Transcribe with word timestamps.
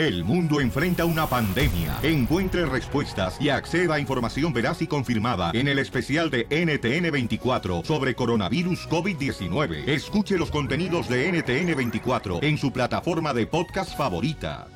El 0.00 0.24
mundo 0.24 0.62
enfrenta 0.62 1.04
una 1.04 1.26
pandemia. 1.26 1.98
Encuentre 2.02 2.64
respuestas 2.64 3.36
y 3.38 3.50
acceda 3.50 3.96
a 3.96 4.00
información 4.00 4.50
veraz 4.50 4.80
y 4.80 4.86
confirmada 4.86 5.50
en 5.52 5.68
el 5.68 5.78
especial 5.78 6.30
de 6.30 6.48
NTN24 6.48 7.84
sobre 7.84 8.14
coronavirus 8.14 8.88
COVID-19. 8.88 9.86
Escuche 9.86 10.38
los 10.38 10.50
contenidos 10.50 11.06
de 11.06 11.30
NTN24 11.30 12.42
en 12.42 12.56
su 12.56 12.72
plataforma 12.72 13.34
de 13.34 13.46
podcast 13.46 13.94
favorita. 13.94 14.68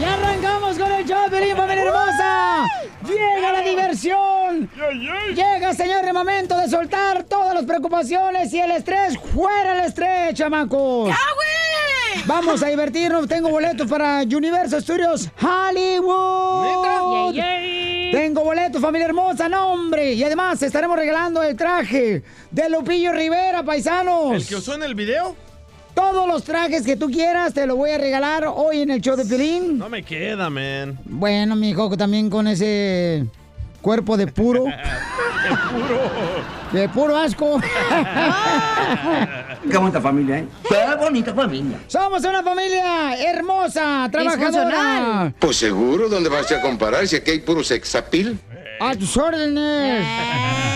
¡Y 0.00 0.04
arrancamos 0.04 0.78
con 0.78 0.92
el 0.92 1.04
show, 1.04 1.28
Pelín, 1.32 1.56
familia 1.56 1.82
hermosa! 1.82 2.11
¡Llega 3.06 3.52
la 3.52 3.60
diversión! 3.62 4.70
Llega, 5.34 5.74
señor, 5.74 6.04
el 6.04 6.14
momento 6.14 6.56
de 6.56 6.68
soltar 6.68 7.24
todas 7.24 7.54
las 7.54 7.64
preocupaciones 7.64 8.52
y 8.52 8.60
el 8.60 8.70
estrés. 8.72 9.18
¡Fuera 9.34 9.72
el 9.72 9.86
estrés, 9.86 10.34
chamacos! 10.34 11.14
Vamos 12.26 12.62
a 12.62 12.68
divertirnos. 12.68 13.26
Tengo 13.26 13.48
boletos 13.48 13.88
para 13.88 14.22
Universal 14.22 14.82
Studios 14.82 15.28
Hollywood. 15.40 17.34
Tengo 18.12 18.44
boletos, 18.44 18.80
familia 18.80 19.06
hermosa, 19.06 19.48
no, 19.48 19.72
hombre. 19.72 20.12
Y 20.12 20.22
además 20.22 20.62
estaremos 20.62 20.96
regalando 20.96 21.42
el 21.42 21.56
traje 21.56 22.22
de 22.50 22.68
Lupillo 22.68 23.12
Rivera, 23.12 23.62
paisanos. 23.62 24.34
¿El 24.34 24.46
que 24.46 24.56
usó 24.56 24.74
en 24.74 24.82
el 24.82 24.94
video? 24.94 25.34
Todos 25.94 26.26
los 26.26 26.44
trajes 26.44 26.82
que 26.82 26.96
tú 26.96 27.10
quieras 27.10 27.52
te 27.52 27.66
los 27.66 27.76
voy 27.76 27.90
a 27.90 27.98
regalar 27.98 28.44
hoy 28.46 28.80
en 28.80 28.90
el 28.90 29.00
show 29.00 29.16
de 29.16 29.24
Pelín. 29.24 29.78
No 29.78 29.88
me 29.88 30.02
queda, 30.02 30.48
man. 30.50 30.98
Bueno, 31.04 31.56
mi 31.56 31.70
hijo, 31.70 31.94
también 31.96 32.30
con 32.30 32.46
ese 32.46 33.26
cuerpo 33.80 34.16
de 34.16 34.26
puro. 34.28 34.66
El 35.42 35.58
puro. 35.58 36.00
De 36.72 36.88
puro 36.88 37.16
asco. 37.16 37.60
Qué 39.70 39.76
bonita 39.76 40.00
familia, 40.00 40.38
¿eh? 40.38 40.46
Qué 40.68 40.76
bonita 40.96 41.34
familia. 41.34 41.78
Somos 41.88 42.24
una 42.24 42.44
familia 42.44 43.16
hermosa, 43.16 44.08
trabajadora. 44.10 45.34
Pues 45.38 45.56
seguro, 45.56 46.08
¿dónde 46.08 46.28
vas 46.28 46.50
a 46.52 46.62
comparar 46.62 47.06
si 47.08 47.16
aquí 47.16 47.32
hay 47.32 47.40
puro 47.40 47.64
sexapil? 47.64 48.38
A 48.80 48.94
tus 48.94 49.16
órdenes. 49.16 50.06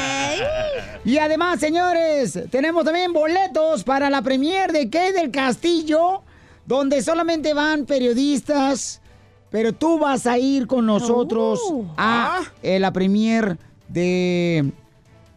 Y 1.07 1.19
además, 1.19 1.61
señores, 1.61 2.37
tenemos 2.51 2.85
también 2.85 3.13
boletos 3.13 3.85
para 3.85 4.11
la 4.11 4.23
premier 4.23 4.73
de 4.73 4.91
Kay 4.91 5.13
del 5.13 5.31
Castillo, 5.31 6.23
donde 6.67 7.01
solamente 7.01 7.55
van 7.55 7.87
periodistas, 7.87 9.01
pero 9.49 9.73
tú 9.73 10.01
vas 10.01 10.27
a 10.27 10.37
ir 10.37 10.67
con 10.67 10.85
nosotros 10.85 11.61
a 11.97 12.41
eh, 12.61 12.81
la 12.81 12.93
premier 12.93 13.57
de 13.87 14.73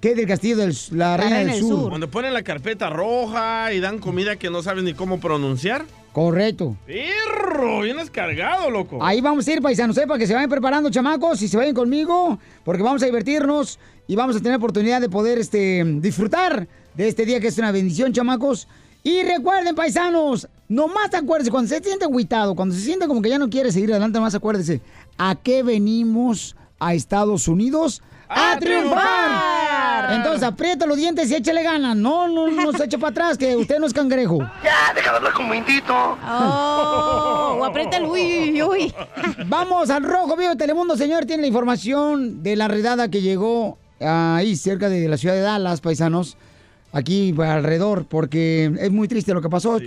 Kay 0.01 0.15
del 0.15 0.25
Castillo, 0.25 0.57
de 0.57 0.75
la 0.93 1.17
Reina, 1.17 1.37
del 1.37 1.59
Sur. 1.59 1.89
Cuando 1.89 2.09
ponen 2.09 2.33
la 2.33 2.41
carpeta 2.41 2.89
roja 2.89 3.71
y 3.71 3.79
dan 3.79 3.99
comida 3.99 4.37
que 4.37 4.49
no 4.49 4.63
saben 4.63 4.85
ni 4.85 4.95
cómo 4.95 5.19
pronunciar. 5.19 5.85
Correcto. 6.19 6.75
¡Perro! 6.85 7.79
Vienes 7.79 8.09
cargado, 8.09 8.69
loco. 8.69 9.01
Ahí 9.01 9.21
vamos 9.21 9.47
a 9.47 9.53
ir, 9.53 9.61
paisanos, 9.61 9.97
¿eh? 9.97 10.05
para 10.05 10.19
que 10.19 10.27
se 10.27 10.33
vayan 10.33 10.49
preparando, 10.49 10.89
chamacos, 10.89 11.41
y 11.41 11.47
se 11.47 11.55
vayan 11.55 11.73
conmigo, 11.73 12.37
porque 12.65 12.83
vamos 12.83 13.01
a 13.03 13.05
divertirnos 13.05 13.79
y 14.05 14.17
vamos 14.17 14.35
a 14.35 14.39
tener 14.41 14.57
oportunidad 14.57 14.99
de 14.99 15.07
poder 15.07 15.37
este, 15.37 15.81
disfrutar 16.01 16.67
de 16.95 17.07
este 17.07 17.25
día 17.25 17.39
que 17.39 17.47
es 17.47 17.57
una 17.57 17.71
bendición, 17.71 18.11
chamacos. 18.11 18.67
Y 19.01 19.23
recuerden, 19.23 19.75
paisanos, 19.75 20.49
nomás 20.67 21.13
acuérdense, 21.13 21.51
cuando 21.51 21.69
se 21.69 21.81
siente 21.81 22.03
agüitado, 22.03 22.53
cuando 22.53 22.75
se 22.75 22.81
siente 22.81 23.07
como 23.07 23.21
que 23.21 23.29
ya 23.29 23.37
no 23.37 23.49
quiere 23.49 23.71
seguir 23.71 23.89
adelante, 23.91 24.19
nomás 24.19 24.35
acuérdense, 24.35 24.81
¿a 25.17 25.35
qué 25.35 25.63
venimos 25.63 26.57
a 26.81 26.95
Estados 26.95 27.47
Unidos? 27.47 28.01
¡A, 28.27 28.59
triunfar! 28.59 29.68
Entonces 30.09 30.43
aprieta 30.43 30.85
los 30.85 30.97
dientes 30.97 31.29
y 31.31 31.35
échale 31.35 31.63
ganas. 31.63 31.95
No, 31.95 32.27
no, 32.27 32.47
no 32.47 32.71
se 32.73 32.85
eche 32.85 32.97
para 32.97 33.11
atrás, 33.11 33.37
que 33.37 33.55
usted 33.55 33.79
no 33.79 33.85
es 33.85 33.93
cangrejo. 33.93 34.39
Ya, 34.63 34.93
deja 34.93 35.11
de 35.11 35.17
hablar 35.17 35.33
como 35.33 35.53
indito. 35.53 35.93
Oh, 35.93 37.57
o 37.59 37.65
aprieta 37.65 37.97
el 37.97 38.05
uy, 38.05 38.51
uy, 38.51 38.63
uy. 38.63 38.95
Vamos 39.47 39.89
al 39.89 40.03
rojo 40.03 40.35
vivo 40.35 40.49
de 40.49 40.55
Telemundo, 40.55 40.95
señor. 40.97 41.25
Tiene 41.25 41.41
la 41.41 41.47
información 41.47 42.43
de 42.43 42.55
la 42.55 42.67
redada 42.67 43.09
que 43.09 43.21
llegó 43.21 43.77
ahí 43.99 44.55
cerca 44.55 44.89
de 44.89 45.07
la 45.07 45.17
ciudad 45.17 45.35
de 45.35 45.41
Dallas, 45.41 45.81
paisanos. 45.81 46.37
Aquí 46.91 47.35
alrededor, 47.37 48.05
porque 48.05 48.71
es 48.79 48.91
muy 48.91 49.07
triste 49.07 49.33
lo 49.33 49.41
que 49.41 49.49
pasó. 49.49 49.79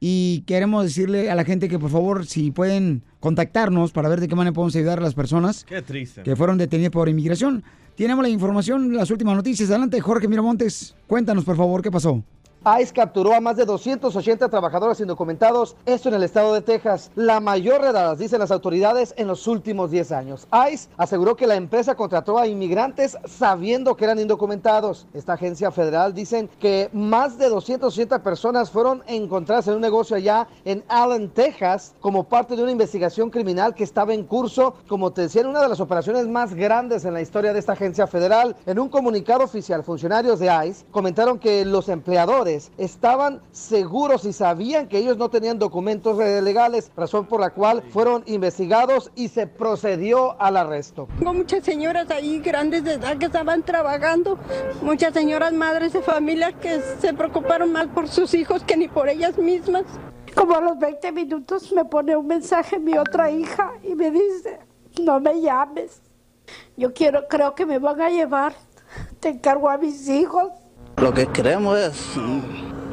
Y 0.00 0.42
queremos 0.46 0.84
decirle 0.84 1.30
a 1.30 1.34
la 1.34 1.44
gente 1.44 1.68
que 1.68 1.78
por 1.78 1.90
favor, 1.90 2.26
si 2.26 2.50
pueden 2.50 3.02
contactarnos 3.20 3.92
para 3.92 4.08
ver 4.08 4.20
de 4.20 4.28
qué 4.28 4.34
manera 4.34 4.52
podemos 4.54 4.76
ayudar 4.76 4.98
a 4.98 5.02
las 5.02 5.14
personas 5.14 5.64
Qué 5.64 5.80
triste. 5.82 6.22
que 6.22 6.36
fueron 6.36 6.58
detenidas 6.58 6.90
por 6.92 7.08
inmigración. 7.08 7.64
Tenemos 7.96 8.22
la 8.22 8.28
información, 8.28 8.94
las 8.94 9.10
últimas 9.10 9.36
noticias. 9.36 9.70
Adelante, 9.70 10.00
Jorge 10.00 10.28
Miramontes. 10.28 10.94
Cuéntanos, 11.06 11.44
por 11.44 11.56
favor, 11.56 11.80
qué 11.80 11.90
pasó. 11.90 12.22
ICE 12.66 12.92
capturó 12.92 13.32
a 13.32 13.40
más 13.40 13.56
de 13.56 13.64
280 13.64 14.48
trabajadores 14.48 14.98
indocumentados, 14.98 15.76
esto 15.86 16.08
en 16.08 16.16
el 16.16 16.24
estado 16.24 16.52
de 16.52 16.62
Texas, 16.62 17.12
la 17.14 17.38
mayor 17.38 17.80
redada, 17.80 18.16
dicen 18.16 18.40
las 18.40 18.50
autoridades, 18.50 19.14
en 19.16 19.28
los 19.28 19.46
últimos 19.46 19.92
10 19.92 20.10
años. 20.10 20.48
ICE 20.72 20.88
aseguró 20.96 21.36
que 21.36 21.46
la 21.46 21.54
empresa 21.54 21.94
contrató 21.94 22.38
a 22.38 22.48
inmigrantes 22.48 23.16
sabiendo 23.24 23.96
que 23.96 24.04
eran 24.04 24.18
indocumentados. 24.18 25.06
Esta 25.14 25.34
agencia 25.34 25.70
federal 25.70 26.12
dicen 26.12 26.50
que 26.58 26.90
más 26.92 27.38
de 27.38 27.48
280 27.50 28.24
personas 28.24 28.68
fueron 28.68 29.04
encontradas 29.06 29.68
en 29.68 29.74
un 29.74 29.80
negocio 29.80 30.16
allá 30.16 30.48
en 30.64 30.82
Allen, 30.88 31.30
Texas, 31.30 31.94
como 32.00 32.24
parte 32.24 32.56
de 32.56 32.64
una 32.64 32.72
investigación 32.72 33.30
criminal 33.30 33.76
que 33.76 33.84
estaba 33.84 34.12
en 34.12 34.24
curso, 34.24 34.74
como 34.88 35.12
te 35.12 35.22
decía, 35.22 35.42
en 35.42 35.46
una 35.46 35.62
de 35.62 35.68
las 35.68 35.78
operaciones 35.78 36.26
más 36.26 36.52
grandes 36.52 37.04
en 37.04 37.14
la 37.14 37.20
historia 37.20 37.52
de 37.52 37.60
esta 37.60 37.74
agencia 37.74 38.08
federal. 38.08 38.56
En 38.66 38.80
un 38.80 38.88
comunicado 38.88 39.44
oficial, 39.44 39.84
funcionarios 39.84 40.40
de 40.40 40.46
ICE 40.66 40.84
comentaron 40.90 41.38
que 41.38 41.64
los 41.64 41.88
empleadores 41.88 42.55
estaban 42.78 43.40
seguros 43.52 44.24
y 44.24 44.32
sabían 44.32 44.88
que 44.88 44.98
ellos 44.98 45.16
no 45.16 45.28
tenían 45.28 45.58
documentos 45.58 46.18
legales, 46.18 46.90
razón 46.96 47.26
por 47.26 47.40
la 47.40 47.50
cual 47.50 47.82
fueron 47.90 48.22
investigados 48.26 49.10
y 49.14 49.28
se 49.28 49.46
procedió 49.46 50.40
al 50.40 50.56
arresto. 50.56 51.08
Tengo 51.18 51.34
muchas 51.34 51.64
señoras 51.64 52.10
ahí 52.10 52.40
grandes 52.40 52.84
de 52.84 52.94
edad 52.94 53.16
que 53.18 53.26
estaban 53.26 53.62
trabajando, 53.62 54.38
muchas 54.82 55.12
señoras 55.14 55.52
madres 55.52 55.92
de 55.92 56.02
familia 56.02 56.52
que 56.52 56.80
se 57.00 57.12
preocuparon 57.14 57.72
más 57.72 57.86
por 57.88 58.08
sus 58.08 58.34
hijos 58.34 58.62
que 58.64 58.76
ni 58.76 58.88
por 58.88 59.08
ellas 59.08 59.38
mismas. 59.38 59.84
Como 60.34 60.54
a 60.54 60.60
los 60.60 60.78
20 60.78 61.12
minutos 61.12 61.72
me 61.72 61.84
pone 61.84 62.14
un 62.16 62.26
mensaje 62.26 62.78
mi 62.78 62.98
otra 62.98 63.30
hija 63.30 63.72
y 63.82 63.94
me 63.94 64.10
dice, 64.10 64.58
no 65.02 65.18
me 65.18 65.40
llames, 65.40 66.02
yo 66.76 66.92
quiero, 66.92 67.26
creo 67.28 67.54
que 67.54 67.64
me 67.64 67.78
van 67.78 68.00
a 68.00 68.10
llevar, 68.10 68.54
te 69.20 69.30
encargo 69.30 69.70
a 69.70 69.78
mis 69.78 70.08
hijos. 70.08 70.50
Lo 71.00 71.12
que 71.12 71.26
queremos 71.26 71.78
es 71.78 71.94
mm, 72.16 72.40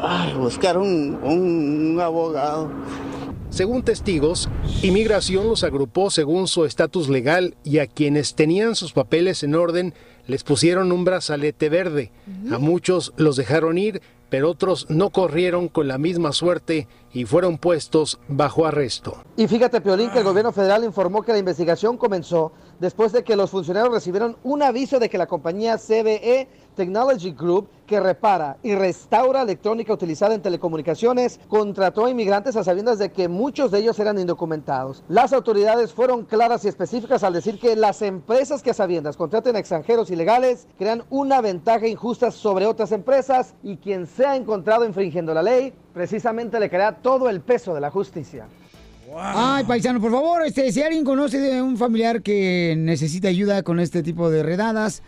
ay, 0.01 0.33
buscar 0.33 0.77
un, 0.77 1.19
un- 1.23 1.91
un 1.93 2.01
abogado. 2.01 2.69
Según 3.49 3.83
testigos, 3.83 4.49
inmigración 4.81 5.47
los 5.47 5.63
agrupó 5.63 6.09
según 6.09 6.47
su 6.47 6.65
estatus 6.65 7.07
legal 7.07 7.55
y 7.63 7.79
a 7.79 7.87
quienes 7.87 8.33
tenían 8.35 8.75
sus 8.75 8.93
papeles 8.93 9.43
en 9.43 9.55
orden 9.55 9.93
les 10.25 10.43
pusieron 10.43 10.91
un 10.91 11.05
brazalete 11.05 11.69
verde. 11.69 12.11
A 12.51 12.57
muchos 12.57 13.13
los 13.15 13.35
dejaron 13.35 13.77
ir, 13.77 14.01
pero 14.29 14.49
otros 14.49 14.87
no 14.89 15.11
corrieron 15.11 15.67
con 15.67 15.87
la 15.87 15.99
misma 15.99 16.31
suerte 16.31 16.87
y 17.13 17.25
fueron 17.25 17.59
puestos 17.59 18.19
bajo 18.27 18.65
arresto. 18.65 19.17
Y 19.37 19.47
fíjate, 19.47 19.81
Piolín, 19.81 20.09
que 20.09 20.17
el 20.19 20.23
gobierno 20.23 20.51
federal 20.51 20.83
informó 20.83 21.21
que 21.21 21.33
la 21.33 21.37
investigación 21.37 21.97
comenzó 21.97 22.53
después 22.79 23.11
de 23.11 23.23
que 23.23 23.35
los 23.35 23.51
funcionarios 23.51 23.93
recibieron 23.93 24.35
un 24.43 24.63
aviso 24.63 24.97
de 24.97 25.09
que 25.09 25.19
la 25.19 25.27
compañía 25.27 25.77
CBE 25.77 26.47
Technology 26.73 27.31
Group, 27.31 27.69
que 27.87 27.99
repara 27.99 28.57
y 28.63 28.75
restaura 28.75 29.41
electrónica 29.41 29.93
utilizada 29.93 30.35
en 30.35 30.41
telecomunicaciones, 30.41 31.39
contrató 31.47 32.05
a 32.05 32.09
inmigrantes 32.09 32.55
a 32.55 32.63
sabiendas 32.63 32.99
de 32.99 33.11
que 33.11 33.27
muchos 33.27 33.71
de 33.71 33.79
ellos 33.79 33.99
eran 33.99 34.17
indocumentados. 34.19 35.03
Las 35.09 35.33
autoridades 35.33 35.93
fueron 35.93 36.23
claras 36.23 36.65
y 36.65 36.69
específicas 36.69 37.23
al 37.23 37.33
decir 37.33 37.59
que 37.59 37.75
las 37.75 38.01
empresas 38.01 38.61
que 38.61 38.71
a 38.71 38.73
sabiendas 38.73 39.17
contraten 39.17 39.55
a 39.55 39.59
extranjeros 39.59 40.11
ilegales 40.11 40.67
crean 40.77 41.03
una 41.09 41.41
ventaja 41.41 41.87
injusta 41.87 42.31
sobre 42.31 42.65
otras 42.65 42.91
empresas 42.91 43.53
y 43.63 43.77
quien 43.77 44.07
sea 44.07 44.35
encontrado 44.35 44.85
infringiendo 44.85 45.33
la 45.33 45.43
ley, 45.43 45.73
precisamente 45.93 46.59
le 46.59 46.69
caerá 46.69 46.95
todo 46.95 47.29
el 47.29 47.41
peso 47.41 47.73
de 47.73 47.81
la 47.81 47.91
justicia. 47.91 48.47
Ay, 49.15 49.63
paisano, 49.65 50.01
por 50.01 50.11
favor, 50.11 50.43
este, 50.43 50.71
si 50.71 50.81
alguien 50.81 51.05
conoce 51.05 51.39
de 51.39 51.61
un 51.61 51.77
familiar 51.77 52.21
que 52.23 52.75
necesita 52.77 53.27
ayuda 53.27 53.61
con 53.61 53.79
este 53.79 54.01
tipo 54.01 54.29
de 54.31 54.41
redadas, 54.41 55.03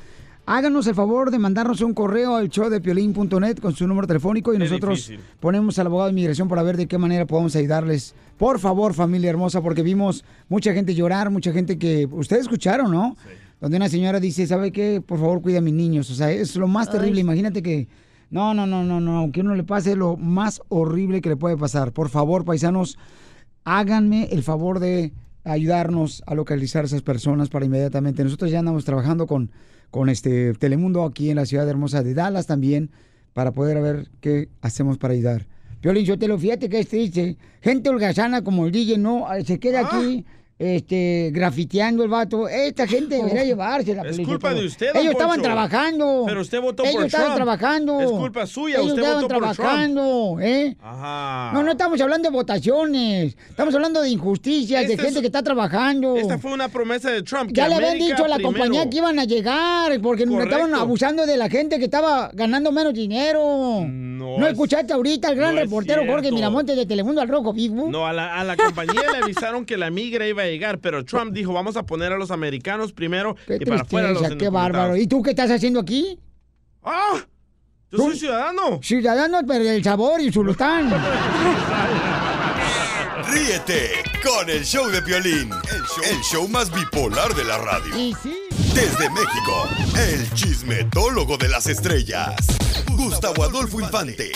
háganos 0.45 0.87
el 0.87 0.95
favor 0.95 1.31
de 1.31 1.39
mandarnos 1.39 1.81
un 1.81 1.93
correo 1.93 2.35
al 2.35 2.49
show 2.49 2.69
de 2.69 2.79
piolín.net 2.81 3.59
con 3.59 3.73
su 3.73 3.87
número 3.87 4.07
telefónico 4.07 4.53
y 4.53 4.57
Qué 4.57 4.63
nosotros 4.63 5.07
difícil. 5.07 5.19
ponemos 5.39 5.79
al 5.79 5.87
abogado 5.87 6.07
de 6.07 6.11
inmigración 6.13 6.47
para 6.47 6.63
ver 6.63 6.77
de 6.77 6.87
qué 6.87 6.97
manera 6.97 7.25
podemos 7.25 7.55
ayudarles. 7.55 8.13
Por 8.37 8.59
favor, 8.59 8.93
familia 8.93 9.29
hermosa, 9.29 9.61
porque 9.61 9.81
vimos 9.81 10.23
mucha 10.49 10.73
gente 10.73 10.93
llorar, 10.93 11.29
mucha 11.29 11.51
gente 11.51 11.77
que 11.77 12.07
ustedes 12.11 12.43
escucharon, 12.43 12.91
¿no? 12.91 13.15
Donde 13.61 13.77
una 13.77 13.89
señora 13.89 14.19
dice, 14.19 14.45
¿sabe 14.45 14.71
qué? 14.71 15.01
Por 15.05 15.17
favor, 15.19 15.41
cuida 15.41 15.59
a 15.59 15.61
mis 15.61 15.73
niños. 15.73 16.09
O 16.11 16.15
sea, 16.15 16.29
es 16.31 16.55
lo 16.55 16.67
más 16.67 16.91
terrible. 16.91 17.21
Imagínate 17.21 17.63
que 17.63 17.87
no, 18.29 18.53
no, 18.53 18.67
no, 18.67 18.83
no, 18.83 18.99
no, 18.99 19.17
aunque 19.19 19.41
uno 19.41 19.55
le 19.55 19.63
pase 19.63 19.95
lo 19.95 20.17
más 20.17 20.61
horrible 20.67 21.21
que 21.21 21.29
le 21.29 21.37
puede 21.37 21.55
pasar. 21.57 21.93
Por 21.93 22.09
favor, 22.09 22.43
paisanos, 22.43 22.97
háganme 23.63 24.25
el 24.31 24.43
favor 24.43 24.79
de 24.79 25.13
ayudarnos 25.45 26.23
a 26.25 26.35
localizar 26.35 26.83
a 26.83 26.87
esas 26.87 27.01
personas 27.01 27.49
para 27.49 27.65
inmediatamente. 27.65 28.23
Nosotros 28.23 28.51
ya 28.51 28.59
andamos 28.59 28.83
trabajando 28.83 29.25
con, 29.27 29.51
con 29.91 30.09
este 30.09 30.53
Telemundo 30.53 31.03
aquí 31.03 31.29
en 31.29 31.37
la 31.37 31.45
ciudad 31.45 31.67
hermosa 31.69 32.03
de 32.03 32.13
Dallas 32.13 32.47
también 32.47 32.89
para 33.33 33.51
poder 33.51 33.81
ver 33.81 34.07
qué 34.21 34.49
hacemos 34.61 34.97
para 34.97 35.13
ayudar. 35.13 35.45
Piolín 35.81 36.05
Sotelo, 36.05 36.37
fíjate 36.37 36.69
que 36.69 36.79
es 36.79 36.87
triste. 36.87 37.37
Gente 37.61 37.89
holgazana 37.89 38.43
como 38.43 38.65
el 38.65 38.71
DJ, 38.71 38.97
no, 38.97 39.27
se 39.45 39.59
queda 39.59 39.81
Ah. 39.81 39.89
aquí 39.97 40.25
este, 40.57 41.31
grafiteando 41.33 42.03
el 42.03 42.09
vato. 42.09 42.47
Esta 42.47 42.87
gente 42.87 43.15
debería 43.17 43.43
llevársela. 43.45 44.01
Es 44.03 44.09
Piolín 44.09 44.25
culpa 44.25 44.53
de 44.53 44.65
usted, 44.65 44.87
don 44.93 45.01
Ellos 45.01 45.11
estaban 45.13 45.41
trabajando. 45.41 46.23
Pero 46.25 46.41
usted 46.41 46.61
votó 46.61 46.83
Ellos 46.83 46.95
por 46.95 47.05
estaban 47.05 47.25
Trump. 47.27 47.35
trabajando. 47.37 47.99
Es 48.01 48.11
culpa 48.11 48.47
suya, 48.47 48.75
Ellos 48.75 48.87
usted 48.89 49.01
estaban 49.03 49.21
votó 49.23 49.33
por 49.35 49.43
Trump. 49.43 49.55
trabajando, 49.57 50.37
¿eh? 50.41 50.77
Ajá. 50.81 51.51
No, 51.53 51.63
no 51.63 51.71
estamos 51.71 51.99
hablando 52.01 52.29
de 52.29 52.33
votaciones. 52.35 53.35
Estamos 53.49 53.75
hablando 53.75 54.01
de 54.01 54.09
injusticias, 54.09 54.87
de 54.87 54.93
Este 54.93 55.03
gente 55.03 55.19
es- 55.19 55.21
que 55.21 55.27
está 55.27 55.43
trabajando. 55.43 56.15
Esta 56.15 56.37
fue 56.39 56.53
una 56.53 56.69
promesa 56.69 57.11
de 57.11 57.21
Trump. 57.23 57.47
que 57.49 57.55
Ya 57.55 57.67
le 57.67 57.75
habían 57.75 57.97
dicho 57.97 58.23
a 58.23 58.27
la 58.27 58.35
primero. 58.35 58.53
compañía 58.57 58.89
que 58.89 58.97
iban 58.97 59.19
a 59.19 59.25
llegar, 59.25 59.99
porque 60.01 60.25
me 60.25 60.41
estaban 60.43 60.73
abusando 60.73 61.25
de 61.25 61.37
la 61.37 61.49
gente 61.49 61.77
que 61.79 61.85
estaba 61.85 62.29
ganando 62.33 62.71
menos 62.71 62.93
dinero. 62.93 63.83
No, 63.85 64.45
es- 64.45 64.53
escuchaste 64.53 64.93
ahorita 64.93 65.29
al 65.29 65.35
gran 65.35 65.53
no 65.55 65.61
es 65.61 65.65
reportero 65.65 66.03
Jorge. 66.05 66.31
Miramonte 66.31 66.75
de 66.75 66.85
Telemundo 66.85 67.21
al 67.21 67.27
Rojo 67.27 67.53
Vivo. 67.53 67.87
No, 67.89 68.05
a 68.07 68.13
la, 68.13 68.35
a 68.39 68.43
la 68.43 68.55
compañía 68.57 69.01
le 69.11 69.17
avisaron 69.23 69.65
que 69.65 69.77
la 69.77 69.89
migra 69.89 70.27
iba 70.27 70.41
a 70.43 70.44
llegar, 70.47 70.79
pero 70.79 71.03
Trump 71.05 71.33
dijo, 71.33 71.53
vamos 71.53 71.77
a 71.77 71.83
poner 71.83 72.11
a 72.13 72.17
los 72.17 72.31
americanos 72.31 72.93
primero 72.93 73.35
Qué 73.47 73.57
y 73.59 73.65
para 73.65 73.81
afuera 73.81 74.09
los 74.09 74.19
tristeza, 74.19 74.37
qué 74.37 74.49
bárbaro. 74.49 74.95
¿Y 74.95 75.07
tú 75.07 75.21
qué 75.21 75.31
estás 75.31 75.51
haciendo 75.51 75.79
aquí? 75.79 76.19
¡Ah! 76.83 77.17
Yo 77.91 77.97
soy 77.97 78.17
ciudadano. 78.17 78.79
Ciudadano, 78.81 79.39
pero 79.47 79.63
del 79.63 79.83
sabor 79.83 80.19
y 80.21 80.31
Zulután. 80.31 80.91
Ríete 83.31 84.03
con 84.23 84.49
el 84.49 84.63
show 84.63 84.87
de 84.89 85.01
Piolín, 85.01 85.49
el 85.51 85.83
show, 85.83 86.03
el 86.09 86.21
show 86.21 86.47
más 86.47 86.71
bipolar 86.71 87.33
de 87.33 87.43
la 87.43 87.57
radio. 87.57 87.97
Y 87.97 88.13
sí. 88.21 88.35
Desde 88.73 89.09
México, 89.09 89.69
el 89.97 90.31
chismetólogo 90.33 91.37
de 91.37 91.47
las 91.47 91.67
estrellas, 91.67 92.35
Gustavo 92.91 93.43
Adolfo 93.43 93.79
Infante. 93.79 94.31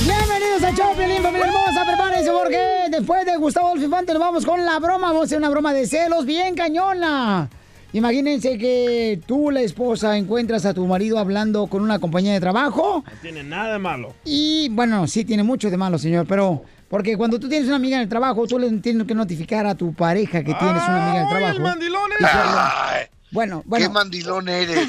Bienvenidos 0.00 0.62
a 0.64 0.72
Show 0.74 0.96
Piolín, 0.96 1.22
familia 1.22 1.46
hermosa. 1.46 1.84
Prepárense 1.86 2.30
porque 2.32 2.58
después 2.90 3.24
de 3.24 3.36
Gustavo 3.36 3.68
Adolfo 3.68 3.84
Infante 3.84 4.12
nos 4.12 4.20
vamos 4.20 4.44
con 4.44 4.64
la 4.64 4.78
broma. 4.80 5.08
Vamos 5.08 5.22
a 5.22 5.24
hacer 5.26 5.38
una 5.38 5.48
broma 5.50 5.72
de 5.72 5.86
celos 5.86 6.26
bien 6.26 6.54
cañona. 6.56 7.48
Imagínense 7.92 8.56
que 8.58 9.20
tú, 9.26 9.50
la 9.50 9.60
esposa, 9.60 10.16
encuentras 10.16 10.64
a 10.64 10.72
tu 10.74 10.86
marido 10.86 11.18
hablando 11.18 11.66
con 11.66 11.82
una 11.82 11.98
compañía 11.98 12.32
de 12.32 12.40
trabajo. 12.40 13.04
No 13.06 13.12
tiene 13.20 13.44
nada 13.44 13.74
de 13.74 13.78
malo. 13.78 14.14
Y 14.24 14.68
bueno, 14.70 15.06
sí 15.06 15.24
tiene 15.24 15.42
mucho 15.42 15.70
de 15.70 15.76
malo, 15.76 15.98
señor, 15.98 16.26
pero 16.26 16.64
porque 16.88 17.16
cuando 17.16 17.38
tú 17.38 17.48
tienes 17.48 17.68
una 17.68 17.76
amiga 17.76 17.96
en 17.96 18.02
el 18.02 18.08
trabajo, 18.08 18.46
tú 18.46 18.58
le 18.58 18.70
tienes 18.78 19.06
que 19.06 19.14
notificar 19.14 19.66
a 19.66 19.74
tu 19.74 19.92
pareja 19.92 20.42
que 20.42 20.54
tienes 20.54 20.82
una 20.88 21.06
amiga 21.06 21.20
en 21.20 21.20
el 21.20 21.22
¡Ay, 21.26 21.30
trabajo. 21.30 21.56
el 21.56 21.62
mandilón 21.62 22.10
Bueno, 23.30 23.62
bueno. 23.66 23.86
Qué 23.86 23.92
mandilón 23.92 24.48
eres. 24.48 24.78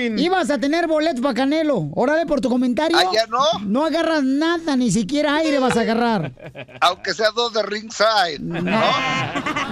¡Tómala, 0.00 0.16
Piolín! 0.16 0.18
Ibas 0.18 0.50
a 0.50 0.58
tener 0.58 0.86
boletos 0.86 1.20
para 1.20 1.34
Canelo. 1.34 1.90
Órale 1.94 2.26
por 2.26 2.40
tu 2.40 2.48
comentario. 2.48 2.96
¿Ah, 2.98 3.10
ya 3.12 3.26
no? 3.26 3.64
No 3.66 3.84
agarras 3.84 4.22
nada, 4.22 4.76
ni 4.76 4.90
siquiera 4.90 5.36
aire 5.36 5.58
vas 5.58 5.76
a 5.76 5.80
agarrar. 5.80 6.32
Aunque 6.80 7.14
sea 7.14 7.30
dos 7.30 7.52
de 7.52 7.62
ringside. 7.62 8.40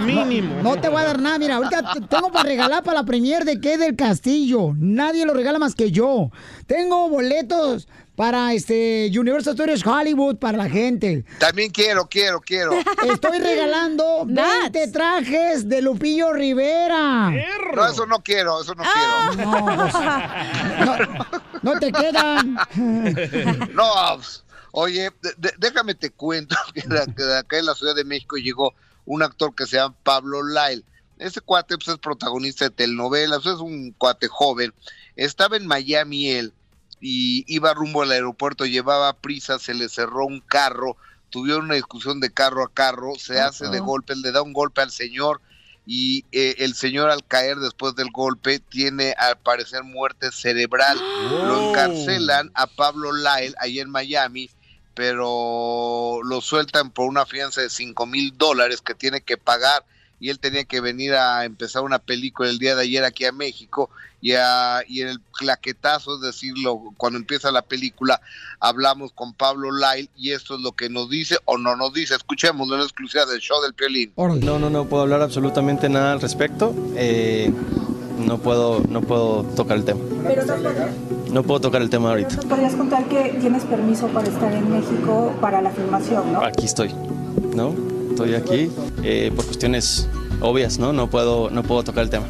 Mínimo. 0.04 0.62
No 0.62 0.80
te 0.80 0.88
voy 0.88 1.02
a 1.02 1.06
dar 1.06 1.20
nada. 1.20 1.38
Mira, 1.38 1.56
ahorita 1.56 1.94
tengo 2.08 2.30
para 2.30 2.48
regalar 2.48 2.82
para 2.82 2.98
la 3.00 3.04
premier 3.04 3.44
de 3.44 3.60
qué 3.60 3.78
del 3.78 3.96
Castillo. 3.96 4.72
Nadie 4.76 5.26
lo 5.26 5.34
regala 5.34 5.58
más 5.58 5.74
que 5.74 5.90
yo. 5.90 6.30
Tengo 6.66 7.08
boletos 7.08 7.88
para 8.18 8.52
este 8.52 9.08
Universal 9.16 9.54
Studios 9.54 9.86
Hollywood 9.86 10.38
para 10.38 10.58
la 10.58 10.68
gente. 10.68 11.24
También 11.38 11.70
quiero, 11.70 12.08
quiero, 12.08 12.40
quiero. 12.40 12.72
Estoy 13.08 13.38
regalando 13.38 14.24
20 14.26 14.88
trajes 14.88 15.68
de 15.68 15.80
Lupillo 15.82 16.32
Rivera. 16.32 17.30
No, 17.76 17.86
eso 17.86 18.06
no 18.06 18.20
quiero, 18.20 18.60
eso 18.60 18.74
no 18.74 18.82
Ah. 18.84 19.30
quiero. 19.32 19.48
No, 19.48 19.66
pues, 19.76 19.94
no, 21.62 21.72
no 21.74 21.78
te 21.78 21.92
quedan. 21.92 22.58
No, 23.72 23.84
pues, 24.16 24.42
oye, 24.72 25.12
de- 25.22 25.34
de- 25.38 25.54
déjame 25.58 25.94
te 25.94 26.10
cuento 26.10 26.56
que 26.74 26.80
de, 26.82 27.14
que 27.14 27.22
de 27.22 27.38
acá 27.38 27.58
en 27.58 27.66
la 27.66 27.76
Ciudad 27.76 27.94
de 27.94 28.02
México 28.04 28.34
llegó 28.36 28.74
un 29.06 29.22
actor 29.22 29.54
que 29.54 29.64
se 29.66 29.76
llama 29.76 29.94
Pablo 30.02 30.40
Lyle. 30.42 30.84
Ese 31.18 31.40
cuate 31.40 31.76
pues, 31.76 31.86
es 31.86 31.98
protagonista 31.98 32.64
de 32.64 32.70
telenovelas, 32.72 33.46
es 33.46 33.58
un 33.60 33.92
cuate 33.92 34.26
joven. 34.26 34.74
Estaba 35.14 35.56
en 35.56 35.68
Miami 35.68 36.30
él 36.32 36.52
y 37.00 37.44
iba 37.46 37.74
rumbo 37.74 38.02
al 38.02 38.12
aeropuerto, 38.12 38.66
llevaba 38.66 39.12
prisa, 39.12 39.58
se 39.58 39.74
le 39.74 39.88
cerró 39.88 40.26
un 40.26 40.40
carro, 40.40 40.96
tuvieron 41.30 41.66
una 41.66 41.74
discusión 41.74 42.20
de 42.20 42.32
carro 42.32 42.64
a 42.64 42.72
carro, 42.72 43.14
se 43.16 43.40
hace 43.40 43.68
de 43.68 43.80
golpe, 43.80 44.16
le 44.16 44.32
da 44.32 44.42
un 44.42 44.52
golpe 44.52 44.80
al 44.80 44.90
señor 44.90 45.40
y 45.86 46.26
eh, 46.32 46.56
el 46.58 46.74
señor 46.74 47.08
al 47.08 47.24
caer 47.24 47.56
después 47.56 47.94
del 47.94 48.10
golpe 48.10 48.58
tiene 48.58 49.14
al 49.16 49.38
parecer 49.38 49.84
muerte 49.84 50.30
cerebral. 50.32 50.98
Lo 51.30 51.70
encarcelan 51.70 52.50
a 52.54 52.66
Pablo 52.66 53.12
Lyle 53.12 53.54
ahí 53.58 53.80
en 53.80 53.88
Miami, 53.88 54.50
pero 54.92 56.20
lo 56.24 56.40
sueltan 56.42 56.90
por 56.90 57.08
una 57.08 57.24
fianza 57.24 57.62
de 57.62 57.70
5 57.70 58.04
mil 58.04 58.36
dólares 58.36 58.82
que 58.82 58.94
tiene 58.94 59.22
que 59.22 59.38
pagar 59.38 59.84
y 60.20 60.30
él 60.30 60.38
tenía 60.38 60.64
que 60.64 60.80
venir 60.80 61.14
a 61.14 61.44
empezar 61.44 61.82
una 61.82 61.98
película 61.98 62.48
el 62.48 62.58
día 62.58 62.74
de 62.74 62.82
ayer 62.82 63.04
aquí 63.04 63.24
a 63.24 63.32
México 63.32 63.88
y, 64.20 64.32
a- 64.32 64.82
y 64.88 65.00
en 65.02 65.08
el 65.08 65.20
claquetazo, 65.32 66.16
es 66.16 66.20
decirlo, 66.22 66.80
cuando 66.96 67.18
empieza 67.18 67.52
la 67.52 67.62
película, 67.62 68.20
hablamos 68.60 69.12
con 69.12 69.32
Pablo 69.32 69.70
Lyle 69.70 70.10
y 70.16 70.32
esto 70.32 70.56
es 70.56 70.60
lo 70.60 70.72
que 70.72 70.88
nos 70.90 71.08
dice 71.08 71.36
o 71.44 71.56
no 71.56 71.76
nos 71.76 71.92
dice. 71.92 72.14
Escuchemos 72.16 72.68
en 72.70 72.78
la 72.78 72.82
exclusiva 72.84 73.26
del 73.26 73.40
show 73.40 73.62
del 73.62 73.74
Piolín. 73.74 74.12
No, 74.16 74.58
no, 74.58 74.70
no 74.70 74.84
puedo 74.86 75.02
hablar 75.04 75.22
absolutamente 75.22 75.88
nada 75.88 76.12
al 76.12 76.20
respecto. 76.20 76.74
Eh, 76.96 77.52
no 78.18 78.38
puedo, 78.38 78.80
no 78.88 79.02
puedo 79.02 79.44
tocar 79.54 79.76
el 79.76 79.84
tema. 79.84 80.00
Pero 80.26 80.44
no 80.44 81.32
No 81.32 81.42
puedo 81.44 81.60
tocar 81.60 81.80
el 81.82 81.88
tema 81.90 82.08
ahorita. 82.10 82.40
podrías 82.48 82.74
contar 82.74 83.04
que 83.08 83.36
tienes 83.40 83.62
permiso 83.64 84.08
para 84.08 84.26
estar 84.28 84.52
en 84.52 84.68
México 84.68 85.32
para 85.40 85.62
la 85.62 85.70
filmación, 85.70 86.32
¿no? 86.32 86.42
Aquí 86.42 86.64
estoy, 86.66 86.92
¿no? 87.54 87.76
Estoy 88.10 88.34
aquí 88.34 88.70
eh, 89.02 89.32
por 89.34 89.44
cuestiones 89.44 90.08
obvias, 90.40 90.78
¿no? 90.78 90.92
No 90.92 91.08
puedo, 91.08 91.50
no 91.50 91.62
puedo 91.62 91.82
tocar 91.82 92.04
el 92.04 92.10
tema. 92.10 92.26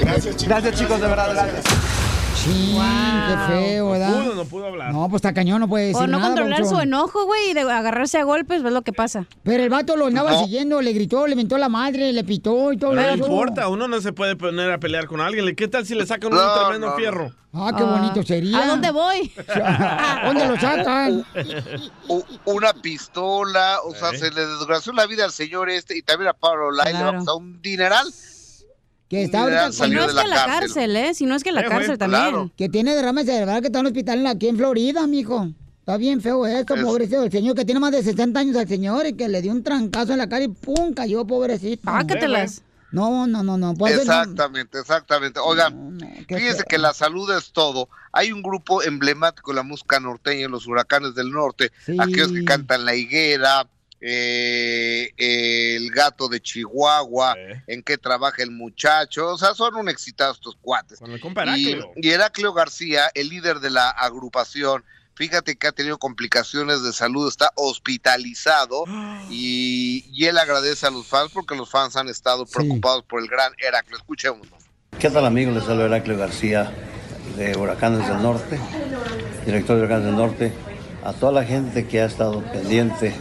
Gracias, 0.00 0.44
Gracias, 0.44 0.78
chicos, 0.78 1.00
de 1.00 1.06
verdad, 1.06 1.30
gracias. 1.32 2.11
Sí, 2.36 2.76
qué 3.28 3.36
feo, 3.54 3.90
¿verdad? 3.90 4.08
No 4.16 4.22
pudo, 4.24 4.34
no 4.34 4.44
pudo 4.46 4.66
hablar. 4.66 4.92
No, 4.92 5.08
pues 5.08 5.16
está 5.20 5.32
cañón, 5.32 5.60
no 5.60 5.68
puede 5.68 5.86
decir 5.86 5.98
Por 6.00 6.08
no 6.08 6.18
nada, 6.18 6.28
controlar 6.34 6.64
su 6.66 6.78
enojo, 6.80 7.24
güey, 7.24 7.50
y 7.50 7.54
de 7.54 7.60
agarrarse 7.60 8.18
a 8.18 8.24
golpes, 8.24 8.62
ves 8.64 8.72
lo 8.72 8.82
que 8.82 8.92
pasa. 8.92 9.26
Pero 9.44 9.62
el 9.62 9.68
vato 9.70 9.96
lo 9.96 10.06
andaba 10.06 10.42
siguiendo, 10.42 10.82
le 10.82 10.92
gritó, 10.92 11.26
le 11.28 11.36
mentó 11.36 11.56
la 11.58 11.68
madre, 11.68 12.12
le 12.12 12.24
pitó 12.24 12.72
y 12.72 12.78
todo 12.78 12.90
Pero 12.92 13.16
no 13.16 13.26
importa, 13.26 13.68
uno 13.68 13.86
no 13.86 14.00
se 14.00 14.12
puede 14.12 14.34
poner 14.34 14.72
a 14.72 14.78
pelear 14.78 15.06
con 15.06 15.20
alguien. 15.20 15.54
¿Qué 15.54 15.68
tal 15.68 15.86
si 15.86 15.94
le 15.94 16.04
sacan 16.04 16.30
No, 16.30 16.36
un 16.38 16.60
tremendo 16.60 16.86
no, 16.88 16.92
no. 16.94 16.98
fierro? 16.98 17.32
Ah, 17.54 17.72
qué 17.76 17.84
bonito 17.84 18.22
sería. 18.24 18.58
¿A 18.62 18.66
dónde 18.66 18.90
voy? 18.90 19.30
¿Dónde 20.24 20.46
lo 20.48 20.58
sacan? 20.58 21.24
Una 22.46 22.72
pistola, 22.72 23.76
o 23.84 23.94
sea, 23.94 24.10
Eh. 24.10 24.18
se 24.18 24.30
le 24.30 24.44
desgració 24.46 24.92
la 24.94 25.06
vida 25.06 25.24
al 25.24 25.32
señor 25.32 25.68
este 25.70 25.96
y 25.96 26.02
también 26.02 26.30
a 26.30 26.32
Pablo 26.32 26.70
Lyle 26.72 26.92
le 26.98 27.04
va 27.04 27.18
a 27.26 27.34
un 27.36 27.60
dineral. 27.62 28.06
Que 29.12 29.24
está 29.24 29.42
ahorita 29.42 29.72
Si 29.72 29.90
no 29.90 30.00
de 30.00 30.06
es 30.06 30.14
la 30.14 30.22
que 30.22 30.28
la 30.28 30.34
cárcel. 30.36 30.58
cárcel, 30.60 30.96
¿eh? 30.96 31.14
Si 31.14 31.26
no 31.26 31.34
es 31.34 31.44
que 31.44 31.52
la 31.52 31.60
Eh, 31.60 31.66
cárcel 31.68 31.98
también. 31.98 32.22
claro. 32.22 32.50
Que 32.56 32.70
tiene 32.70 32.94
derrame 32.94 33.24
cerebral, 33.26 33.60
que 33.60 33.66
está 33.66 33.80
en 33.80 33.84
un 33.86 33.86
hospital 33.88 34.26
aquí 34.26 34.48
en 34.48 34.56
Florida, 34.56 35.06
mijo. 35.06 35.48
Está 35.80 35.98
bien 35.98 36.22
feo 36.22 36.46
esto, 36.46 36.74
Es- 36.76 36.82
pobrecito. 36.82 37.22
El 37.22 37.30
señor 37.30 37.54
que 37.54 37.66
tiene 37.66 37.78
más 37.78 37.92
de 37.92 38.02
60 38.02 38.40
años 38.40 38.56
al 38.56 38.66
señor 38.68 39.04
y 39.06 39.12
que 39.12 39.28
le 39.28 39.42
dio 39.42 39.52
un 39.52 39.62
trancazo 39.62 40.12
en 40.12 40.18
la 40.18 40.28
cara 40.30 40.44
y 40.44 40.48
¡pum! 40.48 40.94
cayó, 40.94 41.26
pobrecito. 41.26 41.82
Pácatelas. 41.84 42.62
No, 42.90 43.26
no, 43.26 43.42
no, 43.42 43.58
no. 43.58 43.74
Pues, 43.74 43.98
Exactamente, 43.98 44.78
exactamente. 44.78 45.40
Oigan, 45.40 45.98
qué 46.26 46.36
fíjense 46.36 46.58
feo. 46.58 46.66
que 46.68 46.78
la 46.78 46.94
salud 46.94 47.30
es 47.36 47.52
todo. 47.52 47.88
Hay 48.12 48.32
un 48.32 48.42
grupo 48.42 48.82
emblemático 48.82 49.50
de 49.50 49.56
la 49.56 49.62
música 49.62 49.98
norteña, 50.00 50.48
los 50.48 50.66
huracanes 50.66 51.14
del 51.14 51.30
norte, 51.30 51.70
Sí. 51.84 51.96
aquellos 51.98 52.32
que 52.32 52.44
cantan 52.44 52.84
La 52.86 52.94
Higuera, 52.94 53.66
eh, 54.04 55.10
El 55.16 55.90
Gato 55.92 56.28
de 56.28 56.40
Chihuahua, 56.40 57.34
Eh. 57.38 57.62
En 57.68 57.82
qué 57.82 57.96
trabaja 57.98 58.42
el 58.42 58.50
muchacho, 58.50 59.28
o 59.28 59.38
sea, 59.38 59.54
son 59.54 59.76
un 59.76 59.88
excitado 59.88 60.32
estos 60.32 60.56
cuates. 60.60 60.98
Con 60.98 61.12
el 61.12 61.20
compa 61.20 61.56
Y, 61.56 61.78
y 61.96 62.10
Heraclio 62.10 62.52
García, 62.52 63.10
el 63.14 63.28
líder 63.28 63.60
de 63.60 63.70
la 63.70 63.90
agrupación, 63.90 64.84
fíjate 65.14 65.56
que 65.56 65.68
ha 65.68 65.72
tenido 65.72 65.98
complicaciones 65.98 66.82
de 66.82 66.92
salud, 66.92 67.28
está 67.28 67.52
hospitalizado 67.54 68.84
y, 69.30 70.04
y 70.12 70.26
él 70.26 70.36
agradece 70.38 70.86
a 70.86 70.90
los 70.90 71.06
fans 71.06 71.30
porque 71.32 71.54
los 71.54 71.70
fans 71.70 71.96
han 71.96 72.08
estado 72.08 72.44
preocupados 72.44 73.04
por 73.04 73.22
el 73.22 73.28
gran 73.28 73.52
Heraclio. 73.58 73.96
Escuchémoslo. 73.96 74.56
¿Qué 74.98 75.10
tal 75.10 75.24
amigos? 75.24 75.54
Les 75.54 75.64
saluda 75.64 75.86
Heraclio 75.86 76.18
García 76.18 76.72
de 77.36 77.56
Huracanes 77.56 78.06
del 78.08 78.20
Norte, 78.22 78.58
director 79.46 79.76
de 79.76 79.82
Huracanes 79.82 80.06
del 80.06 80.16
Norte. 80.16 80.52
A 81.04 81.12
toda 81.12 81.32
la 81.32 81.44
gente 81.44 81.88
que 81.88 82.00
ha 82.00 82.04
estado 82.06 82.42
pendiente 82.52 83.14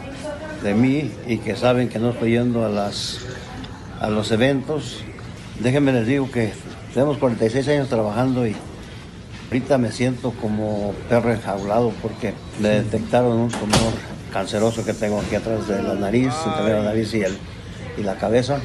de 0.64 0.74
mí 0.74 1.12
y 1.28 1.38
que 1.38 1.56
saben 1.56 1.90
que 1.90 2.00
no 2.00 2.12
estoy 2.12 2.32
yendo 2.32 2.66
a, 2.66 2.70
las, 2.70 3.20
a 4.00 4.10
los 4.10 4.32
eventos, 4.32 4.98
déjenme 5.60 5.92
les 5.94 6.08
digo 6.08 6.30
que 6.32 6.52
tenemos 6.94 7.18
46 7.18 7.68
años 7.70 7.90
trabajando 7.90 8.46
y 8.48 8.56
ahorita 9.48 9.78
me 9.78 9.92
siento 9.92 10.32
como 10.40 10.94
perro 11.10 11.32
enjaulado 11.34 11.92
porque 12.02 12.34
me 12.60 12.70
detectaron 12.70 13.38
un 13.38 13.50
tumor 13.50 13.94
canceroso 14.32 14.86
que 14.86 14.94
tengo 14.94 15.20
aquí 15.20 15.36
atrás 15.36 15.68
de 15.68 15.82
la 15.84 15.96
nariz, 15.96 16.34
entre 16.46 16.74
la 16.74 16.84
nariz 16.84 17.14
y, 17.14 17.22
el, 17.22 17.38
y 17.98 18.04
la 18.04 18.16
cabeza. 18.16 18.60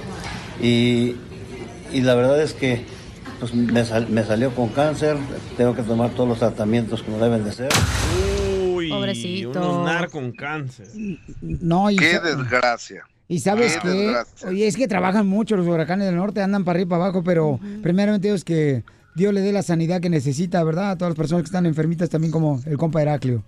Y 0.63 1.17
y 1.93 2.01
la 2.01 2.15
verdad 2.17 2.43
es 2.43 2.53
que 2.53 2.85
pues, 3.39 3.55
me, 3.55 3.85
sal- 3.85 4.09
me 4.11 4.25
salió 4.25 4.53
con 4.55 4.69
cáncer, 4.71 5.17
tengo 5.57 5.73
que 5.75 5.83
tomar 5.83 6.11
todos 6.11 6.29
los 6.29 6.39
tratamientos 6.41 7.03
como 7.05 7.19
deben 7.19 7.45
de 7.45 7.53
ser. 7.53 7.69
Uy. 8.99 9.39
Y 9.41 9.45
unos 9.47 9.85
nar 9.85 10.11
con 10.11 10.33
cáncer. 10.33 10.89
No, 11.41 11.91
y 11.91 11.97
Qué 11.97 12.19
desgracia. 12.21 13.05
Y 13.29 13.41
sabes 13.41 13.77
Qué 13.83 14.15
oye, 14.47 14.67
es 14.69 14.77
que 14.77 14.87
trabajan 14.87 15.27
mucho 15.27 15.57
los 15.57 15.67
huracanes 15.67 16.07
del 16.07 16.17
norte, 16.17 16.41
andan 16.43 16.65
para 16.65 16.77
arriba 16.77 16.87
y 16.87 16.91
para 16.91 17.05
abajo, 17.07 17.25
pero 17.25 17.59
primeramente 17.83 18.29
Dios 18.29 18.45
que 18.45 18.85
Dios 19.17 19.33
le 19.35 19.41
dé 19.41 19.51
la 19.53 19.63
sanidad 19.63 20.01
que 20.01 20.11
necesita, 20.11 20.63
¿verdad? 20.63 20.91
A 20.93 20.97
todas 20.99 21.11
las 21.11 21.17
personas 21.17 21.43
que 21.43 21.47
están 21.47 21.67
enfermitas, 21.67 22.09
también 22.09 22.31
como 22.31 22.61
el 22.67 22.77
compa 22.79 23.03
Heraclio. 23.03 23.43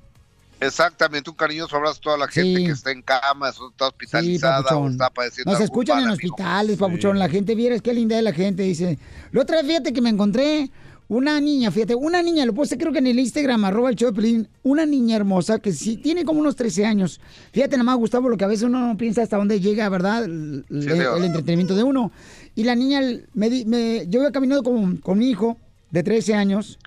Exactamente, 0.60 1.30
un 1.30 1.36
cariñoso 1.36 1.76
abrazo 1.76 1.98
a 1.98 2.02
toda 2.02 2.18
la 2.18 2.26
gente 2.28 2.58
Sí. 2.58 2.66
que 2.66 2.72
está 2.72 2.90
en 2.90 3.02
cama, 3.02 3.50
está 3.50 3.60
Sí, 3.60 3.74
hospitalizada 3.78 4.76
o 4.76 4.88
está 4.88 5.08
padeciendo 5.10 5.52
Nos 5.52 5.60
escuchan 5.60 5.98
en 5.98 6.08
amigo. 6.08 6.14
hospitales, 6.34 6.76
papuchón. 6.78 7.16
La 7.18 7.28
gente, 7.28 7.54
vieras 7.54 7.80
qué 7.80 7.94
linda 7.94 8.18
es 8.18 8.24
la 8.24 8.32
gente, 8.32 8.64
dice. 8.64 8.98
La 9.30 9.42
otra 9.42 9.58
vez, 9.58 9.66
fíjate 9.66 9.92
que 9.92 10.00
me 10.00 10.08
encontré 10.10 10.68
una 11.08 11.40
niña, 11.40 11.70
fíjate, 11.70 11.94
una 11.94 12.22
niña, 12.22 12.44
lo 12.44 12.52
puse 12.52 12.76
creo 12.76 12.92
que 12.92 12.98
en 12.98 13.06
el 13.06 13.18
Instagram, 13.18 13.64
arroba 13.64 13.88
el 13.88 13.96
show 13.96 14.10
de 14.10 14.14
Piolín, 14.20 14.48
una 14.62 14.84
niña 14.84 15.16
hermosa 15.16 15.58
que 15.58 15.72
sí, 15.72 15.96
tiene 15.96 16.24
como 16.24 16.40
unos 16.40 16.54
13 16.54 16.84
años. 16.84 17.18
Fíjate 17.52 17.72
nada 17.76 17.84
más, 17.84 17.96
Gustavo, 17.96 18.28
lo 18.28 18.36
que 18.36 18.44
a 18.44 18.48
veces 18.48 18.64
uno 18.64 18.86
no 18.86 18.96
piensa 18.98 19.22
hasta 19.22 19.38
dónde 19.38 19.58
llega, 19.58 19.88
¿verdad? 19.88 20.24
El, 20.24 20.66
el- 20.68 20.80
Dios. 20.80 21.16
el 21.16 21.24
entretenimiento 21.24 21.74
de 21.74 21.82
uno. 21.82 22.12
Y 22.54 22.64
la 22.64 22.74
niña, 22.74 23.00
me, 23.32 24.06
yo 24.08 24.20
iba 24.20 24.30
caminando 24.32 24.62
con, 24.62 24.98
con 24.98 25.18
mi 25.18 25.30
hijo 25.30 25.56
de 25.90 26.02
13 26.02 26.34
años 26.34 26.78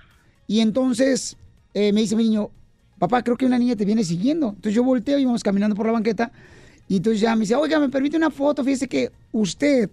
y 0.46 0.60
entonces 0.60 1.36
eh, 1.74 1.92
me 1.92 2.02
dice 2.02 2.16
mi 2.16 2.24
niño, 2.26 2.52
papá, 3.00 3.24
creo 3.24 3.38
que 3.38 3.48
una 3.48 3.58
niña 3.58 3.76
te 3.76 3.86
viene 3.86 4.04
siguiendo. 4.04 4.50
Entonces 4.50 4.76
yo 4.76 4.84
volteo 4.84 5.18
y 5.18 5.26
vamos 5.26 5.42
caminando 5.44 5.76
por 5.76 5.88
la 5.88 5.94
banqueta 5.94 6.32
y 6.88 6.98
entonces 6.98 7.22
ya 7.22 7.36
me 7.36 7.42
dice, 7.42 7.56
oiga, 7.56 7.80
¿me 7.80 7.90
permite 7.90 8.18
una 8.18 8.30
foto? 8.30 8.64
Fíjese 8.64 8.88
que 8.88 9.12
usted 9.32 9.90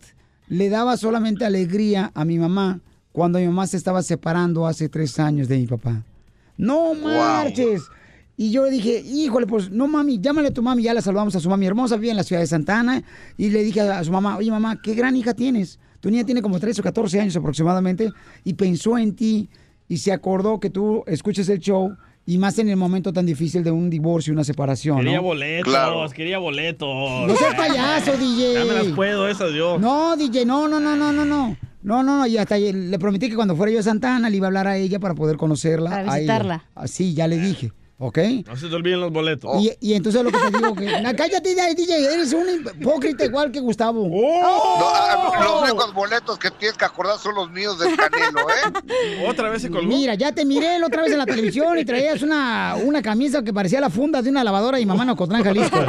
le 0.49 0.68
daba 0.68 0.99
solamente 0.99 1.47
alegría 1.47 2.11
a 2.14 2.25
mi 2.26 2.38
mamá 2.38 2.80
cuando 3.18 3.40
mi 3.40 3.46
mamá 3.46 3.66
se 3.66 3.76
estaba 3.76 4.00
separando 4.00 4.64
hace 4.64 4.88
tres 4.88 5.18
años 5.18 5.48
de 5.48 5.58
mi 5.58 5.66
papá. 5.66 6.04
No 6.56 6.94
marches. 6.94 7.82
Y 8.37 8.52
yo 8.52 8.64
le 8.64 8.70
dije, 8.70 9.00
híjole, 9.00 9.44
pues 9.44 9.70
no 9.70 9.88
mami, 9.88 10.20
llámale 10.20 10.48
a 10.48 10.50
tu 10.52 10.62
mami. 10.62 10.84
Ya 10.84 10.94
la 10.94 11.02
saludamos 11.02 11.34
a 11.34 11.40
su 11.40 11.50
mami 11.50 11.66
hermosa, 11.66 11.96
vive 11.96 12.12
en 12.12 12.16
la 12.16 12.22
ciudad 12.22 12.40
de 12.40 12.46
Santana. 12.46 13.02
Y 13.37 13.50
le 13.50 13.64
dije 13.64 13.80
a 13.80 14.04
su 14.04 14.12
mamá, 14.12 14.37
oye 14.37 14.52
mamá, 14.52 14.80
qué 14.80 14.94
gran 14.94 15.16
hija 15.16 15.34
tienes. 15.34 15.80
Tu 15.98 16.12
niña 16.12 16.22
tiene 16.22 16.42
como 16.42 16.60
13 16.60 16.80
o 16.80 16.84
14 16.84 17.20
años 17.20 17.34
aproximadamente. 17.34 18.12
Y 18.44 18.54
pensó 18.54 18.96
en 18.96 19.16
ti 19.16 19.50
y 19.88 19.96
se 19.96 20.12
acordó 20.12 20.60
que 20.60 20.70
tú 20.70 21.02
escuches 21.08 21.48
el 21.48 21.58
show. 21.58 21.96
Y 22.25 22.38
más 22.38 22.56
en 22.60 22.68
el 22.68 22.76
momento 22.76 23.12
tan 23.12 23.26
difícil 23.26 23.64
de 23.64 23.72
un 23.72 23.90
divorcio 23.90 24.30
y 24.30 24.34
una 24.34 24.44
separación. 24.44 24.98
Quería 24.98 25.16
¿no? 25.16 25.22
boletos, 25.25 26.14
quería 26.14 26.38
boletos. 26.38 27.26
No 27.26 27.34
seas 27.34 27.56
payaso, 27.56 28.12
DJ. 28.12 28.54
Ya 28.54 28.64
me 28.64 28.75
las 28.75 28.87
puedo, 28.94 29.26
esas 29.26 29.52
yo. 29.54 29.76
No, 29.80 30.16
DJ, 30.16 30.46
no, 30.46 30.68
no, 30.68 30.78
no, 30.78 30.94
no, 30.94 31.12
no, 31.12 31.25
no. 31.25 31.56
No, 31.82 32.02
no, 32.02 32.18
no, 32.18 32.26
y 32.26 32.37
hasta 32.38 32.58
le 32.58 32.99
prometí 32.99 33.28
que 33.28 33.37
cuando 33.37 33.54
fuera 33.54 33.73
yo 33.73 33.80
a 33.80 33.82
Santana 33.82 34.28
le 34.28 34.37
iba 34.37 34.47
a 34.47 34.49
hablar 34.49 34.66
a 34.66 34.76
ella 34.76 34.99
para 34.99 35.14
poder 35.14 35.37
conocerla. 35.37 35.90
Para 35.90 36.14
visitarla. 36.14 36.64
Así, 36.75 37.14
ya 37.14 37.28
le 37.28 37.38
dije, 37.38 37.73
¿ok? 37.99 38.18
No 38.47 38.56
se 38.56 38.68
te 38.68 38.75
olviden 38.75 39.00
los 39.00 39.12
boletos. 39.12 39.62
Y, 39.62 39.73
y 39.80 39.94
entonces 39.94 40.23
lo 40.23 40.30
que 40.32 40.38
te 40.38 40.50
digo 40.56 40.75
que... 40.75 40.87
Na, 41.02 41.14
cállate, 41.14 41.54
DJ, 41.75 42.14
eres 42.14 42.32
un 42.32 42.47
hipócrita 42.49 43.25
igual 43.25 43.52
que 43.52 43.61
Gustavo. 43.61 44.02
Oh. 44.02 44.80
No, 44.80 44.88
ah, 44.88 45.44
los 45.44 45.62
únicos 45.62 45.94
boletos 45.94 46.38
que 46.38 46.50
tienes 46.50 46.76
que 46.76 46.85
acordar 46.85 47.18
son 47.18 47.37
los 47.37 47.50
míos 47.50 47.78
del 47.78 47.97
Canelo, 47.97 48.40
¿eh? 48.40 49.26
Otra 49.28 49.49
vez 49.50 49.62
se 49.62 49.70
colgó. 49.70 49.87
Mira, 49.87 50.14
ya 50.14 50.32
te 50.32 50.44
miré 50.44 50.78
la 50.78 50.87
otra 50.87 51.02
vez 51.02 51.12
en 51.12 51.18
la 51.18 51.26
televisión 51.26 51.78
y 51.78 51.85
traías 51.85 52.23
una, 52.23 52.76
una 52.82 53.02
camisa 53.02 53.42
que 53.42 53.52
parecía 53.52 53.80
la 53.80 53.90
funda 53.90 54.20
de 54.20 54.30
una 54.30 54.42
lavadora 54.42 54.80
y 54.80 54.87
mamá 54.87 55.04
no 55.04 55.16
Jalisco. 55.16 55.78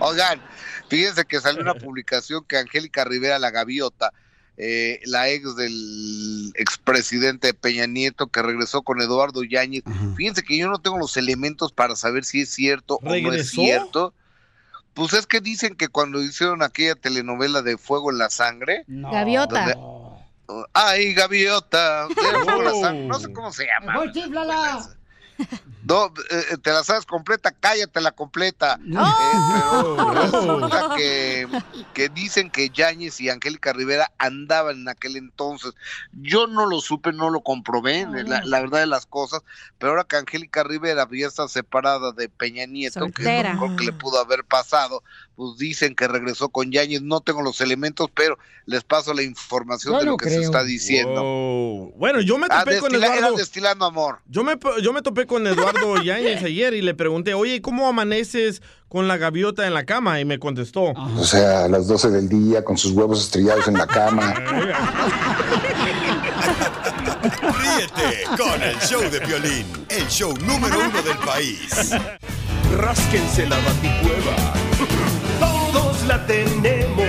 Oigan, 0.00 0.40
fíjense 0.88 1.24
que 1.24 1.40
salió 1.40 1.62
una 1.62 1.74
publicación 1.90 2.44
que 2.46 2.58
Angélica 2.58 3.04
Rivera, 3.04 3.38
la 3.38 3.50
gaviota, 3.50 4.12
eh, 4.58 5.00
la 5.04 5.28
ex 5.28 5.54
del 5.56 6.52
expresidente 6.56 7.52
Peña 7.54 7.86
Nieto, 7.86 8.28
que 8.28 8.42
regresó 8.42 8.82
con 8.82 9.00
Eduardo 9.02 9.42
Yáñez. 9.44 9.82
Fíjense 10.16 10.42
que 10.42 10.56
yo 10.56 10.68
no 10.68 10.78
tengo 10.78 10.98
los 10.98 11.16
elementos 11.16 11.72
para 11.72 11.94
saber 11.96 12.24
si 12.24 12.40
es 12.42 12.50
cierto 12.50 12.98
o 13.02 13.04
no 13.04 13.32
es 13.32 13.50
cierto. 13.50 14.14
Pues 14.94 15.12
es 15.12 15.26
que 15.26 15.42
dicen 15.42 15.74
que 15.76 15.88
cuando 15.88 16.22
hicieron 16.22 16.62
aquella 16.62 16.94
telenovela 16.94 17.60
de 17.60 17.76
Fuego 17.76 18.10
en 18.10 18.16
la 18.18 18.30
Sangre. 18.30 18.84
Gaviota. 18.88 19.74
donde- 19.74 20.66
Ay, 20.72 21.12
gaviota. 21.12 22.06
de 22.08 22.14
Fuego 22.14 22.58
en 22.60 22.64
la 22.64 22.70
Sangre, 22.80 23.06
No 23.08 23.20
sé 23.20 23.32
cómo 23.32 23.52
se 23.52 23.66
llama. 23.66 24.10
Chíflala. 24.12 24.88
No, 25.86 26.12
eh, 26.30 26.56
te 26.62 26.72
la 26.72 26.82
sabes 26.82 27.06
completa, 27.06 27.52
cállate 27.52 28.00
la 28.00 28.10
completa. 28.10 28.78
No. 28.82 29.06
Eh, 29.26 29.94
pero 29.96 30.10
resulta 30.10 30.94
que, 30.96 31.48
que 31.94 32.08
dicen 32.08 32.50
que 32.50 32.70
Yáñez 32.70 33.20
y 33.20 33.30
Angélica 33.30 33.72
Rivera 33.72 34.10
andaban 34.18 34.80
en 34.80 34.88
aquel 34.88 35.16
entonces. 35.16 35.72
Yo 36.12 36.46
no 36.46 36.66
lo 36.66 36.80
supe, 36.80 37.12
no 37.12 37.30
lo 37.30 37.40
comprobé, 37.40 38.06
la, 38.24 38.42
la 38.44 38.60
verdad 38.60 38.80
de 38.80 38.86
las 38.86 39.06
cosas, 39.06 39.42
pero 39.78 39.92
ahora 39.92 40.04
que 40.04 40.16
Angélica 40.16 40.64
Rivera 40.64 41.06
ya 41.10 41.26
está 41.26 41.46
separada 41.48 42.12
de 42.12 42.28
Peña 42.28 42.66
Nieto, 42.66 43.06
que 43.12 43.22
es 43.22 43.44
lo 43.44 43.52
mejor 43.52 43.76
que 43.76 43.84
le 43.84 43.92
pudo 43.92 44.20
haber 44.20 44.44
pasado, 44.44 45.02
pues 45.36 45.56
dicen 45.58 45.94
que 45.94 46.08
regresó 46.08 46.48
con 46.48 46.72
Yáñez. 46.72 47.02
No 47.02 47.20
tengo 47.20 47.42
los 47.42 47.60
elementos, 47.60 48.08
pero 48.14 48.38
les 48.64 48.82
paso 48.84 49.12
la 49.14 49.22
información 49.22 49.98
de 49.98 50.04
lo 50.06 50.16
que 50.16 50.30
se 50.30 50.40
está 50.40 50.64
diciendo. 50.64 51.22
Wow. 51.22 51.92
Bueno, 51.96 52.20
yo 52.22 52.38
me 52.38 52.46
Ah, 52.50 52.60
topé 52.64 52.78
con 52.78 52.90
destila- 52.90 53.06
era 53.06 53.16
Eduardo. 53.18 53.36
destilando 53.36 53.84
amor. 53.84 54.18
Yo 54.26 54.42
me, 54.42 54.58
yo 54.82 54.92
me 54.92 55.02
topé 55.02 55.26
con 55.26 55.46
Eduardo 55.46 55.96
Yáñez 56.02 56.42
ayer 56.42 56.74
y 56.74 56.82
le 56.82 56.94
pregunté, 56.94 57.34
oye, 57.34 57.60
¿cómo 57.60 57.86
amaneces 57.86 58.62
con 58.88 59.08
la 59.08 59.18
gaviota 59.18 59.66
en 59.66 59.74
la 59.74 59.84
cama? 59.84 60.18
Y 60.20 60.24
me 60.24 60.38
contestó. 60.38 60.92
O 60.92 61.24
sea, 61.24 61.64
a 61.64 61.68
las 61.68 61.86
12 61.86 62.08
del 62.10 62.28
día 62.28 62.64
con 62.64 62.78
sus 62.78 62.92
huevos 62.92 63.20
estrellados 63.22 63.68
en 63.68 63.74
la 63.74 63.86
cama. 63.86 64.34
Ríete 67.22 68.24
con 68.38 68.62
el 68.62 68.78
show 68.80 69.02
de 69.10 69.20
violín, 69.20 69.66
el 69.88 70.06
show 70.08 70.32
número 70.38 70.78
uno 70.78 71.02
del 71.02 71.18
país. 71.18 71.90
Rásquense 72.76 73.46
la 73.48 73.56
baticueva. 73.56 74.36
Tenemos, 76.24 77.06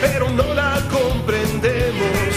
pero 0.00 0.28
no 0.30 0.54
la 0.54 0.80
comprendemos. 0.90 2.34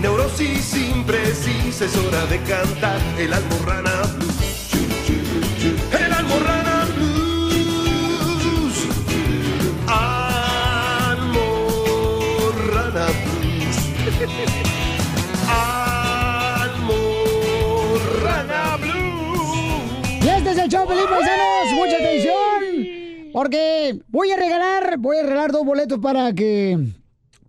Neurosis 0.00 0.74
imprecisa, 0.74 1.84
es 1.86 1.96
hora 1.96 2.26
de 2.26 2.38
cantar 2.42 3.00
el 3.18 3.32
almorrana 3.32 4.02
blues. 4.16 4.74
El 5.92 6.12
almorrana 6.12 6.86
blues. 6.96 8.74
Almorrana 9.86 11.46
blues. 13.06 13.86
Almorrana 17.08 18.76
blues. 18.76 20.24
Y 20.24 20.28
este 20.28 20.50
es 20.50 20.58
el 20.58 20.68
show, 20.68 20.86
Paisanos. 20.86 21.72
Mucha 21.74 21.96
atención. 21.96 22.57
Porque 23.32 24.00
voy 24.08 24.30
a 24.30 24.36
regalar, 24.36 24.98
voy 24.98 25.18
a 25.18 25.22
regalar 25.22 25.52
dos 25.52 25.64
boletos 25.64 25.98
para 25.98 26.32
que. 26.32 26.78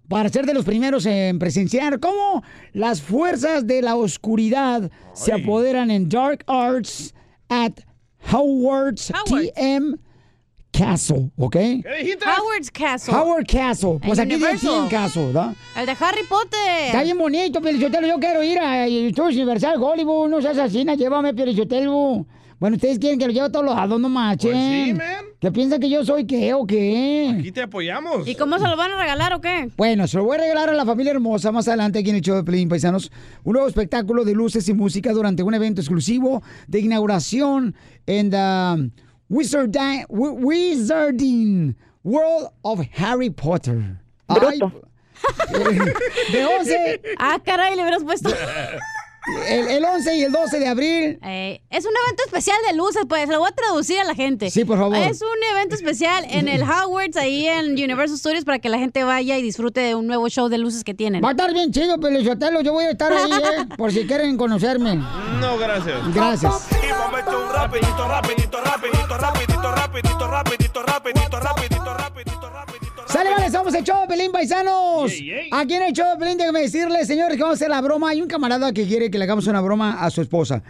Para 0.08 0.30
ser 0.30 0.48
de 0.48 0.56
los 0.56 0.66
primeros 0.66 1.06
en 1.06 1.38
presenciar 1.38 2.00
cómo 2.00 2.44
las 2.74 3.00
fuerzas 3.00 3.68
de 3.68 3.84
la 3.84 3.96
oscuridad 3.96 4.90
se 5.14 5.32
apoderan 5.32 5.92
en 5.92 6.10
Dark 6.10 6.44
Arts 6.48 7.14
at 7.48 7.74
Howard's 8.32 9.12
TM 9.26 10.00
Castle, 10.72 11.32
¿ok? 11.38 11.56
Howard's 12.26 12.72
Castle. 12.72 13.14
Howard 13.14 13.46
Castle. 13.46 14.00
Pues 14.02 14.18
aquí 14.18 14.38
tiene 14.38 14.90
Castle, 14.90 15.28
¿verdad? 15.28 15.56
El 15.76 15.86
de 15.86 15.92
Harry 15.92 16.24
Potter. 16.28 16.86
Está 16.86 17.04
bien 17.04 17.18
bonito, 17.18 17.62
Pelichotelo. 17.62 18.08
Yo 18.08 18.20
quiero 18.20 18.42
ir 18.44 18.60
a 18.60 18.88
Estudios 18.88 19.36
Universal 19.36 19.82
Hollywood. 19.82 20.30
No 20.30 20.42
seas 20.42 20.58
asesina, 20.58 20.96
llévame, 20.96 21.34
Pelichotelo. 21.34 22.26
Bueno, 22.60 22.76
ustedes 22.76 23.00
quieren 23.00 23.18
que 23.18 23.26
lo 23.26 23.32
lleve 23.32 23.46
a 23.46 23.52
todos 23.52 23.66
los 23.66 23.76
lados, 23.76 24.00
no 24.00 24.10
marchen. 24.10 24.52
Pues 24.52 24.86
sí, 24.86 24.94
man. 24.94 25.26
¿Qué 25.40 25.52
piensan 25.52 25.80
que 25.80 25.90
yo 25.90 26.04
soy 26.04 26.26
qué 26.26 26.54
o 26.54 26.68
qué? 26.68 27.34
Aquí 27.40 27.54
te 27.54 27.62
apoyamos. 27.62 28.28
¿Y 28.28 28.36
cómo 28.36 28.60
se 28.60 28.68
lo 28.68 28.76
van 28.76 28.92
a 28.92 29.02
regalar 29.02 29.34
o 29.34 29.40
qué? 29.40 29.70
Bueno, 29.78 30.06
se 30.08 30.18
lo 30.18 30.26
voy 30.26 30.36
a 30.36 30.42
regalar 30.42 30.70
a 30.70 30.74
la 30.74 30.86
familia 30.86 31.12
hermosa 31.14 31.54
más 31.54 31.70
adelante 31.70 32.00
aquí 32.00 32.10
en 32.10 32.18
el 32.18 32.22
show 32.22 32.36
de 32.36 32.44
Pelín 32.44 32.68
Paisanos. 32.68 33.10
Un 33.46 33.54
nuevo 33.54 33.68
espectáculo 33.70 34.26
de 34.26 34.34
luces 34.34 34.68
y 34.68 34.74
música 34.74 35.14
durante 35.14 35.42
un 35.42 35.54
evento 35.54 35.80
exclusivo 35.80 36.44
de 36.68 36.80
inauguración 36.82 37.74
en 38.06 38.30
the 38.30 38.92
Wizarding, 39.30 40.06
Wizarding 40.10 41.78
World 42.04 42.50
of 42.64 42.82
Harry 42.98 43.30
Potter. 43.30 44.02
Ay, 44.28 44.60
de 46.32 46.46
11. 46.46 47.02
Ah, 47.18 47.40
caray, 47.44 47.78
le 47.78 47.84
hubieras 47.84 48.04
puesto. 48.04 48.30
El, 49.48 49.68
el 49.68 49.86
11 49.86 50.16
y 50.18 50.24
el 50.24 50.32
12 50.32 50.60
de 50.60 50.68
abril. 50.68 51.20
Eh, 51.24 51.62
es 51.70 51.86
un 51.86 51.92
evento 52.06 52.24
especial 52.26 52.58
de 52.70 52.76
luces, 52.76 53.04
pues. 53.08 53.28
Lo 53.30 53.40
voy 53.40 53.50
a 53.50 53.56
traducir 53.56 54.00
a 54.00 54.04
la 54.04 54.16
gente. 54.16 54.50
Sí, 54.50 54.66
por 54.66 54.78
favor. 54.78 54.98
Es 54.98 55.22
un 55.22 55.56
evento 55.56 55.76
especial 55.76 56.26
en 56.30 56.48
el 56.48 56.62
Howard's, 56.70 57.18
ahí 57.18 57.48
en 57.48 57.72
Universal 57.72 58.18
Studios, 58.18 58.46
para 58.46 58.60
que 58.60 58.70
la 58.70 58.78
gente 58.78 59.04
vaya 59.04 59.38
y 59.38 59.42
disfrute 59.42 59.82
de 59.82 59.96
un 59.96 60.08
nuevo 60.08 60.30
show 60.30 60.50
de 60.50 60.58
luces 60.58 60.84
que 60.84 60.94
tienen. 60.94 61.24
Va 61.24 61.30
a 61.30 61.32
estar 61.32 61.54
bien 61.54 61.72
chido, 61.72 62.00
Pelichotelo. 62.00 62.62
Yo 62.62 62.74
voy 62.74 62.86
a 62.86 62.92
estar 62.92 63.12
ahí, 63.12 63.32
¿eh? 63.32 63.66
Por 63.78 63.92
si 63.92 64.06
quieren 64.06 64.38
conocerme. 64.38 64.96
No, 65.40 65.58
gracias. 65.58 66.14
Gracias. 66.14 66.68
Rapidito, 67.52 68.08
rapidito, 68.08 68.62
rapidito, 68.62 69.18
rapidito, 69.18 69.18
rapidito, 69.18 69.72
rapidito, 69.72 70.84
rapidito, 70.84 71.40
rapidito, 71.40 71.40
rapidito. 71.40 72.19
Somos 73.60 73.74
el 73.74 73.84
show 73.84 74.00
de 74.04 74.08
Pelín 74.08 74.32
Paisanos. 74.32 75.12
Aquí 75.52 75.74
en 75.74 75.84
el 75.84 75.92
show 75.92 76.08
de 76.14 76.18
Pelín, 76.18 76.38
déjame 76.38 76.62
decirles, 76.62 77.06
señores, 77.06 77.36
que 77.36 77.44
vamos 77.44 77.56
a 77.56 77.60
hacer 77.60 77.70
la 77.70 77.82
broma. 77.82 78.12
Hay 78.12 78.22
un 78.22 78.30
camarada 78.30 78.72
que 78.72 78.88
quiere 78.88 79.12
que 79.12 79.18
le 79.18 79.26
hagamos 79.26 79.48
una 79.48 79.60
broma 79.60 80.00
a 80.00 80.10
su 80.10 80.22
esposa. 80.22 80.64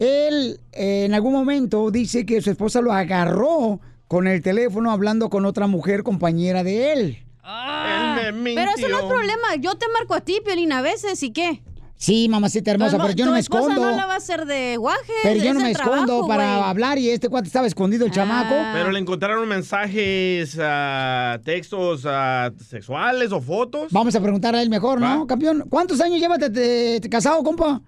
él 0.00 0.58
eh, 0.72 1.04
en 1.04 1.14
algún 1.14 1.32
momento 1.32 1.92
dice 1.92 2.26
que 2.26 2.42
su 2.42 2.50
esposa 2.50 2.80
lo 2.80 2.92
agarró 2.92 3.78
con 4.08 4.26
el 4.26 4.42
teléfono 4.42 4.90
hablando 4.90 5.30
con 5.30 5.44
otra 5.44 5.68
mujer 5.68 6.02
compañera 6.02 6.64
de 6.64 6.92
él. 6.92 7.18
Pero 7.40 8.72
eso 8.76 8.88
no 8.88 8.98
es 8.98 9.04
problema. 9.04 9.54
Yo 9.60 9.76
te 9.76 9.86
marco 9.96 10.14
a 10.14 10.20
ti, 10.20 10.40
Piolín, 10.44 10.72
a 10.72 10.82
veces, 10.82 11.22
¿y 11.22 11.32
qué? 11.32 11.62
Sí, 12.04 12.28
mamacita 12.28 12.70
hermosa, 12.70 12.98
pero 12.98 13.14
yo 13.14 13.24
no 13.24 13.30
tu 13.30 13.34
me 13.34 13.40
esposa 13.40 13.62
escondo. 13.72 13.90
no 13.90 13.96
la 13.96 14.04
va 14.04 14.12
a 14.12 14.16
hacer 14.18 14.44
de 14.44 14.76
guaje. 14.76 15.12
Pero 15.22 15.42
yo 15.42 15.54
no 15.54 15.60
me 15.60 15.70
escondo 15.70 16.04
trabajo, 16.04 16.28
para 16.28 16.68
hablar 16.68 16.98
y 16.98 17.08
este 17.08 17.30
cuate 17.30 17.46
estaba 17.46 17.66
escondido 17.66 18.04
el 18.04 18.12
chamaco. 18.12 18.54
Pero 18.74 18.90
le 18.92 18.98
encontraron 18.98 19.48
mensajes, 19.48 20.58
ah, 20.60 21.38
textos 21.42 22.04
ah, 22.06 22.50
sexuales 22.58 23.32
o 23.32 23.40
fotos. 23.40 23.90
Vamos 23.90 24.14
a 24.14 24.20
preguntar 24.20 24.54
a 24.54 24.60
él 24.60 24.68
mejor, 24.68 25.00
¿no, 25.00 25.26
campeón? 25.26 25.64
¿Cuántos 25.70 25.98
años 26.02 26.20
llevas 26.20 26.40
de, 26.40 26.50
de- 26.50 27.00
de 27.00 27.08
casado, 27.08 27.42
compa? 27.42 27.80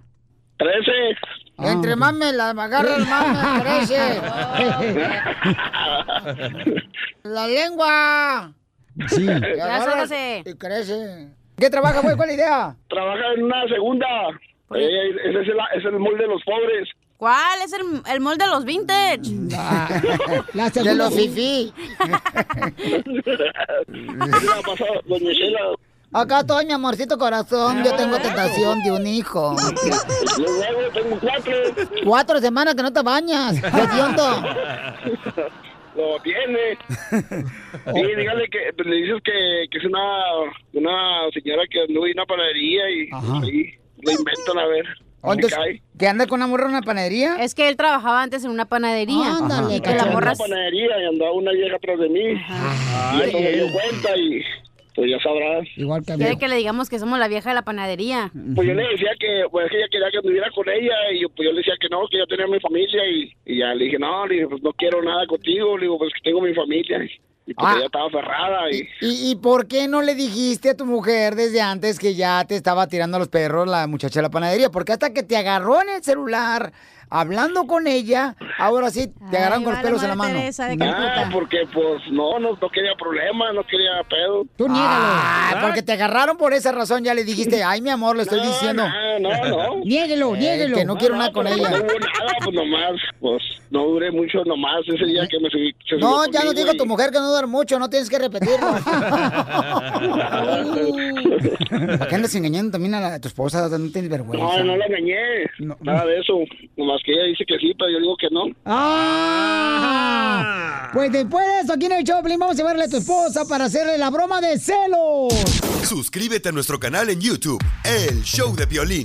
Trece. 0.56 0.92
Entre 1.58 1.94
más 1.94 2.14
me 2.14 2.32
la 2.32 2.50
agarra, 2.50 2.96
más 2.99 3.58
me 3.58 3.61
crece. 3.64 4.20
la 7.23 7.46
lengua. 7.49 8.54
Sí. 9.08 9.26
Ya. 9.26 10.40
Y 10.46 10.54
crece. 10.54 11.36
¿Qué 11.58 11.70
trabaja, 11.70 12.00
güey? 12.00 12.16
¿Cuál 12.16 12.30
es 12.30 12.36
la 12.36 12.42
idea? 12.42 12.76
Trabaja 12.88 13.32
en 13.36 13.44
una 13.44 13.66
segunda. 13.68 14.06
Eh, 14.75 15.10
ese 15.25 15.40
es 15.42 15.48
el, 15.48 15.56
es 15.78 15.84
el 15.84 15.98
molde 15.98 16.22
de 16.22 16.28
los 16.28 16.42
pobres. 16.44 16.88
¿Cuál? 17.16 17.62
Es 17.64 17.72
el, 17.72 18.02
el 18.12 18.20
molde 18.20 18.44
de 18.44 18.50
los 18.50 18.64
vintage. 18.64 19.20
La 20.54 20.68
De 20.75 20.94
los 20.94 21.14
fifí. 21.14 21.72
Acá 26.12 26.40
estoy, 26.40 26.66
mi 26.66 26.72
amorcito 26.72 27.16
corazón. 27.18 27.82
Yo 27.84 27.94
tengo 27.96 28.18
tentación 28.18 28.82
de 28.82 28.92
un 28.92 29.06
hijo. 29.06 29.56
Luego 30.38 30.80
tengo 30.92 31.18
cuatro. 31.20 31.54
Cuatro 32.04 32.40
semanas 32.40 32.75
que 32.75 32.82
no 32.82 32.92
te 32.92 33.02
bañas. 33.02 33.56
Hediondo. 33.56 34.42
Lo 35.97 36.19
tiene. 36.23 36.79
Sí, 37.95 38.03
dígale 38.17 38.49
que 38.49 38.59
pues, 38.76 38.88
le 38.88 38.97
dices 38.97 39.23
que, 39.25 39.67
que 39.71 39.79
es 39.79 39.85
una, 39.85 40.00
una 40.73 41.31
señora 41.33 41.62
que 41.71 41.83
anduvo 41.83 42.07
en 42.07 42.15
una 42.15 42.26
panadería 42.26 42.91
y 42.91 43.09
ahí 43.12 43.75
lo 44.03 44.11
inventan 44.11 44.59
a 44.59 44.67
ver. 44.67 44.85
Oh, 45.21 45.29
¿Dónde 45.31 45.47
entonces? 45.47 45.83
¿Que 45.99 46.09
anda 46.09 46.26
con 46.26 46.38
una 46.41 46.47
morra 46.49 46.65
en 46.65 46.71
una 46.71 46.83
panadería? 46.83 47.37
Es 47.37 47.55
que 47.55 47.69
él 47.69 47.76
trabajaba 47.76 48.23
antes 48.23 48.45
en 48.45 48.50
una 48.50 48.65
panadería. 48.65 49.37
Ándale, 49.38 49.81
Que 49.81 49.95
la 49.95 50.05
En 50.05 50.12
morra 50.12 50.33
una 50.33 50.37
panadería 50.38 51.00
y 51.03 51.07
andaba 51.07 51.33
una 51.33 51.53
vieja 51.53 51.76
atrás 51.76 51.99
de 51.99 52.09
mí. 52.09 52.21
y 52.21 53.21
eso 53.23 53.38
me 53.41 53.53
dio 53.53 53.73
cuenta 53.73 54.17
y 54.17 54.43
pues 54.97 55.11
ya 55.11 55.21
sabrás. 55.21 55.69
Igual 55.76 56.03
que 56.05 56.15
quiere 56.15 56.38
que 56.38 56.49
le 56.49 56.57
digamos 56.57 56.88
que 56.88 56.99
somos 56.99 57.19
la 57.19 57.29
vieja 57.29 57.50
de 57.50 57.55
la 57.55 57.62
panadería. 57.62 58.33
Pues 58.55 58.67
yo 58.67 58.75
le 58.75 58.83
decía 58.88 59.11
que, 59.21 59.45
pues 59.50 59.71
que 59.71 59.76
ella 59.76 59.87
quería 59.93 60.11
que 60.11 60.19
anduviera 60.19 60.50
con 60.50 60.69
ella 60.69 60.95
y 61.12 61.21
yo, 61.21 61.29
pues 61.29 61.47
yo 61.47 61.53
le 61.53 61.59
decía 61.59 61.75
que 61.81 61.88
no, 61.91 62.09
que 62.11 62.19
yo 62.19 62.26
tenía 62.26 62.47
mi 62.49 62.59
familia 62.59 63.03
y, 63.09 63.33
y 63.45 63.59
ya 63.61 63.75
le 63.75 63.85
dije, 63.85 63.99
no, 63.99 64.26
le 64.26 64.35
dije, 64.35 64.49
pues 64.49 64.62
no 64.62 64.73
quiero 64.73 65.03
nada 65.03 65.26
contigo, 65.26 65.76
le 65.79 65.83
digo, 65.85 65.99
pues 65.99 66.12
que 66.15 66.21
tengo 66.31 66.41
mi 66.41 66.55
familia. 66.55 66.99
Y 67.49 67.55
pues 67.55 67.69
Ah. 67.69 67.75
ella 67.76 67.87
estaba 67.87 68.07
aferrada 68.07 68.71
y... 68.73 68.88
¿Y, 69.03 69.31
¿Y 69.31 69.37
por 69.37 69.69
qué 69.69 69.87
no 69.87 70.03
le 70.03 70.17
dijiste 70.17 70.71
a 70.71 70.76
tu 70.76 70.85
mujer 70.85 71.37
desde 71.37 71.61
antes 71.61 71.99
que 72.00 72.15
ya 72.17 72.45
te 72.45 72.57
estaba 72.57 72.88
tirando 72.88 73.19
a 73.19 73.21
los 73.21 73.29
perros 73.29 73.69
la 73.69 73.87
muchacha 73.87 74.19
de 74.19 74.23
la 74.25 74.31
panadería? 74.31 74.71
Porque 74.71 74.93
hasta 74.93 75.12
que 75.12 75.23
te 75.23 75.37
agarró 75.37 75.81
en 75.81 75.91
el 75.91 76.03
celular, 76.03 76.73
hablando 77.10 77.66
con 77.66 77.86
ella, 77.86 78.34
ahora 78.58 78.90
sí 78.90 79.12
te 79.30 79.36
agarraron 79.38 79.64
con 79.64 79.75
los 79.75 79.82
pelos 79.82 80.02
en 80.02 80.08
la 80.10 80.14
mano. 80.14 80.38
Ah, 80.82 81.28
porque 81.32 81.58
pues 81.72 82.02
no, 82.10 82.38
no, 82.38 82.50
no 82.60 82.68
quería 82.70 82.92
problemas, 82.98 83.54
no 83.54 83.64
quería 83.66 83.90
pedo. 84.08 84.44
Tú 84.56 84.68
niégalo. 84.68 84.86
Ah, 84.88 85.58
porque 85.62 85.82
te 85.82 85.92
agarraron 85.92 86.36
por 86.36 86.52
esa 86.52 86.72
razón, 86.72 87.04
ya 87.04 87.14
le 87.14 87.25
dijiste, 87.25 87.62
ay, 87.64 87.80
mi 87.80 87.90
amor, 87.90 88.16
le 88.16 88.22
estoy 88.22 88.40
No, 88.40 88.46
diciendo. 88.46 88.84
no, 89.20 89.30
no, 89.30 89.44
no. 89.48 89.76
Niéguelo, 89.84 90.34
Eh, 90.34 90.38
niéguelo. 90.38 90.76
Que 90.76 90.84
no 90.84 90.96
quiero 90.96 91.16
nada 91.16 91.32
con 91.32 91.44
pues, 91.46 91.56
ella. 91.58 91.70
No 91.70 91.76
hubo 91.76 91.98
nada, 91.98 92.32
pues 92.44 92.54
nomás, 92.54 92.92
pues 93.20 93.42
no 93.70 93.84
duré 93.84 94.10
mucho 94.10 94.44
nomás 94.44 94.80
ese 94.86 95.04
día 95.06 95.26
que 95.28 95.38
me 95.40 95.48
subí. 95.50 95.75
se 95.88 95.96
No, 95.96 96.25
ya 96.30 96.44
no 96.44 96.52
digo 96.52 96.72
y- 96.72 96.76
tu 96.76 96.86
mujer 96.86 97.10
que 97.10 97.18
no 97.18 97.28
duerme 97.30 97.52
mucho, 97.52 97.78
no 97.78 97.88
tienes 97.90 98.08
que 98.10 98.19
repetirlo. 98.19 98.56
¿Para 101.71 102.06
qué 102.08 102.14
andas 102.14 102.34
engañando 102.34 102.73
también 102.73 102.95
a, 102.95 103.00
la- 103.00 103.14
a 103.14 103.21
tu 103.21 103.28
esposa? 103.28 103.69
No 103.69 103.90
tienes 103.90 104.10
vergüenza. 104.10 104.45
No, 104.58 104.64
no 104.64 104.76
la 104.76 104.86
engañé, 104.86 105.16
nada 105.80 106.04
de 106.06 106.19
eso. 106.21 106.34
Nomás 106.76 106.96
que 107.04 107.13
ella 107.13 107.25
dice 107.25 107.45
que 107.47 107.59
sí, 107.59 107.73
pero 107.78 107.91
yo 107.91 107.99
digo 108.00 108.17
que 108.17 108.28
no. 108.30 108.45
¡Ah! 108.65 110.37
Pues 110.93 111.13
después 111.13 111.45
de 111.47 111.61
eso, 111.61 111.73
aquí 111.73 111.87
en 111.87 111.93
el 111.93 112.04
Choplin 112.04 112.39
vamos 112.39 112.54
a 112.56 112.59
llevarle 112.59 112.85
a 112.85 112.89
tu 112.89 112.97
esposa 112.99 113.45
para 113.49 113.65
hacerle 113.67 113.99
la 113.99 114.11
broma 114.11 114.41
de 114.41 114.59
celos. 114.59 115.35
Suscríbete 115.82 116.49
a 116.49 116.52
nuestro 116.52 116.78
canal 116.80 117.11
en 117.11 117.21
YouTube, 117.21 117.63
El 117.85 118.23
Show 118.23 118.54
de 118.56 118.67
Violín. 118.67 119.04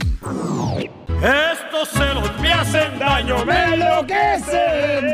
Estos 1.22 1.90
celos 1.90 2.32
me 2.42 2.52
hacen 2.52 2.98
daño, 2.98 3.46
me 3.46 3.76
enloquecen. 3.76 5.06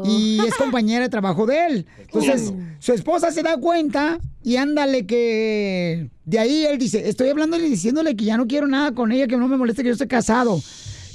y 0.05 0.41
es 0.45 0.57
compañera 0.57 1.05
de 1.05 1.09
trabajo 1.09 1.47
de 1.47 1.67
él. 1.67 1.87
Entonces, 2.01 2.53
su 2.81 2.93
esposa 2.93 3.31
se 3.31 3.45
da 3.45 3.59
cuenta 3.59 4.19
y 4.43 4.57
ándale 4.57 5.07
que... 5.07 6.11
De 6.25 6.41
ahí 6.41 6.65
él 6.65 6.79
dice, 6.79 7.09
estoy 7.09 7.29
hablándole 7.29 7.69
y 7.69 7.71
diciéndole 7.71 8.17
que 8.17 8.25
ya 8.25 8.37
no 8.37 8.49
quiero 8.49 8.67
nada 8.67 8.91
con 8.91 9.13
ella, 9.13 9.29
que 9.29 9.37
no 9.37 9.47
me 9.47 9.57
moleste 9.57 9.83
que 9.83 9.91
yo 9.91 9.93
esté 9.93 10.09
casado. 10.09 10.61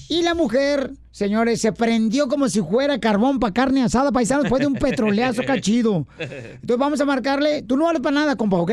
Y 0.09 0.23
la 0.23 0.33
mujer, 0.33 0.91
señores, 1.11 1.61
se 1.61 1.71
prendió 1.71 2.27
como 2.27 2.49
si 2.49 2.61
fuera 2.61 2.99
carbón 2.99 3.39
para 3.39 3.53
carne 3.53 3.83
asada, 3.83 4.11
paisano, 4.11 4.41
después 4.41 4.59
de 4.59 4.65
un 4.67 4.73
petroleazo 4.73 5.43
cachido. 5.43 6.07
Entonces 6.17 6.77
vamos 6.77 6.99
a 6.99 7.05
marcarle. 7.05 7.61
Tú 7.61 7.77
no 7.77 7.85
vales 7.85 8.01
para 8.01 8.15
nada, 8.15 8.35
compa, 8.35 8.57
¿ok? 8.57 8.71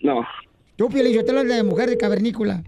No. 0.00 0.24
Tú, 0.76 0.88
Piolín, 0.88 1.12
yo 1.12 1.24
te 1.24 1.32
lo 1.32 1.42
de 1.42 1.62
mujer 1.64 1.90
de 1.90 1.98
cavernícola. 1.98 2.62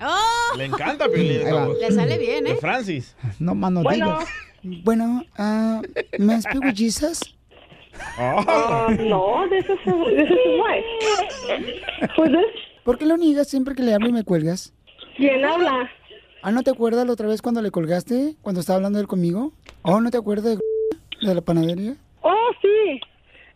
Le 0.56 0.64
encanta 0.64 1.08
Piolín. 1.08 1.42
Le 1.80 1.92
sale 1.92 2.18
bien, 2.18 2.44
De 2.44 2.50
¿eh? 2.50 2.56
Francis. 2.56 3.16
No 3.38 3.54
más 3.54 3.70
no 3.70 3.82
Bueno. 3.82 4.18
digo. 4.62 4.80
Bueno, 4.82 5.22
ah, 5.38 5.80
¿me 6.18 6.34
with 6.36 6.74
Jesus? 6.74 7.20
Uh, 8.18 8.90
no, 9.08 9.46
this 9.50 9.64
is, 9.66 9.78
this 9.84 10.30
is 10.30 10.30
his 10.30 10.60
wife. 10.60 12.42
¿Por 12.82 12.98
qué 12.98 13.06
lo 13.06 13.16
niegas 13.16 13.48
siempre 13.48 13.74
que 13.74 13.82
le 13.82 13.94
hablo 13.94 14.08
y 14.08 14.12
me 14.12 14.24
cuelgas? 14.24 14.72
¿Quién 15.16 15.44
habla? 15.44 15.88
Ah, 16.46 16.52
¿no 16.52 16.62
te 16.62 16.70
acuerdas 16.70 17.06
la 17.06 17.12
otra 17.14 17.26
vez 17.26 17.40
cuando 17.40 17.62
le 17.62 17.70
colgaste? 17.70 18.34
Cuando 18.42 18.60
estaba 18.60 18.76
hablando 18.76 19.00
él 19.00 19.06
conmigo. 19.06 19.52
¿Oh, 19.82 20.02
no 20.02 20.10
te 20.10 20.18
acuerdas 20.18 20.44
de, 20.58 21.26
de 21.26 21.34
la 21.34 21.40
panadería? 21.40 21.94
Oh, 22.20 22.50
sí. 22.60 23.00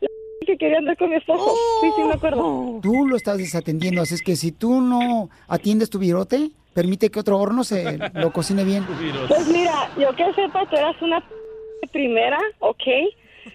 La 0.01 0.09
que 0.46 0.57
quería 0.57 0.79
andar 0.79 0.96
con 0.96 1.11
mi 1.11 1.16
esposo. 1.16 1.55
Sí, 1.83 1.90
sí, 1.94 2.03
me 2.03 2.14
acuerdo. 2.14 2.81
Tú 2.81 3.07
lo 3.07 3.14
estás 3.16 3.37
desatendiendo, 3.37 4.01
así 4.01 4.14
es 4.14 4.22
que 4.22 4.37
si 4.37 4.53
tú 4.53 4.81
no 4.81 5.29
atiendes 5.48 5.90
tu 5.90 5.98
virote, 5.98 6.48
permite 6.72 7.11
que 7.11 7.20
otro 7.20 7.38
horno 7.38 7.62
se 7.62 7.98
lo 8.14 8.31
cocine 8.31 8.64
bien. 8.64 8.87
Pues 8.87 9.46
mira, 9.48 9.90
yo 9.98 10.09
que 10.16 10.33
sepa, 10.33 10.64
tú 10.64 10.77
eras 10.77 10.96
una 11.03 11.20
p- 11.20 11.88
primera, 11.88 12.38
¿ok? 12.61 12.83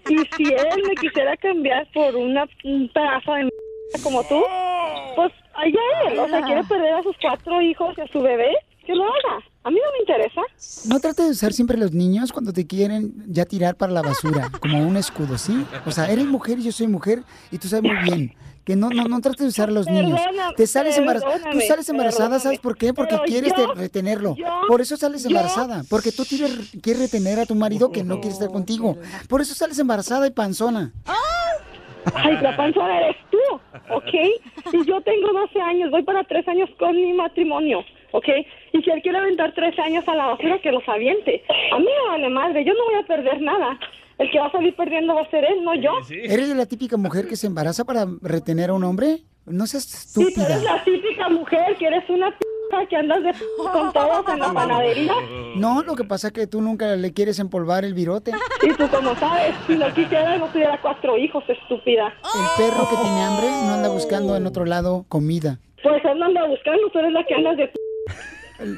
Y 0.08 0.16
si 0.36 0.44
él 0.52 0.84
me 0.86 0.96
quisiera 0.96 1.36
cambiar 1.38 1.90
por 1.92 2.14
una, 2.14 2.46
un 2.62 2.88
pedazo 2.90 3.32
de 3.32 3.40
m- 3.40 3.50
como 4.00 4.22
tú, 4.28 4.40
pues 5.16 5.32
allá 5.54 5.80
él. 6.08 6.20
O 6.20 6.28
sea, 6.28 6.40
quiere 6.44 6.62
perder 6.62 6.94
a 6.94 7.02
sus 7.02 7.16
cuatro 7.20 7.60
hijos 7.62 7.92
y 7.98 8.00
a 8.00 8.06
su 8.12 8.20
bebé, 8.20 8.52
que 8.84 8.94
lo 8.94 9.04
haga. 9.04 9.42
A 9.64 9.70
mí 9.70 9.78
no 9.84 9.92
me 9.92 9.98
interesa. 10.00 10.40
No 10.88 11.00
trates 11.00 11.24
de 11.24 11.30
usar 11.32 11.52
siempre 11.52 11.76
los 11.78 11.92
niños 11.92 12.32
cuando 12.32 12.52
te 12.52 12.66
quieren 12.66 13.14
ya 13.28 13.44
tirar 13.46 13.76
para 13.76 13.92
la 13.92 14.02
basura, 14.02 14.50
como 14.60 14.86
un 14.86 14.96
escudo, 14.96 15.38
¿sí? 15.38 15.64
O 15.86 15.90
sea, 15.90 16.10
eres 16.10 16.26
mujer 16.26 16.58
y 16.58 16.64
yo 16.64 16.72
soy 16.72 16.86
mujer 16.86 17.22
y 17.50 17.58
tú 17.58 17.68
sabes 17.68 17.90
muy 17.90 18.02
bien 18.04 18.34
que 18.64 18.76
no, 18.76 18.88
no, 18.88 19.04
no 19.04 19.20
trates 19.20 19.40
de 19.40 19.48
usar 19.48 19.68
a 19.68 19.72
los 19.72 19.86
niños. 19.86 20.18
Te 20.56 20.66
sales 20.66 20.96
embarazada. 20.96 21.50
Tú 21.50 21.60
sales 21.60 21.88
embarazada. 21.88 22.38
¿sabes 22.40 22.58
por 22.60 22.76
qué? 22.78 22.94
Porque 22.94 23.18
quieres 23.26 23.52
yo- 23.56 23.74
retenerlo. 23.74 24.34
yo- 24.36 24.46
Por 24.68 24.80
eso 24.80 24.96
sales 24.96 25.22
yo- 25.22 25.28
embarazada. 25.28 25.82
Porque 25.90 26.12
tú 26.12 26.24
quieres, 26.24 26.72
quieres 26.82 27.02
retener 27.02 27.40
a 27.40 27.46
tu 27.46 27.54
marido 27.54 27.90
que 27.92 28.04
no 28.04 28.20
quiere 28.20 28.32
estar 28.34 28.48
contigo. 28.48 28.96
Por 29.28 29.40
eso 29.42 29.54
sales 29.54 29.78
embarazada 29.78 30.26
y 30.26 30.30
panzona. 30.30 30.92
Ay, 32.14 32.36
la 32.42 32.54
panzona 32.56 33.00
eres 33.00 33.16
tú, 33.30 33.38
¿ok? 33.94 34.14
Y 34.74 34.84
yo 34.86 35.00
tengo 35.02 35.32
12 35.32 35.58
años, 35.60 35.90
voy 35.90 36.02
para 36.02 36.22
3 36.24 36.46
años 36.48 36.68
con 36.78 36.94
mi 36.94 37.12
matrimonio, 37.14 37.80
¿ok? 38.14 38.28
Y 38.72 38.80
si 38.82 38.90
él 38.90 39.02
quiere 39.02 39.18
aventar 39.18 39.52
13 39.54 39.80
años 39.82 40.06
a 40.08 40.14
la 40.14 40.26
basura, 40.26 40.58
que 40.60 40.70
los 40.70 40.88
aviente. 40.88 41.42
A 41.72 41.78
mí 41.78 41.84
me 41.84 42.08
vale 42.10 42.28
madre, 42.30 42.64
yo 42.64 42.72
no 42.72 42.84
voy 42.84 42.94
a 42.94 43.06
perder 43.06 43.40
nada. 43.42 43.78
El 44.18 44.30
que 44.30 44.38
va 44.38 44.46
a 44.46 44.52
salir 44.52 44.74
perdiendo 44.76 45.16
va 45.16 45.22
a 45.22 45.30
ser 45.30 45.44
él, 45.44 45.64
no 45.64 45.74
yo. 45.74 45.90
¿Eres 46.08 46.48
de 46.48 46.54
la 46.54 46.66
típica 46.66 46.96
mujer 46.96 47.26
que 47.26 47.34
se 47.34 47.48
embaraza 47.48 47.84
para 47.84 48.06
retener 48.22 48.70
a 48.70 48.74
un 48.74 48.84
hombre? 48.84 49.18
No 49.46 49.66
seas 49.66 49.82
Si 49.84 50.14
tú 50.14 50.28
estúpida. 50.28 50.46
eres 50.46 50.62
la 50.62 50.84
típica 50.84 51.28
mujer 51.28 51.76
que 51.76 51.86
eres 51.86 52.08
una 52.08 52.30
p 52.30 52.38
que 52.88 52.96
andas 52.96 53.22
de 53.22 53.32
p 53.32 53.38
con 53.72 53.92
todos 53.92 54.28
en 54.32 54.38
la 54.38 54.52
panadería. 54.52 55.12
No, 55.56 55.82
lo 55.82 55.94
que 55.96 56.04
pasa 56.04 56.28
es 56.28 56.32
que 56.32 56.46
tú 56.46 56.60
nunca 56.60 56.94
le 56.96 57.12
quieres 57.12 57.38
empolvar 57.40 57.84
el 57.84 57.94
virote. 57.94 58.30
Y 58.62 58.72
tú 58.74 58.88
como 58.88 59.14
sabes, 59.16 59.54
si 59.66 59.74
lo 59.76 59.92
quisiera 59.92 60.38
no 60.38 60.46
tuviera 60.48 60.80
cuatro 60.80 61.18
hijos, 61.18 61.44
estúpida. 61.48 62.14
El 62.34 62.64
perro 62.64 62.88
que 62.88 62.96
tiene 62.96 63.20
hambre 63.22 63.46
no 63.66 63.74
anda 63.74 63.88
buscando 63.88 64.36
en 64.36 64.46
otro 64.46 64.64
lado 64.64 65.04
comida. 65.08 65.58
Pues 65.82 66.02
él 66.04 66.18
no 66.18 66.26
anda 66.26 66.46
buscando, 66.46 66.88
tú 66.90 66.98
eres 67.00 67.12
la 67.12 67.24
que 67.24 67.34
andas 67.34 67.56
de 67.58 67.66
p 67.68 67.74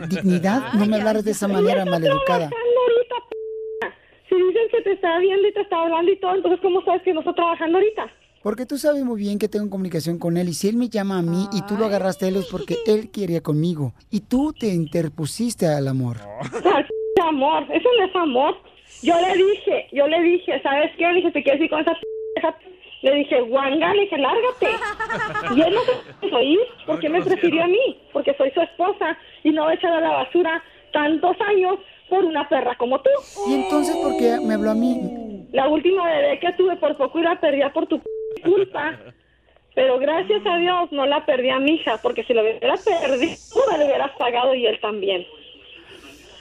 Dignidad, 0.09 0.73
no 0.75 0.87
me 0.87 0.97
hablares 0.97 1.25
de 1.25 1.31
esa 1.33 1.49
manera 1.49 1.85
maleducada. 1.85 2.49
trabajando 2.49 2.81
ahorita, 2.81 3.15
p 3.29 3.87
Si 4.29 4.35
dicen 4.37 4.63
que 4.71 4.83
te 4.83 4.93
está 4.93 5.19
viendo 5.19 5.47
y 5.49 5.53
te 5.53 5.61
está 5.61 5.83
hablando 5.83 6.11
y 6.11 6.17
todo, 6.19 6.35
entonces 6.35 6.61
¿cómo 6.63 6.83
sabes 6.85 7.03
que 7.03 7.13
no 7.13 7.21
está 7.21 7.35
trabajando 7.35 7.79
ahorita? 7.79 8.11
Porque 8.43 8.65
tú 8.65 8.79
sabes 8.79 9.03
muy 9.05 9.19
bien 9.21 9.39
que 9.39 9.49
tengo 9.49 9.69
comunicación 9.71 10.19
con 10.19 10.37
él 10.37 10.49
y 10.49 10.55
si 10.55 10.69
él 10.69 10.77
me 10.77 10.89
llama 10.89 11.19
a 11.19 11.23
mí 11.23 11.49
y 11.53 11.63
tú 11.67 11.77
lo 11.77 11.87
agarraste 11.87 12.27
a 12.27 12.29
él 12.29 12.37
es 12.37 12.47
porque 12.47 12.77
él 12.87 13.11
quería 13.11 13.41
conmigo 13.41 13.93
y 14.11 14.21
tú 14.21 14.53
te 14.53 14.69
interpusiste 14.69 15.67
al 15.67 15.89
amor. 15.89 16.19
Amor, 17.23 17.65
eso 17.73 17.89
no 17.99 18.05
es 18.05 18.15
amor. 18.15 18.55
Yo 19.03 19.15
le 19.21 19.35
dije, 19.37 19.89
yo 19.93 20.07
le 20.07 20.23
dije, 20.23 20.63
¿sabes 20.63 20.93
qué? 20.97 21.07
Le 21.09 21.15
dije, 21.17 21.33
¿te 21.33 21.43
quieres 21.43 21.61
ir 21.63 21.71
con 21.71 21.81
esa 21.81 21.93
p- 21.95 22.57
Le 23.03 23.15
dije, 23.15 23.41
guanga, 23.43 23.95
le 23.95 24.03
dije, 24.03 24.19
lárgate. 24.19 24.69
Y 25.55 25.61
él 25.61 25.75
no 25.75 25.81
se 25.83 25.93
quiso 26.21 26.41
ir 26.41 26.61
porque 26.87 27.09
me 27.09 27.23
prefirió 27.23 27.65
a 27.65 27.67
mí, 27.67 28.01
porque 28.13 28.35
soy 28.35 28.51
su 28.53 28.61
esposa 28.61 29.17
y 29.45 29.51
no 29.51 29.71
he 29.71 29.75
echado 29.75 29.97
a 29.97 30.01
la 30.01 30.11
basura 30.11 30.63
tantos 30.93 31.37
años 31.41 31.79
por 32.09 32.25
una 32.25 32.49
perra 32.49 32.75
como 32.77 33.01
tú. 33.01 33.11
¿Y 33.49 33.55
entonces 33.55 33.97
por 33.97 34.17
qué 34.19 34.39
me 34.43 34.55
habló 34.55 34.71
a 34.71 34.75
mí? 34.75 35.47
La 35.53 35.69
última 35.69 36.05
bebé 36.07 36.39
que 36.41 36.53
tuve 36.53 36.77
por 36.77 36.97
poco 36.97 37.19
y 37.19 37.23
la 37.23 37.39
perdí 37.41 37.61
por 37.73 37.87
tu 37.87 38.01
culpa. 38.43 38.99
Pero 39.75 39.99
gracias 39.99 40.41
a 40.47 40.57
Dios 40.57 40.91
no 40.91 41.05
la 41.07 41.25
perdí 41.27 41.51
a 41.51 41.59
mi 41.59 41.75
hija, 41.75 41.99
porque 42.03 42.25
si 42.25 42.33
lo 42.33 42.41
hubiera 42.41 42.75
perdido, 42.77 43.35
tú 43.53 43.61
me 43.77 43.85
hubieras 43.85 44.11
pagado 44.19 44.55
y 44.55 44.67
él 44.67 44.81
también. 44.81 45.27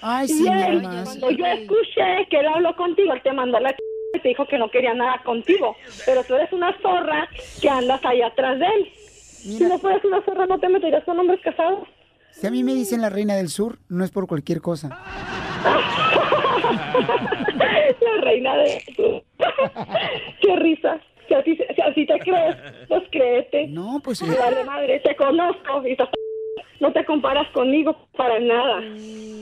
Ay, 0.02 0.26
Y 0.26 0.30
sí, 0.30 0.48
él, 0.48 0.82
mamá. 0.82 1.04
cuando 1.04 1.32
yo 1.32 1.46
escuché 1.46 2.28
que 2.30 2.38
él 2.38 2.48
habló 2.48 2.76
contigo, 2.76 3.12
él 3.14 3.22
te 3.24 3.34
mandó 3.34 3.60
la 3.60 3.74
ch... 3.74 3.78
y 4.16 4.20
te 4.22 4.30
dijo 4.30 4.46
que 4.48 4.58
no 4.58 4.70
quería 4.70 4.94
nada 4.94 5.22
contigo. 5.24 5.76
Pero 6.06 6.24
tú 6.24 6.36
eres 6.36 6.52
una 6.54 6.76
zorra 6.82 7.28
que 7.62 7.70
andas 7.70 8.04
ahí 8.06 8.22
atrás 8.22 8.60
de 8.60 8.66
él. 8.66 8.92
Si 8.96 9.64
no 9.64 9.78
fueras 9.78 10.04
una 10.04 10.22
zorra, 10.24 10.46
no 10.48 10.60
te 10.60 10.70
meterías 10.70 11.04
con 11.04 11.20
hombres 11.20 11.40
casados. 11.42 11.88
Si 12.32 12.48
a 12.48 12.52
mí 12.52 12.64
me 12.64 12.74
dicen 12.74 13.02
la 13.02 13.10
reina 13.10 13.36
del 13.36 13.50
sur, 13.50 13.78
no 13.90 14.04
es 14.04 14.12
por 14.12 14.28
cualquier 14.28 14.60
cosa. 14.62 14.90
la 18.02 18.22
reina 18.22 18.56
de... 18.58 18.84
Qué 20.42 20.56
risa. 20.58 21.00
Si 21.28 21.34
así, 21.34 21.56
si 21.56 21.82
así 21.82 22.06
te 22.06 22.20
crees, 22.20 22.56
pues 22.88 23.04
créete. 23.12 23.68
No, 23.68 24.00
pues... 24.04 24.22
Vale, 24.22 24.64
madre, 24.64 25.00
te 25.00 25.16
conozco 25.16 25.86
y 25.88 25.92
estás- 25.92 26.10
no 26.80 26.92
te 26.92 27.06
comparas 27.06 27.48
conmigo 27.52 27.96
para 28.18 28.40
nada. 28.40 28.82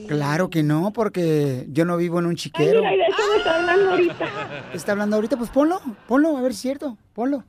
Claro 0.07 0.49
que 0.49 0.63
no, 0.63 0.91
porque 0.93 1.65
yo 1.69 1.85
no 1.85 1.97
vivo 1.97 2.19
en 2.19 2.25
un 2.25 2.31
Ay, 2.31 2.35
chiquero. 2.37 2.81
mira, 2.81 2.91
de 2.91 3.03
eso 3.03 3.21
me 3.31 3.37
está 3.37 3.59
hablando 3.59 3.91
ahorita. 3.91 4.27
¿Está 4.73 4.91
hablando 4.91 5.15
ahorita? 5.15 5.37
Pues 5.37 5.49
ponlo, 5.49 5.79
ponlo, 6.07 6.37
a 6.37 6.41
ver 6.41 6.51
si 6.53 6.57
es 6.57 6.61
cierto, 6.61 6.97
ponlo. 7.13 7.43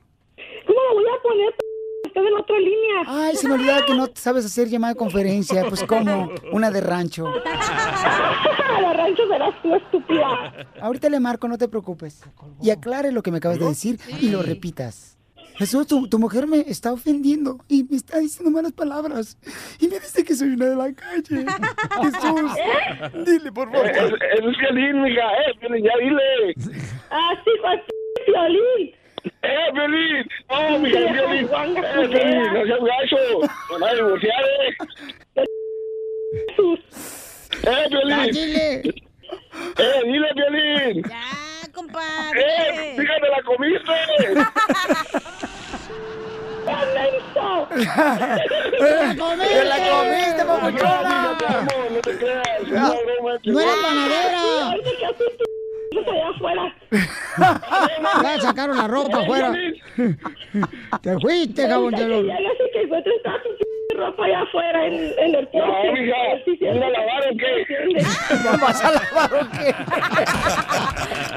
¿Cómo 0.65 0.79
lo 0.89 0.95
voy 0.95 1.05
a 1.05 1.21
poner? 1.21 1.53
Estoy 2.05 2.27
en 2.27 2.33
otra 2.35 2.57
línea. 2.59 3.03
Ay, 3.07 3.35
se 3.35 3.47
me 3.47 3.55
olvidaba 3.55 3.85
que 3.85 3.93
no 3.93 4.07
sabes 4.13 4.45
hacer 4.45 4.69
llamada 4.69 4.93
de 4.93 4.99
conferencia. 4.99 5.65
Pues 5.67 5.83
como, 5.83 6.29
una 6.51 6.71
de 6.71 6.81
rancho. 6.81 7.25
La 8.81 8.93
rancho 8.93 9.23
serás 9.27 9.53
tú, 9.61 9.75
estúpida. 9.75 10.65
Ahorita 10.81 11.09
le 11.09 11.19
marco, 11.19 11.47
no 11.47 11.57
te 11.57 11.67
preocupes. 11.67 12.23
Y 12.61 12.69
aclare 12.69 13.11
lo 13.11 13.21
que 13.21 13.31
me 13.31 13.37
acabas 13.37 13.59
de 13.59 13.65
decir 13.65 13.99
y 14.21 14.29
lo 14.29 14.41
repitas. 14.41 15.14
Jesús, 15.57 15.87
tu, 15.87 16.07
tu 16.07 16.19
mujer 16.19 16.47
me 16.47 16.59
está 16.59 16.91
ofendiendo 16.91 17.57
y 17.69 17.83
me 17.83 17.95
está 17.97 18.19
diciendo 18.19 18.51
malas 18.51 18.73
palabras. 18.73 19.37
Y 19.79 19.87
me 19.87 19.99
dice 19.99 20.23
que 20.23 20.35
soy 20.35 20.49
una 20.49 20.65
de 20.65 20.75
la 20.75 20.93
calle. 20.93 21.23
Jesús, 22.03 23.25
dile 23.25 23.51
por 23.51 23.71
favor. 23.71 23.89
Es, 23.89 23.97
es 23.97 24.11
el 24.39 24.55
violín, 24.55 25.01
mija, 25.03 25.21
eh, 25.21 25.57
violín, 25.61 25.85
ya 25.85 25.91
dile. 25.99 26.55
Ah, 27.09 27.31
sí, 27.43 27.51
pues, 27.61 27.81
violín. 28.27 28.93
¡Eh, 29.41 29.71
violín! 29.73 30.25
¡No, 30.49 30.79
mija, 30.79 30.99
violín! 31.13 31.47
Guanga, 31.47 31.81
¡Eh, 31.81 32.07
violín, 32.07 32.53
no 32.53 32.65
seas 32.65 32.79
gacho! 32.79 33.17
¡No 33.71 33.79
vas 33.79 33.91
a 33.91 33.95
divorciar, 33.95 34.43
eh! 34.43 35.43
¡Eh, 37.63 37.87
violín! 37.89 38.09
Ya, 38.09 38.23
dile. 38.25 38.81
¡Eh, 39.77 40.01
dile, 40.05 40.27
violín! 40.35 41.03
Ya, 41.09 41.21
compadre. 41.75 42.41
¡Eh, 42.41 42.95
fíjate, 42.97 43.29
la 43.29 43.43
comiste! 43.43 43.91
¡Te 44.17 44.33
la 48.95 49.15
comiste! 49.17 49.53
¡Te 49.53 49.65
la 49.65 49.77
comiste, 49.89 50.45
papuchona! 50.45 51.37
No 51.91 51.99
te 52.01 52.17
creas, 52.17 52.47
es 52.61 52.67
No, 52.69 52.75
una 52.75 53.01
broma. 53.03 53.39
no 53.43 53.59
era 53.59 53.71
panadera. 53.81 54.41
Allá 55.99 56.29
afuera. 56.29 56.75
Ya 58.23 58.39
sacaron 58.41 58.77
la 58.77 58.87
ropa 58.87 59.19
afuera. 59.21 59.53
Te 61.01 61.19
fuiste, 61.19 61.67
cabrón. 61.67 61.93
Ahorita 61.95 62.07
que 62.07 62.21
llegas 62.23 62.53
y 62.53 62.71
que 62.71 62.87
tu 62.87 63.65
p- 63.89 63.95
ropa 63.97 64.25
allá 64.25 64.41
afuera 64.41 64.85
en, 64.87 64.93
en 64.93 65.35
el 65.35 65.43
No, 65.45 65.49
porche. 65.51 65.91
mija, 65.93 66.15
Sí, 66.45 66.51
sí, 66.59 66.65
¿vas 66.65 66.75
a 66.75 66.83
sí. 66.83 66.91
lavar 66.91 67.23
o 67.25 67.31
qué? 67.37 67.51
¿Vas 68.61 68.83
a 68.83 68.91
lavar 68.91 69.33
o 69.33 69.35
qué? 69.51 69.75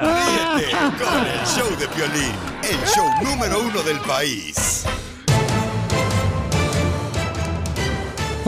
Ríete 0.01 0.69
con 0.99 1.27
el 1.27 1.47
show 1.47 1.71
de 1.79 1.87
Piolín, 1.89 2.35
el 2.63 2.81
show 2.89 3.07
número 3.23 3.61
uno 3.61 3.83
del 3.83 3.99
país. 4.01 4.85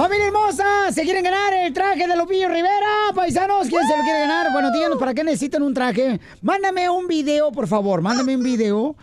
¡Familia 0.01 0.29
hermosa! 0.29 0.91
¿Se 0.93 1.03
quieren 1.03 1.23
ganar 1.23 1.53
el 1.53 1.75
traje 1.75 2.09
de 2.09 2.17
Lupillo 2.17 2.49
Rivera? 2.49 3.13
Paisanos, 3.15 3.69
¿quién 3.69 3.83
se 3.87 3.95
lo 3.99 4.03
quiere 4.03 4.21
ganar? 4.21 4.51
Bueno, 4.51 4.73
díganos 4.73 4.97
para 4.97 5.13
qué 5.13 5.23
necesitan 5.23 5.63
un 5.63 5.75
traje. 5.75 6.19
Mándame 6.41 6.89
un 6.89 7.07
video, 7.07 7.53
por 7.53 7.69
favor. 7.69 8.01
Mándame 8.01 8.35
un 8.35 8.43
video 8.43 8.97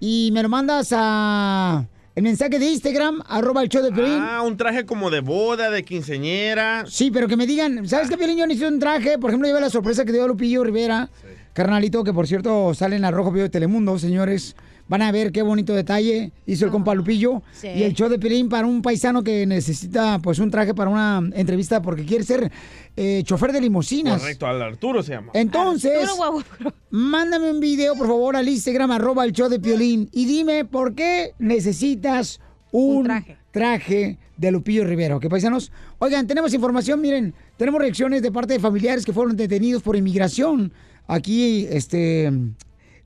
y 0.00 0.30
me 0.32 0.42
lo 0.42 0.48
mandas 0.48 0.92
a... 0.92 1.86
El 2.16 2.24
mensaje 2.24 2.58
de 2.58 2.66
Instagram, 2.66 3.22
arroba 3.28 3.62
el 3.62 3.68
show 3.68 3.80
de 3.80 3.92
Piolín. 3.92 4.18
Ah, 4.20 4.42
un 4.42 4.56
traje 4.56 4.84
como 4.84 5.08
de 5.08 5.20
boda, 5.20 5.70
de 5.70 5.84
quinceñera. 5.84 6.84
Sí, 6.88 7.12
pero 7.12 7.28
que 7.28 7.36
me 7.36 7.46
digan, 7.46 7.86
¿sabes 7.86 8.10
qué, 8.10 8.18
Piolín? 8.18 8.38
Yo 8.38 8.46
necesito 8.48 8.72
un 8.72 8.80
traje. 8.80 9.18
Por 9.18 9.30
ejemplo, 9.30 9.46
lleva 9.46 9.60
la 9.60 9.70
sorpresa 9.70 10.04
que 10.04 10.10
dio 10.10 10.26
Lupillo 10.26 10.64
Rivera. 10.64 11.10
Carnalito, 11.52 12.02
que 12.02 12.12
por 12.12 12.26
cierto 12.26 12.74
sale 12.74 12.96
en 12.96 13.08
Rojo 13.12 13.30
Vivo 13.30 13.44
de 13.44 13.50
Telemundo, 13.50 14.00
señores. 14.00 14.56
Van 14.90 15.02
a 15.02 15.12
ver 15.12 15.30
qué 15.30 15.42
bonito 15.42 15.72
detalle 15.72 16.32
hizo 16.46 16.64
el 16.64 16.72
compa 16.72 16.96
Lupillo. 16.96 17.44
Sí. 17.52 17.68
Y 17.68 17.84
el 17.84 17.94
show 17.94 18.08
de 18.08 18.18
Piolín 18.18 18.48
para 18.48 18.66
un 18.66 18.82
paisano 18.82 19.22
que 19.22 19.46
necesita 19.46 20.18
pues 20.18 20.40
un 20.40 20.50
traje 20.50 20.74
para 20.74 20.90
una 20.90 21.22
entrevista 21.32 21.80
porque 21.80 22.04
quiere 22.04 22.24
ser 22.24 22.50
eh, 22.96 23.22
chofer 23.24 23.52
de 23.52 23.60
limusinas. 23.60 24.20
Correcto, 24.20 24.48
al 24.48 24.60
Arturo 24.60 25.00
se 25.04 25.12
llama. 25.12 25.30
Entonces, 25.34 25.92
Arturo 26.10 26.42
mándame 26.90 27.52
un 27.52 27.60
video, 27.60 27.94
por 27.94 28.08
favor, 28.08 28.34
al 28.34 28.48
Instagram, 28.48 28.90
arroba 28.90 29.24
el 29.24 29.30
show 29.30 29.48
de 29.48 29.60
Piolín. 29.60 30.08
Y 30.10 30.24
dime 30.24 30.64
por 30.64 30.96
qué 30.96 31.34
necesitas 31.38 32.40
un, 32.72 32.96
Un 32.96 33.04
traje. 33.04 33.36
traje 33.52 34.18
de 34.36 34.50
Lupillo 34.50 34.82
Rivera. 34.84 35.14
¿Ok, 35.14 35.28
paisanos? 35.28 35.70
Oigan, 36.00 36.26
tenemos 36.26 36.52
información, 36.52 37.00
miren, 37.00 37.32
tenemos 37.56 37.80
reacciones 37.80 38.22
de 38.22 38.32
parte 38.32 38.54
de 38.54 38.58
familiares 38.58 39.04
que 39.04 39.12
fueron 39.12 39.36
detenidos 39.36 39.84
por 39.84 39.94
inmigración 39.94 40.72
aquí, 41.06 41.66
este, 41.70 42.32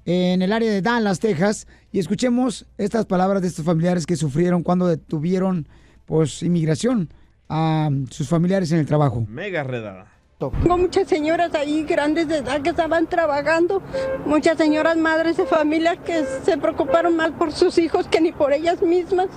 en 0.04 0.42
el 0.42 0.52
área 0.52 0.70
de 0.70 0.82
Dallas, 0.82 1.20
Texas. 1.20 1.66
Y 1.92 1.98
escuchemos 1.98 2.66
estas 2.78 3.06
palabras 3.06 3.42
de 3.42 3.48
estos 3.48 3.64
familiares 3.64 4.06
que 4.06 4.16
sufrieron 4.16 4.62
cuando 4.62 4.86
detuvieron, 4.86 5.68
pues, 6.04 6.42
inmigración 6.42 7.12
a 7.48 7.90
sus 8.10 8.28
familiares 8.28 8.72
en 8.72 8.78
el 8.78 8.86
trabajo. 8.86 9.24
Mega 9.28 9.62
redada. 9.62 10.14
Tengo 10.38 10.76
muchas 10.76 11.08
señoras 11.08 11.54
ahí 11.54 11.84
grandes 11.84 12.28
de 12.28 12.38
edad 12.38 12.60
que 12.60 12.70
estaban 12.70 13.06
trabajando, 13.06 13.80
muchas 14.26 14.58
señoras 14.58 14.96
madres 14.96 15.36
de 15.36 15.46
familia 15.46 15.96
que 15.96 16.24
se 16.44 16.58
preocuparon 16.58 17.16
más 17.16 17.30
por 17.32 17.52
sus 17.52 17.78
hijos 17.78 18.08
que 18.08 18.20
ni 18.20 18.32
por 18.32 18.52
ellas 18.52 18.82
mismas. 18.82 19.28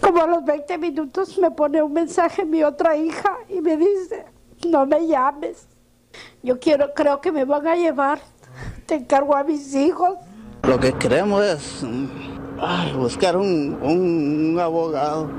Como 0.00 0.22
a 0.22 0.26
los 0.26 0.44
20 0.44 0.78
minutos 0.78 1.38
me 1.38 1.50
pone 1.50 1.82
un 1.82 1.92
mensaje 1.92 2.44
mi 2.44 2.62
otra 2.64 2.96
hija 2.96 3.36
y 3.48 3.60
me 3.60 3.76
dice, 3.76 4.24
no 4.68 4.86
me 4.86 5.06
llames, 5.06 5.68
yo 6.42 6.58
quiero, 6.58 6.92
creo 6.94 7.20
que 7.20 7.32
me 7.32 7.44
van 7.44 7.66
a 7.66 7.76
llevar, 7.76 8.20
te 8.86 8.94
encargo 8.94 9.36
a 9.36 9.44
mis 9.44 9.74
hijos. 9.74 10.10
Lo 10.62 10.78
que 10.80 10.92
queremos 10.94 11.44
es 11.44 11.84
ay, 12.60 12.92
buscar 12.94 13.36
un, 13.36 13.78
un- 13.82 14.50
un 14.52 14.58
abogado. 14.60 15.30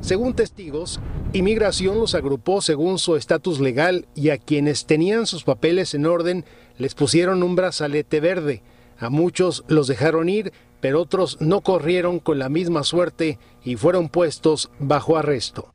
Según 0.00 0.34
testigos, 0.34 1.00
Inmigración 1.34 1.98
los 1.98 2.14
agrupó 2.14 2.62
según 2.62 2.98
su 2.98 3.14
estatus 3.14 3.60
legal 3.60 4.06
y 4.14 4.30
a 4.30 4.38
quienes 4.38 4.86
tenían 4.86 5.26
sus 5.26 5.44
papeles 5.44 5.92
en 5.92 6.06
orden 6.06 6.46
les 6.78 6.94
pusieron 6.94 7.42
un 7.42 7.54
brazalete 7.54 8.20
verde. 8.20 8.62
A 8.98 9.10
muchos 9.10 9.62
los 9.68 9.88
dejaron 9.88 10.30
ir, 10.30 10.52
pero 10.80 11.02
otros 11.02 11.36
no 11.40 11.60
corrieron 11.60 12.18
con 12.18 12.38
la 12.38 12.48
misma 12.48 12.82
suerte 12.82 13.38
y 13.62 13.76
fueron 13.76 14.08
puestos 14.08 14.70
bajo 14.78 15.18
arresto. 15.18 15.74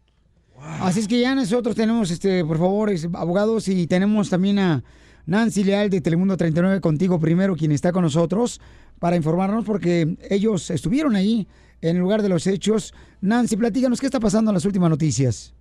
Así 0.82 1.02
es 1.02 1.08
que 1.08 1.20
ya 1.20 1.36
nosotros 1.36 1.76
tenemos, 1.76 2.10
este, 2.10 2.44
por 2.44 2.58
favor, 2.58 2.90
es- 2.90 3.08
abogados, 3.14 3.68
y 3.68 3.86
tenemos 3.86 4.32
también 4.32 4.58
a 4.58 4.84
Nancy 5.26 5.64
Leal 5.64 5.90
de 5.90 6.02
Telemundo 6.02 6.36
39 6.36 6.82
contigo 6.82 7.20
primero, 7.20 7.56
quien 7.56 7.72
está 7.72 7.92
con 7.92 8.04
nosotros, 8.04 8.60
para 9.00 9.16
informarnos, 9.16 9.66
porque 9.66 10.18
ellos 10.30 10.70
estuvieron 10.70 11.16
ahí 11.16 11.48
en 11.82 11.96
el 11.96 12.02
lugar 12.02 12.22
de 12.22 12.30
los 12.30 12.48
hechos. 12.48 12.94
Nancy, 13.22 13.56
platícanos 13.58 14.00
qué 14.00 14.08
está 14.08 14.20
pasando 14.20 14.52
en 14.52 14.56
las 14.56 14.66
últimas 14.66 14.90
noticias. 14.90 15.54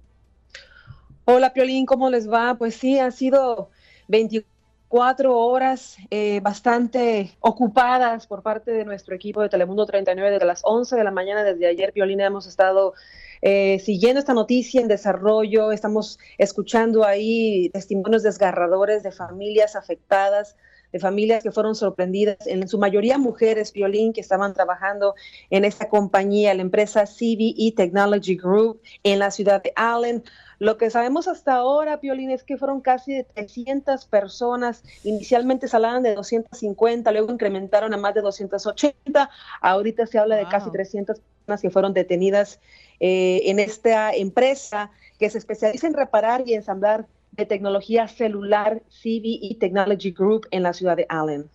Hola, 1.25 1.53
Piolín, 1.53 1.87
¿cómo 1.87 2.11
les 2.11 2.29
va? 2.29 2.57
Pues 2.57 2.75
sí, 2.75 2.99
han 2.99 3.13
sido 3.13 3.71
24 4.09 5.39
horas 5.39 5.97
eh, 6.11 6.41
bastante 6.41 7.37
ocupadas 7.39 8.27
por 8.27 8.43
parte 8.43 8.73
de 8.73 8.85
nuestro 8.85 9.15
equipo 9.15 9.41
de 9.41 9.49
Telemundo 9.49 9.87
39 9.87 10.33
desde 10.33 10.47
las 10.47 10.63
11 10.65 10.97
de 10.97 11.05
la 11.05 11.13
mañana. 11.13 11.45
Desde 11.45 11.69
ayer, 11.69 11.93
Piolín, 11.93 12.21
hemos 12.21 12.49
estado 12.49 12.95
eh, 13.43 13.79
siguiendo 13.81 14.21
esta 14.21 14.35
noticia 14.35 14.81
en 14.81 14.89
desarrollo. 14.89 15.73
Estamos 15.73 16.19
escuchando 16.39 17.05
ahí 17.05 17.69
testimonios 17.71 18.23
desgarradores 18.23 19.03
de 19.03 19.13
familias 19.13 19.77
afectadas 19.77 20.57
de 20.93 20.99
familias 20.99 21.43
que 21.43 21.51
fueron 21.51 21.75
sorprendidas, 21.75 22.37
en 22.47 22.69
su 22.69 22.79
mayoría 22.79 23.19
mujeres, 23.19 23.73
violín, 23.73 24.13
que 24.13 24.21
estaban 24.21 24.53
trabajando 24.53 25.15
en 25.51 25.65
esta 25.65 25.89
compañía, 25.89 26.55
la 26.55 26.63
empresa 26.63 27.07
CBE 27.07 27.73
Technology 27.75 28.37
Group 28.37 28.81
en 29.03 29.19
la 29.19 29.31
ciudad 29.31 29.63
de 29.63 29.73
Allen. 29.75 30.23
Lo 30.59 30.77
que 30.77 30.91
sabemos 30.91 31.27
hasta 31.27 31.55
ahora, 31.55 31.99
Piolín, 31.99 32.31
es 32.31 32.45
que 32.45 32.57
fueron 32.57 32.83
casi 32.83 33.15
de 33.15 33.25
300 33.25 34.05
personas. 34.05 34.85
Inicialmente 35.03 35.67
se 35.67 35.75
hablaban 35.75 36.05
de 36.05 36.15
250, 36.15 37.11
luego 37.11 37.33
incrementaron 37.33 37.93
a 37.95 37.97
más 37.97 38.15
de 38.15 38.21
280. 38.21 39.29
Ahorita 39.61 40.07
se 40.07 40.19
habla 40.19 40.37
de 40.37 40.47
casi 40.47 40.71
300 40.71 41.19
personas 41.19 41.32
que 41.61 41.71
fueron 41.71 41.93
detenidas 41.93 42.61
eh, 43.01 43.43
en 43.47 43.59
esta 43.59 44.15
empresa 44.15 44.91
que 45.19 45.29
se 45.31 45.39
especializa 45.39 45.87
en 45.87 45.95
reparar 45.95 46.43
y 46.47 46.55
ensamblar 46.55 47.07
de 47.33 47.47
tecnología 47.47 48.09
celular 48.09 48.83
CBE 49.03 49.57
Technology 49.59 50.13
Group 50.13 50.47
en 50.51 50.63
la 50.63 50.73
ciudad 50.73 50.97
de 50.97 51.07
Allen. 51.09 51.49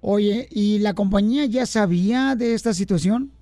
Oye, 0.00 0.48
¿y 0.50 0.78
la 0.78 0.94
compañía 0.94 1.46
ya 1.46 1.66
sabía 1.66 2.34
de 2.36 2.54
esta 2.54 2.72
situación? 2.72 3.32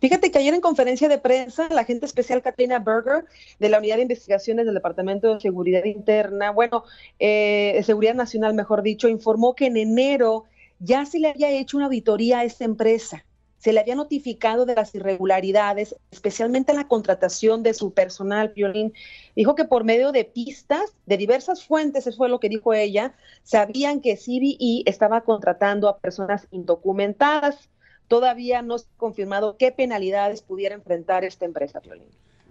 Fíjate 0.00 0.30
que 0.30 0.38
ayer 0.38 0.52
en 0.52 0.60
conferencia 0.60 1.08
de 1.08 1.18
prensa, 1.18 1.68
la 1.70 1.82
agente 1.82 2.06
especial 2.06 2.42
Katrina 2.42 2.78
Berger 2.78 3.24
de 3.58 3.68
la 3.68 3.78
Unidad 3.78 3.96
de 3.96 4.02
Investigaciones 4.02 4.66
del 4.66 4.74
Departamento 4.74 5.34
de 5.34 5.40
Seguridad 5.40 5.84
Interna, 5.84 6.50
bueno, 6.50 6.84
eh, 7.18 7.80
Seguridad 7.84 8.14
Nacional, 8.14 8.54
mejor 8.54 8.82
dicho, 8.82 9.08
informó 9.08 9.54
que 9.54 9.66
en 9.66 9.76
enero 9.76 10.44
ya 10.78 11.06
se 11.06 11.18
le 11.18 11.28
había 11.28 11.50
hecho 11.50 11.76
una 11.76 11.86
auditoría 11.86 12.40
a 12.40 12.44
esta 12.44 12.64
empresa. 12.64 13.24
Se 13.62 13.72
le 13.72 13.78
había 13.78 13.94
notificado 13.94 14.66
de 14.66 14.74
las 14.74 14.92
irregularidades, 14.92 15.94
especialmente 16.10 16.72
en 16.72 16.78
la 16.78 16.88
contratación 16.88 17.62
de 17.62 17.74
su 17.74 17.92
personal, 17.92 18.52
Violín. 18.56 18.92
Dijo 19.36 19.54
que 19.54 19.64
por 19.64 19.84
medio 19.84 20.10
de 20.10 20.24
pistas 20.24 20.96
de 21.06 21.16
diversas 21.16 21.64
fuentes, 21.64 22.08
eso 22.08 22.16
fue 22.16 22.28
lo 22.28 22.40
que 22.40 22.48
dijo 22.48 22.74
ella, 22.74 23.14
sabían 23.44 24.00
que 24.00 24.16
CBE 24.16 24.82
estaba 24.84 25.20
contratando 25.20 25.88
a 25.88 25.98
personas 25.98 26.48
indocumentadas 26.50 27.68
todavía 28.08 28.60
no 28.60 28.76
se 28.76 28.84
ha 28.84 28.98
confirmado 28.98 29.56
qué 29.56 29.72
penalidades 29.72 30.42
pudiera 30.42 30.74
enfrentar 30.74 31.24
esta 31.24 31.46
empresa, 31.46 31.80
Violín. 31.80 32.08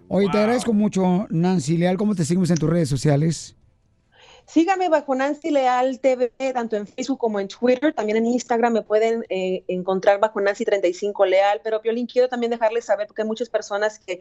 Oye, 0.08 0.28
te 0.32 0.38
agradezco 0.38 0.72
mucho, 0.72 1.28
Nancy 1.30 1.76
Leal. 1.76 1.96
¿Cómo 1.96 2.16
te 2.16 2.24
seguimos 2.24 2.50
en 2.50 2.56
tus 2.56 2.68
redes 2.68 2.88
sociales? 2.88 3.54
Sígame 4.46 4.88
bajo 4.88 5.14
Nancy 5.14 5.50
Leal 5.50 6.00
TV, 6.00 6.32
tanto 6.52 6.76
en 6.76 6.86
Facebook 6.86 7.18
como 7.18 7.40
en 7.40 7.48
Twitter. 7.48 7.92
También 7.94 8.18
en 8.18 8.26
Instagram 8.26 8.72
me 8.74 8.82
pueden 8.82 9.24
eh, 9.28 9.64
encontrar 9.68 10.20
bajo 10.20 10.40
Nancy35 10.40 11.26
Leal. 11.26 11.60
Pero, 11.62 11.80
Piolín, 11.80 12.06
quiero 12.06 12.28
también 12.28 12.50
dejarles 12.50 12.84
saber, 12.84 13.06
porque 13.06 13.22
hay 13.22 13.28
muchas 13.28 13.48
personas 13.48 13.98
que 13.98 14.20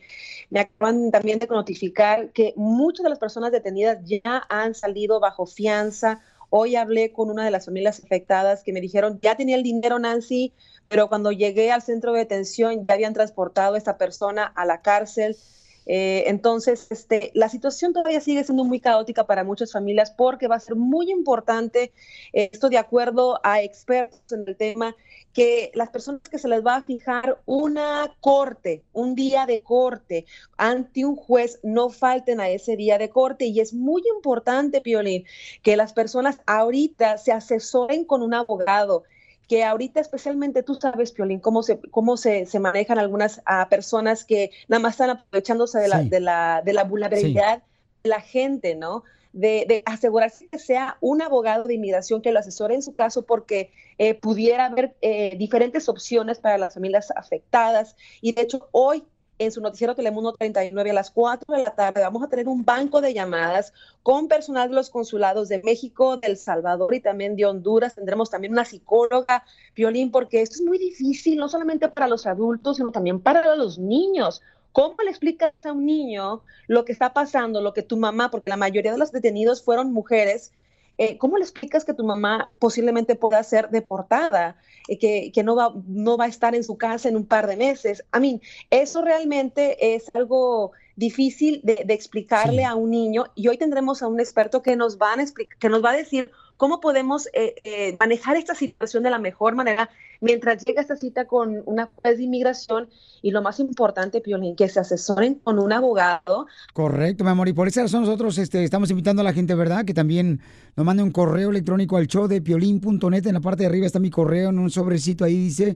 me 0.49 0.62
acaban 0.62 1.12
también 1.12 1.39
de 1.39 1.47
notificar 1.47 2.31
que 2.31 2.53
muchas 2.55 3.03
de 3.03 3.10
las 3.10 3.19
personas 3.19 3.51
detenidas 3.51 3.97
ya 4.03 4.45
han 4.49 4.73
salido 4.75 5.19
bajo 5.19 5.45
fianza. 5.45 6.21
Hoy 6.49 6.75
hablé 6.75 7.13
con 7.13 7.29
una 7.29 7.45
de 7.45 7.51
las 7.51 7.65
familias 7.65 8.03
afectadas 8.03 8.63
que 8.63 8.73
me 8.73 8.81
dijeron, 8.81 9.19
ya 9.21 9.36
tenía 9.36 9.55
el 9.55 9.63
dinero, 9.63 9.99
Nancy, 9.99 10.53
pero 10.89 11.07
cuando 11.07 11.31
llegué 11.31 11.71
al 11.71 11.81
centro 11.81 12.12
de 12.12 12.19
detención 12.19 12.86
ya 12.86 12.93
habían 12.93 13.13
transportado 13.13 13.75
a 13.75 13.77
esta 13.77 13.97
persona 13.97 14.45
a 14.45 14.65
la 14.65 14.81
cárcel. 14.81 15.38
Eh, 15.86 16.26
entonces, 16.28 16.88
este, 16.89 17.32
la 17.34 17.50
situación 17.50 17.94
todavía 17.94 18.22
sigue 18.22 18.44
siendo 18.44 18.63
muy 18.63 18.80
caótica 18.80 19.26
para 19.26 19.44
muchas 19.44 19.72
familias 19.72 20.12
porque 20.12 20.48
va 20.48 20.56
a 20.56 20.60
ser 20.60 20.76
muy 20.76 21.12
importante, 21.12 21.91
esto 22.34 22.70
de 22.70 22.78
acuerdo 22.78 23.39
a 23.44 23.62
expertos 23.62 24.32
en 24.32 24.44
el 24.48 24.56
tema, 24.56 24.96
que 25.34 25.72
las 25.74 25.89
personas 25.89 26.22
que 26.30 26.38
se 26.38 26.48
les 26.48 26.65
va 26.65 26.78
a 26.78 26.84
fijar 26.84 27.41
una 27.46 28.15
corte, 28.20 28.84
un 28.94 29.15
día 29.15 29.46
de 29.46 29.62
corte 29.62 30.26
ante 30.58 31.06
un 31.06 31.15
juez, 31.15 31.60
no 31.63 31.89
falten 31.89 32.39
a 32.39 32.50
ese 32.50 32.76
día 32.76 32.98
de 32.98 33.10
corte. 33.10 33.46
Y 33.46 33.60
es 33.60 33.74
muy 33.74 34.04
importante, 34.15 34.82
Piolín, 34.82 35.26
que 35.62 35.78
las 35.78 35.94
personas 35.94 36.39
ahorita 36.46 37.17
se 37.17 37.32
asesoren 37.32 38.06
con 38.06 38.22
un 38.22 38.34
abogado 38.34 39.04
que 39.52 39.66
ahorita 39.66 40.00
especialmente 40.00 40.64
tú 40.64 40.76
sabes, 40.76 41.12
Piolín, 41.12 41.42
cómo 41.42 41.62
se, 41.62 41.78
cómo 41.78 42.16
se, 42.16 42.46
se 42.46 42.58
manejan 42.62 43.00
algunas 43.00 43.42
ah, 43.46 43.68
personas 43.70 44.24
que 44.24 44.50
nada 44.70 44.80
más 44.80 44.94
están 44.94 45.10
aprovechándose 45.10 45.78
de 45.78 45.90
la, 45.90 46.04
de 46.04 46.22
la, 46.22 46.62
de 46.64 46.72
la 46.72 46.86
vulnerabilidad 46.86 47.62
de 48.02 48.10
la 48.10 48.22
gente, 48.22 48.76
¿no? 48.76 49.04
De, 49.34 49.84
asegurarse 49.86 50.48
que 50.48 50.58
sea 50.58 50.96
un 51.02 51.22
abogado 51.22 51.66
de 51.66 51.74
inmigración 51.74 52.22
que 52.22 52.32
lo 52.32 52.40
asesore 52.40 52.76
en 52.76 52.82
su 52.82 52.96
caso 52.96 53.26
porque 53.26 53.74
eh, 53.98 54.14
pudiera 54.14 54.68
haber 54.68 54.96
eh, 55.02 55.36
diferentes 55.38 55.90
opciones 55.90 56.40
para 56.40 56.58
las 56.58 56.76
familias 56.76 57.12
afectadas. 57.14 57.98
Y 58.22 58.32
de 58.32 58.44
hecho, 58.44 58.70
hoy 58.72 59.04
en 59.45 59.51
su 59.51 59.60
noticiero 59.60 59.95
Telemundo 59.95 60.34
39 60.34 60.91
a 60.91 60.93
las 60.93 61.10
4 61.10 61.56
de 61.56 61.63
la 61.63 61.73
tarde. 61.73 62.01
Vamos 62.01 62.23
a 62.23 62.27
tener 62.27 62.47
un 62.47 62.63
banco 62.63 63.01
de 63.01 63.13
llamadas 63.13 63.73
con 64.04 64.27
personal 64.27 64.69
de 64.69 64.75
los 64.75 64.89
consulados 64.91 65.49
de 65.49 65.62
México, 65.63 66.17
de 66.17 66.27
El 66.27 66.38
Salvador 66.38 66.93
y 66.93 66.99
también 66.99 67.36
de 67.36 67.45
Honduras. 67.45 67.95
Tendremos 67.95 68.30
también 68.30 68.54
una 68.54 68.65
psicóloga, 68.65 69.43
Violín, 69.75 70.12
porque 70.12 70.41
esto 70.41 70.56
es 70.56 70.62
muy 70.62 70.77
difícil, 70.77 71.38
no 71.38 71.49
solamente 71.49 71.88
para 71.89 72.08
los 72.08 72.27
adultos, 72.27 72.77
sino 72.77 72.91
también 72.91 73.19
para 73.19 73.56
los 73.56 73.80
niños. 73.80 74.41
¿Cómo 74.71 74.95
le 75.04 75.10
explicas 75.10 75.54
a 75.63 75.71
un 75.71 75.86
niño 75.86 76.43
lo 76.67 76.86
que 76.86 76.91
está 76.93 77.12
pasando, 77.12 77.62
lo 77.62 77.73
que 77.73 77.82
tu 77.82 77.97
mamá, 77.97 78.30
porque 78.30 78.51
la 78.51 78.58
mayoría 78.58 78.91
de 78.91 78.97
los 78.97 79.12
detenidos 79.12 79.63
fueron 79.63 79.91
mujeres, 79.91 80.54
eh, 81.02 81.18
¿cómo 81.18 81.38
le 81.38 81.44
explicas 81.44 81.84
que 81.84 81.96
tu 81.96 82.04
mamá 82.04 82.52
posiblemente 82.60 83.16
pueda 83.16 83.42
ser 83.42 83.70
deportada, 83.72 84.56
eh, 84.88 85.00
que, 85.00 85.32
que, 85.34 85.42
no, 85.42 85.56
va, 85.56 85.74
no 85.88 86.16
va 86.16 86.26
a 86.26 86.28
estar 86.28 86.54
en 86.54 86.64
su 86.64 86.78
casa 86.78 87.10
en 87.10 87.16
un 87.16 87.26
par 87.26 87.48
de 87.48 87.58
meses? 87.58 88.04
A 88.12 88.20
mí, 88.20 88.40
eso 88.70 89.02
realmente 89.02 89.96
es 89.96 90.12
algo 90.14 90.74
difícil 90.96 91.60
de, 91.64 91.84
explicarle 91.90 92.66
a 92.66 92.76
un 92.76 92.92
niño 92.92 93.26
y 93.34 93.48
hoy 93.48 93.58
tendremos 93.58 94.04
a 94.04 94.08
un 94.08 94.20
experto 94.20 94.62
que 94.62 94.76
nos, 94.76 95.00
van 95.00 95.22
a 95.22 95.26
que 95.58 95.70
nos 95.70 95.84
va 95.84 95.90
a 95.90 95.96
decir 95.96 96.30
cómo 96.56 96.80
podemos 96.80 97.28
eh, 97.34 97.98
manejar 98.00 98.38
esta 98.38 98.54
situación 98.54 99.02
de 99.02 99.10
la 99.10 99.18
mejor 99.18 99.56
manera 99.56 99.90
mientras 100.21 100.63
llega 100.63 100.81
esta 100.81 100.95
cita 100.95 101.25
con 101.25 101.62
una 101.65 101.88
juez 101.88 102.17
de 102.17 102.23
inmigración 102.23 102.88
y 103.21 103.31
lo 103.31 103.41
más 103.41 103.60
importante, 103.60 104.21
Piolín, 104.21 104.55
que 104.55 104.69
se 104.69 104.79
asesoren 104.79 105.36
con 105.36 105.60
un 105.60 105.73
abogado. 105.73 106.47
Correcto, 106.73 107.23
mi 107.23 107.31
amor, 107.31 107.49
y 107.49 107.53
por 107.53 107.67
esa 107.67 107.81
razón 107.81 108.01
nosotros 108.01 108.38
este, 108.38 108.63
estamos 108.63 108.89
invitando 108.91 109.21
a 109.21 109.25
la 109.25 109.34
gente, 109.34 109.53
¿verdad? 109.55 109.84
Que 109.84 109.93
también 109.93 110.39
nos 110.75 110.86
mande 110.86 111.03
un 111.03 111.12
correo 111.12 111.49
electrónico 111.49 111.97
al 111.97 112.07
show 112.07 112.27
de 112.27 112.41
piolín.net, 112.41 113.25
en 113.27 113.34
la 113.34 113.41
parte 113.41 113.63
de 113.63 113.67
arriba 113.67 113.86
está 113.86 113.99
mi 113.99 114.10
correo, 114.10 114.49
en 114.49 114.60
un 114.60 114.69
sobrecito 114.69 115.25
ahí 115.25 115.36
dice, 115.36 115.75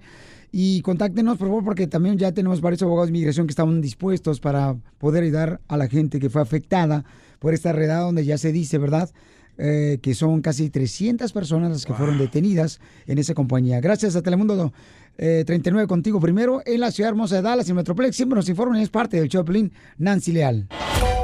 y 0.51 0.81
contáctenos, 0.81 1.37
por 1.37 1.47
favor, 1.47 1.63
porque 1.63 1.87
también 1.87 2.17
ya 2.17 2.31
tenemos 2.31 2.61
varios 2.61 2.81
abogados 2.83 3.07
de 3.07 3.11
inmigración 3.11 3.47
que 3.47 3.51
están 3.51 3.81
dispuestos 3.81 4.39
para 4.39 4.75
poder 4.99 5.23
ayudar 5.23 5.59
a 5.67 5.75
la 5.75 5.87
gente 5.87 6.19
que 6.19 6.29
fue 6.29 6.41
afectada 6.41 7.03
por 7.39 7.53
esta 7.53 7.73
redada 7.73 8.01
donde 8.01 8.25
ya 8.25 8.37
se 8.37 8.51
dice, 8.51 8.77
¿verdad? 8.77 9.09
Eh, 9.57 9.99
que 10.01 10.13
son 10.13 10.41
casi 10.41 10.69
300 10.69 11.31
personas 11.31 11.71
las 11.71 11.85
que 11.85 11.93
fueron 11.93 12.17
detenidas 12.17 12.81
en 13.07 13.19
esa 13.19 13.33
compañía. 13.33 13.79
Gracias 13.79 14.15
a 14.17 14.21
Telemundo 14.21 14.73
39 15.17 15.83
eh, 15.83 15.87
contigo 15.87 16.19
primero 16.19 16.61
en 16.65 16.81
la 16.81 16.91
ciudad 16.91 17.11
hermosa 17.11 17.37
de 17.37 17.41
Dallas 17.41 17.69
y 17.69 17.73
Metroplex. 17.73 18.15
Siempre 18.15 18.35
nos 18.35 18.49
informan, 18.49 18.81
es 18.81 18.89
parte 18.89 19.17
del 19.17 19.29
show 19.29 19.43
de 19.43 19.71
Nancy 19.97 20.33
Leal. 20.33 20.67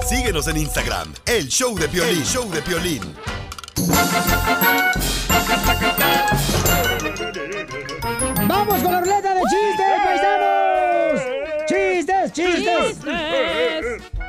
Síguenos 0.07 0.47
en 0.47 0.57
Instagram, 0.57 1.09
el 1.25 1.47
show 1.47 1.77
de 1.77 1.89
Piolín. 1.89 2.23
show 2.23 2.49
de 2.49 2.61
Piolín. 2.61 3.01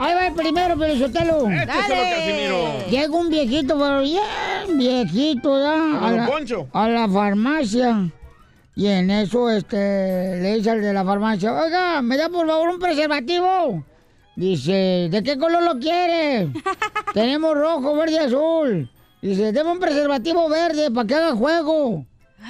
Ahí 0.03 0.15
va 0.15 0.27
el 0.27 0.35
primero, 0.35 0.77
Pelizotelo. 0.77 1.45
Casimiro. 1.67 2.87
Llega 2.91 3.17
un 3.17 3.31
viejito, 3.31 3.79
pero 3.79 4.01
bien 4.01 4.79
viejito, 4.79 5.61
¿ya? 5.61 6.07
A 6.07 6.11
la, 6.11 6.29
a 6.73 6.89
la 6.89 7.09
farmacia. 7.09 8.11
Y 8.75 8.87
en 8.89 9.11
eso, 9.11 9.49
este, 9.51 10.41
le 10.41 10.57
dice 10.57 10.71
al 10.71 10.81
de 10.83 10.93
la 10.93 11.05
farmacia, 11.05 11.53
oiga, 11.55 12.03
¿me 12.03 12.17
da 12.17 12.29
por 12.29 12.47
favor 12.49 12.71
un 12.71 12.79
preservativo? 12.81 13.85
Dice, 14.35 15.09
¿de 15.11 15.23
qué 15.23 15.39
color 15.39 15.63
lo 15.63 15.79
quiere? 15.79 16.49
Tenemos 17.15 17.55
rojo, 17.55 17.95
verde 17.95 18.15
y 18.15 18.19
azul. 18.19 18.91
Dice, 19.21 19.53
deme 19.53 19.71
un 19.71 19.79
preservativo 19.79 20.49
verde 20.49 20.91
para 20.91 21.07
que 21.07 21.15
haga 21.15 21.37
juego. 21.37 22.05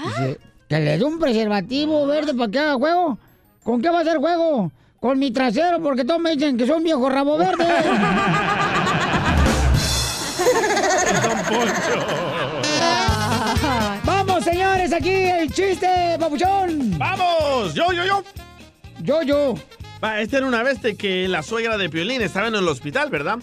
Dice, 0.07 0.39
¿que 0.69 0.79
le 0.79 0.97
dé 0.97 1.05
un 1.05 1.19
preservativo 1.19 2.07
verde 2.07 2.33
para 2.33 2.51
que 2.51 2.59
haga 2.59 2.75
juego? 2.75 3.19
¿Con 3.63 3.83
qué 3.83 3.91
va 3.91 3.99
a 3.99 4.01
hacer 4.03 4.17
juego? 4.17 4.73
Con 5.03 5.19
mi 5.19 5.33
trasero, 5.33 5.83
porque 5.83 6.05
todos 6.05 6.21
me 6.21 6.31
dicen 6.31 6.57
que 6.57 6.65
soy 6.65 6.77
un 6.77 6.85
viejo 6.85 7.11
rabo 7.11 7.37
verde. 7.37 7.67
Vamos, 14.05 14.45
señores, 14.45 14.93
aquí 14.93 15.11
el 15.11 15.53
chiste, 15.53 16.17
papuchón. 16.21 16.97
¡Vamos! 16.99 17.75
¡Yo, 17.75 17.91
yo, 17.91 18.05
yo! 18.05 18.23
Yo, 19.03 19.23
yo. 19.23 19.55
Va, 20.03 20.21
esta 20.21 20.39
era 20.39 20.47
una 20.47 20.63
vez 20.63 20.81
de 20.81 20.95
que 20.95 21.27
la 21.27 21.43
suegra 21.43 21.77
de 21.79 21.91
Piolín 21.91 22.23
estaba 22.23 22.47
en 22.47 22.55
el 22.55 22.69
hospital, 22.69 23.11
¿verdad? 23.11 23.39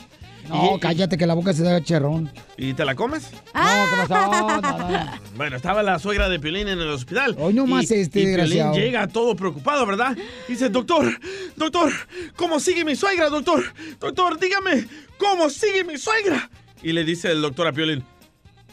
No, 0.50 0.80
cállate 0.80 1.18
que 1.18 1.28
la 1.28 1.34
boca 1.36 1.54
se 1.54 1.64
da 1.64 1.82
cherrón. 1.82 2.32
¿Y 2.58 2.74
te 2.74 2.84
la 2.84 2.96
comes? 2.96 3.32
No, 3.54 3.62
¿qué 4.06 4.08
pasó? 4.08 5.20
Bueno, 5.36 5.56
estaba 5.56 5.82
la 5.84 6.00
suegra 6.00 6.28
de 6.28 6.38
Piolín 6.38 6.68
en 6.68 6.80
el 6.80 6.90
hospital. 6.90 7.36
Hoy 7.40 7.54
no 7.54 7.66
más 7.66 7.90
este 7.92 8.20
y 8.22 8.36
Piolín 8.36 8.74
llega 8.74 9.08
todo 9.08 9.36
preocupado, 9.36 9.86
¿verdad? 9.86 10.18
Dice, 10.50 10.68
doctor, 10.70 11.18
doctor, 11.56 11.94
¿cómo 12.36 12.60
sigue 12.60 12.84
mi 12.84 12.96
suegra, 12.98 13.30
doctor? 13.30 13.64
Doctor, 14.00 14.38
dígame, 14.38 14.86
¿cómo 15.18 15.50
sigue 15.50 15.86
mi 15.86 15.98
suegra? 15.98 16.50
Y 16.84 16.92
le 16.92 17.06
dice 17.06 17.32
el 17.32 17.42
doctor 17.42 17.68
a 17.68 17.72
Piolín, 17.72 18.04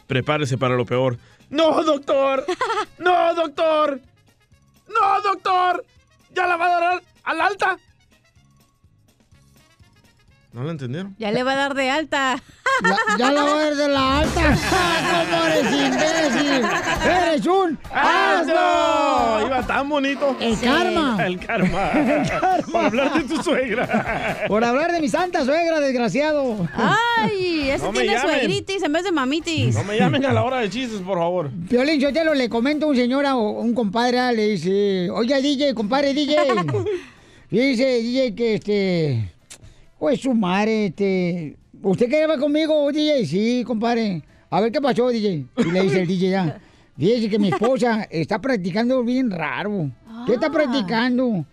prepárese 0.08 0.58
para 0.58 0.74
lo 0.74 0.84
peor. 0.84 1.18
No, 1.50 1.82
doctor. 1.84 2.44
No, 2.98 3.34
doctor. 3.34 4.00
No, 4.88 5.22
doctor. 5.22 5.84
¿Ya 6.34 6.46
la 6.46 6.56
va 6.56 6.66
a 6.66 6.80
dar 6.80 7.02
al 7.24 7.40
alta? 7.40 7.78
¿No 10.56 10.62
lo 10.62 10.70
entendieron? 10.70 11.14
Ya 11.18 11.32
le 11.32 11.42
va 11.42 11.52
a 11.52 11.56
dar 11.56 11.74
de 11.74 11.90
alta. 11.90 12.42
Ya, 12.82 12.96
ya 13.18 13.30
la 13.30 13.42
va 13.44 13.52
a 13.60 13.64
ver 13.64 13.76
de 13.76 13.88
la 13.88 14.18
alta. 14.20 14.40
¿Cómo 15.30 15.44
eres 15.44 15.70
imbécil? 15.70 16.64
¡Eres 17.04 17.46
un 17.46 17.78
asno! 17.92 19.46
Iba 19.46 19.66
tan 19.66 19.86
bonito. 19.86 20.34
El 20.40 20.58
karma. 20.58 21.26
El 21.26 21.38
karma. 21.40 21.90
El 21.94 22.26
karma. 22.26 22.62
Por 22.72 22.84
hablar 22.86 23.12
de 23.12 23.24
tu 23.24 23.42
suegra. 23.42 24.44
Por 24.48 24.64
hablar 24.64 24.92
de 24.92 25.00
mi 25.02 25.10
santa 25.10 25.44
suegra, 25.44 25.78
desgraciado. 25.78 26.66
Ay, 26.74 27.68
ese 27.68 27.84
No 27.84 27.92
tiene 27.92 28.14
llamen. 28.14 28.36
suegritis 28.38 28.82
en 28.82 28.92
vez 28.94 29.04
de 29.04 29.12
mamitis. 29.12 29.74
No 29.74 29.84
me 29.84 29.98
llamen 29.98 30.24
a 30.24 30.32
la 30.32 30.42
hora 30.42 30.60
de 30.60 30.70
chistes, 30.70 31.02
por 31.02 31.18
favor. 31.18 31.50
Violín, 31.52 32.00
yo 32.00 32.14
te 32.14 32.24
lo 32.24 32.32
le 32.32 32.48
comento 32.48 32.86
a 32.86 32.88
un 32.88 32.96
señor, 32.96 33.26
a 33.26 33.34
un 33.34 33.74
compadre, 33.74 34.20
ah, 34.20 34.32
le 34.32 34.48
dice, 34.48 35.10
oiga, 35.10 35.36
DJ, 35.38 35.74
compadre, 35.74 36.14
DJ. 36.14 36.34
Dice, 37.50 38.02
DJ, 38.02 38.34
que 38.34 38.54
este, 38.54 39.35
pues 39.98 40.20
su 40.20 40.34
madre, 40.34 40.86
este, 40.86 41.56
¿usted 41.82 42.08
quiere 42.08 42.26
ver 42.26 42.38
conmigo, 42.38 42.90
DJ? 42.92 43.26
Sí, 43.26 43.64
compadre. 43.66 44.22
A 44.50 44.60
ver 44.60 44.70
qué 44.72 44.80
pasó, 44.80 45.08
DJ. 45.08 45.46
Y 45.58 45.70
le 45.72 45.82
dice 45.82 46.02
el 46.02 46.06
DJ 46.08 46.30
ya, 46.30 46.60
fíjese 46.98 47.28
que 47.28 47.38
mi 47.38 47.48
esposa 47.48 48.06
está 48.10 48.40
practicando 48.40 49.02
bien 49.02 49.30
raro. 49.30 49.90
¿Qué 50.26 50.34
está 50.34 50.50
practicando? 50.50 51.44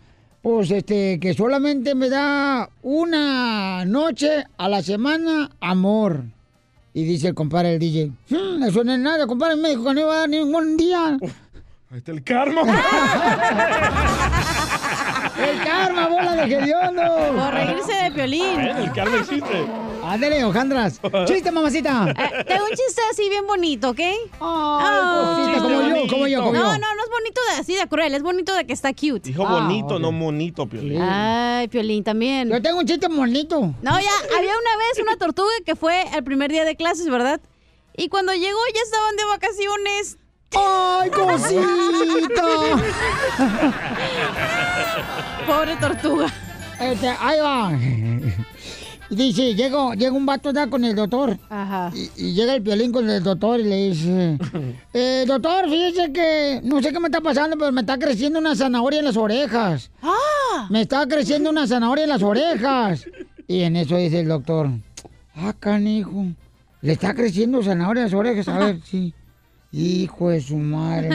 Pues 0.41 0.71
este, 0.71 1.19
que 1.19 1.33
solamente 1.33 1.95
me 1.95 2.09
da 2.09 2.69
una 2.81 3.85
noche 3.85 4.43
a 4.57 4.67
la 4.67 4.83
semana 4.83 5.49
amor. 5.61 6.25
Y 6.93 7.05
dice 7.05 7.29
el 7.29 7.33
compadre 7.33 7.73
el 7.73 7.79
DJ, 7.79 8.11
"Hmm, 8.29 8.61
eso 8.63 8.83
no 8.83 8.93
es 8.93 8.99
nada, 8.99 9.25
compadre, 9.25 9.55
me 9.55 9.69
dijo 9.69 9.83
que 9.85 9.93
no 9.93 10.01
iba 10.01 10.13
a 10.13 10.17
dar 10.19 10.29
ningún 10.29 10.77
día. 10.77 11.17
Ahí 11.89 11.97
está 11.97 12.11
el 12.11 12.23
karma. 12.23 12.61
¡El 15.37 15.63
karma, 15.63 16.07
bola 16.07 16.35
de 16.35 16.53
hediondo! 16.53 17.01
Por 17.35 17.53
reírse 17.53 17.93
de 17.93 18.11
Piolín. 18.11 18.59
El 18.59 18.91
karma 18.91 19.17
existe. 19.17 19.65
Ándale, 20.03 20.43
Ojandras. 20.43 20.99
Chiste, 21.25 21.51
mamacita. 21.51 22.13
Eh, 22.17 22.43
tengo 22.45 22.65
un 22.65 22.69
chiste 22.71 23.01
así 23.11 23.29
bien 23.29 23.47
bonito, 23.47 23.89
¿ok? 23.91 23.99
cosita, 24.39 25.59
como 25.61 25.81
yo, 25.81 26.07
como 26.09 26.27
yo, 26.27 26.39
como 26.41 26.53
no, 26.53 26.59
yo. 26.59 26.79
no, 26.79 26.95
no 26.95 27.03
es 27.03 27.09
bonito 27.09 27.41
de 27.49 27.61
así 27.61 27.75
de 27.75 27.87
cruel, 27.87 28.13
es 28.13 28.21
bonito 28.21 28.53
de 28.53 28.65
que 28.65 28.73
está 28.73 28.93
cute. 28.93 29.21
Dijo 29.29 29.45
Ah, 29.47 29.61
bonito, 29.61 29.99
no 29.99 30.11
monito, 30.11 30.67
Piolín. 30.67 31.01
Ay, 31.01 31.67
Piolín 31.67 32.03
también. 32.03 32.49
Yo 32.49 32.61
tengo 32.61 32.79
un 32.79 32.85
chiste 32.85 33.07
bonito. 33.07 33.59
No, 33.81 33.99
ya, 33.99 34.11
había 34.37 34.51
una 34.51 34.77
vez 34.77 34.99
una 35.01 35.17
tortuga 35.17 35.51
que 35.65 35.75
fue 35.75 36.03
el 36.15 36.23
primer 36.23 36.51
día 36.51 36.65
de 36.65 36.75
clases, 36.75 37.09
¿verdad? 37.09 37.39
Y 37.95 38.09
cuando 38.09 38.33
llegó 38.33 38.59
ya 38.73 38.81
estaban 38.81 39.15
de 39.15 39.25
vacaciones. 39.25 40.17
¡Ay, 40.55 41.09
cosita! 41.09 42.43
Pobre 45.47 45.75
tortuga. 45.77 46.27
Este, 46.79 47.07
ahí 47.07 47.39
va. 47.39 47.71
Dice, 49.09 49.53
llega, 49.53 49.93
llega 49.95 50.11
un 50.11 50.25
vato 50.25 50.51
ya 50.51 50.67
con 50.67 50.83
el 50.83 50.95
doctor. 50.95 51.37
Ajá. 51.49 51.91
Y, 51.93 52.09
y 52.17 52.33
llega 52.33 52.55
el 52.55 52.61
violín 52.61 52.91
con 52.91 53.07
el 53.09 53.21
doctor 53.21 53.59
y 53.59 53.63
le 53.63 53.89
dice, 53.89 54.37
eh, 54.93 55.25
doctor, 55.27 55.69
fíjese 55.69 56.11
que 56.11 56.61
no 56.63 56.81
sé 56.81 56.91
qué 56.91 56.99
me 56.99 57.07
está 57.07 57.21
pasando, 57.21 57.57
pero 57.57 57.71
me 57.71 57.81
está 57.81 57.97
creciendo 57.99 58.39
una 58.39 58.55
zanahoria 58.55 58.99
en 58.99 59.05
las 59.05 59.17
orejas. 59.17 59.91
¡Ah! 60.01 60.67
Me 60.69 60.81
está 60.81 61.05
creciendo 61.07 61.49
una 61.49 61.67
zanahoria 61.67 62.05
en 62.05 62.09
las 62.09 62.23
orejas. 62.23 63.05
Y 63.47 63.61
en 63.61 63.75
eso 63.75 63.97
dice 63.97 64.21
el 64.21 64.29
doctor, 64.29 64.69
ah, 65.35 65.53
canijo, 65.59 66.25
le 66.81 66.93
está 66.93 67.13
creciendo 67.13 67.61
zanahoria 67.61 68.01
en 68.01 68.07
las 68.07 68.13
orejas. 68.13 68.47
A 68.47 68.57
ver, 68.57 68.79
sí. 68.85 69.13
Hijo 69.73 70.29
de 70.29 70.39
su 70.39 70.55
madre. 70.57 71.09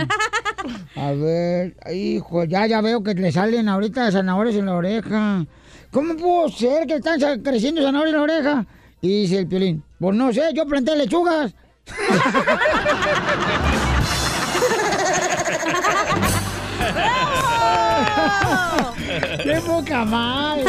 A 0.96 1.12
ver, 1.12 1.76
hijo, 1.94 2.42
ya, 2.42 2.66
ya 2.66 2.80
veo 2.80 3.04
que 3.04 3.14
le 3.14 3.30
salen 3.30 3.68
ahorita 3.68 4.10
zanahorias 4.10 4.56
en 4.56 4.66
la 4.66 4.74
oreja. 4.74 5.46
¿Cómo 5.92 6.16
pudo 6.16 6.48
ser 6.48 6.88
que 6.88 6.96
están 6.96 7.20
creciendo 7.40 7.82
zanahorias 7.82 8.14
en 8.14 8.16
la 8.16 8.22
oreja? 8.22 8.66
Y 9.00 9.22
dice 9.22 9.38
el 9.38 9.46
piolín, 9.46 9.84
pues 10.00 10.16
no 10.16 10.32
sé, 10.32 10.42
yo 10.54 10.66
planté 10.66 10.96
lechugas. 10.96 11.54
¡Qué 19.42 19.60
poca 19.64 20.04
mal! 20.04 20.64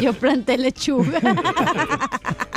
Yo 0.00 0.12
planté 0.12 0.56
lechuga. 0.56 1.20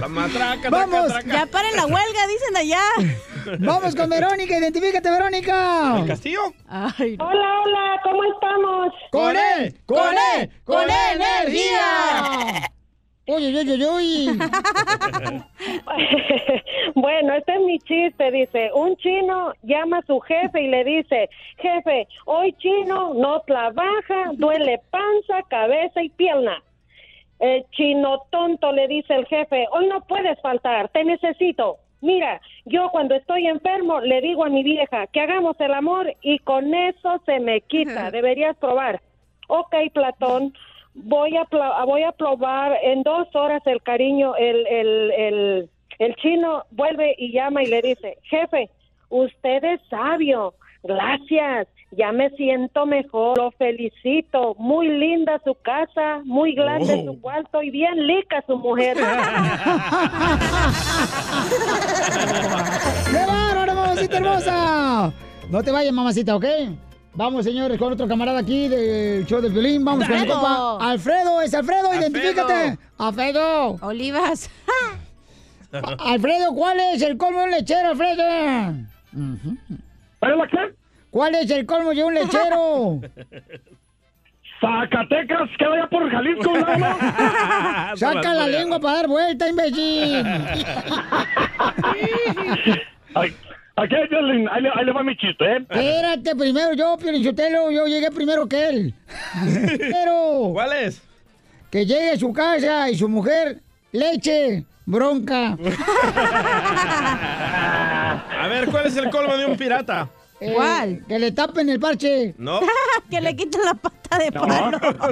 La 0.00 0.08
matraca, 0.08 0.70
Vamos. 0.70 1.06
traca, 1.08 1.22
traca. 1.24 1.38
Ya 1.38 1.46
paren 1.46 1.76
la 1.76 1.86
huelga, 1.86 2.26
dicen 2.28 2.56
allá. 2.56 2.82
Vamos 3.60 3.94
con 3.94 4.08
Verónica, 4.10 4.58
identifícate, 4.58 5.10
Verónica. 5.10 5.98
¿El 5.98 6.06
castillo? 6.06 6.52
Ay, 6.68 7.16
Hola, 7.18 7.60
hola, 7.64 8.00
¿cómo 8.04 8.24
estamos? 8.24 8.92
¡Con 9.10 9.36
él! 9.36 9.80
¡Con 9.86 10.14
él! 10.36 10.50
¡Con 10.64 10.84
energía! 10.90 12.70
Oye, 13.32 13.46
oye, 13.56 13.72
oye, 13.72 13.86
oye. 13.86 14.32
bueno, 16.96 17.34
este 17.34 17.54
es 17.54 17.60
mi 17.60 17.78
chiste. 17.78 18.30
Dice, 18.32 18.70
un 18.74 18.96
chino 18.96 19.52
llama 19.62 19.98
a 19.98 20.06
su 20.06 20.18
jefe 20.20 20.62
y 20.62 20.68
le 20.68 20.82
dice, 20.82 21.30
jefe, 21.58 22.08
hoy 22.26 22.52
chino 22.54 23.14
no 23.14 23.40
trabaja, 23.42 24.32
duele 24.32 24.80
panza, 24.90 25.42
cabeza 25.48 26.02
y 26.02 26.08
pierna. 26.08 26.60
El 27.38 27.64
chino 27.70 28.22
tonto 28.30 28.72
le 28.72 28.88
dice 28.88 29.14
el 29.14 29.26
jefe, 29.26 29.66
hoy 29.70 29.86
no 29.86 30.00
puedes 30.02 30.40
faltar, 30.40 30.88
te 30.88 31.04
necesito. 31.04 31.78
Mira, 32.00 32.40
yo 32.64 32.88
cuando 32.90 33.14
estoy 33.14 33.46
enfermo 33.46 34.00
le 34.00 34.20
digo 34.22 34.44
a 34.44 34.48
mi 34.48 34.64
vieja 34.64 35.06
que 35.06 35.20
hagamos 35.20 35.54
el 35.60 35.72
amor 35.72 36.14
y 36.22 36.38
con 36.40 36.74
eso 36.74 37.22
se 37.26 37.38
me 37.38 37.60
quita. 37.60 38.10
Deberías 38.10 38.56
probar. 38.56 39.00
Ok, 39.48 39.74
Platón, 39.92 40.52
voy 40.94 41.36
a, 41.36 41.44
pla- 41.44 41.84
voy 41.84 42.02
a 42.02 42.12
probar 42.12 42.72
en 42.82 43.02
dos 43.02 43.28
horas 43.34 43.62
el 43.66 43.82
cariño. 43.82 44.34
El, 44.36 44.66
el, 44.66 45.10
el, 45.12 45.70
el 45.98 46.14
chino 46.16 46.64
vuelve 46.70 47.14
y 47.18 47.32
llama 47.32 47.62
y 47.62 47.66
le 47.66 47.82
dice, 47.82 48.18
jefe, 48.22 48.70
usted 49.08 49.64
es 49.64 49.80
sabio. 49.88 50.54
Gracias, 50.82 51.68
ya 51.90 52.10
me 52.10 52.30
siento 52.30 52.86
mejor, 52.86 53.36
lo 53.36 53.50
felicito. 53.50 54.54
Muy 54.58 54.88
linda 54.88 55.38
su 55.44 55.54
casa, 55.56 56.20
muy 56.24 56.54
grande 56.54 57.04
Oh. 57.06 57.12
su 57.12 57.20
cuarto 57.20 57.62
y 57.62 57.68
bien 57.70 58.06
lica 58.06 58.42
su 58.46 58.56
mujer. 58.56 58.96
¡Qué 63.10 63.26
bárbaro, 63.26 63.74
mamacita 63.74 64.16
hermosa! 64.16 65.12
No 65.50 65.62
te 65.62 65.70
vayas, 65.70 65.92
mamacita, 65.92 66.34
¿ok? 66.36 66.44
Vamos, 67.12 67.44
señores, 67.44 67.76
con 67.78 67.92
otro 67.92 68.06
camarada 68.06 68.38
aquí 68.38 68.68
del 68.68 69.26
show 69.26 69.40
del 69.40 69.52
violín. 69.52 69.84
Vamos 69.84 70.06
con 70.06 70.12
el 70.16 70.22
Alfredo. 70.22 70.40
compa. 70.40 70.90
Alfredo, 70.90 71.42
es 71.42 71.54
Alfredo, 71.54 71.94
identifícate. 71.94 72.78
Alfredo. 72.98 73.76
Olivas. 73.82 74.50
Alfredo, 75.98 76.54
¿cuál 76.54 76.78
es 76.80 77.02
el 77.02 77.16
colmo 77.16 77.40
de 77.40 77.44
un 77.44 77.50
lechero, 77.50 77.90
Alfredo? 77.90 78.22
¿Cuál 81.10 81.34
es 81.34 81.50
el 81.50 81.66
colmo 81.66 81.90
de 81.90 82.04
un 82.04 82.14
lechero? 82.14 83.00
Zacatecas, 84.60 85.48
que 85.58 85.66
vaya 85.66 85.86
por 85.88 86.10
Jalisco, 86.10 86.52
¿no? 86.52 86.66
Saca 87.96 88.34
la 88.34 88.46
lengua 88.46 88.78
para 88.78 88.96
dar 88.96 89.08
vuelta, 89.08 89.48
imbécil. 89.48 90.26
Ay, 93.14 93.34
Aquí, 93.82 93.94
Violín, 94.10 94.46
ahí, 94.50 94.62
le- 94.62 94.70
ahí 94.74 94.84
le 94.84 94.92
va 94.92 95.02
mi 95.02 95.16
chiste, 95.16 95.44
¿eh? 95.44 95.56
Espérate, 95.70 96.36
primero 96.36 96.74
yo, 96.74 96.96
Piolichotelo, 96.98 97.70
yo 97.70 97.86
llegué 97.86 98.10
primero 98.10 98.46
que 98.46 98.68
él. 98.68 98.94
Pero... 99.78 100.50
¿Cuál 100.52 100.72
es? 100.74 101.00
Que 101.70 101.86
llegue 101.86 102.10
a 102.10 102.18
su 102.18 102.32
casa 102.32 102.90
y 102.90 102.96
su 102.96 103.08
mujer, 103.08 103.60
leche, 103.92 104.64
bronca. 104.84 105.56
A 108.42 108.48
ver, 108.48 108.66
¿cuál 108.70 108.86
es 108.86 108.96
el 108.96 109.08
colmo 109.10 109.36
de 109.36 109.46
un 109.46 109.56
pirata? 109.56 110.08
Eh, 110.40 111.00
Que 111.06 111.18
le 111.18 111.32
tapen 111.32 111.68
el 111.68 111.78
parche. 111.78 112.34
No. 112.38 112.60
que 113.10 113.20
le 113.20 113.36
quiten 113.36 113.60
la 113.64 113.74
pata 113.74 114.18
de 114.18 114.32
palo. 114.32 114.70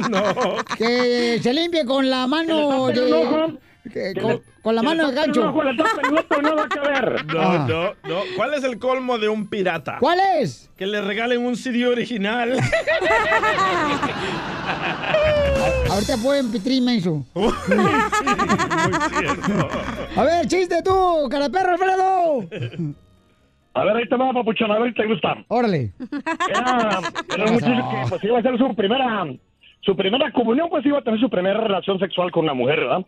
no. 0.09 0.25
Que 0.77 1.39
se 1.43 1.53
limpie 1.53 1.85
con 1.85 2.09
la 2.09 2.27
mano 2.27 2.89
Que 2.89 2.95
le 2.95 3.01
de... 3.03 3.59
con, 4.63 4.75
la 4.75 4.83
mano 4.83 5.09
el 5.09 5.15
gancho. 5.15 5.49
ojo. 5.49 5.63
No, 7.29 7.41
Ah. 7.41 7.67
no, 7.69 7.83
no. 8.09 8.21
¿Cuál 8.37 8.55
es 8.55 8.65
el 8.65 8.79
colmo 8.79 9.19
de 9.19 9.29
un 9.29 9.47
pirata? 9.49 9.97
¿Cuál 10.01 10.19
es? 10.41 10.71
Que 10.77 10.87
le 10.87 11.01
regalen 11.01 11.45
un 11.45 11.57
CD 11.57 11.87
original. 11.87 12.53
Ahorita 15.91 16.17
pueden 16.23 16.51
pitri 16.51 16.81
menso. 16.81 17.25
A 20.17 20.23
ver, 20.25 20.47
chiste 20.47 20.83
tú, 20.85 21.29
cara 21.31 21.49
de 21.49 21.51
perro, 21.51 21.73
Alfredo. 21.73 22.45
A 23.75 23.85
ver, 23.85 23.97
ahí 23.97 24.09
te 24.09 24.17
va, 24.17 24.33
papuchón, 24.33 24.71
a 24.73 24.79
ver 24.79 24.91
si 24.91 24.97
te 24.97 25.07
gusta. 25.07 25.37
Órale. 25.49 25.93
Era, 26.51 27.01
era 27.35 27.45
un 27.45 27.53
muchacho 27.55 27.89
que 27.91 27.97
pues, 28.09 28.25
iba 28.25 28.37
a 28.37 28.41
hacer 28.41 28.59
su 28.59 28.75
primera, 28.75 29.25
su 29.89 29.97
primera 29.97 30.31
comunión, 30.33 30.69
pues 30.69 30.85
iba 30.85 30.99
a 30.99 31.03
tener 31.03 31.19
su 31.19 31.31
primera 31.31 31.59
relación 31.59 31.99
sexual 31.99 32.31
con 32.31 32.45
una 32.45 32.53
mujer, 32.53 32.81
¿verdad? 32.81 33.07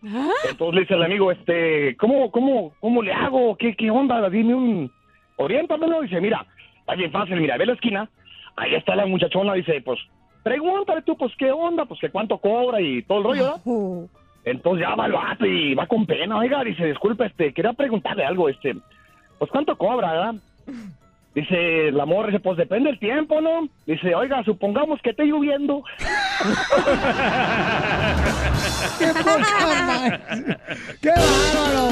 Entonces 0.48 0.74
le 0.74 0.80
dice 0.80 0.94
el 0.94 1.02
amigo, 1.02 1.30
este, 1.30 1.94
¿cómo, 1.98 2.30
cómo, 2.30 2.72
cómo 2.80 3.02
le 3.02 3.12
hago? 3.12 3.54
¿Qué, 3.56 3.76
qué 3.76 3.90
onda? 3.90 4.30
Dime 4.30 4.54
un, 4.54 4.90
oriéntamelo. 5.36 6.00
Dice, 6.00 6.22
mira, 6.22 6.46
está 6.78 6.94
bien 6.94 7.10
fácil, 7.10 7.38
mira, 7.38 7.58
ve 7.58 7.66
la 7.66 7.74
esquina, 7.74 8.08
ahí 8.56 8.74
está 8.74 8.96
la 8.96 9.04
muchachona, 9.04 9.52
dice, 9.52 9.82
pues, 9.82 10.00
pregúntale 10.42 11.02
tú, 11.02 11.18
pues, 11.18 11.32
¿qué 11.36 11.52
onda? 11.52 11.84
Pues, 11.84 12.00
que 12.00 12.08
cuánto 12.08 12.38
cobra 12.38 12.80
y 12.80 13.02
todo 13.02 13.18
el 13.18 13.24
rollo, 13.24 13.44
¿verdad? 13.44 14.08
Entonces 14.46 14.88
ya 14.88 14.94
va 14.94 15.04
el 15.04 15.12
vato 15.12 15.44
y 15.44 15.74
va 15.74 15.86
con 15.86 16.06
pena, 16.06 16.38
oiga, 16.38 16.64
dice, 16.64 16.86
disculpa, 16.86 17.26
este, 17.26 17.52
quería 17.52 17.74
preguntarle 17.74 18.24
algo, 18.24 18.48
este, 18.48 18.74
pues, 19.38 19.50
¿cuánto 19.50 19.76
cobra, 19.76 20.12
verdad? 20.12 20.34
Dice 21.34 21.92
la 21.92 22.06
morra, 22.06 22.26
dice, 22.26 22.40
pues 22.40 22.56
depende 22.56 22.90
del 22.90 22.98
tiempo, 22.98 23.40
¿no? 23.40 23.68
Dice, 23.86 24.12
oiga, 24.16 24.42
supongamos 24.44 25.00
que 25.00 25.10
esté 25.10 25.22
lloviendo. 25.24 25.84
¡Qué 28.98 29.06
poca! 29.06 30.20
¡Qué 31.00 31.08
bárbaro! 31.10 31.88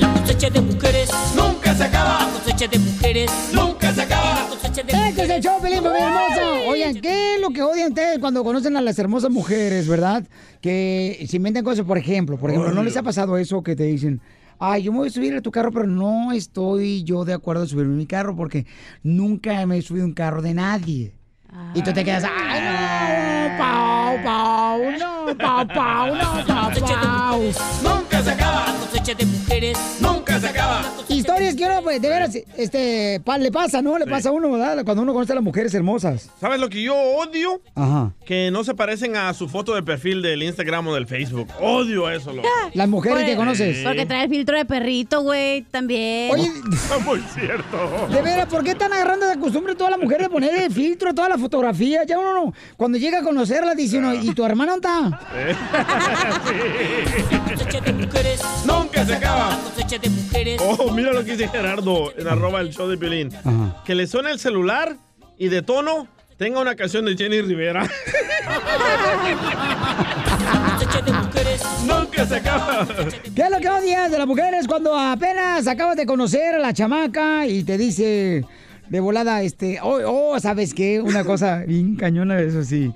La 0.00 0.08
cosecha 0.14 0.48
de 0.48 0.60
mujeres 0.62 1.10
nunca 1.36 1.74
se 1.74 1.84
acaba. 1.84 2.18
La 2.20 2.26
cosecha 2.32 2.66
de 2.66 2.78
mujeres 2.78 3.30
nunca 3.52 3.92
se 3.92 4.00
acaba. 4.02 4.34
La 4.34 4.46
cosecha 4.48 4.82
de 4.82 4.92
Este 5.08 5.22
es 5.24 5.30
el 5.30 5.42
show, 5.42 5.60
Pelín, 5.60 5.82
familia 5.82 6.06
hermosa. 6.06 6.42
Oigan, 6.66 6.94
¿qué 6.98 7.34
es 7.34 7.40
lo 7.42 7.50
que 7.50 7.60
odian 7.62 7.88
ustedes 7.88 8.18
cuando 8.20 8.42
conocen 8.42 8.74
a 8.78 8.80
las 8.80 8.98
hermosas 8.98 9.30
mujeres, 9.30 9.86
verdad? 9.86 10.24
Que 10.62 11.26
se 11.28 11.36
inventan 11.36 11.62
cosas, 11.62 11.84
por 11.84 11.98
ejemplo. 11.98 12.38
Por 12.38 12.48
ejemplo, 12.48 12.72
¿no 12.72 12.82
les 12.82 12.96
ha 12.96 13.02
pasado 13.02 13.36
eso 13.36 13.62
que 13.62 13.76
te 13.76 13.82
dicen? 13.84 14.22
Ay, 14.58 14.82
yo 14.82 14.92
me 14.92 14.98
voy 14.98 15.08
a 15.08 15.10
subir 15.10 15.34
a 15.36 15.40
tu 15.40 15.50
carro, 15.50 15.70
pero 15.70 15.86
no 15.86 16.32
estoy 16.32 17.04
yo 17.04 17.24
de 17.24 17.32
acuerdo 17.32 17.62
en 17.62 17.68
subirme 17.68 17.94
a 17.94 17.96
mi 17.96 18.06
carro 18.06 18.34
porque 18.34 18.66
nunca 19.02 19.64
me 19.66 19.78
he 19.78 19.82
subido 19.82 20.04
a 20.04 20.08
un 20.08 20.14
carro 20.14 20.42
de 20.42 20.54
nadie. 20.54 21.14
Y 21.74 21.82
tú 21.82 21.92
te 21.92 22.04
quedas, 22.04 22.24
ay, 22.24 22.60
no, 22.60 23.58
Pau, 23.58 24.22
Pau, 24.24 24.92
no, 24.98 25.38
Pau, 25.38 25.66
Pau, 25.66 26.14
no, 26.14 26.46
Pau, 26.46 26.70
Pau. 26.80 27.40
Nunca 27.82 28.22
se 28.22 28.30
acaba. 28.30 28.66
De 29.08 29.24
mujeres 29.24 29.78
nunca 30.00 30.38
se 30.38 30.48
acaba. 30.48 30.82
Historias 31.08 31.54
que 31.56 31.64
uno, 31.64 31.80
pues, 31.82 32.00
de 32.02 32.08
veras, 32.10 32.36
este, 32.58 33.20
pa- 33.24 33.38
le 33.38 33.50
pasa, 33.50 33.80
¿no? 33.80 33.98
Le 33.98 34.06
pasa 34.06 34.28
a 34.28 34.32
uno, 34.32 34.50
¿verdad? 34.52 34.84
Cuando 34.84 35.02
uno 35.02 35.14
conoce 35.14 35.32
a 35.32 35.36
las 35.36 35.42
mujeres 35.44 35.72
hermosas. 35.72 36.28
¿Sabes 36.38 36.60
lo 36.60 36.68
que 36.68 36.82
yo 36.82 36.94
odio? 36.94 37.62
Ajá. 37.74 38.12
Que 38.26 38.50
no 38.50 38.64
se 38.64 38.74
parecen 38.74 39.16
a 39.16 39.32
su 39.32 39.48
foto 39.48 39.74
de 39.74 39.82
perfil 39.82 40.20
del 40.20 40.42
Instagram 40.42 40.88
o 40.88 40.94
del 40.94 41.06
Facebook. 41.06 41.48
Odio 41.58 42.10
eso, 42.10 42.32
loco. 42.34 42.46
Las 42.74 42.86
mujeres 42.86 43.24
que 43.24 43.34
conoces. 43.34 43.78
Porque 43.82 44.04
trae 44.04 44.24
el 44.24 44.28
filtro 44.30 44.58
de 44.58 44.66
perrito, 44.66 45.22
güey, 45.22 45.62
también. 45.62 46.30
Oye, 46.32 46.52
Muy 47.06 47.20
cierto. 47.34 48.08
De 48.10 48.20
veras, 48.22 48.46
¿por 48.46 48.62
qué 48.62 48.72
están 48.72 48.92
agarrando 48.92 49.26
de 49.26 49.38
costumbre 49.38 49.74
toda 49.74 49.88
la 49.90 49.96
mujer 49.98 50.20
de 50.20 50.28
poner 50.28 50.54
el 50.54 50.70
filtro 50.72 51.10
a 51.10 51.14
toda 51.14 51.30
la 51.30 51.38
fotografía? 51.38 52.04
Ya 52.04 52.18
uno 52.18 52.34
no. 52.34 52.52
Cuando 52.76 52.98
llega 52.98 53.20
a 53.20 53.22
conocerla, 53.22 53.74
dice 53.74 53.96
uno, 53.98 54.14
¿y 54.14 54.34
tu 54.34 54.44
hermano 54.44 54.74
está? 54.74 55.18
La 57.30 57.44
cosecha 57.44 57.80
Nunca 58.98 59.06
se 59.06 59.14
acaba. 59.14 59.58
De 59.88 60.10
mujeres. 60.10 60.60
Oh, 60.62 60.92
mira 60.92 61.12
lo 61.12 61.24
que 61.24 61.32
dice 61.32 61.48
Gerardo 61.48 62.12
en 62.16 62.28
arroba 62.28 62.60
el 62.60 62.70
show 62.70 62.88
de 62.88 62.98
Piolín. 62.98 63.30
Que 63.84 63.94
le 63.94 64.06
suene 64.06 64.30
el 64.30 64.38
celular 64.38 64.96
y 65.38 65.48
de 65.48 65.62
tono 65.62 66.08
tenga 66.36 66.60
una 66.60 66.74
canción 66.74 67.04
de 67.04 67.16
Jenny 67.16 67.40
Rivera. 67.40 67.88
Nunca 71.86 72.26
se 72.26 72.36
acaba. 72.36 72.86
¿Qué 73.34 73.42
es 73.42 73.50
lo 73.50 73.58
que 73.60 73.68
odias 73.70 74.10
de 74.10 74.18
las 74.18 74.26
mujeres 74.26 74.66
cuando 74.66 74.98
apenas 74.98 75.66
acabas 75.66 75.96
de 75.96 76.04
conocer 76.04 76.56
a 76.56 76.58
la 76.58 76.72
chamaca 76.74 77.46
y 77.46 77.62
te 77.62 77.78
dice 77.78 78.44
de 78.88 79.00
volada, 79.00 79.42
este, 79.42 79.80
oh, 79.80 80.00
oh, 80.06 80.40
¿sabes 80.40 80.74
qué? 80.74 81.00
Una 81.00 81.24
cosa 81.24 81.58
bien 81.66 81.96
cañona, 81.96 82.40
eso 82.40 82.64
sí. 82.64 82.92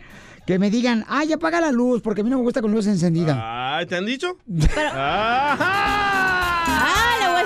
Que 0.46 0.58
me 0.58 0.70
digan, 0.70 1.04
ay, 1.08 1.32
apaga 1.32 1.60
la 1.60 1.70
luz, 1.70 2.02
porque 2.02 2.22
a 2.22 2.24
mí 2.24 2.30
no 2.30 2.38
me 2.38 2.42
gusta 2.42 2.60
con 2.60 2.72
luz 2.72 2.86
encendida. 2.88 3.76
Ay, 3.76 3.86
¿te 3.86 3.96
han 3.96 4.06
dicho? 4.06 4.38
Ah, 4.94 5.56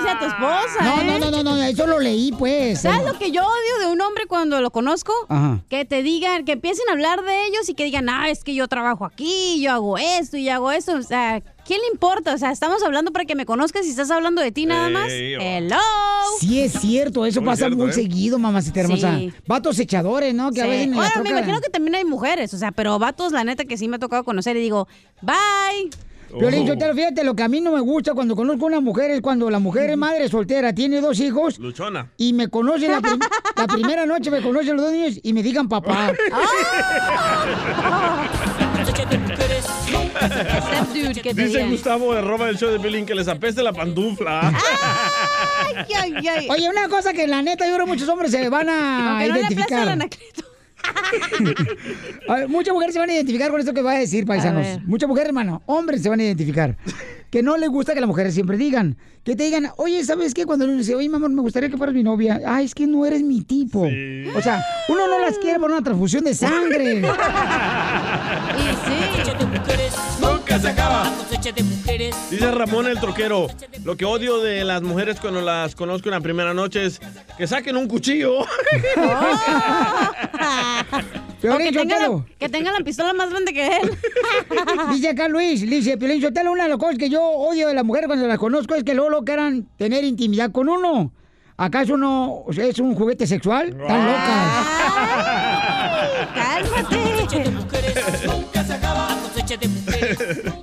a 0.05 0.19
tu 0.19 0.25
esposa. 0.25 0.83
No, 0.83 1.01
¿eh? 1.01 1.05
no, 1.05 1.19
no, 1.19 1.31
no, 1.31 1.43
no, 1.43 1.63
eso 1.63 1.87
lo 1.87 1.99
leí, 1.99 2.31
pues. 2.31 2.81
¿Sabes 2.81 3.05
lo 3.05 3.17
que 3.17 3.31
yo 3.31 3.43
odio 3.43 3.87
de 3.87 3.93
un 3.93 4.01
hombre 4.01 4.25
cuando 4.27 4.61
lo 4.61 4.71
conozco? 4.71 5.13
Ajá. 5.29 5.61
Que 5.69 5.85
te 5.85 6.03
digan, 6.03 6.45
que 6.45 6.53
empiecen 6.53 6.87
a 6.89 6.93
hablar 6.93 7.23
de 7.23 7.45
ellos 7.45 7.69
y 7.69 7.73
que 7.73 7.83
digan, 7.83 8.09
ah, 8.09 8.29
es 8.29 8.43
que 8.43 8.53
yo 8.53 8.67
trabajo 8.67 9.05
aquí, 9.05 9.61
yo 9.61 9.71
hago 9.71 9.97
esto 9.97 10.37
y 10.37 10.45
yo 10.45 10.53
hago 10.53 10.71
esto. 10.71 10.95
O 10.95 11.01
sea, 11.01 11.41
¿quién 11.65 11.81
le 11.81 11.87
importa? 11.91 12.33
O 12.33 12.37
sea, 12.37 12.51
estamos 12.51 12.83
hablando 12.83 13.11
para 13.11 13.25
que 13.25 13.35
me 13.35 13.45
conozcas 13.45 13.85
y 13.85 13.89
estás 13.89 14.11
hablando 14.11 14.41
de 14.41 14.51
ti 14.51 14.65
nada 14.65 14.89
más. 14.89 15.09
Ey, 15.09 15.35
oh. 15.35 15.41
Hello. 15.41 15.77
Sí, 16.39 16.61
es 16.61 16.73
cierto, 16.73 17.25
eso 17.25 17.41
Muy 17.41 17.47
pasa 17.47 17.65
cierto, 17.65 17.77
muy 17.77 17.89
¿eh? 17.89 17.93
seguido, 17.93 18.39
mamacita 18.39 18.81
hermosa. 18.81 19.17
Sí. 19.17 19.33
Vatos 19.47 19.79
echadores, 19.79 20.33
¿no? 20.33 20.51
Que 20.51 20.61
a 20.61 20.67
veces 20.67 20.93
Bueno, 20.93 21.23
me 21.23 21.29
imagino 21.29 21.59
que 21.61 21.69
también 21.69 21.95
hay 21.95 22.05
mujeres, 22.05 22.53
o 22.53 22.57
sea, 22.57 22.71
pero 22.71 22.97
vatos, 22.99 23.31
la 23.31 23.43
neta, 23.43 23.65
que 23.65 23.77
sí 23.77 23.87
me 23.87 23.95
ha 23.95 23.99
tocado 23.99 24.23
conocer 24.23 24.55
y 24.57 24.61
digo, 24.61 24.87
bye. 25.21 25.89
Piolín, 26.37 26.63
Oh. 26.63 26.67
yo 26.67 26.77
te 26.77 26.87
lo 26.87 26.93
fíjate, 26.93 27.23
lo 27.23 27.35
que 27.35 27.43
a 27.43 27.47
mí 27.47 27.61
no 27.61 27.71
me 27.71 27.79
gusta 27.81 28.13
cuando 28.13 28.35
conozco 28.35 28.65
a 28.65 28.67
una 28.67 28.79
mujer 28.79 29.11
es 29.11 29.21
cuando 29.21 29.49
la 29.49 29.59
mujer 29.59 29.89
es 29.91 29.97
madre 29.97 30.27
soltera, 30.29 30.73
tiene 30.73 30.99
dos 31.01 31.19
hijos 31.19 31.57
Luchona. 31.59 32.11
y 32.17 32.33
me 32.33 32.47
conoce 32.49 32.87
la, 32.87 33.01
prim- 33.01 33.19
la 33.55 33.67
primera 33.73 34.05
noche, 34.05 34.29
me 34.31 34.41
conocen 34.41 34.75
los 34.75 34.85
dos 34.85 34.93
niños 34.93 35.19
y 35.23 35.33
me 35.33 35.41
digan 35.43 35.67
papá. 35.69 36.11
Te 41.23 41.33
Dice. 41.33 41.63
Gustavo 41.67 42.13
de 42.13 42.19
arroba 42.19 42.49
el 42.49 42.57
show 42.57 42.69
de 42.71 42.79
Piolín 42.79 43.05
que 43.05 43.13
les 43.15 43.27
apeste 43.27 43.61
la 43.63 43.73
pantufla. 43.73 44.53
Ay, 45.75 45.85
ay, 45.95 46.27
ay. 46.27 46.47
Oye, 46.49 46.69
una 46.69 46.87
cosa 46.87 47.13
que 47.13 47.27
la 47.27 47.41
neta 47.41 47.67
yo 47.67 47.73
creo 47.75 47.87
muchos 47.87 48.07
hombres 48.09 48.31
se 48.31 48.49
van 48.49 48.69
a 48.69 49.11
Aunque 49.19 49.27
no 49.29 49.35
le 49.35 49.41
ver, 52.27 52.47
muchas 52.47 52.73
mujeres 52.73 52.93
se 52.93 52.99
van 52.99 53.09
a 53.09 53.13
identificar 53.13 53.49
con 53.51 53.59
esto 53.59 53.73
que 53.73 53.81
va 53.81 53.93
a 53.93 53.99
decir, 53.99 54.25
paisanos. 54.25 54.65
Muchas 54.85 55.09
mujeres, 55.09 55.29
hermano, 55.29 55.61
hombres 55.65 56.01
se 56.01 56.09
van 56.09 56.19
a 56.19 56.23
identificar. 56.23 56.77
Que 57.29 57.43
no 57.43 57.57
les 57.57 57.69
gusta 57.69 57.93
que 57.93 57.99
las 57.99 58.07
mujeres 58.07 58.33
siempre 58.33 58.57
digan. 58.57 58.97
Que 59.23 59.35
te 59.35 59.43
digan, 59.43 59.69
oye, 59.77 60.03
¿sabes 60.05 60.33
qué? 60.33 60.45
Cuando 60.45 60.65
uno 60.65 60.77
dice, 60.77 60.95
oye, 60.95 61.09
mi 61.09 61.15
amor, 61.15 61.29
me 61.29 61.41
gustaría 61.41 61.69
que 61.69 61.77
fueras 61.77 61.93
mi 61.93 62.03
novia. 62.03 62.39
Ay, 62.45 62.65
es 62.65 62.73
que 62.73 62.87
no 62.87 63.05
eres 63.05 63.21
mi 63.21 63.41
tipo. 63.41 63.81
O 63.81 64.41
sea, 64.41 64.63
uno 64.87 65.07
no 65.07 65.19
las 65.19 65.37
quiere 65.37 65.59
por 65.59 65.69
una 65.69 65.81
transfusión 65.81 66.23
de 66.23 66.33
sangre. 66.33 67.01
De 69.27 69.45
mujeres 69.45 69.93
nunca 70.57 70.59
se 70.59 70.69
acaba. 70.69 71.11
Dice 72.29 72.51
Ramón 72.51 72.87
el 72.87 72.99
troquero, 72.99 73.47
lo 73.83 73.95
que 73.95 74.05
odio 74.05 74.39
de 74.39 74.63
las 74.63 74.81
mujeres 74.81 75.19
cuando 75.19 75.41
las 75.41 75.75
conozco 75.75 76.09
en 76.09 76.15
la 76.15 76.21
primera 76.21 76.53
noche 76.53 76.85
es 76.85 76.99
que 77.37 77.47
saquen 77.47 77.77
un 77.77 77.87
cuchillo. 77.87 78.39
O 81.37 81.57
que, 81.59 81.71
tenga 81.71 81.99
la, 81.99 82.25
que 82.39 82.49
tenga 82.49 82.71
la 82.71 82.79
pistola 82.79 83.13
más 83.13 83.29
grande 83.29 83.53
que 83.53 83.67
él. 83.67 83.95
Dice 84.89 85.09
acá 85.09 85.27
Luis, 85.27 85.61
dice, 85.61 85.95
Piolín 85.95 86.19
Sotelo, 86.19 86.51
una 86.51 86.63
de 86.63 86.69
las 86.69 86.79
cosas 86.79 86.97
que 86.97 87.11
yo 87.11 87.21
odio 87.21 87.67
de 87.67 87.75
las 87.75 87.85
mujeres 87.85 88.07
cuando 88.07 88.27
las 88.27 88.39
conozco 88.39 88.73
es 88.73 88.83
que 88.83 88.95
luego 88.95 89.11
lo 89.11 89.23
quieran 89.23 89.67
tener 89.77 90.03
intimidad 90.03 90.51
con 90.51 90.67
uno. 90.67 91.11
¿Acaso 91.55 91.95
no 91.95 92.43
es 92.57 92.79
un 92.79 92.95
juguete 92.95 93.27
sexual? 93.27 93.69
Están 93.69 94.07
cosecha 99.21 99.57
de 99.57 99.67
locas. 99.67 99.69
mujeres 99.69 99.86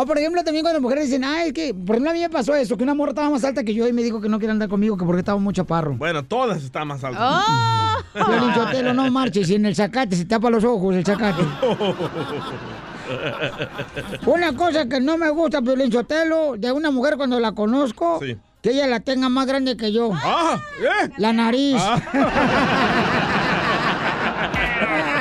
O 0.00 0.06
por 0.06 0.16
ejemplo, 0.16 0.44
también 0.44 0.62
cuando 0.62 0.74
las 0.78 0.82
mujeres 0.82 1.06
dicen, 1.06 1.24
ah, 1.24 1.42
es 1.44 1.52
que, 1.52 1.74
por 1.74 1.96
ejemplo, 1.96 2.10
a 2.10 2.12
mí 2.14 2.20
me 2.20 2.30
pasó 2.30 2.54
eso, 2.54 2.76
que 2.76 2.84
una 2.84 2.94
morra 2.94 3.10
estaba 3.10 3.30
más 3.30 3.42
alta 3.42 3.64
que 3.64 3.74
yo 3.74 3.88
y 3.88 3.92
me 3.92 4.04
dijo 4.04 4.20
que 4.20 4.28
no 4.28 4.38
quería 4.38 4.52
andar 4.52 4.68
conmigo, 4.68 4.96
que 4.96 5.04
porque 5.04 5.18
estaba 5.18 5.40
muy 5.40 5.52
chaparro. 5.52 5.96
Bueno, 5.96 6.24
todas 6.24 6.62
están 6.62 6.86
más 6.86 7.02
altas. 7.02 7.20
Oh. 7.20 7.96
Piolín 8.26 8.54
Sotelo, 8.54 8.94
no 8.94 9.10
marches, 9.10 9.50
y 9.50 9.56
en 9.56 9.66
el 9.66 9.74
zacate 9.74 10.14
se 10.14 10.24
tapa 10.24 10.50
los 10.50 10.62
ojos 10.62 10.94
el 10.94 11.04
zacate. 11.04 11.42
Una 14.26 14.54
cosa 14.54 14.88
que 14.88 15.00
no 15.00 15.18
me 15.18 15.30
gusta, 15.30 15.60
Piolín 15.62 15.90
Sotelo, 15.90 16.54
de 16.56 16.70
una 16.70 16.92
mujer 16.92 17.16
cuando 17.16 17.40
la 17.40 17.50
conozco, 17.50 18.20
Sí. 18.22 18.36
que 18.62 18.70
ella 18.70 18.86
la 18.86 19.00
tenga 19.00 19.28
más 19.28 19.48
grande 19.48 19.76
que 19.76 19.90
yo. 19.90 20.12
Ah, 20.14 20.60
¿eh? 20.80 21.10
La 21.16 21.32
nariz. 21.32 21.82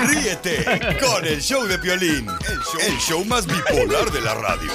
Ríete 0.08 0.64
con 1.01 1.26
el 1.26 1.41
show 1.41 1.66
de 1.66 1.78
Piolín, 1.80 2.28
el 2.30 2.60
show, 2.60 2.80
el 2.88 2.97
show 2.97 3.26
más 3.26 3.45
bipolar 3.45 4.10
de 4.10 4.22
la 4.22 4.36
radio. 4.36 4.72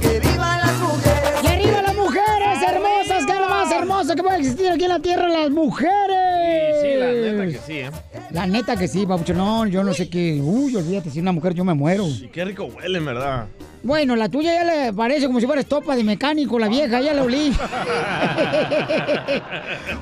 ¡Y 0.00 0.06
arriba 0.16 0.58
hermoso 3.98 4.14
que 4.14 4.22
puede 4.22 4.38
existir 4.38 4.68
aquí 4.68 4.84
en 4.84 4.90
la 4.90 5.00
tierra, 5.00 5.28
las 5.28 5.50
mujeres! 5.50 6.76
Sí, 6.82 6.88
la 6.96 7.10
neta 7.12 7.46
que 7.46 7.58
sí, 7.66 7.78
¿eh? 7.78 7.90
La 8.30 8.46
neta 8.46 8.76
que 8.76 8.86
sí, 8.86 9.04
papucho. 9.06 9.34
No, 9.34 9.66
yo 9.66 9.82
no 9.82 9.92
sé 9.92 10.08
qué. 10.08 10.40
Uy, 10.42 10.76
olvídate, 10.76 11.10
si 11.10 11.18
una 11.20 11.32
mujer 11.32 11.54
yo 11.54 11.64
me 11.64 11.74
muero. 11.74 12.06
Y 12.06 12.28
qué 12.28 12.44
rico 12.44 12.66
huelen, 12.66 13.04
¿verdad? 13.04 13.48
Bueno, 13.82 14.14
la 14.16 14.28
tuya 14.28 14.54
ya 14.54 14.64
le 14.64 14.92
parece 14.92 15.26
como 15.26 15.40
si 15.40 15.46
fuera 15.46 15.60
estopa 15.60 15.96
de 15.96 16.04
mecánico, 16.04 16.58
la 16.58 16.68
vieja, 16.68 17.00
ya 17.00 17.12
la 17.12 17.22
olí. 17.24 17.52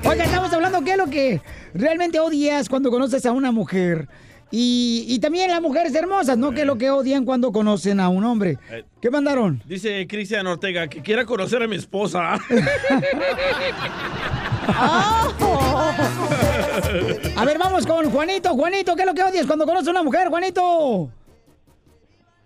Oiga, 0.03 0.23
estamos 0.23 0.53
hablando 0.53 0.83
qué 0.83 0.91
es 0.91 0.97
lo 0.97 1.07
que 1.07 1.41
realmente 1.73 2.19
odias 2.19 2.69
cuando 2.69 2.91
conoces 2.91 3.25
a 3.25 3.31
una 3.31 3.51
mujer. 3.51 4.07
Y, 4.49 5.05
y 5.07 5.19
también 5.19 5.51
las 5.51 5.61
mujeres 5.61 5.93
hermosas, 5.93 6.37
¿no? 6.37 6.51
¿Qué 6.51 6.61
es 6.61 6.67
lo 6.67 6.77
que 6.77 6.89
odian 6.89 7.25
cuando 7.25 7.51
conocen 7.51 7.99
a 7.99 8.07
un 8.07 8.23
hombre? 8.23 8.57
Eh. 8.71 8.83
¿Qué 9.01 9.09
mandaron? 9.09 9.61
Dice 9.65 10.07
Cristian 10.07 10.47
Ortega 10.47 10.87
que 10.87 11.01
quiera 11.01 11.25
conocer 11.25 11.61
a 11.61 11.67
mi 11.67 11.75
esposa. 11.75 12.39
A 17.35 17.45
ver, 17.45 17.57
vamos 17.57 17.85
con 17.85 18.09
Juanito. 18.09 18.49
Juanito, 18.49 18.95
¿qué 18.95 19.01
es 19.01 19.07
lo 19.07 19.13
que 19.13 19.23
odias 19.23 19.45
cuando 19.45 19.65
conoces 19.65 19.87
a 19.87 19.91
una 19.91 20.03
mujer, 20.03 20.27
Juanito? 20.27 21.09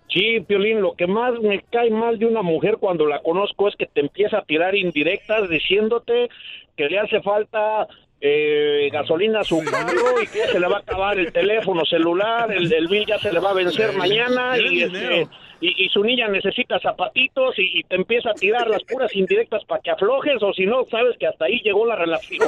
Sí, 0.10 0.42
Piolín, 0.42 0.82
lo 0.82 0.94
que 0.94 1.08
más 1.08 1.40
me 1.40 1.64
cae 1.72 1.90
mal 1.90 2.20
de 2.20 2.26
una 2.26 2.42
mujer 2.42 2.78
cuando 2.80 3.06
la 3.06 3.22
conozco 3.22 3.70
es 3.70 3.76
que 3.76 3.86
te 3.86 4.02
empieza 4.02 4.40
a 4.40 4.44
tirar 4.44 4.76
indirectas 4.76 5.50
diciéndote 5.50 6.30
que 6.76 6.90
le 6.90 7.00
hace 7.00 7.22
falta 7.22 7.88
eh, 8.22 8.90
gasolina 8.92 9.40
a 9.40 9.44
su 9.44 9.64
carro 9.64 10.22
y 10.22 10.28
que 10.28 10.48
se 10.48 10.60
le 10.60 10.68
va 10.68 10.78
a 10.78 10.80
acabar 10.82 11.18
el 11.18 11.34
teléfono 11.34 11.84
celular, 11.86 12.52
el, 12.52 12.72
el 12.72 12.88
bill 12.88 13.06
ya 13.08 13.18
se 13.18 13.34
le 13.34 13.40
va 13.40 13.50
a 13.50 13.54
vencer 13.54 13.94
mañana 13.94 14.60
y, 14.60 14.84
este, 14.84 15.28
y, 15.60 15.86
y 15.86 15.90
su 15.90 16.04
niña 16.04 16.28
necesita 16.28 16.80
zapatitos 16.80 17.58
y, 17.58 17.80
y 17.80 17.84
te 17.84 17.96
empieza 17.96 18.30
a 18.30 18.34
tirar 18.36 18.70
las 18.70 18.84
puras 18.84 19.16
indirectas 19.16 19.64
para 19.66 19.82
que 19.82 19.90
aflojes 19.90 20.42
o 20.44 20.54
si 20.54 20.68
no, 20.68 20.86
sabes 20.92 21.18
que 21.20 21.26
hasta 21.26 21.46
ahí 21.46 21.62
llegó 21.64 21.84
la 21.88 21.96
relación. 21.96 22.48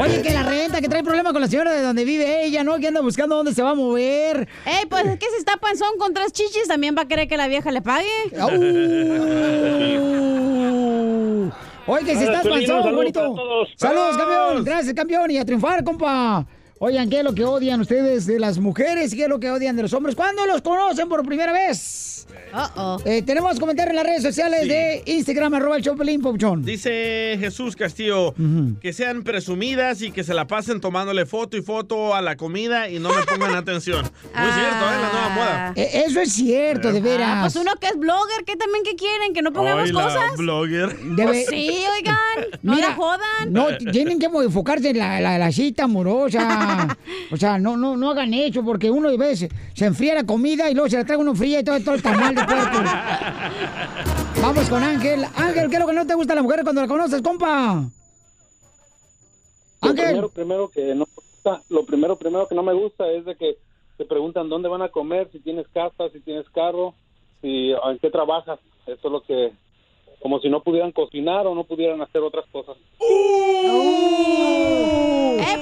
Oye, 0.00 0.22
que 0.22 0.30
la 0.30 0.42
renta, 0.42 0.80
que 0.82 0.88
trae 0.88 1.02
problema 1.02 1.32
con 1.32 1.40
la 1.40 1.48
señora 1.48 1.72
de 1.72 1.82
donde 1.82 2.04
vive 2.04 2.44
ella, 2.44 2.62
¿no? 2.62 2.78
Que 2.78 2.88
anda 2.88 3.00
buscando 3.00 3.36
dónde 3.36 3.52
se 3.52 3.62
va 3.62 3.70
a 3.70 3.74
mover. 3.74 4.46
Ey, 4.66 4.84
pues 4.88 5.06
es 5.06 5.18
que 5.18 5.26
si 5.30 5.36
está 5.38 5.56
panzón 5.56 5.96
con 5.98 6.12
tres 6.14 6.32
chichis, 6.32 6.68
también 6.68 6.94
va 6.96 7.02
a 7.02 7.08
querer 7.08 7.26
que 7.26 7.36
la 7.38 7.48
vieja 7.48 7.72
le 7.72 7.80
pague. 7.82 8.06
Uh. 9.98 10.38
Oye, 11.88 12.04
que 12.04 12.16
si 12.16 12.24
estás 12.24 12.46
panzón, 12.46 12.82
saludos 12.82 12.94
bonito. 12.94 13.34
¡Saludos! 13.76 14.16
campeón. 14.18 14.64
Gracias, 14.64 14.94
campeón. 14.94 15.30
Y 15.30 15.38
a 15.38 15.44
triunfar, 15.44 15.82
compa. 15.82 16.46
Oigan, 16.80 17.10
¿qué 17.10 17.18
es 17.18 17.24
lo 17.24 17.34
que 17.34 17.44
odian 17.44 17.80
ustedes 17.80 18.26
de 18.26 18.38
las 18.38 18.58
mujeres? 18.58 19.12
¿Qué 19.14 19.24
es 19.24 19.28
lo 19.28 19.40
que 19.40 19.50
odian 19.50 19.74
de 19.74 19.82
los 19.82 19.92
hombres? 19.94 20.14
¿Cuándo 20.14 20.46
los 20.46 20.62
conocen 20.62 21.08
por 21.08 21.24
primera 21.26 21.52
vez? 21.52 22.04
Eh, 23.06 23.22
tenemos 23.22 23.58
comentarios 23.58 23.90
en 23.90 23.96
las 23.96 24.04
redes 24.04 24.22
sociales 24.22 24.62
Sí. 24.62 24.68
de 24.68 25.02
Instagram, 25.06 25.54
arroba 25.54 25.76
el 25.78 25.82
Chopelín, 25.82 26.20
Pauchón. 26.20 26.62
Dice 26.62 27.36
Jesús 27.40 27.74
Castillo 27.74 28.34
que 28.80 28.92
sean 28.92 29.22
presumidas 29.22 30.02
y 30.02 30.12
que 30.12 30.22
se 30.22 30.34
la 30.34 30.46
pasen 30.46 30.80
tomándole 30.80 31.24
foto 31.26 31.56
y 31.56 31.62
foto 31.62 32.14
a 32.14 32.20
la 32.22 32.36
comida 32.36 32.88
y 32.90 32.98
no 33.00 33.08
me 33.08 33.22
pongan 33.22 33.54
atención. 33.56 34.02
Muy 34.02 34.52
cierto, 34.52 34.76
¿eh? 34.84 34.98
La 35.00 35.10
nueva 35.12 35.28
moda. 35.30 35.72
Eh, 35.74 36.04
eso 36.06 36.20
es 36.20 36.32
cierto, 36.34 36.92
de 36.92 37.00
veras. 37.00 37.28
Ah, 37.30 37.38
pues 37.42 37.56
uno 37.56 37.72
que 37.80 37.86
es 37.88 37.98
blogger, 37.98 38.44
¿qué 38.44 38.56
también 38.56 38.84
que 38.84 38.94
quieren? 38.94 39.32
¿Que 39.32 39.40
no 39.42 39.52
pongamos 39.52 39.90
la 39.90 40.02
cosas? 40.02 40.36
blogger. 40.36 40.96
Debe- 41.00 41.24
Pues 41.24 41.46
sí, 41.48 41.70
oigan, 41.96 42.16
no 42.62 42.74
Mira, 42.74 42.90
la 42.90 42.94
jodan. 42.94 43.52
No, 43.52 43.66
tienen 43.90 44.18
que 44.18 44.26
enfocarse 44.26 44.90
en 44.90 44.98
la, 44.98 45.18
la- 45.20 45.38
la 45.38 45.50
cita 45.50 45.84
amorosa. 45.84 46.66
O 47.32 47.36
sea, 47.36 47.58
no, 47.58 47.76
no, 47.76 47.96
no 47.96 48.10
hagan 48.10 48.32
eso 48.34 48.64
porque 48.64 48.90
uno 48.90 49.10
de 49.10 49.16
veces 49.16 49.50
se 49.74 49.84
enfría 49.86 50.14
la 50.14 50.24
comida 50.24 50.70
y 50.70 50.74
luego 50.74 50.88
se 50.88 50.96
la 50.96 51.04
trae 51.04 51.16
uno 51.18 51.34
fría 51.34 51.60
y 51.60 51.64
todo, 51.64 51.78
todo 51.80 51.94
el 51.94 52.02
tamal 52.02 52.34
de 52.34 52.44
puerco. 52.44 52.78
Vamos 54.40 54.68
con 54.68 54.82
Ángel. 54.82 55.24
Ángel, 55.36 55.68
¿qué 55.68 55.74
es 55.76 55.80
lo 55.80 55.86
que 55.86 55.92
no 55.92 56.06
te 56.06 56.14
gusta 56.14 56.32
a 56.32 56.36
la 56.36 56.42
mujer 56.42 56.60
cuando 56.62 56.80
la 56.80 56.88
conoces, 56.88 57.20
compa? 57.22 57.84
Lo 59.82 59.90
Ángel. 59.90 60.04
primero, 60.06 60.28
primero 60.30 60.68
que 60.68 60.94
no 60.94 61.04
me 61.06 61.14
gusta- 61.14 61.62
lo 61.68 61.84
primero, 61.86 62.16
primero 62.16 62.48
que 62.48 62.54
no 62.54 62.62
me 62.62 62.72
gusta 62.74 63.06
es 63.10 63.24
de 63.24 63.36
que 63.36 63.56
te 63.96 64.04
preguntan 64.04 64.48
dónde 64.48 64.68
van 64.68 64.82
a 64.82 64.88
comer, 64.90 65.28
si 65.32 65.40
tienes 65.40 65.66
casa, 65.68 66.08
si 66.12 66.20
tienes 66.20 66.48
carro, 66.50 66.94
si 67.42 67.72
en 67.72 67.98
qué 68.00 68.10
trabajas. 68.10 68.58
Eso 68.86 69.08
es 69.08 69.12
lo 69.12 69.22
que, 69.22 69.52
como 70.22 70.40
si 70.40 70.48
no 70.48 70.62
pudieran 70.62 70.92
cocinar 70.92 71.46
o 71.46 71.54
no 71.54 71.64
pudieran 71.64 72.00
hacer 72.00 72.22
otras 72.22 72.46
cosas. 72.50 72.76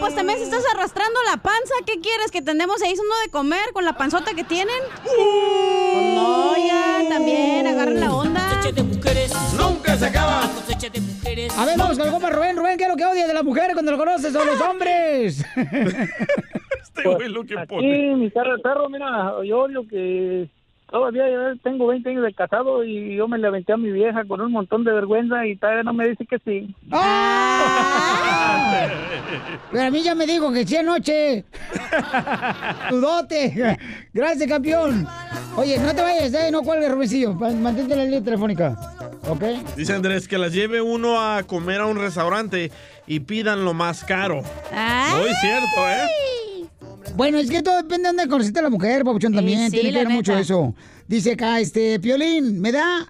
Pues 0.01 0.15
también 0.15 0.39
si 0.39 0.45
estás 0.45 0.63
arrastrando 0.75 1.19
la 1.31 1.37
panza, 1.39 1.75
¿qué 1.87 2.01
quieres? 2.01 2.31
¿Que 2.31 2.43
tendemos 2.43 2.83
ahí 2.83 2.93
uno 2.93 3.15
de 3.25 3.31
comer 3.31 3.73
con 3.73 3.85
la 3.85 3.95
panzota 3.97 4.35
que 4.35 4.45
tienen? 4.45 4.77
Pues 5.03 6.15
no, 6.15 6.53
oigan, 6.53 7.09
también 7.09 7.67
agarren 7.67 8.01
la 8.01 8.15
onda. 8.15 8.61
Nunca 9.57 9.97
se 9.97 10.07
acaba. 10.07 10.43
A 11.57 11.65
ver, 11.65 11.79
vamos 11.79 11.97
con 11.99 12.07
el 12.07 12.13
compa 12.13 12.31
Rubén. 12.31 12.57
Rubén, 12.57 12.77
¿qué 12.79 12.85
es 12.85 12.91
lo 12.91 12.97
que 12.97 13.05
odia 13.05 13.27
de 13.27 13.35
las 13.35 13.45
mujeres 13.45 13.73
cuando 13.73 13.93
lo 13.93 13.99
conoces 13.99 14.35
o 14.35 14.45
los 14.45 14.61
hombres? 14.61 15.45
Este 16.97 17.09
güey 17.11 17.29
lo 17.29 17.45
que 17.45 17.59
Aquí, 17.59 17.67
pone. 17.69 18.17
mi 18.17 18.31
cara 18.31 18.57
de 18.57 18.59
perro, 18.63 18.89
mira, 18.89 19.35
yo 19.45 19.59
odio 19.65 19.87
que 19.87 20.49
todavía 20.91 21.25
tengo 21.63 21.87
20 21.89 22.09
años 22.11 22.23
de 22.25 22.33
casado 22.35 22.85
y 22.85 23.17
yo 23.17 23.29
me 23.29 23.39
le 23.39 23.47
aventé 23.49 23.73
a 23.73 23.77
mi 23.77 23.91
vieja 23.91 24.25
con 24.27 24.41
un 24.41 24.53
montón 24.53 24.85
de 24.85 24.93
vergüenza 24.93 25.47
y 25.47 25.57
todavía 25.57 25.83
no 25.83 25.93
me 25.93 26.09
dice 26.09 26.27
que 26.27 26.39
sí. 26.45 26.75
Pero 29.73 29.85
a 29.85 29.91
mí 29.91 30.03
ya 30.03 30.15
me 30.15 30.27
dijo 30.27 30.53
que 30.53 30.67
sí 30.67 30.77
anoche. 30.77 31.45
Dudote. 32.91 33.79
Gracias, 34.13 34.49
campeón. 34.49 35.07
Oye, 35.57 35.79
no 35.79 35.95
te 35.95 36.03
vayas, 36.03 36.33
eh, 36.35 36.51
no 36.51 36.63
cuelgues, 36.63 36.91
Rubencillo. 36.91 37.35
Ma- 37.35 37.51
Mantente 37.51 37.93
en 37.95 37.99
la 37.99 38.05
línea 38.05 38.23
telefónica. 38.23 38.77
¿Ok? 39.29 39.43
Dice 39.77 39.93
Andrés 39.95 40.29
que 40.29 40.39
las 40.39 40.53
lleve 40.53 40.81
uno 40.83 41.21
a 41.21 41.43
comer 41.43 41.81
a 41.81 41.87
un 41.87 41.99
restaurante 41.99 42.71
y 43.07 43.21
pidan 43.21 43.65
lo 43.65 43.75
más 43.75 44.05
caro. 44.05 44.37
Muy 44.37 45.31
cierto, 45.41 45.89
¿eh? 45.91 46.07
Bueno, 47.15 47.39
es 47.39 47.49
que 47.51 47.63
todo 47.63 47.77
depende 47.77 48.09
de 48.11 48.17
dónde 48.17 48.29
conociste 48.29 48.59
a 48.59 48.63
la 48.63 48.71
mujer, 48.71 49.05
Papuchón, 49.05 49.33
también. 49.35 49.71
sí, 49.71 49.79
Tiene 49.79 49.93
que 49.93 49.99
ver 49.99 50.09
mucho 50.09 50.37
eso. 50.37 50.75
Dice 51.07 51.33
acá, 51.33 51.61
este, 51.61 52.01
Piolín, 52.01 52.61
me 52.61 52.73
da 52.73 53.07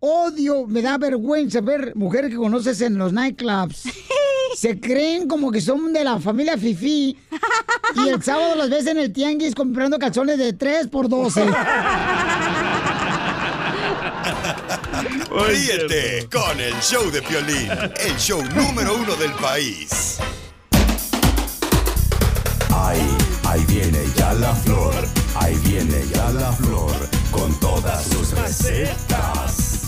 odio, 0.00 0.66
me 0.66 0.82
da 0.82 0.98
vergüenza 0.98 1.60
ver 1.60 1.94
mujeres 1.96 2.30
que 2.30 2.36
conoces 2.36 2.80
en 2.80 2.98
los 2.98 3.12
nightclubs. 3.12 3.84
Se 4.56 4.80
creen 4.80 5.28
como 5.28 5.52
que 5.52 5.60
son 5.60 5.92
de 5.92 6.02
la 6.02 6.18
familia 6.18 6.56
Fifi 6.56 7.16
y 7.94 8.08
el 8.08 8.22
sábado 8.22 8.54
las 8.56 8.70
ves 8.70 8.86
en 8.86 8.98
el 8.98 9.12
tianguis 9.12 9.54
comprando 9.54 9.98
calzones 9.98 10.38
de 10.38 10.52
3 10.54 10.88
por 10.88 11.08
12. 11.08 11.44
Ríete 15.30 16.28
con 16.32 16.58
el 16.58 16.74
show 16.80 17.08
de 17.10 17.22
Piolín, 17.22 17.70
el 18.00 18.16
show 18.16 18.42
número 18.54 18.96
uno 18.96 19.14
del 19.16 19.32
país. 19.32 20.18
Ahí, 22.74 23.06
ahí 23.48 23.64
viene 23.66 23.98
ya 24.14 24.34
la 24.34 24.54
flor, 24.54 24.94
ahí 25.36 25.56
viene 25.64 26.02
ya 26.12 26.30
la 26.30 26.52
flor, 26.52 26.92
con 27.30 27.52
todas 27.60 28.04
sus 28.04 28.32
recetas. 28.32 29.84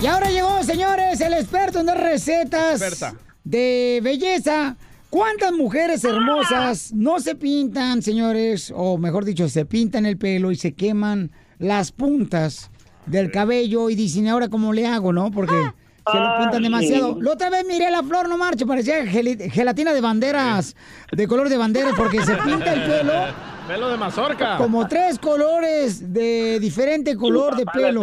Y 0.00 0.06
ahora 0.06 0.30
llegó, 0.30 0.62
señores, 0.62 1.20
el 1.20 1.32
experto 1.34 1.80
en 1.80 1.86
dar 1.86 1.98
recetas 2.00 2.82
Experta. 2.82 3.14
de 3.44 4.00
belleza. 4.02 4.76
¿Cuántas 5.08 5.52
mujeres 5.52 6.04
hermosas 6.04 6.92
no 6.92 7.20
se 7.20 7.36
pintan, 7.36 8.02
señores? 8.02 8.72
O 8.76 8.98
mejor 8.98 9.24
dicho, 9.24 9.48
se 9.48 9.64
pintan 9.64 10.04
el 10.04 10.18
pelo 10.18 10.50
y 10.50 10.56
se 10.56 10.74
queman 10.74 11.30
las 11.58 11.92
puntas 11.92 12.70
del 13.06 13.30
cabello 13.30 13.88
y 13.88 13.94
dicen, 13.94 14.26
ahora 14.28 14.48
cómo 14.48 14.72
le 14.72 14.86
hago, 14.86 15.12
¿no? 15.12 15.30
Porque 15.30 15.54
se 16.10 16.18
lo 16.18 16.38
pintan 16.38 16.54
Ay. 16.56 16.62
demasiado. 16.62 17.18
La 17.20 17.32
otra 17.32 17.50
vez 17.50 17.64
miré 17.66 17.90
la 17.90 18.02
flor, 18.02 18.28
no 18.28 18.36
marche, 18.38 18.64
parecía 18.66 19.04
gelatina 19.06 19.92
de 19.92 20.00
banderas, 20.00 20.76
de 21.12 21.26
color 21.28 21.48
de 21.48 21.56
banderas, 21.56 21.92
porque 21.96 22.22
se 22.24 22.34
pinta 22.36 22.72
el 22.72 22.82
pelo 22.84 23.12
Pelo 23.66 23.88
de 23.88 23.96
mazorca. 23.96 24.58
como 24.58 24.86
tres 24.86 25.18
colores 25.18 26.12
de 26.12 26.60
diferente 26.60 27.16
color 27.16 27.56
de 27.56 27.66
pelo. 27.66 28.00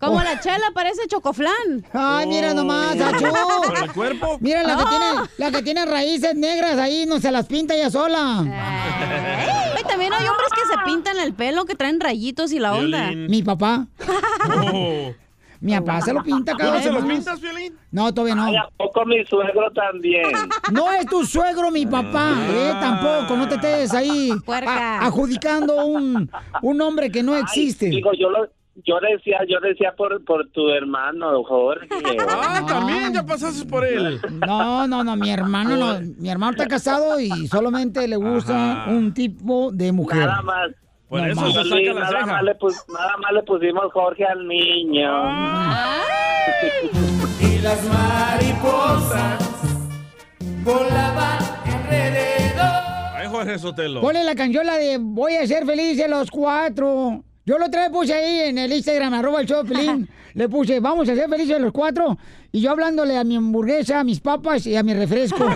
Como 0.00 0.22
la 0.22 0.40
chela 0.40 0.70
parece 0.72 1.06
chocoflán. 1.06 1.84
Ay, 1.92 2.26
mira 2.26 2.54
nomás, 2.54 2.98
achú. 2.98 3.26
¿Por 3.66 3.78
el 3.84 3.92
cuerpo? 3.92 4.38
Mira 4.40 4.62
la 4.62 4.76
que 4.78 4.82
Ah. 4.82 4.88
tiene, 4.88 5.06
la 5.36 5.50
que 5.50 5.62
tiene 5.62 5.84
raíces 5.84 6.34
negras 6.36 6.78
ahí, 6.78 7.04
no 7.04 7.20
se 7.20 7.30
las 7.30 7.44
pinta 7.44 7.74
ella 7.74 7.90
sola. 7.90 8.38
Ay, 8.40 9.82
también 9.86 10.10
hay 10.14 10.26
hombres 10.26 10.48
que 10.54 10.66
se 10.74 10.78
pintan 10.86 11.18
el 11.18 11.34
pelo, 11.34 11.66
que 11.66 11.74
traen 11.74 12.00
rayitos 12.00 12.50
y 12.52 12.58
la 12.58 12.72
onda. 12.74 13.10
Mi 13.10 13.42
papá. 13.42 13.86
Mi 15.60 15.72
papá 15.74 16.00
se 16.00 16.12
lo 16.12 16.22
pinta 16.22 16.52
¿Tú 16.52 16.58
cada 16.58 16.70
no 16.70 16.76
vez 16.76 16.84
se 16.84 16.92
lo 16.92 17.06
pintas, 17.06 17.40
Violín? 17.40 17.74
No, 17.90 18.12
todavía 18.12 18.34
no. 18.34 18.46
¿A 18.46 18.68
poco 18.76 19.04
mi 19.06 19.24
suegro 19.24 19.70
también? 19.72 20.30
No 20.72 20.92
es 20.92 21.06
tu 21.06 21.24
suegro, 21.24 21.70
mi 21.70 21.86
papá. 21.86 22.34
Eh, 22.50 22.72
tampoco, 22.80 23.36
no 23.36 23.48
te 23.48 23.54
estés 23.54 23.94
ahí 23.94 24.30
adjudicando 25.00 25.84
un, 25.86 26.30
un 26.62 26.80
hombre 26.80 27.10
que 27.10 27.22
no 27.22 27.36
existe. 27.36 27.86
Digo, 27.86 28.10
yo 28.18 28.30
lo, 28.30 28.48
yo 28.84 28.96
decía, 29.00 29.38
yo 29.48 29.60
decía 29.60 29.94
por, 29.96 30.24
por 30.24 30.48
tu 30.50 30.68
hermano, 30.70 31.42
Jorge. 31.44 31.88
Ah, 32.46 32.64
también 32.66 33.12
ya 33.12 33.24
pasaste 33.24 33.66
por 33.66 33.84
él. 33.84 34.20
No, 34.46 34.86
no, 34.86 35.02
no, 35.04 35.16
mi 35.16 35.30
hermano 35.30 35.76
no. 35.76 36.00
Mi 36.18 36.28
hermano 36.30 36.52
está 36.52 36.66
casado 36.66 37.18
y 37.20 37.46
solamente 37.48 38.06
le 38.06 38.16
gusta 38.16 38.86
un 38.88 39.12
tipo 39.12 39.70
de 39.72 39.92
mujer. 39.92 40.26
Nada 40.26 40.42
más. 40.42 40.70
Por 41.08 41.20
No 41.20 41.26
eso 41.26 41.40
más. 41.40 41.52
se 41.52 41.62
saca 41.64 41.80
la 41.82 41.94
nada, 41.94 42.08
ceja. 42.10 42.26
más 42.26 42.42
le 42.42 42.54
pus- 42.56 42.84
nada 42.92 43.16
más 43.18 43.32
le 43.32 43.42
pusimos 43.42 43.92
Jorge 43.92 44.24
al 44.24 44.46
niño. 44.48 45.10
Y 47.40 47.58
las 47.60 47.82
mariposas 47.88 49.38
volaban 50.64 51.38
alrededor. 51.64 53.30
Jorge 53.30 53.58
Sotelo. 53.58 54.00
Ponle 54.00 54.22
la 54.24 54.34
canción 54.34 54.64
la 54.66 54.76
de 54.76 54.98
Voy 55.00 55.34
a 55.34 55.46
ser 55.46 55.66
feliz 55.66 55.96
de 55.96 56.08
los 56.08 56.30
cuatro. 56.30 57.22
Yo 57.46 57.58
lo 57.58 57.66
otra 57.66 57.82
vez 57.82 57.90
puse 57.90 58.14
ahí 58.14 58.48
en 58.48 58.58
el 58.58 58.72
Instagram, 58.72 59.12
arroba 59.14 59.40
el 59.40 59.46
show. 59.46 59.62
Le 60.34 60.48
puse, 60.48 60.80
vamos 60.80 61.08
a 61.08 61.14
ser 61.14 61.28
felices 61.28 61.60
los 61.60 61.72
cuatro. 61.72 62.16
Y 62.54 62.60
yo 62.60 62.70
hablándole 62.70 63.18
a 63.18 63.24
mi 63.24 63.34
hamburguesa, 63.34 63.98
a 63.98 64.04
mis 64.04 64.20
papas 64.20 64.64
y 64.64 64.76
a 64.76 64.84
mi 64.84 64.94
refresco. 64.94 65.44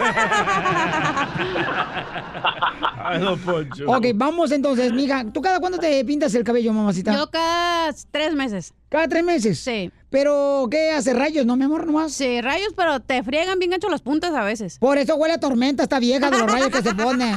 Ay, 3.05 3.20
don 3.20 3.38
Poncho. 3.38 3.84
ok, 3.86 4.07
vamos 4.16 4.51
entonces, 4.51 4.92
mija. 4.92 5.24
¿Tú 5.32 5.40
cada 5.40 5.61
cuándo 5.61 5.78
te 5.78 6.05
pintas 6.05 6.34
el 6.34 6.42
cabello, 6.42 6.72
mamacita? 6.72 7.14
Yo 7.14 7.30
cada 7.30 7.94
tres 8.11 8.34
meses. 8.34 8.74
¿Cada 8.88 9.07
tres 9.07 9.22
meses? 9.22 9.61
Sí. 9.61 9.92
¿Pero 10.11 10.66
qué 10.68 10.90
hace 10.90 11.14
rayos, 11.14 11.46
no, 11.46 11.57
mi 11.57 11.66
amor, 11.66 11.86
nomás? 11.86 12.14
Sí, 12.14 12.40
rayos, 12.40 12.72
pero 12.76 12.99
te 12.99 13.22
friegan 13.22 13.61
bien 13.61 13.74
hecho 13.74 13.88
las 13.88 14.03
puntas 14.03 14.34
a 14.34 14.42
veces. 14.42 14.80
Por 14.80 14.99
eso 14.99 15.14
huele 15.14 15.34
a 15.34 15.38
tormenta 15.38 15.84
esta 15.84 16.01
vieja 16.01 16.30
de 16.30 16.38
los 16.38 16.51
rayos 16.51 16.70
que 16.70 16.82
se 16.82 16.96
pone. 16.96 17.32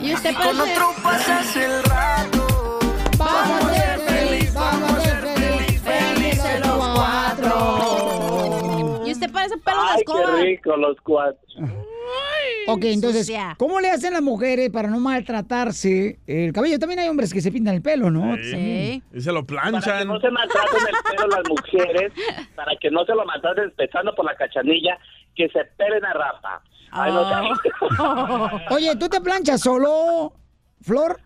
y 0.00 0.14
usted 0.14 0.34
Con 0.34 0.56
parece... 0.56 0.72
otro 0.72 0.86
pasas 1.02 1.56
el 1.56 1.82
rato. 1.82 2.78
Vamos 3.18 4.09
parece 9.30 9.56
pelo 9.58 9.76
de 9.82 9.88
Ay, 9.90 9.98
escoba. 10.00 10.36
qué 10.36 10.42
rico 10.42 10.76
los 10.76 10.96
cuatro. 11.02 11.40
Ok, 12.66 12.84
entonces, 12.84 13.26
Sucia. 13.26 13.54
¿cómo 13.58 13.80
le 13.80 13.90
hacen 13.90 14.12
las 14.12 14.22
mujeres 14.22 14.70
para 14.70 14.88
no 14.88 15.00
maltratarse 15.00 16.18
el 16.26 16.52
cabello? 16.52 16.78
También 16.78 17.00
hay 17.00 17.08
hombres 17.08 17.32
que 17.32 17.40
se 17.40 17.50
pintan 17.50 17.74
el 17.76 17.82
pelo, 17.82 18.10
¿no? 18.10 18.36
Sí. 18.36 19.02
Y 19.12 19.20
se 19.20 19.32
lo 19.32 19.44
Para 19.46 19.64
que 19.64 19.70
planchan. 19.70 20.08
no 20.08 20.20
se 20.20 20.30
maltraten 20.30 20.80
el 20.88 21.16
pelo 21.16 21.28
las 21.28 21.48
mujeres, 21.48 22.12
para 22.54 22.72
que 22.80 22.90
no 22.90 23.04
se 23.04 23.14
lo 23.14 23.24
maltraten 23.24 23.64
empezando 23.64 24.14
por 24.14 24.24
la 24.24 24.34
cachanilla, 24.36 24.98
que 25.34 25.48
se 25.48 25.64
pelen 25.76 26.04
a 26.04 26.12
rapa. 26.12 26.62
Ay, 26.92 27.12
no 27.12 27.20
Ah. 27.98 28.62
Oye, 28.70 28.94
¿tú 28.96 29.08
te 29.08 29.20
planchas 29.20 29.60
solo, 29.60 30.32
Flor? 30.82 31.20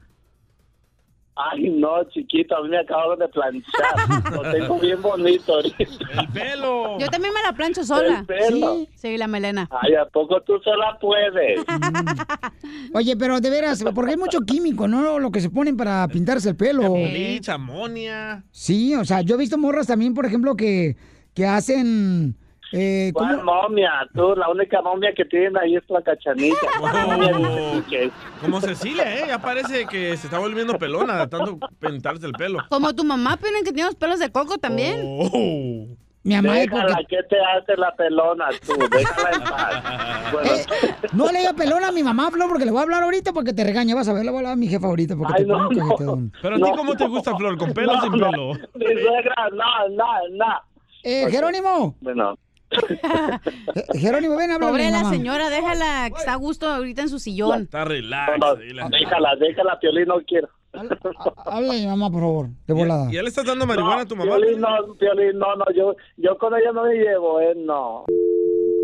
Ay, 1.37 1.69
no, 1.69 2.05
chiquito, 2.11 2.57
a 2.57 2.63
mí 2.63 2.69
me 2.69 2.79
acabaron 2.79 3.19
de 3.19 3.29
planchar. 3.29 4.33
Lo 4.33 4.43
tengo 4.53 4.79
bien 4.79 5.03
bonito 5.03 5.55
ahorita. 5.55 5.77
El 5.83 6.29
pelo. 6.33 6.99
Yo 7.01 7.09
también 7.09 7.35
me 7.35 7.43
la 7.43 7.53
plancho 7.53 7.83
sola. 7.83 8.21
El 8.21 8.27
pelo. 8.27 8.77
Sí, 8.77 8.89
sí, 8.95 9.17
la 9.19 9.27
melena. 9.27 9.69
Ay, 9.83 9.95
¿a 9.95 10.07
poco 10.07 10.41
tú 10.43 10.61
sola 10.63 10.97
puedes? 11.01 11.65
Oye, 12.93 13.17
pero 13.17 13.41
de 13.41 13.51
veras, 13.51 13.85
porque 13.95 14.13
hay 14.13 14.17
mucho 14.17 14.43
químico, 14.43 14.87
¿no? 14.87 15.19
Lo 15.19 15.33
que 15.33 15.41
se 15.41 15.51
ponen 15.51 15.77
para 15.77 16.07
pintarse 16.07 16.51
el 16.51 16.57
pelo. 16.57 16.93
Bleach, 16.93 17.49
amonia. 17.49 18.45
Sí, 18.53 18.95
o 18.95 19.05
sea, 19.05 19.23
yo 19.23 19.35
he 19.35 19.39
visto 19.39 19.59
morras 19.59 19.89
también, 19.89 20.15
por 20.15 20.27
ejemplo, 20.27 20.55
que, 20.57 20.97
que 21.35 21.47
hacen... 21.47 22.37
Eh, 22.77 23.11
¿Cuál 23.15 23.37
¿cómo? 23.41 23.53
momia? 23.63 23.91
Tú, 24.15 24.35
la 24.37 24.49
única 24.49 24.83
momia 24.83 25.13
que 25.17 25.25
tienen 25.25 25.57
ahí 25.57 25.77
es 25.77 25.85
la 25.89 26.03
cachanilla. 26.03 26.57
¿Cuál 26.81 27.07
momia 27.07 27.33
dices 27.33 27.85
que 27.89 28.05
es? 28.07 28.13
Como 28.41 28.61
Cecilia, 28.61 29.17
¿eh? 29.17 29.25
Ya 29.29 29.39
parece 29.39 29.87
que 29.87 30.17
se 30.17 30.27
está 30.27 30.39
volviendo 30.39 30.77
pelona 30.79 31.19
de 31.19 31.27
tanto 31.29 31.59
pintarse 31.79 32.27
el 32.27 32.33
pelo. 32.33 32.59
Como 32.69 32.93
tu 32.95 33.05
mamá, 33.05 33.37
Piolín, 33.37 33.65
que 33.65 33.73
tiene 33.73 33.87
los 33.89 33.95
pelos 33.97 34.19
de 34.19 34.31
coco 34.33 34.59
también. 34.59 35.01
Oh. 35.05 35.87
Mi 36.27 36.35
mamá 36.37 36.55
Déjala, 36.55 36.97
porque... 36.97 37.05
¿qué 37.11 37.23
te 37.29 37.37
hace 37.39 37.77
la 37.77 37.95
pelona 37.97 38.47
tú? 38.67 38.73
Déjala 38.91 39.31
en 39.31 39.43
paz. 39.45 39.85
Bueno, 40.33 40.51
Eh, 40.51 40.65
no 41.13 41.31
le 41.31 41.41
diga 41.41 41.53
pelona 41.53 41.89
a 41.89 41.93
mi 41.93 42.03
mamá, 42.03 42.31
Flor, 42.31 42.49
porque 42.49 42.65
le 42.65 42.71
voy 42.71 42.81
a 42.81 42.83
hablar 42.85 43.03
ahorita 43.03 43.33
porque 43.35 43.53
te 43.53 43.63
regaña. 43.63 43.95
Vas 43.95 44.09
a 44.09 44.15
ver, 44.15 44.25
le 44.25 44.31
voy 44.31 44.39
a 44.39 44.41
hablar 44.41 44.53
a 44.55 44.57
mi 44.57 44.67
jefa 44.67 44.87
ahorita 44.87 45.17
porque 45.17 45.35
Ay, 45.37 45.43
te 45.45 45.49
no. 45.49 45.69
Pero 46.43 46.55
a 46.57 46.59
ti, 46.59 46.73
¿cómo 46.77 46.97
te 46.97 47.07
gusta, 47.07 47.37
Flor? 47.37 47.59
¿Con 47.59 47.73
pelo 47.75 47.93
o 47.93 48.01
sin 48.01 48.13
no, 48.13 48.31
pelo? 48.31 48.53
Mi 48.75 48.87
suegra, 49.03 49.35
no, 49.53 49.89
no, 49.91 50.07
no. 50.33 50.61
Eh, 51.03 51.27
Jerónimo, 51.31 51.95
Bueno, 52.01 52.39
Jerónimo, 53.95 54.37
ven, 54.37 54.51
habla 54.51 54.69
Pobre 54.69 54.91
la 54.91 54.99
mamá. 55.03 55.11
señora, 55.11 55.51
déjala, 55.51 56.11
que 56.11 56.19
está 56.19 56.33
a 56.35 56.37
gusto 56.37 56.69
ahorita 56.69 57.03
en 57.03 57.09
su 57.09 57.19
sillón. 57.19 57.63
Está 57.63 57.85
relax. 57.85 58.39
no, 58.41 58.57
dile. 58.57 58.83
déjala, 58.91 59.37
déjala, 59.41 59.79
Piolín, 59.81 60.07
no 60.09 60.17
quiero. 60.27 60.49
Habla 61.47 61.73
a 61.73 61.77
mi 61.77 61.87
mamá, 61.87 62.11
por 62.11 62.21
favor, 62.21 62.49
de 62.67 62.75
volada. 62.75 63.09
¿Y 63.11 63.15
ya 63.15 63.23
le 63.23 63.29
estás 63.29 63.45
dando 63.47 63.65
marihuana 63.67 64.03
a 64.03 64.07
tu 64.07 64.17
mamá? 64.17 64.37
Piolín, 64.37 64.61
no, 64.61 64.95
Piolín, 64.99 65.39
no, 65.39 65.55
no, 65.57 65.65
yo, 65.75 65.95
yo 66.17 66.37
con 66.39 66.53
ella 66.55 66.73
no 66.73 66.85
me 66.85 66.95
llevo, 66.95 67.41
eh, 67.41 67.55
no. 67.57 68.05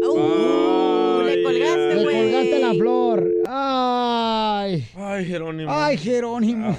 Uh, 0.03 1.22
le 1.24 1.43
colgaste, 1.43 1.95
Le 1.97 2.03
güey. 2.05 2.16
colgaste 2.32 2.59
la 2.61 2.74
flor. 2.74 3.28
Ay. 3.49 4.84
Ay, 4.97 5.24
Jerónimo. 5.26 5.70
Ay, 5.72 5.99
Jerónimo. 5.99 6.68
Ay, 6.68 6.76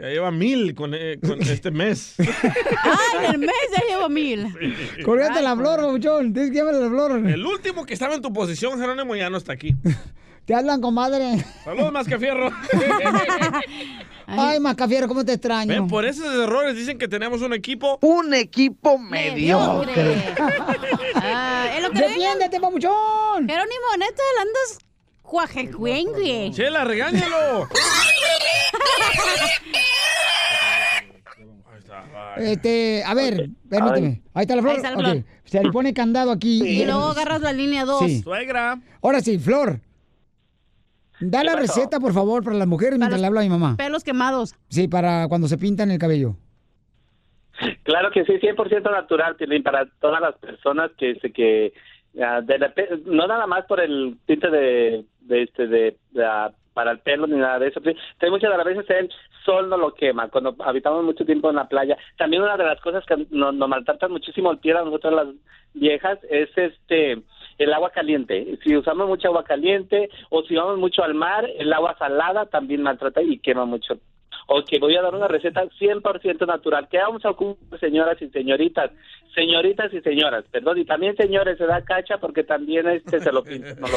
Ya 0.00 0.08
lleva 0.08 0.30
mil 0.30 0.74
con, 0.74 0.92
eh, 0.94 1.18
con 1.24 1.40
este 1.48 1.70
mes. 1.70 2.14
Ay, 2.18 3.26
el 3.32 3.38
mes 3.38 3.50
ya 3.72 3.82
llevo 3.88 4.08
mil. 4.08 4.52
Colgaste 5.04 5.40
la 5.40 5.56
flor, 5.56 5.82
babuchón. 5.82 6.32
Tienes 6.32 6.50
que 6.50 6.58
llamarle 6.58 6.80
la 6.80 6.88
flor. 6.88 7.12
El 7.26 7.46
último 7.46 7.86
que 7.86 7.94
estaba 7.94 8.14
en 8.14 8.22
tu 8.22 8.32
posición, 8.32 8.78
Jerónimo, 8.78 9.14
ya 9.14 9.30
no 9.30 9.38
está 9.38 9.52
aquí. 9.52 9.74
Te 10.44 10.54
hablan, 10.54 10.80
comadre. 10.82 11.42
Saludos, 11.64 11.90
Mascafierro. 11.90 12.50
Ay, 14.26 14.60
Mascafiero, 14.60 15.08
¿cómo 15.08 15.24
te 15.24 15.32
extraño? 15.34 15.68
Ven, 15.72 15.88
por 15.88 16.04
esos 16.04 16.34
errores 16.34 16.76
dicen 16.76 16.98
que 16.98 17.08
tenemos 17.08 17.40
un 17.40 17.54
equipo. 17.54 17.98
Un 18.02 18.34
equipo 18.34 18.98
Mediocre. 18.98 20.34
Ah, 21.14 21.68
es 21.74 21.82
lo 21.82 21.90
que. 21.90 22.00
¡Defiéndete, 22.00 22.58
babuchón! 22.58 23.48
Jerónimo, 23.48 23.86
neta, 23.98 24.22
andas 24.42 24.78
cuajecuengue. 25.22 26.50
Chela, 26.52 26.84
regáñalo. 26.84 27.68
Este, 32.36 33.02
a 33.04 33.14
ver, 33.14 33.48
permíteme. 33.68 34.22
Ahí 34.34 34.42
está 34.42 34.56
la 34.56 34.62
flor. 34.62 34.76
Está 34.76 34.90
la. 34.96 35.22
Se 35.44 35.62
le 35.62 35.70
pone 35.70 35.94
candado 35.94 36.30
aquí. 36.32 36.62
Y 36.66 36.84
luego 36.84 37.10
agarras 37.10 37.40
la 37.40 37.52
línea 37.52 37.84
2. 37.84 38.00
Sí. 38.00 38.22
Suegra. 38.22 38.80
Ahora 39.02 39.20
sí, 39.20 39.38
Flor. 39.38 39.80
Da 41.20 41.44
la 41.44 41.52
pasó? 41.52 41.62
receta, 41.62 42.00
por 42.00 42.12
favor, 42.12 42.42
para 42.42 42.56
las 42.56 42.66
mujeres 42.66 42.98
mientras 42.98 43.20
le 43.20 43.26
habla 43.26 43.40
a 43.40 43.44
mi 43.44 43.48
mamá. 43.50 43.76
Pelos 43.76 44.02
quemados. 44.02 44.54
Sí, 44.68 44.88
para 44.88 45.28
cuando 45.28 45.46
se 45.46 45.56
pintan 45.58 45.90
el 45.90 45.98
cabello. 45.98 46.36
Claro 47.84 48.10
que 48.10 48.24
sí, 48.24 48.32
100% 48.32 48.90
natural, 48.90 49.36
para 49.62 49.86
todas 50.00 50.20
las 50.20 50.34
personas 50.38 50.90
que 50.98 51.14
se 51.20 51.32
que 51.32 51.72
ah, 52.20 52.40
de 52.40 52.58
repe- 52.58 53.02
no 53.04 53.28
nada 53.28 53.46
más 53.46 53.64
por 53.66 53.80
el 53.80 54.18
tinte 54.26 54.50
de, 54.50 55.04
de 55.20 55.42
este 55.44 55.68
de, 55.68 55.96
de, 56.10 56.24
para 56.74 56.90
el 56.90 56.98
pelo 56.98 57.26
ni 57.26 57.36
nada 57.36 57.58
de 57.58 57.68
eso. 57.68 57.80
Hay 57.84 58.30
muchas 58.30 58.50
de 58.50 58.56
las 58.56 58.66
veces 58.66 58.90
el 58.90 59.10
sol 59.44 59.68
no 59.68 59.76
lo 59.76 59.94
quema 59.94 60.28
cuando 60.28 60.54
habitamos 60.64 61.04
mucho 61.04 61.24
tiempo 61.24 61.48
en 61.48 61.56
la 61.56 61.68
playa. 61.68 61.96
También 62.18 62.42
una 62.42 62.56
de 62.56 62.64
las 62.64 62.80
cosas 62.80 63.04
que 63.06 63.26
nos, 63.30 63.54
maltratan 63.54 64.10
muchísimo 64.10 64.50
el 64.50 64.58
piel 64.58 64.76
a 64.76 64.84
nosotros 64.84 65.14
las 65.14 65.28
viejas 65.72 66.18
es 66.28 66.50
este 66.56 67.22
el 67.58 67.72
agua 67.72 67.90
caliente. 67.90 68.58
Si 68.64 68.76
usamos 68.76 69.06
mucha 69.06 69.28
agua 69.28 69.44
caliente 69.44 70.10
o 70.30 70.42
si 70.42 70.56
vamos 70.56 70.78
mucho 70.78 71.04
al 71.04 71.14
mar, 71.14 71.48
el 71.56 71.72
agua 71.72 71.96
salada 71.98 72.46
también 72.46 72.82
maltrata 72.82 73.22
y 73.22 73.38
quema 73.38 73.64
mucho. 73.64 73.98
Ok, 74.46 74.68
voy 74.80 74.96
a 74.96 75.02
dar 75.02 75.14
una 75.14 75.28
receta 75.28 75.62
100% 75.64 76.46
natural. 76.46 76.88
¿Qué 76.90 76.98
vamos 76.98 77.24
a 77.24 77.30
ocupar, 77.30 77.80
señoras 77.80 78.20
y 78.20 78.28
señoritas? 78.28 78.90
Señoritas 79.34 79.92
y 79.92 80.00
señoras, 80.00 80.44
perdón, 80.50 80.78
y 80.78 80.84
también 80.84 81.16
señores, 81.16 81.58
se 81.58 81.66
da 81.66 81.82
cacha 81.84 82.18
porque 82.18 82.44
también 82.44 82.86
este 82.88 83.20
se 83.20 83.32
lo 83.32 83.42
pinta, 83.44 83.74
no. 83.80 83.88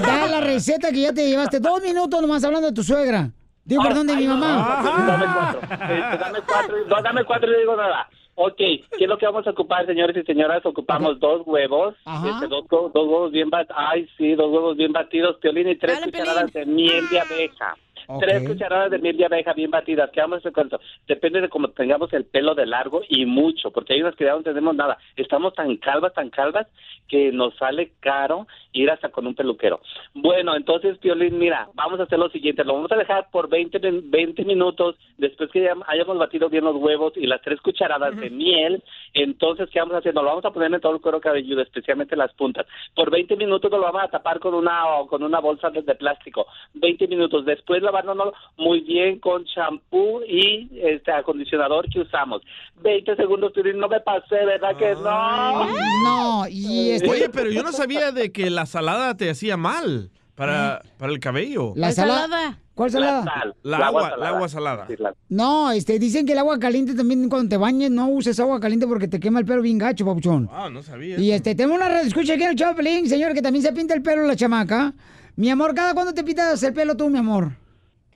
Da 0.00 0.28
la 0.28 0.40
receta 0.40 0.90
que 0.90 1.00
ya 1.02 1.12
te 1.12 1.28
llevaste 1.28 1.58
dos 1.58 1.82
minutos 1.82 2.20
nomás 2.22 2.44
hablando 2.44 2.68
de 2.68 2.74
tu 2.74 2.82
suegra. 2.82 3.30
Digo, 3.64 3.82
perdón, 3.82 4.06
de 4.06 4.14
mi 4.14 4.28
mamá. 4.28 4.80
Dame 5.06 5.26
cuatro. 5.34 5.60
Este, 5.62 6.18
dame 6.18 6.38
cuatro, 6.46 6.76
no, 6.86 7.02
dame 7.02 7.24
cuatro 7.24 7.48
y 7.48 7.52
no 7.52 7.58
digo 7.58 7.76
nada. 7.76 8.08
Ok, 8.36 8.56
¿qué 8.58 8.84
es 9.00 9.08
lo 9.08 9.18
que 9.18 9.26
vamos 9.26 9.46
a 9.46 9.50
ocupar, 9.50 9.86
señores 9.86 10.16
y 10.16 10.22
señoras? 10.22 10.64
Ocupamos 10.64 11.18
dos 11.18 11.42
huevos, 11.46 11.94
este, 12.04 12.46
dos, 12.48 12.66
dos 12.68 12.92
huevos 12.94 13.32
bien 13.32 13.48
batidos, 13.50 13.76
ay 13.80 14.06
sí, 14.18 14.34
dos 14.34 14.52
huevos 14.52 14.76
bien 14.76 14.92
batidos, 14.92 15.38
Piolín, 15.38 15.68
y 15.68 15.76
tres 15.76 15.98
Dale, 15.98 16.12
cucharadas 16.12 16.52
de 16.52 16.66
miel 16.66 17.08
de 17.08 17.18
abeja. 17.18 17.74
Tres 18.20 18.42
cucharadas 18.48 18.90
de 18.90 18.98
miel 18.98 19.16
de 19.16 19.26
abeja 19.26 19.52
bien 19.52 19.70
batidas. 19.70 20.10
¿Qué 20.10 20.20
vamos 20.20 20.36
a 20.36 20.38
hacer 20.38 20.52
con 20.52 20.66
eso? 20.68 20.80
Depende 21.06 21.40
de 21.40 21.48
cómo 21.48 21.68
tengamos 21.68 22.12
el 22.12 22.24
pelo 22.24 22.54
de 22.54 22.66
largo 22.66 23.02
y 23.08 23.26
mucho, 23.26 23.70
porque 23.70 23.94
hay 23.94 24.02
unas 24.02 24.14
que 24.16 24.24
ya 24.24 24.32
no 24.34 24.42
tenemos 24.42 24.74
nada. 24.74 24.98
Estamos 25.16 25.54
tan 25.54 25.76
calvas, 25.76 26.14
tan 26.14 26.30
calvas, 26.30 26.66
que 27.08 27.30
nos 27.32 27.54
sale 27.56 27.92
caro 28.00 28.46
ir 28.72 28.90
hasta 28.90 29.08
con 29.10 29.26
un 29.26 29.34
peluquero. 29.34 29.80
Bueno, 30.14 30.54
entonces, 30.56 30.98
Piolín, 30.98 31.38
mira, 31.38 31.68
vamos 31.74 31.98
a 32.00 32.02
hacer 32.02 32.18
lo 32.18 32.28
siguiente. 32.30 32.64
Lo 32.64 32.74
vamos 32.74 32.92
a 32.92 32.96
dejar 32.96 33.30
por 33.30 33.48
20, 33.48 33.78
min- 33.78 34.10
20 34.10 34.44
minutos 34.44 34.96
después 35.16 35.50
que 35.50 35.62
ya 35.62 35.74
hayamos 35.86 36.18
batido 36.18 36.48
bien 36.48 36.64
los 36.64 36.76
huevos 36.76 37.12
y 37.16 37.26
las 37.26 37.40
tres 37.42 37.60
cucharadas 37.60 38.16
de 38.18 38.30
miel. 38.30 38.82
Entonces, 39.14 39.70
¿qué 39.70 39.78
vamos 39.80 39.94
a 39.94 39.98
hacer? 39.98 40.14
Nos 40.14 40.24
lo 40.24 40.30
vamos 40.30 40.44
a 40.44 40.50
poner 40.52 40.72
en 40.74 40.80
todo 40.80 40.94
el 40.94 41.00
cuero 41.00 41.20
cabelludo, 41.20 41.62
especialmente 41.62 42.16
las 42.16 42.32
puntas. 42.34 42.66
Por 42.94 43.10
20 43.10 43.36
minutos 43.36 43.70
nos 43.70 43.80
lo 43.80 43.86
vamos 43.86 44.02
a 44.02 44.08
tapar 44.08 44.38
con 44.40 44.54
una, 44.54 44.82
con 45.08 45.22
una 45.22 45.38
bolsa 45.40 45.70
de, 45.70 45.82
de 45.82 45.94
plástico. 45.94 46.46
20 46.74 47.06
minutos. 47.08 47.44
Después 47.44 47.82
lavándonos 48.02 48.34
muy 48.58 48.80
bien 48.80 49.18
con 49.20 49.44
champú 49.44 50.20
y 50.28 50.68
este 50.82 51.12
acondicionador 51.12 51.88
que 51.90 52.00
usamos. 52.00 52.42
20 52.82 53.16
segundos, 53.16 53.52
no 53.74 53.88
me 53.88 54.00
pasé, 54.00 54.44
¿verdad 54.44 54.76
que 54.76 54.94
no? 54.94 55.66
No, 56.04 56.48
y 56.48 56.90
este. 56.90 57.08
Oye, 57.08 57.28
pero 57.30 57.50
yo 57.50 57.62
no 57.62 57.72
sabía 57.72 58.12
de 58.12 58.32
que 58.32 58.50
la 58.50 58.66
salada 58.66 59.16
te 59.16 59.30
hacía 59.30 59.56
mal 59.56 60.10
para, 60.34 60.82
para 60.98 61.12
el 61.12 61.18
cabello. 61.20 61.72
La 61.76 61.92
salada. 61.92 62.58
¿Cuál 62.74 62.90
salada? 62.90 63.24
La 63.24 63.32
sal, 63.32 63.54
La 63.62 63.78
la 63.78 63.86
agua, 63.86 64.02
salada. 64.02 64.22
la 64.22 64.28
agua 64.28 64.48
salada. 64.50 64.86
Sí, 64.86 64.94
la- 64.98 65.14
No, 65.30 65.72
este, 65.72 65.98
dicen 65.98 66.26
que 66.26 66.32
el 66.32 66.38
agua 66.38 66.58
caliente 66.58 66.94
también 66.94 67.26
cuando 67.30 67.48
te 67.48 67.56
bañes 67.56 67.90
no 67.90 68.06
uses 68.10 68.38
agua 68.38 68.60
caliente 68.60 68.86
porque 68.86 69.08
te 69.08 69.18
quema 69.18 69.38
el 69.40 69.46
pelo 69.46 69.62
bien 69.62 69.78
gacho, 69.78 70.04
papuchón. 70.04 70.46
Ah, 70.52 70.68
no 70.70 70.82
sabía. 70.82 71.18
Y 71.18 71.30
este, 71.32 71.54
tenemos 71.54 71.78
una 71.78 71.88
red 71.88 72.06
escucha 72.06 72.34
aquí 72.34 72.42
en 72.42 72.50
el 72.50 72.56
Chaplin, 72.56 73.08
señor, 73.08 73.32
que 73.32 73.40
también 73.40 73.62
se 73.62 73.72
pinta 73.72 73.94
el 73.94 74.02
pelo 74.02 74.26
la 74.26 74.36
chamaca. 74.36 74.92
Mi 75.36 75.48
amor, 75.48 75.74
¿cada 75.74 75.94
cuándo 75.94 76.12
te 76.12 76.22
pintas 76.22 76.62
el 76.62 76.74
pelo 76.74 76.94
tú, 76.98 77.08
mi 77.08 77.16
amor? 77.18 77.52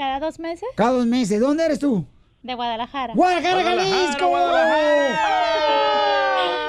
Cada 0.00 0.18
dos 0.18 0.38
meses 0.38 0.66
Cada 0.76 0.92
dos 0.92 1.04
meses. 1.04 1.38
¿Dónde 1.38 1.62
eres 1.66 1.78
tú? 1.78 2.06
de 2.42 2.54
Guadalajara. 2.54 3.12
¡Guadalajara, 3.12 3.62
Jalisco! 3.62 4.30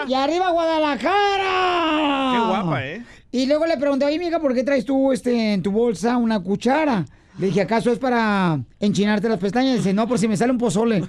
¡Y 0.06 0.14
arriba 0.14 0.50
Guadalajara! 0.50 2.32
Qué 2.34 2.40
guapa, 2.46 2.86
¿eh? 2.86 3.06
Y 3.32 3.46
luego 3.46 3.66
le 3.66 3.78
pregunté, 3.78 4.04
oye, 4.04 4.20
mija, 4.20 4.42
¿por 4.42 4.54
qué 4.54 4.66
traes 4.66 4.84
tú 4.84 5.14
este, 5.14 5.54
en 5.54 5.64
tu 5.64 5.72
bolsa 5.72 6.18
una 6.18 6.42
cuchara? 6.42 7.06
Le 7.38 7.46
dije, 7.48 7.62
¿acaso 7.62 7.94
es 7.94 8.00
para 8.00 8.60
enchinarte 8.82 9.30
las 9.30 9.40
pestañas? 9.40 9.78
Dice, 9.78 9.94
no, 9.94 10.10
por 10.10 10.20
si 10.20 10.28
me 10.28 10.36
sale 10.36 10.52
un 10.52 10.58
pozole. 10.58 11.00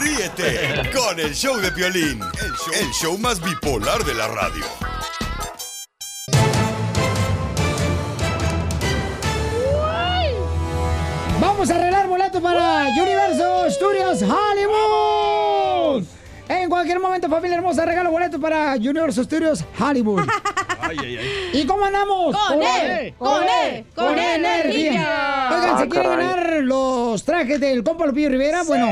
Ríete 0.00 0.92
con 0.94 1.18
el 1.18 1.34
show 1.34 1.56
de 1.56 1.72
Piolín, 1.72 2.20
el 2.20 2.52
show, 2.52 2.72
el 2.80 2.90
show 2.92 3.18
más 3.18 3.42
bipolar 3.42 4.04
de 4.04 4.14
la 4.14 4.28
radio. 4.28 4.64
Vamos 11.44 11.70
a 11.70 11.74
arreglar 11.76 12.08
boletos 12.08 12.40
para 12.42 12.86
Universo 12.88 13.70
Studios 13.70 14.22
Hollywood. 14.22 16.04
En 16.48 16.68
cualquier 16.70 17.00
momento, 17.00 17.28
familia 17.28 17.56
hermosa, 17.58 17.84
regalo 17.84 18.10
boletos 18.10 18.40
para 18.40 18.74
Universo 18.76 19.22
Studios 19.24 19.62
Hollywood. 19.78 20.22
Ay, 20.86 20.98
ay, 21.02 21.16
ay. 21.16 21.50
¿Y 21.62 21.66
cómo 21.66 21.82
andamos? 21.86 22.36
Con 22.36 22.62
E, 22.62 23.14
con 23.16 23.42
E, 23.42 23.86
con 23.94 24.18
energía. 24.18 25.48
Oigan, 25.50 25.78
¿se 25.78 25.84
Ah, 25.84 25.88
quieren 25.88 26.10
ganar 26.10 26.52
los 26.62 27.24
trajes 27.24 27.58
del 27.58 27.82
compa 27.82 28.04
Lupillo 28.06 28.28
Rivera? 28.28 28.64
Bueno, 28.64 28.90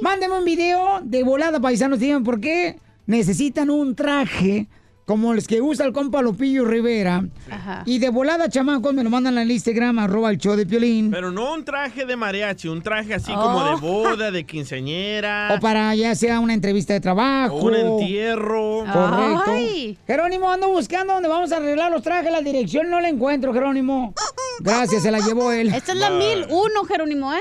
mándenme 0.00 0.38
un 0.38 0.44
video 0.46 1.00
de 1.02 1.22
volada, 1.22 1.60
paisanos. 1.60 1.98
Digan 1.98 2.24
por 2.24 2.40
qué 2.40 2.78
necesitan 3.04 3.68
un 3.68 3.94
traje 3.94 4.68
como 5.04 5.34
los 5.34 5.46
que 5.46 5.60
usa 5.60 5.84
el 5.84 5.92
compa 5.92 6.22
Lupillo 6.22 6.64
Rivera. 6.64 7.24
Ajá. 7.50 7.82
Y 7.84 7.98
de 7.98 8.08
volada, 8.08 8.48
chamacos, 8.48 8.94
me 8.94 9.04
lo 9.04 9.10
mandan 9.10 9.36
al 9.36 9.50
Instagram, 9.50 9.98
arroba 9.98 10.30
el 10.30 10.38
show 10.38 10.56
de 10.56 10.64
Piolín. 10.64 11.10
Pero 11.10 11.30
no 11.30 11.52
un 11.54 11.64
traje 11.64 12.06
de 12.06 12.16
mariachi, 12.16 12.68
un 12.68 12.82
traje 12.82 13.14
así 13.14 13.30
Oh. 13.34 13.40
como 13.40 13.64
de 13.66 13.74
boda, 13.80 14.30
de 14.30 14.44
quinceañera. 14.44 15.54
O 15.54 15.60
para 15.60 15.94
ya 15.94 16.14
sea 16.14 16.40
una 16.40 16.54
entrevista 16.54 16.94
de 16.94 17.00
trabajo. 17.00 17.56
O 17.56 17.66
un 17.66 17.74
entierro. 17.74 18.84
Correcto. 18.90 19.42
Ay. 19.52 19.98
Jerónimo, 20.06 20.50
ando 20.50 20.68
buscando 20.68 21.12
dónde 21.14 21.28
vamos 21.28 21.52
a 21.52 21.56
arreglar 21.58 21.92
los 21.92 22.02
trajes. 22.02 22.32
La 22.32 22.40
dirección 22.40 22.88
no 22.88 23.00
la 23.00 23.08
encuentro, 23.10 23.52
Jerónimo. 23.52 24.14
Gracias, 24.60 25.02
se 25.02 25.10
la 25.10 25.18
llevó 25.20 25.52
él. 25.52 25.68
Esta 25.74 25.92
es 25.92 25.98
la 25.98 26.10
1001, 26.10 26.84
Jerónimo, 26.84 27.34
¿eh? 27.34 27.40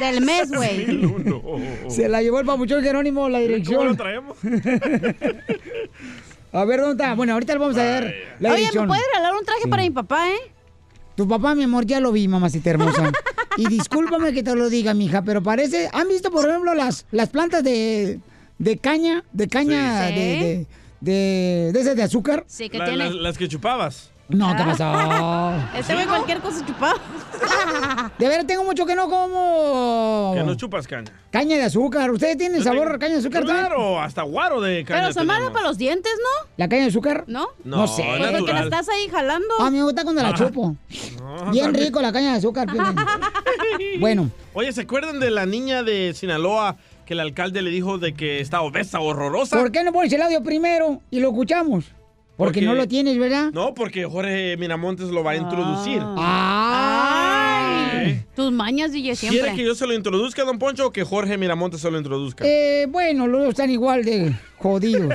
Del 0.00 0.20
mes, 0.22 0.50
güey. 0.50 0.86
Se 1.88 2.08
la 2.08 2.20
llevó 2.20 2.40
el 2.40 2.46
papuchón 2.46 2.82
Jerónimo, 2.82 3.28
la 3.28 3.38
dirección. 3.38 3.76
¿Cómo 3.78 3.90
lo 3.90 3.96
traemos? 3.96 4.36
A 6.56 6.64
ver, 6.64 6.80
¿dónde 6.80 7.02
está? 7.02 7.14
Bueno, 7.14 7.34
ahorita 7.34 7.52
le 7.52 7.58
vamos 7.58 7.76
a 7.76 7.84
dar 7.84 8.14
la 8.40 8.52
Oye, 8.52 8.68
¿me 8.74 8.86
puedes 8.86 9.04
regalar 9.14 9.34
un 9.38 9.44
traje 9.44 9.68
para 9.68 9.82
mi 9.82 9.90
papá, 9.90 10.28
eh? 10.30 10.52
Tu 11.14 11.26
papá, 11.28 11.54
mi 11.54 11.64
amor, 11.64 11.84
ya 11.86 12.00
lo 12.00 12.12
vi, 12.12 12.28
mamacita 12.28 12.70
hermosa. 12.70 13.10
y 13.56 13.66
discúlpame 13.68 14.32
que 14.32 14.42
te 14.42 14.54
lo 14.54 14.68
diga, 14.68 14.94
mija, 14.94 15.22
pero 15.22 15.42
parece... 15.42 15.88
¿Han 15.92 16.08
visto, 16.08 16.30
por 16.30 16.48
ejemplo, 16.48 16.74
las, 16.74 17.06
las 17.10 17.28
plantas 17.30 17.62
de, 17.64 18.20
de 18.58 18.76
caña? 18.78 19.24
De 19.32 19.48
caña 19.48 20.08
Sí. 20.08 20.14
de, 20.14 20.20
de, 20.20 20.66
de, 21.00 21.72
de 21.72 21.80
esas 21.80 21.96
de 21.96 22.02
azúcar. 22.02 22.44
Sí, 22.46 22.68
que 22.68 22.78
La- 22.78 22.84
tiene. 22.86 23.04
las, 23.04 23.14
las 23.14 23.38
que 23.38 23.48
chupabas. 23.48 24.10
No, 24.28 24.56
¿qué 24.56 24.62
pasó? 24.64 25.52
Este 25.78 25.94
güey 25.94 26.06
cualquier 26.06 26.40
cosa 26.40 26.64
chupado. 26.66 26.96
De 28.18 28.28
veras, 28.28 28.46
tengo 28.46 28.64
mucho 28.64 28.84
que 28.86 28.94
no 28.96 29.08
como... 29.08 30.32
Que 30.34 30.42
no 30.42 30.54
chupas 30.56 30.86
caña. 30.88 31.12
Caña 31.30 31.56
de 31.56 31.64
azúcar. 31.64 32.10
¿Ustedes 32.10 32.36
tienen 32.38 32.62
sabor 32.64 32.90
a 32.92 32.98
caña 32.98 33.12
de 33.14 33.18
azúcar 33.20 33.44
también? 33.44 33.66
Claro, 33.66 34.00
hasta 34.00 34.22
guaro 34.22 34.60
de 34.60 34.84
caña. 34.84 35.00
Pero 35.02 35.12
son 35.12 35.26
malas 35.26 35.50
para 35.50 35.68
los 35.68 35.76
dientes, 35.78 36.12
¿no? 36.16 36.48
¿La 36.56 36.68
caña 36.68 36.82
de 36.82 36.88
azúcar? 36.88 37.24
¿No? 37.26 37.48
No, 37.62 37.76
No 37.78 37.86
sé. 37.86 38.04
Porque 38.38 38.52
la 38.52 38.62
estás 38.64 38.88
ahí 38.88 39.08
jalando. 39.08 39.60
A 39.60 39.70
mí 39.70 39.76
me 39.78 39.84
gusta 39.84 40.02
cuando 40.02 40.22
la 40.22 40.30
Ah. 40.30 40.34
chupo. 40.34 40.74
No, 41.20 41.50
Bien 41.52 41.64
también. 41.66 41.84
rico 41.86 42.00
la 42.00 42.12
caña 42.12 42.32
de 42.32 42.38
azúcar. 42.38 42.66
Bueno. 44.00 44.30
Oye, 44.54 44.72
¿se 44.72 44.82
acuerdan 44.82 45.20
de 45.20 45.30
la 45.30 45.44
niña 45.46 45.82
de 45.82 46.12
Sinaloa 46.14 46.76
que 47.04 47.12
el 47.14 47.20
alcalde 47.20 47.60
le 47.62 47.70
dijo 47.70 47.98
de 47.98 48.14
que 48.14 48.40
está 48.40 48.62
obesa, 48.62 49.00
horrorosa? 49.00 49.56
¿Por 49.58 49.70
qué 49.70 49.84
no 49.84 49.92
pones 49.92 50.12
el 50.12 50.22
audio 50.22 50.42
primero 50.42 51.02
y 51.10 51.20
lo 51.20 51.28
escuchamos? 51.28 51.84
Porque, 52.36 52.60
no 52.60 52.74
lo 52.74 52.86
tienes, 52.86 53.18
¿verdad? 53.18 53.50
No, 53.52 53.72
porque 53.72 54.04
Jorge 54.04 54.56
Miramontes 54.58 55.08
lo 55.08 55.24
va 55.24 55.30
a 55.32 55.36
introducir. 55.36 56.02
Ay. 56.18 57.56
Tus 58.34 58.52
mañas, 58.52 58.92
DJ, 58.92 59.16
siempre. 59.16 59.40
¿Quiere 59.40 59.56
que 59.56 59.64
yo 59.64 59.74
se 59.74 59.86
lo 59.86 59.94
introduzca, 59.94 60.44
don 60.44 60.58
Poncho, 60.58 60.88
o 60.88 60.92
que 60.92 61.02
Jorge 61.02 61.38
Miramontes 61.38 61.80
se 61.80 61.90
lo 61.90 61.96
introduzca? 61.96 62.44
Eh, 62.46 62.86
bueno, 62.90 63.26
los 63.26 63.40
dos 63.40 63.48
están 63.50 63.70
igual 63.70 64.04
de 64.04 64.34
jodidos. 64.58 65.14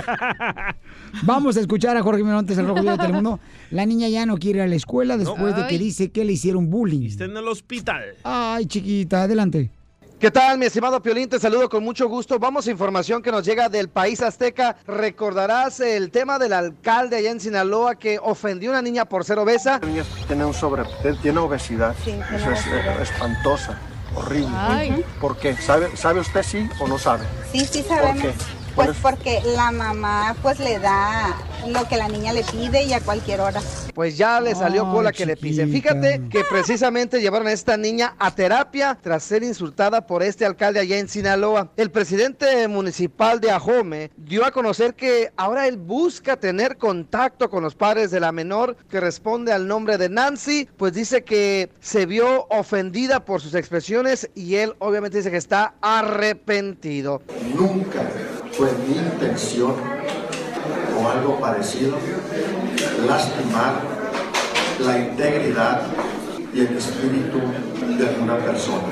Vamos 1.23 1.57
a 1.57 1.59
escuchar 1.59 1.95
a 1.95 2.01
Jorge 2.01 2.23
Mirontes, 2.23 2.57
el 2.57 2.65
rojo 2.67 2.81
de 2.81 2.97
Telemundo. 2.97 3.39
La 3.69 3.85
niña 3.85 4.09
ya 4.09 4.25
no 4.25 4.37
quiere 4.37 4.59
ir 4.59 4.63
a 4.63 4.67
la 4.67 4.75
escuela 4.75 5.15
después 5.17 5.55
de 5.55 5.67
que 5.67 5.77
dice 5.77 6.11
que 6.11 6.25
le 6.25 6.33
hicieron 6.33 6.69
bullying. 6.69 7.07
Está 7.07 7.25
en 7.25 7.37
el 7.37 7.47
hospital. 7.47 8.15
Ay, 8.23 8.65
chiquita, 8.65 9.23
adelante. 9.23 9.69
¿Qué 10.21 10.29
tal, 10.29 10.59
mi 10.59 10.67
estimado 10.67 11.01
Piolín? 11.01 11.27
Te 11.27 11.39
saludo 11.39 11.67
con 11.67 11.83
mucho 11.83 12.07
gusto. 12.07 12.37
Vamos 12.37 12.67
a 12.67 12.69
información 12.69 13.23
que 13.23 13.31
nos 13.31 13.43
llega 13.43 13.69
del 13.69 13.89
país 13.89 14.21
azteca. 14.21 14.77
Recordarás 14.85 15.79
el 15.79 16.11
tema 16.11 16.37
del 16.37 16.53
alcalde 16.53 17.15
allá 17.15 17.31
en 17.31 17.39
Sinaloa 17.39 17.95
que 17.95 18.19
ofendió 18.21 18.69
a 18.69 18.73
una 18.73 18.83
niña 18.83 19.05
por 19.05 19.25
ser 19.25 19.39
obesa. 19.39 19.79
La 19.81 19.87
niña 19.87 20.03
tiene 20.27 20.45
un 20.45 20.53
sobre, 20.53 20.83
tiene 21.23 21.39
obesidad. 21.39 21.95
Eso 22.05 22.51
es 22.51 22.67
eh, 22.67 22.97
espantosa, 23.01 23.79
horrible. 24.13 24.55
Ay. 24.55 25.03
¿Por 25.19 25.37
qué? 25.37 25.55
¿Sabe, 25.55 25.97
¿Sabe 25.97 26.19
usted 26.19 26.43
sí 26.43 26.69
o 26.79 26.87
no 26.87 26.99
sabe? 26.99 27.25
Sí, 27.51 27.65
sí 27.65 27.81
¿Por 27.81 27.97
sabemos. 27.97 28.21
qué? 28.21 28.33
Pues 28.75 28.91
porque 29.01 29.41
la 29.55 29.71
mamá 29.71 30.35
pues 30.43 30.59
le 30.59 30.77
da 30.77 31.35
lo 31.67 31.87
que 31.87 31.97
la 31.97 32.07
niña 32.07 32.33
le 32.33 32.43
pide 32.43 32.83
y 32.83 32.93
a 32.93 32.99
cualquier 33.01 33.41
hora. 33.41 33.61
Pues 33.93 34.17
ya 34.17 34.39
le 34.39 34.55
salió 34.55 34.85
Ay, 34.85 34.91
cola 34.91 35.11
que 35.11 35.25
le 35.25 35.37
pise. 35.37 35.67
Fíjate 35.67 36.21
que 36.29 36.43
precisamente 36.49 37.21
llevaron 37.21 37.47
a 37.47 37.51
esta 37.51 37.77
niña 37.77 38.15
a 38.19 38.33
terapia 38.33 38.97
tras 39.01 39.23
ser 39.23 39.43
insultada 39.43 40.07
por 40.07 40.23
este 40.23 40.45
alcalde 40.45 40.79
allá 40.79 40.97
en 40.97 41.07
Sinaloa. 41.07 41.71
El 41.77 41.91
presidente 41.91 42.67
municipal 42.67 43.39
de 43.39 43.51
Ajome 43.51 44.11
dio 44.17 44.45
a 44.45 44.51
conocer 44.51 44.93
que 44.93 45.31
ahora 45.35 45.67
él 45.67 45.77
busca 45.77 46.37
tener 46.37 46.77
contacto 46.77 47.49
con 47.49 47.63
los 47.63 47.75
padres 47.75 48.11
de 48.11 48.19
la 48.19 48.31
menor 48.31 48.77
que 48.89 48.99
responde 48.99 49.51
al 49.51 49.67
nombre 49.67 49.97
de 49.97 50.09
Nancy, 50.09 50.67
pues 50.77 50.93
dice 50.93 51.23
que 51.23 51.69
se 51.79 52.05
vio 52.05 52.47
ofendida 52.49 53.25
por 53.25 53.41
sus 53.41 53.55
expresiones 53.55 54.29
y 54.35 54.55
él 54.55 54.73
obviamente 54.79 55.17
dice 55.17 55.31
que 55.31 55.37
está 55.37 55.75
arrepentido. 55.81 57.21
Nunca 57.55 58.09
fue 58.51 58.71
mi 58.87 58.97
intención 58.97 59.75
algo 61.09 61.39
parecido 61.39 61.97
lastimar 63.07 63.73
la 64.79 64.99
integridad 64.99 65.81
y 66.53 66.61
el 66.61 66.77
espíritu 66.77 67.39
de 67.97 68.19
una 68.21 68.37
persona. 68.37 68.83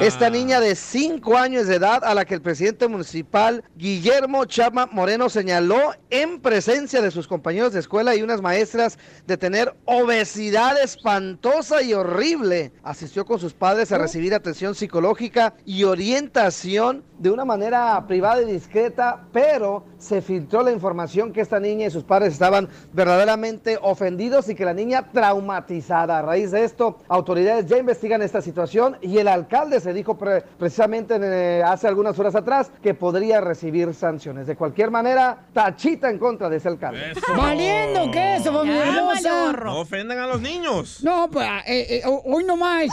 Esta 0.00 0.30
niña 0.30 0.60
de 0.60 0.74
5 0.74 1.36
años 1.36 1.66
de 1.66 1.76
edad 1.76 2.04
a 2.04 2.14
la 2.14 2.24
que 2.24 2.34
el 2.34 2.42
presidente 2.42 2.88
municipal 2.88 3.64
Guillermo 3.76 4.44
Chama 4.44 4.86
Moreno 4.90 5.28
señaló 5.28 5.94
en 6.10 6.40
presencia 6.40 7.00
de 7.00 7.10
sus 7.10 7.28
compañeros 7.28 7.72
de 7.72 7.80
escuela 7.80 8.14
y 8.14 8.22
unas 8.22 8.42
maestras 8.42 8.98
de 9.26 9.36
tener 9.36 9.74
obesidad 9.84 10.80
espantosa 10.82 11.82
y 11.82 11.94
horrible. 11.94 12.72
Asistió 12.82 13.24
con 13.24 13.38
sus 13.38 13.54
padres 13.54 13.92
a 13.92 13.98
recibir 13.98 14.34
atención 14.34 14.74
psicológica 14.74 15.54
y 15.64 15.84
orientación 15.84 17.04
de 17.18 17.30
una 17.30 17.44
manera 17.44 18.04
privada 18.08 18.42
y 18.42 18.46
discreta, 18.46 19.20
pero 19.32 19.84
se 19.98 20.20
filtró 20.20 20.62
la 20.62 20.72
información 20.72 21.32
que 21.32 21.40
esta 21.40 21.60
niña 21.60 21.86
y 21.86 21.90
sus 21.90 22.02
padres 22.02 22.32
estaban 22.32 22.68
verdaderamente 22.92 23.78
ofendidos 23.80 24.48
y 24.48 24.56
que 24.56 24.64
la 24.64 24.74
niña 24.74 25.10
traumatizada. 25.12 26.18
A 26.18 26.22
raíz 26.22 26.50
de 26.50 26.64
esto, 26.64 26.98
autoridades 27.08 27.66
ya 27.66 27.78
investigan 27.78 28.22
esta 28.32 28.40
situación 28.40 28.96
y 29.02 29.18
el 29.18 29.28
alcalde 29.28 29.78
se 29.78 29.92
dijo 29.92 30.16
pre- 30.16 30.40
precisamente 30.58 31.18
eh, 31.20 31.62
hace 31.62 31.86
algunas 31.86 32.18
horas 32.18 32.34
atrás 32.34 32.72
que 32.82 32.94
podría 32.94 33.42
recibir 33.42 33.92
sanciones. 33.92 34.46
De 34.46 34.56
cualquier 34.56 34.90
manera, 34.90 35.48
tachita 35.52 36.08
en 36.08 36.18
contra 36.18 36.48
de 36.48 36.56
ese 36.56 36.68
alcalde. 36.68 37.12
Valiendo 37.36 38.10
queso, 38.10 38.50
familia 38.54 38.86
hermosa. 38.86 39.52
No 39.64 39.80
ofendan 39.80 40.18
a 40.18 40.26
los 40.26 40.40
niños. 40.40 41.00
No, 41.04 41.28
pues 41.30 41.46
eh, 41.66 41.86
eh, 41.96 42.02
ho- 42.06 42.22
hoy 42.24 42.44
nomás. 42.44 42.86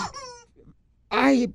Ay, 1.10 1.54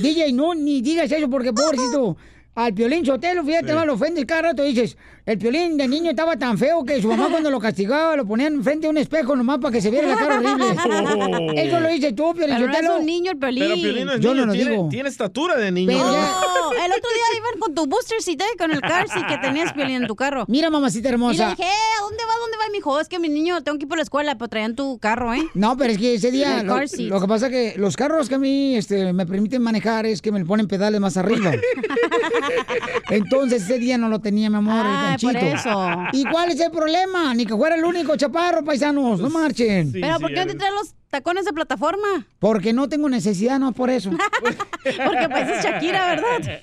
DJ, 0.00 0.32
no, 0.32 0.52
ni 0.54 0.82
digas 0.82 1.10
eso 1.12 1.30
porque 1.30 1.52
pobrecito. 1.52 2.16
Al 2.54 2.74
Piolín 2.74 3.06
Sotelo, 3.06 3.42
fíjate, 3.44 3.68
Sí. 3.68 3.72
mal 3.74 3.86
lo 3.86 3.94
ofendes 3.94 4.26
cada 4.26 4.42
rato. 4.42 4.62
Dices, 4.62 4.98
el 5.24 5.38
Piolín 5.38 5.78
de 5.78 5.88
niño 5.88 6.10
estaba 6.10 6.36
tan 6.36 6.58
feo 6.58 6.84
que 6.84 7.00
su 7.00 7.08
mamá 7.08 7.28
cuando 7.30 7.50
lo 7.50 7.58
castigaba 7.58 8.14
lo 8.14 8.26
ponían 8.26 8.62
frente 8.62 8.86
a 8.86 8.90
un 8.90 8.98
espejo 8.98 9.34
nomás 9.34 9.58
para 9.58 9.72
que 9.72 9.80
se 9.80 9.90
viera 9.90 10.06
la 10.08 10.16
cara 10.16 10.36
horrible. 10.38 10.66
Eso 11.62 11.80
lo 11.80 11.88
dices 11.88 12.14
tú, 12.14 12.34
Piolín 12.34 12.56
Pero 12.58 12.66
no 12.68 12.94
es 12.94 13.00
un 13.00 13.06
niño 13.06 13.30
el 13.32 13.38
Piolín. 13.38 13.62
Pero 13.64 13.74
Piolín 13.76 14.04
no 14.06 14.12
es 14.12 14.20
Yo 14.20 14.34
niño, 14.34 14.40
no 14.42 14.46
lo 14.48 14.52
tiene, 14.52 14.70
digo. 14.72 14.88
tiene 14.90 15.08
estatura 15.08 15.56
de 15.56 15.72
niño. 15.72 15.92
Pero 15.92 16.12
ya- 16.12 16.30
el 16.72 16.90
otro 16.92 17.10
día 17.10 17.38
iban 17.38 17.60
con 17.60 17.74
tu 17.74 17.86
booster 17.86 18.20
seat, 18.22 18.40
¿eh? 18.40 18.56
con 18.58 18.70
el 18.72 18.80
car 18.80 19.08
seat 19.08 19.26
que 19.28 19.38
tenías 19.38 19.72
Piolín 19.72 20.02
en 20.02 20.06
tu 20.06 20.16
carro. 20.16 20.44
Mira, 20.48 20.70
mamacita 20.70 21.08
Y 21.08 21.10
le 21.10 21.14
hermosa. 21.14 21.50
dije, 21.50 21.62
"Eh, 21.62 21.98
¿a 21.98 22.02
dónde 22.02 22.22
va? 22.24 22.34
¿Dónde 22.40 22.56
va? 22.58 22.66
Y 22.66 22.70
me 22.70 22.76
dijo, 22.78 23.00
es 23.00 23.08
que 23.08 23.18
mi 23.18 23.28
niño 23.28 23.62
tengo 23.62 23.78
que 23.78 23.84
ir 23.84 23.88
por 23.88 23.96
la 23.98 24.02
escuela, 24.02 24.36
pero 24.36 24.48
traían 24.48 24.74
tu 24.74 24.98
carro, 24.98 25.32
¿eh? 25.34 25.42
No, 25.54 25.76
pero 25.76 25.92
es 25.92 25.98
que 25.98 26.14
ese 26.14 26.30
día 26.30 26.62
lo, 26.62 27.20
que 27.20 27.26
pasa 27.28 27.50
que 27.50 27.74
los 27.76 27.96
carros 27.96 28.28
que 28.28 28.34
a 28.36 28.38
mí 28.38 28.76
este, 28.76 29.12
me 29.12 29.26
permiten 29.26 29.62
manejar 29.62 30.06
es 30.06 30.22
que 30.22 30.32
me 30.32 30.44
ponen 30.44 30.68
pedales 30.68 31.00
más 31.00 31.16
arriba. 31.16 31.52
Entonces 33.10 33.62
ese 33.62 33.78
día 33.78 33.98
no 33.98 34.08
lo 34.08 34.20
tenía, 34.20 34.50
mi 34.50 34.56
amor, 34.56 34.86
el 34.86 34.92
ganchito. 34.92 35.32
por 35.32 35.42
eso. 35.42 35.96
¿Y 36.12 36.24
cuál 36.24 36.50
es 36.50 36.60
el 36.60 36.70
problema? 36.70 37.34
Ni 37.34 37.46
que 37.46 37.54
fuera 37.56 37.74
el 37.76 37.84
único 37.84 38.16
chaparro, 38.16 38.64
paisanos, 38.64 39.20
no 39.20 39.30
marchen. 39.30 39.92
pero 39.92 40.18
¿por 40.20 40.30
qué 40.30 40.36
no 40.44 40.46
te 40.46 40.54
traes 40.54 40.74
los 40.74 40.94
tacones 41.12 41.44
de 41.44 41.52
plataforma? 41.52 42.26
Porque 42.38 42.72
no 42.72 42.88
tengo 42.88 43.06
necesidad, 43.06 43.58
no 43.60 43.72
por 43.72 43.90
eso. 43.90 44.10
Porque 44.82 45.28
pareces 45.28 45.62
Shakira, 45.62 46.06
¿verdad? 46.06 46.60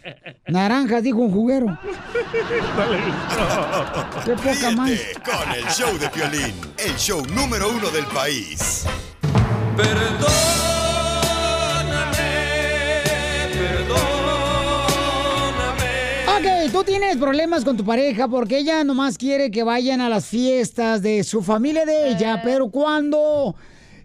Naranjas, 0.48 1.04
dijo 1.04 1.20
un 1.20 1.32
juguero. 1.32 1.78
Qué 4.26 4.32
poca 4.32 4.72
más. 4.72 4.92
Con 5.24 5.54
el 5.56 5.66
show 5.66 5.96
de 6.00 6.10
Piolín, 6.10 6.56
el 6.78 6.96
show 6.96 7.24
número 7.28 7.70
uno 7.70 7.92
del 7.92 8.06
país. 8.08 8.86
Ok, 16.28 16.72
tú 16.72 16.84
tienes 16.84 17.18
problemas 17.18 17.64
con 17.64 17.78
tu 17.78 17.86
pareja 17.86 18.28
porque 18.28 18.58
ella 18.58 18.84
nomás 18.84 19.20
quiere 19.20 19.52
que 19.52 19.62
vayan 19.62 20.02
a 20.02 20.10
las 20.10 20.26
fiestas 20.26 21.04
de 21.04 21.24
su 21.24 21.44
familia 21.44 21.86
de 21.86 22.10
ella, 22.10 22.42
pero 22.44 22.70
cuando 22.70 23.56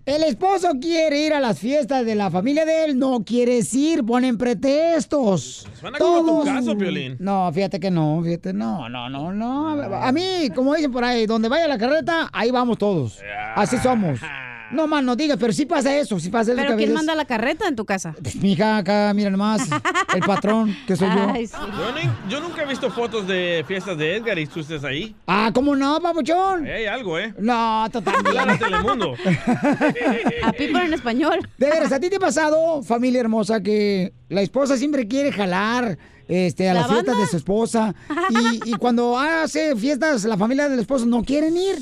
el 0.06 0.22
esposo 0.22 0.68
quiere 0.80 1.26
ir 1.26 1.32
a 1.32 1.40
las 1.40 1.58
fiestas 1.58 2.04
de 2.04 2.14
la 2.14 2.30
familia 2.30 2.64
de 2.64 2.84
él, 2.84 2.98
no 2.98 3.24
quieres 3.24 3.72
ir, 3.74 4.04
ponen 4.04 4.36
pretextos. 4.36 5.66
Suena 5.80 5.98
como 5.98 6.40
tu 6.40 6.44
caso, 6.44 6.76
Piolín. 6.76 7.16
No, 7.18 7.50
fíjate 7.52 7.80
que 7.80 7.90
no, 7.90 8.20
fíjate, 8.22 8.52
no, 8.52 8.88
no, 8.88 9.08
no, 9.08 9.32
no. 9.32 9.68
A 9.96 10.12
mí, 10.12 10.50
como 10.54 10.74
dicen 10.74 10.92
por 10.92 11.04
ahí, 11.04 11.26
donde 11.26 11.48
vaya 11.48 11.68
la 11.68 11.78
carreta, 11.78 12.28
ahí 12.32 12.50
vamos 12.50 12.78
todos. 12.78 13.18
Así 13.54 13.78
somos. 13.78 14.20
No 14.70 14.86
más 14.86 15.04
no 15.04 15.14
digas, 15.14 15.36
pero 15.38 15.52
sí 15.52 15.66
pasa 15.66 15.96
eso, 15.96 16.18
sí 16.18 16.30
pasa 16.30 16.52
eso. 16.52 16.56
que 16.56 16.62
¿Pero 16.62 16.74
a 16.74 16.76
quién 16.78 16.92
manda 16.92 17.14
la 17.14 17.24
carreta 17.26 17.68
en 17.68 17.76
tu 17.76 17.84
casa? 17.84 18.14
Mija, 18.40 18.78
acá, 18.78 19.12
mira 19.14 19.30
nomás, 19.30 19.68
el 20.14 20.20
patrón, 20.22 20.74
que 20.86 20.96
soy 20.96 21.08
yo. 21.08 21.34
Sí. 21.34 21.50
Yo, 21.52 21.92
ni- 21.94 22.30
yo 22.30 22.40
nunca 22.40 22.62
he 22.62 22.66
visto 22.66 22.90
fotos 22.90 23.26
de 23.28 23.64
fiestas 23.68 23.96
de 23.98 24.16
Edgar 24.16 24.38
y 24.38 24.46
tú 24.46 24.60
estés 24.60 24.82
ahí. 24.82 25.14
Ah, 25.26 25.50
¿cómo 25.54 25.76
no, 25.76 26.00
papuchón? 26.00 26.64
Ahí 26.64 26.72
hay 26.72 26.86
algo, 26.86 27.18
¿eh? 27.18 27.34
No, 27.38 27.86
totalmente. 27.92 28.58
Telemundo. 28.58 29.14
A 30.44 30.52
People 30.52 30.84
en 30.84 30.94
español. 30.94 31.38
De 31.58 31.66
veras, 31.70 31.92
¿a 31.92 32.00
ti 32.00 32.08
te 32.10 32.16
ha 32.16 32.20
pasado, 32.20 32.82
familia 32.82 33.20
hermosa, 33.20 33.60
que 33.62 34.12
la 34.28 34.40
esposa 34.42 34.76
siempre 34.76 35.06
quiere 35.06 35.30
jalar 35.32 35.98
este, 36.26 36.68
a 36.70 36.74
¿La 36.74 36.80
las 36.80 36.90
fiestas 36.90 37.18
de 37.18 37.26
su 37.26 37.36
esposa? 37.36 37.94
Y, 38.30 38.70
y 38.70 38.72
cuando 38.74 39.18
hace 39.18 39.76
fiestas, 39.76 40.24
la 40.24 40.36
familia 40.38 40.68
del 40.68 40.80
esposo 40.80 41.06
no 41.06 41.22
quieren 41.22 41.56
ir. 41.56 41.76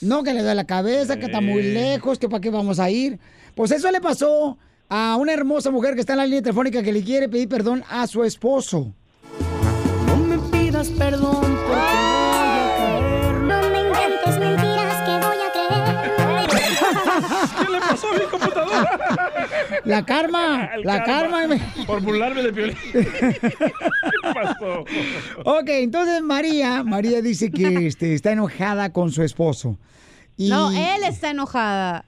No, 0.00 0.22
que 0.22 0.32
le 0.32 0.42
da 0.42 0.54
la 0.54 0.64
cabeza, 0.64 1.18
que 1.18 1.26
está 1.26 1.40
muy 1.40 1.62
lejos, 1.62 2.18
que 2.18 2.28
para 2.28 2.40
qué 2.40 2.50
vamos 2.50 2.78
a 2.78 2.90
ir. 2.90 3.18
Pues 3.54 3.70
eso 3.72 3.90
le 3.90 4.00
pasó 4.00 4.58
a 4.88 5.16
una 5.16 5.32
hermosa 5.32 5.70
mujer 5.70 5.94
que 5.94 6.00
está 6.00 6.12
en 6.14 6.18
la 6.18 6.24
línea 6.24 6.42
telefónica 6.42 6.82
que 6.82 6.92
le 6.92 7.02
quiere 7.02 7.28
pedir 7.28 7.48
perdón 7.48 7.82
a 7.90 8.06
su 8.06 8.24
esposo. 8.24 8.92
No 10.06 10.16
me 10.16 10.38
pidas 10.50 10.88
perdón 10.90 11.58
porque 11.66 11.97
pasó 18.08 18.14
a 18.14 18.18
mi 18.18 18.30
computadora? 18.30 19.00
La 19.84 20.04
karma, 20.04 20.70
El 20.74 20.82
la 20.82 21.02
karma. 21.04 21.46
Por 21.86 22.02
burlarme 22.02 22.42
de 22.42 22.52
Piolín. 22.52 22.76
¿Qué 22.92 23.58
pasó? 24.34 24.84
Ok, 25.44 25.68
entonces 25.68 26.20
María, 26.22 26.82
María 26.84 27.22
dice 27.22 27.50
que 27.50 27.86
este, 27.86 28.14
está 28.14 28.32
enojada 28.32 28.92
con 28.92 29.10
su 29.12 29.22
esposo. 29.22 29.78
Y- 30.36 30.48
No, 30.50 30.70
él 30.70 31.02
está 31.04 31.30
enojada 31.30 32.04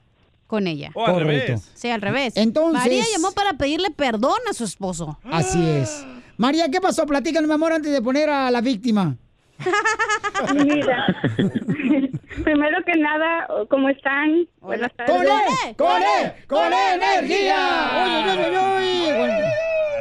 con 0.46 0.66
ella. 0.66 0.90
O 0.94 1.06
al 1.06 1.12
Correcto. 1.14 1.46
revés. 1.46 1.70
Sí, 1.74 1.88
al 1.90 2.00
revés. 2.02 2.36
Entonces- 2.36 2.80
María 2.82 3.04
llamó 3.12 3.32
para 3.32 3.54
pedirle 3.54 3.90
perdón 3.90 4.38
a 4.48 4.52
su 4.52 4.64
esposo. 4.64 5.18
Así 5.24 5.62
es. 5.68 6.04
María, 6.36 6.68
¿qué 6.70 6.80
pasó? 6.80 7.06
Platícanos, 7.06 7.48
mi 7.48 7.54
amor, 7.54 7.72
antes 7.72 7.92
de 7.92 8.00
poner 8.02 8.30
a 8.30 8.50
la 8.50 8.60
víctima. 8.60 9.16
Mira, 10.54 11.14
primero 12.44 12.78
que 12.84 12.98
nada, 12.98 13.48
¿cómo 13.68 13.88
están? 13.88 14.46
Buenas 14.60 14.92
tardes. 14.94 15.14
¡Con 15.14 15.26
él! 15.26 15.74
¡Con 15.76 16.02
él! 16.02 16.32
¡Con 16.46 16.72
energía! 16.72 17.90
¡Oye, 18.04 18.32
oye, 18.32 18.58
oye, 18.58 19.12
oye! 19.12 19.52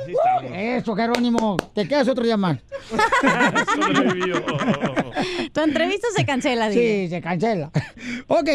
Bueno, 0.10 0.56
Eso, 0.56 0.96
Jerónimo. 0.96 1.58
Te 1.74 1.88
quedas 1.88 2.08
otro 2.08 2.24
día 2.24 2.38
más. 2.38 2.58
Tu 5.54 5.62
entrevista 5.62 6.08
se 6.16 6.26
cancela, 6.26 6.70
dile. 6.70 7.04
Sí, 7.06 7.10
se 7.10 7.22
cancela. 7.22 7.72
Ok. 8.28 8.50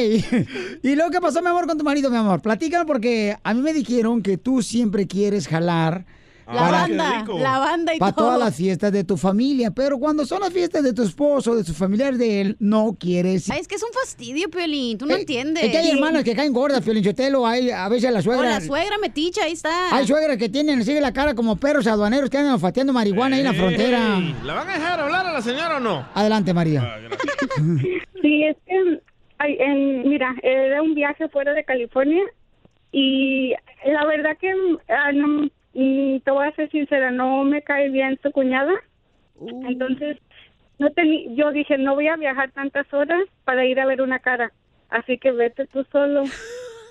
¿Y 0.82 0.94
luego 0.96 1.10
qué 1.10 1.20
pasó, 1.20 1.42
mi 1.42 1.48
amor, 1.48 1.66
con 1.66 1.78
tu 1.78 1.84
marido, 1.84 2.10
mi 2.10 2.16
amor? 2.16 2.40
Platícalo 2.42 2.86
porque 2.86 3.36
a 3.42 3.54
mí 3.54 3.60
me 3.60 3.72
dijeron 3.72 4.22
que 4.22 4.36
tú 4.36 4.62
siempre 4.62 5.06
quieres 5.06 5.46
jalar. 5.48 6.06
La 6.46 6.70
banda, 6.70 7.24
la 7.38 7.58
banda 7.58 7.94
y 7.94 7.98
para 7.98 8.12
todo. 8.12 8.26
todas 8.26 8.38
las 8.40 8.54
fiestas 8.56 8.92
de 8.92 9.04
tu 9.04 9.16
familia, 9.16 9.70
pero 9.70 9.98
cuando 9.98 10.26
son 10.26 10.40
las 10.40 10.52
fiestas 10.52 10.82
de 10.82 10.92
tu 10.92 11.02
esposo, 11.02 11.56
de 11.56 11.64
sus 11.64 11.76
familiares 11.76 12.18
de 12.18 12.40
él, 12.42 12.56
no 12.60 12.96
quieres. 12.98 13.50
Ay, 13.50 13.60
es 13.60 13.68
que 13.68 13.76
es 13.76 13.82
un 13.82 13.92
fastidio, 13.92 14.50
Piolín. 14.50 14.98
Tú 14.98 15.06
no 15.06 15.14
entiendes. 15.16 15.64
Es 15.64 15.70
que 15.70 15.78
hay 15.78 15.90
hermanas 15.90 16.22
que 16.24 16.34
caen 16.34 16.52
gordas, 16.52 16.82
Piolinchotelo, 16.82 17.46
hay 17.46 17.70
a 17.70 17.88
veces 17.88 18.12
la 18.12 18.18
O 18.18 18.22
suegra. 18.22 18.48
la 18.50 18.60
suegra 18.60 18.98
meticha, 18.98 19.44
ahí 19.44 19.52
está. 19.52 19.94
Hay 19.96 20.06
suegras 20.06 20.36
que 20.36 20.48
tienen 20.48 20.80
así 20.80 20.92
la 21.00 21.12
cara 21.12 21.34
como 21.34 21.56
perros 21.56 21.86
aduaneros 21.86 22.28
que 22.28 22.38
andan 22.38 22.54
olfateando 22.54 22.92
marihuana 22.92 23.36
ahí 23.36 23.40
en 23.42 23.48
la 23.48 23.54
frontera. 23.54 24.20
¿La 24.44 24.54
van 24.54 24.68
a 24.68 24.74
dejar 24.74 25.00
hablar 25.00 25.26
a 25.26 25.32
la 25.32 25.40
señora 25.42 25.76
o 25.78 25.80
no? 25.80 26.06
Adelante, 26.14 26.52
María. 26.52 26.98
Sí, 28.22 28.42
es 28.44 28.56
que, 28.66 29.00
ay, 29.38 29.56
en- 29.60 30.08
mira, 30.08 30.34
era 30.42 30.82
un 30.82 30.94
viaje 30.94 31.28
fuera 31.28 31.52
de 31.52 31.62
California 31.64 32.22
y 32.90 33.50
la 33.86 34.06
verdad 34.06 34.36
que, 34.40 34.50
ah, 34.88 35.12
mm, 35.74 36.18
te 36.20 36.30
voy 36.30 36.46
a 36.48 36.52
ser 36.52 36.70
sincera, 36.70 37.10
no 37.10 37.44
me 37.44 37.62
cae 37.62 37.90
bien 37.90 38.18
su 38.22 38.30
cuñada. 38.32 38.72
Entonces, 39.66 40.18
no 40.78 40.88
teni- 40.90 41.34
yo 41.36 41.50
dije, 41.52 41.76
no 41.78 41.94
voy 41.94 42.08
a 42.08 42.16
viajar 42.16 42.50
tantas 42.52 42.92
horas 42.92 43.22
para 43.44 43.64
ir 43.66 43.80
a 43.80 43.86
ver 43.86 44.00
una 44.02 44.18
cara, 44.20 44.52
así 44.88 45.18
que 45.18 45.32
vete 45.32 45.66
tú 45.66 45.84
solo. 45.92 46.24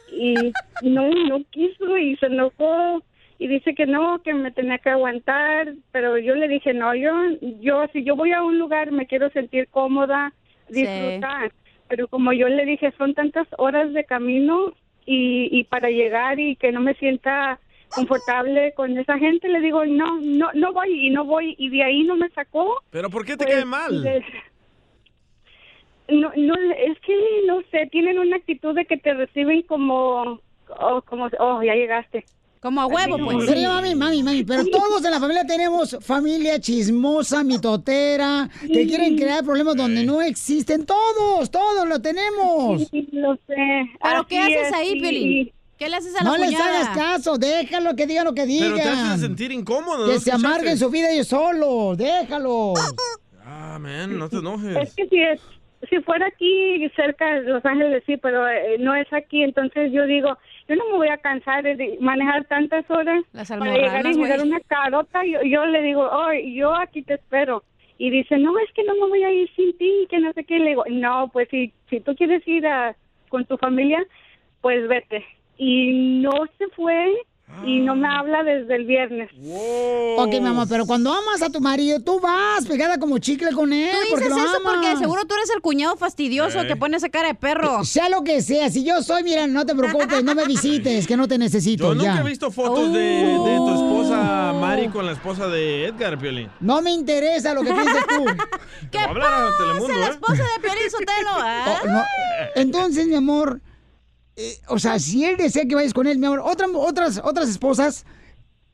Y 0.08 0.56
no, 0.82 1.10
no 1.10 1.44
quiso 1.50 1.98
y 1.98 2.16
se 2.18 2.28
enojó 2.28 3.02
y 3.40 3.48
dice 3.48 3.74
que 3.74 3.86
no, 3.86 4.22
que 4.22 4.34
me 4.34 4.52
tenía 4.52 4.78
que 4.78 4.90
aguantar, 4.90 5.74
pero 5.92 6.18
yo 6.18 6.36
le 6.36 6.48
dije, 6.48 6.74
no, 6.74 6.94
yo, 6.96 7.12
yo, 7.62 7.86
si 7.94 8.04
yo 8.04 8.16
voy 8.16 8.32
a 8.32 8.44
un 8.44 8.60
lugar 8.60 8.92
me 8.92 9.08
quiero 9.08 9.30
sentir 9.32 9.68
cómoda, 9.70 10.34
Sí. 10.68 10.74
disfrutar, 10.76 11.52
pero 11.88 12.08
como 12.08 12.32
yo 12.34 12.48
le 12.48 12.66
dije, 12.66 12.94
son 12.98 13.14
tantas 13.14 13.48
horas 13.58 13.92
de 13.94 14.06
camino 14.06 14.74
y, 15.06 15.50
y 15.52 15.64
para 15.66 15.90
llegar 15.90 16.40
y 16.40 16.56
que 16.56 16.72
no 16.72 16.80
me 16.82 16.94
sienta 16.96 17.60
confortable 17.96 18.74
con 18.76 18.98
esa 18.98 19.18
gente, 19.18 19.48
le 19.50 19.60
digo, 19.62 19.86
no, 19.86 20.20
no, 20.22 20.50
no 20.54 20.74
voy 20.74 21.08
y 21.08 21.10
no 21.10 21.26
voy 21.26 21.56
y 21.58 21.70
de 21.70 21.84
ahí 21.84 22.04
no 22.04 22.16
me 22.16 22.30
sacó. 22.30 22.82
¿Pero 22.90 23.10
por 23.10 23.26
qué 23.26 23.38
te 23.38 23.46
Pues, 23.46 23.56
cae 23.56 23.66
mal? 23.66 24.04
de- 24.04 24.24
No, 26.10 26.32
no, 26.36 26.54
es 26.56 27.00
que 27.00 27.16
no 27.48 27.62
sé, 27.72 27.88
tienen 27.92 28.20
una 28.20 28.36
actitud 28.36 28.76
de 28.76 28.86
que 28.86 28.98
te 28.98 29.14
reciben 29.14 29.62
como, 29.64 30.40
oh, 30.80 31.02
como, 31.06 31.30
oh, 31.40 31.64
ya 31.64 31.76
llegaste. 31.76 32.26
Como 32.60 32.80
a 32.82 32.86
huevo, 32.88 33.18
pues. 33.26 33.50
Sí, 33.50 33.66
mami, 33.66 33.94
mami, 33.94 34.24
mami, 34.24 34.44
pero 34.46 34.64
todos 34.66 35.04
en 35.04 35.12
la 35.12 35.20
familia 35.20 35.46
tenemos 35.46 35.98
familia 36.02 36.60
chismosa, 36.62 37.44
mitotera, 37.44 38.50
que 38.62 38.88
quieren 38.88 39.18
crear 39.18 39.44
problemas 39.44 39.76
donde 39.76 40.06
no 40.06 40.22
existen. 40.22 40.86
Todos, 40.86 41.52
todos 41.52 41.86
lo 41.88 42.02
tenemos. 42.02 42.88
Sí, 42.90 43.10
lo 43.12 43.36
sé. 43.48 43.90
¿Pero 44.02 44.26
qué 44.28 44.38
Así 44.40 44.54
haces 44.56 44.68
es, 44.68 44.74
ahí, 44.74 45.00
Piolín? 45.00 45.52
¿Qué 45.78 45.90
le 45.90 45.96
haces 45.98 46.16
a 46.20 46.24
la 46.24 46.30
No 46.32 46.38
les 46.38 46.60
hagas 46.60 46.90
caso, 46.90 47.38
déjalo 47.38 47.96
que 47.96 48.06
digan 48.08 48.26
lo 48.26 48.34
que 48.34 48.46
digan. 48.46 48.74
Pero 48.74 48.84
te 48.84 48.90
hacen 48.90 49.20
sentir 49.20 49.52
incómodo. 49.52 50.06
Que 50.08 50.14
¿no 50.14 50.20
se 50.20 50.32
amarguen 50.32 50.78
su 50.78 50.90
vida 50.90 51.12
ellos 51.12 51.28
solos, 51.28 51.98
déjalo. 51.98 52.74
Ah, 53.46 53.78
man, 53.80 54.18
no 54.18 54.30
te 54.30 54.38
enojes. 54.38 54.76
Es 54.78 54.96
que 54.96 55.08
si, 55.10 55.22
es, 55.22 55.42
si 55.90 56.00
fuera 56.02 56.28
aquí 56.28 56.88
cerca 56.96 57.26
de 57.36 57.42
Los 57.42 57.66
Ángeles, 57.66 58.04
sí, 58.06 58.18
pero 58.18 58.48
eh, 58.48 58.78
no 58.80 58.96
es 58.96 59.12
aquí, 59.12 59.44
entonces 59.44 59.92
yo 59.92 60.06
digo, 60.06 60.38
yo 60.68 60.76
no 60.76 60.86
me 60.92 60.94
voy 60.98 61.08
a 61.10 61.18
cansar 61.18 61.64
de- 61.64 61.98
manejar 62.00 62.46
tantas 62.46 62.90
horas 62.90 63.24
Las 63.34 63.50
para 63.50 63.74
llegar 63.74 64.06
y 64.06 64.16
mirar 64.16 64.42
una 64.42 64.60
carota. 64.62 65.22
Yo, 65.26 65.42
yo 65.44 65.66
le 65.66 65.82
digo, 65.82 66.02
oh, 66.10 66.32
yo 66.34 66.74
aquí 66.76 67.02
te 67.02 67.16
espero. 67.16 67.64
Y 67.98 68.10
dice, 68.10 68.38
no, 68.38 68.58
es 68.60 68.72
que 68.74 68.84
no 68.84 68.94
me 68.96 69.08
voy 69.08 69.24
a 69.24 69.32
ir 69.32 69.50
sin 69.56 69.78
ti, 69.78 70.08
que 70.10 70.20
no 70.20 70.32
sé 70.34 70.44
qué. 70.46 70.60
Le 70.60 70.70
digo, 70.70 70.84
no, 70.90 71.30
pues 71.34 71.48
si, 71.50 71.74
si 71.90 72.00
tú 72.00 72.16
quieres 72.16 72.48
ir 72.48 72.66
a, 72.66 72.96
con 73.30 73.46
tu 73.46 73.58
familia, 73.58 74.04
pues 74.62 74.88
vete. 74.88 75.26
Y 75.58 76.20
no 76.22 76.32
se 76.58 76.68
fue 76.76 77.06
y 77.68 77.82
no 77.82 77.96
me 77.96 78.08
habla 78.08 78.42
desde 78.44 78.76
el 78.76 78.86
viernes. 78.86 79.30
Ok, 80.18 80.30
mi 80.42 80.48
amor, 80.48 80.66
pero 80.68 80.88
cuando 80.88 81.14
amas 81.14 81.40
a 81.44 81.52
tu 81.52 81.62
marido, 81.62 82.00
tú 82.00 82.20
vas 82.20 82.66
pegada 82.66 82.98
como 82.98 83.20
chicle 83.20 83.52
con 83.52 83.72
él. 83.72 83.92
Tú 83.92 84.08
porque 84.10 84.24
dices 84.26 84.40
lo 84.42 84.50
eso 84.50 84.58
porque 84.64 84.88
amas. 84.88 85.00
seguro 85.00 85.26
tú 85.26 85.36
eres 85.36 85.52
el 85.56 85.62
cuñado 85.62 85.96
fastidioso 85.96 86.62
Eh. 86.62 86.68
que 86.68 86.76
pone 86.76 86.98
esa 86.98 87.10
cara 87.10 87.28
de 87.28 87.36
perro. 87.36 87.84
Sea 87.86 88.10
lo 88.10 88.24
que 88.24 88.42
sea, 88.42 88.72
si 88.72 88.84
yo 88.84 89.04
soy, 89.04 89.22
mira, 89.24 89.46
no 89.46 89.68
te 89.68 89.76
preocupes, 89.76 90.24
no 90.24 90.34
me 90.34 90.46
visites, 90.46 91.06
que 91.06 91.16
no 91.16 91.28
te 91.28 91.38
necesito. 91.38 91.90
Yo 91.90 91.94
nunca 91.96 92.16
ya. 92.16 92.22
he 92.22 92.24
visto 92.24 92.50
fotos 92.50 92.92
de, 92.92 93.00
de 93.00 93.58
tu 93.58 93.70
esposa 93.76 94.54
Mari 94.60 94.88
con 94.88 95.06
la 95.06 95.12
esposa 95.12 95.48
de 95.48 95.86
Edgar, 95.86 96.18
Piolín. 96.18 96.50
No 96.60 96.82
me 96.82 96.90
interesa 96.92 97.54
lo 97.54 97.62
que 97.62 97.72
pienses 97.72 98.08
tú. 98.08 98.26
¿Qué 98.92 98.98
pasa, 98.98 99.50
Telemundo, 99.60 100.00
la 100.00 100.08
¿eh? 100.08 100.10
esposa 100.10 100.44
de 100.44 100.60
Piolín 100.68 100.90
Sotelo? 100.90 101.30
ah? 101.36 101.66
Oh, 101.84 101.88
no. 101.88 102.02
Entonces, 102.56 103.06
mi 103.06 103.16
amor, 103.16 103.62
eh, 104.36 104.58
o 104.68 104.80
sea, 104.80 105.00
si 105.00 105.24
él 105.26 105.38
desea 105.38 105.66
que 105.66 105.76
vayas 105.76 105.94
con 105.94 106.08
él, 106.08 106.18
mi 106.18 106.26
amor, 106.28 106.42
otra- 106.44 106.68
otras, 106.74 107.22
otras 107.24 107.50
esposas 107.50 108.06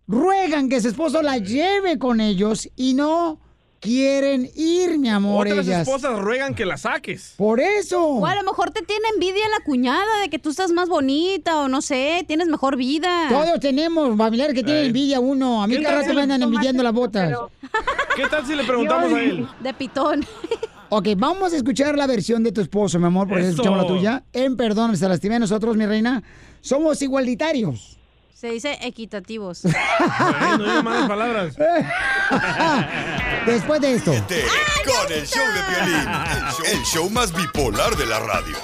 ruegan 0.08 0.70
que 0.70 0.82
su 0.82 0.88
esposo 0.88 1.22
la 1.22 1.38
lleve 1.38 2.00
con 2.00 2.20
ellos 2.22 2.70
y 2.76 2.94
no 2.94 3.40
quieren 3.80 4.50
ir, 4.56 4.98
mi 5.00 5.08
amor, 5.10 5.48
Otras 5.48 5.66
ellas. 5.66 5.82
esposas 5.88 6.20
ruegan 6.20 6.54
que 6.54 6.66
la 6.66 6.76
saques. 6.78 7.34
Por 7.38 7.60
eso. 7.62 8.04
O 8.06 8.26
a 8.26 8.36
lo 8.36 8.44
mejor 8.44 8.72
te 8.72 8.82
tiene 8.82 9.04
envidia 9.14 9.48
la 9.58 9.64
cuñada 9.64 10.20
de 10.22 10.30
que 10.30 10.38
tú 10.40 10.50
estás 10.50 10.72
más 10.72 10.90
bonita 10.90 11.62
o 11.62 11.68
no 11.70 11.82
sé, 11.82 12.26
tienes 12.28 12.48
mejor 12.48 12.76
vida. 12.76 13.28
Todos 13.30 13.60
tenemos 13.62 14.18
familiares 14.18 14.54
que 14.56 14.64
tienen 14.64 14.84
Eh. 14.84 14.88
envidia 14.88 15.18
a 15.18 15.20
uno. 15.22 15.64
A 15.64 15.68
mí 15.68 15.78
¿Qué 15.78 15.84
cada 15.84 16.02
rato 16.02 16.14
me 16.14 16.22
andan 16.24 16.42
envidiando 16.42 16.84
las 16.84 16.94
botas. 16.94 17.34
¿Qué 18.18 18.28
tal 18.28 18.46
si 18.46 18.56
le 18.56 18.64
preguntamos 18.66 19.14
a 19.14 19.22
él? 19.22 19.48
De 19.62 19.74
pitón. 19.74 20.26
Ok, 20.92 21.10
vamos 21.18 21.54
a 21.54 21.58
escuchar 21.58 21.96
la 21.96 22.08
versión 22.08 22.44
de 22.44 22.52
tu 22.52 22.62
esposo, 22.62 22.98
mi 23.00 23.06
amor, 23.06 23.28
porque 23.28 23.44
Eso. 23.44 23.52
escuchamos 23.52 23.82
la 23.82 23.88
tuya. 23.88 24.24
En 24.34 24.58
perdón, 24.58 24.98
se 24.98 25.08
lastimé 25.08 25.40
nosotros, 25.40 25.78
mi 25.78 25.86
reina. 25.86 26.24
Somos 26.62 27.02
igualitarios. 27.02 27.98
Se 28.34 28.50
dice 28.52 28.78
equitativos. 28.82 29.66
Ay, 29.66 30.58
no 30.58 30.64
digas 30.64 30.84
malas 30.84 31.10
palabras. 31.10 31.56
Después 33.46 33.82
de 33.82 33.94
esto. 33.96 34.12
Con 34.12 35.12
el 35.14 35.28
show 35.28 35.44
de 35.46 35.86
violín, 35.86 36.08
el 36.08 36.54
show, 36.54 36.66
el 36.74 36.84
show 36.86 37.10
más 37.10 37.34
bipolar 37.36 37.96
de 37.96 38.06
la 38.06 38.20
radio. 38.20 38.56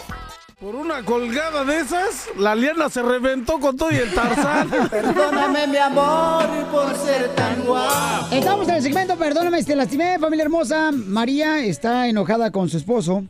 Por 0.66 0.76
una 0.76 1.06
colgada 1.06 1.64
de 1.64 1.80
esas, 1.80 2.28
la 2.40 2.56
liana 2.56 2.90
se 2.90 3.04
reventó 3.04 3.60
con 3.60 3.78
todo 3.78 3.92
y 3.92 3.98
el 3.98 4.12
tarzán. 4.12 4.68
Perdóname, 4.90 5.68
mi 5.68 5.78
amor, 5.78 6.48
por 6.72 6.96
ser 6.96 7.36
tan 7.36 7.64
guapo. 7.64 8.34
Estamos 8.34 8.68
en 8.68 8.74
el 8.74 8.82
segmento 8.82 9.16
Perdóname, 9.16 9.64
te 9.64 9.76
lastimé, 9.76 10.18
familia 10.18 10.46
hermosa. 10.46 10.92
María 10.92 11.64
está 11.64 12.08
enojada 12.08 12.50
con 12.50 12.68
su 12.68 12.78
esposo. 12.78 13.24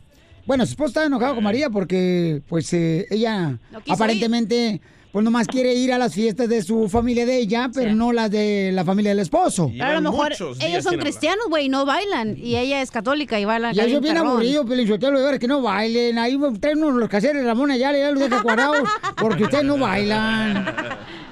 Bueno, 0.46 0.64
su 0.64 0.70
esposo 0.70 0.88
está 0.88 1.04
enojado 1.04 1.34
con 1.34 1.44
María 1.44 1.68
porque, 1.68 2.40
pues, 2.48 2.72
eh, 2.72 3.06
ella 3.10 3.58
No 3.70 3.82
aparentemente, 3.86 4.80
pues, 5.16 5.24
nomás 5.24 5.46
quiere 5.46 5.72
ir 5.72 5.94
a 5.94 5.98
las 5.98 6.12
fiestas 6.12 6.46
de 6.46 6.60
su 6.62 6.90
familia 6.90 7.24
de 7.24 7.38
ella, 7.38 7.70
pero 7.72 7.94
no 7.94 8.12
las 8.12 8.30
de 8.30 8.70
la 8.70 8.84
familia 8.84 9.12
del 9.12 9.20
esposo. 9.20 9.70
Pero 9.72 9.86
a 9.86 9.94
lo 9.94 10.02
mejor 10.02 10.34
ellos 10.60 10.84
son 10.84 10.98
cristianos, 10.98 11.46
güey, 11.48 11.70
no 11.70 11.86
bailan. 11.86 12.36
Y 12.36 12.56
ella 12.56 12.82
es 12.82 12.90
católica 12.90 13.40
y 13.40 13.46
baila. 13.46 13.72
Y 13.72 13.80
es 13.80 13.98
bien 14.02 14.18
aburrido, 14.18 14.66
Pelichotelo, 14.66 15.18
de 15.18 15.24
ver 15.24 15.38
que 15.38 15.48
no 15.48 15.62
bailen. 15.62 16.18
Ahí 16.18 16.38
traen 16.60 16.84
unos 16.84 17.00
los 17.00 17.08
caseros 17.08 17.42
Ramón 17.46 17.70
allá, 17.70 17.96
ya 17.96 18.10
los 18.10 18.20
deja 18.20 18.42
cuadrados, 18.42 18.86
porque 19.16 19.44
ustedes 19.44 19.64
no 19.64 19.78
bailan. 19.78 20.66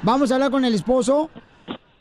Vamos 0.03 0.30
a 0.30 0.37
hablar 0.37 0.51
con 0.51 0.64
el 0.64 0.72
esposo. 0.72 1.28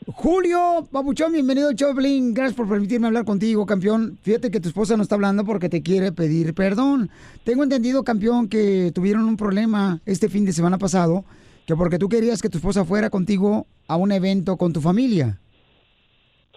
Julio, 0.06 0.88
Papuchón, 0.90 1.32
bienvenido 1.32 1.70
Choplin. 1.74 2.32
Gracias 2.32 2.56
por 2.56 2.66
permitirme 2.66 3.08
hablar 3.08 3.26
contigo, 3.26 3.66
campeón. 3.66 4.18
Fíjate 4.22 4.50
que 4.50 4.58
tu 4.58 4.68
esposa 4.68 4.96
no 4.96 5.02
está 5.02 5.16
hablando 5.16 5.44
porque 5.44 5.68
te 5.68 5.82
quiere 5.82 6.12
pedir 6.12 6.54
perdón. 6.54 7.10
Tengo 7.44 7.62
entendido, 7.62 8.04
campeón, 8.04 8.48
que 8.48 8.90
tuvieron 8.94 9.24
un 9.24 9.36
problema 9.36 10.00
este 10.06 10.30
fin 10.30 10.46
de 10.46 10.54
semana 10.54 10.78
pasado, 10.78 11.26
que 11.66 11.76
porque 11.76 11.98
tú 11.98 12.08
querías 12.08 12.42
que 12.42 12.48
tu 12.48 12.58
esposa 12.58 12.84
fuera 12.84 13.10
contigo 13.10 13.66
a 13.88 13.96
un 13.96 14.12
evento 14.12 14.56
con 14.56 14.72
tu 14.72 14.80
familia. 14.80 15.38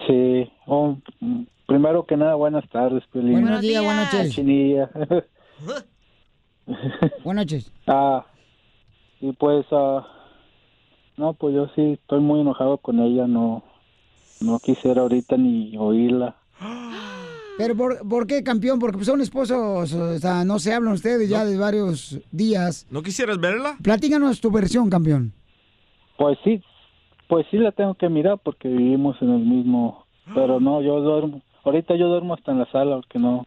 Sí, 0.05 0.49
oh, 0.65 0.97
primero 1.65 2.05
que 2.05 2.17
nada, 2.17 2.35
buenas 2.35 2.67
tardes, 2.69 3.03
Piolín. 3.11 3.41
Buenos 3.41 3.61
días, 3.61 3.83
buenas 3.83 4.13
noches. 4.13 4.33
Chinilla. 4.33 4.89
Buenas 7.23 7.45
noches. 7.45 7.71
Ah, 7.87 8.25
y 9.21 9.31
pues, 9.31 9.65
ah, 9.71 10.05
no, 11.15 11.33
pues 11.33 11.55
yo 11.55 11.69
sí 11.75 11.93
estoy 11.93 12.19
muy 12.19 12.41
enojado 12.41 12.77
con 12.77 12.99
ella, 12.99 13.25
no, 13.25 13.63
no 14.41 14.59
quisiera 14.59 15.01
ahorita 15.01 15.37
ni 15.37 15.77
oírla. 15.77 16.35
Pero 17.57 17.75
¿por, 17.75 18.07
por 18.07 18.27
qué, 18.27 18.43
campeón? 18.43 18.79
Porque 18.79 19.03
son 19.03 19.19
esposos, 19.19 19.93
o 19.93 20.19
sea, 20.19 20.45
no 20.45 20.59
se 20.59 20.73
hablan 20.73 20.93
ustedes 20.93 21.27
ya 21.27 21.43
de 21.43 21.57
varios 21.57 22.19
días. 22.31 22.85
¿No 22.91 23.01
quisieras 23.01 23.39
verla? 23.39 23.77
Platícanos 23.81 24.39
tu 24.39 24.51
versión, 24.51 24.89
campeón. 24.89 25.33
Pues 26.17 26.37
sí, 26.43 26.61
pues 27.27 27.45
sí 27.49 27.57
la 27.57 27.71
tengo 27.71 27.95
que 27.95 28.09
mirar 28.09 28.39
porque 28.43 28.67
vivimos 28.67 29.15
en 29.21 29.29
el 29.29 29.45
mismo, 29.45 30.05
pero 30.35 30.59
no, 30.59 30.81
yo 30.81 31.01
duermo, 31.01 31.41
ahorita 31.63 31.95
yo 31.95 32.07
duermo 32.07 32.35
hasta 32.35 32.51
en 32.51 32.59
la 32.59 32.71
sala 32.71 32.95
porque 32.97 33.19
no. 33.19 33.45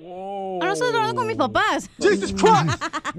Ah, 0.00 0.64
no 0.66 0.72
estás 0.72 0.94
hablando 0.94 1.14
con 1.14 1.26
mis 1.26 1.36
papás. 1.36 1.90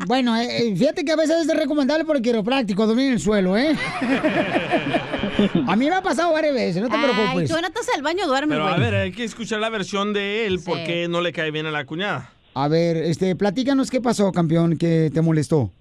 Bueno, 0.08 0.36
eh, 0.38 0.70
eh, 0.70 0.76
fíjate 0.76 1.04
que 1.04 1.12
a 1.12 1.16
veces 1.16 1.48
es 1.48 1.56
recomendable 1.56 2.06
por 2.06 2.16
el 2.16 2.22
quiropráctico 2.22 2.88
dormir 2.88 3.08
en 3.08 3.14
el 3.14 3.20
suelo, 3.20 3.58
¿eh? 3.58 3.76
A 5.68 5.76
mí 5.76 5.86
me 5.86 5.96
ha 5.96 6.02
pasado 6.02 6.34
varias 6.34 6.54
veces, 6.54 6.82
no 6.82 6.90
te 6.90 6.96
Ay, 6.96 7.04
preocupes. 7.04 7.50
tú 7.50 7.58
en 7.58 7.66
al 7.66 8.02
baño 8.02 8.28
duerme, 8.28 8.56
Pero 8.56 8.64
güey. 8.64 8.76
a 8.76 8.78
ver, 8.78 8.96
hay 8.96 9.12
que 9.12 9.24
escuchar 9.24 9.60
la 9.60 9.70
versión 9.70 10.14
de 10.14 10.46
él 10.48 10.60
porque 10.66 11.08
no 11.08 11.22
le 11.22 11.32
cae 11.32 11.52
bien 11.52 11.66
a 11.66 11.72
la 11.72 11.86
cuñada. 11.86 12.32
A 12.54 12.68
ver, 12.68 12.98
este, 12.98 13.36
platícanos 13.36 13.90
qué 13.90 14.02
pasó, 14.02 14.32
campeón, 14.32 14.78
que 14.78 15.12
te 15.14 15.22
molestó. 15.22 15.72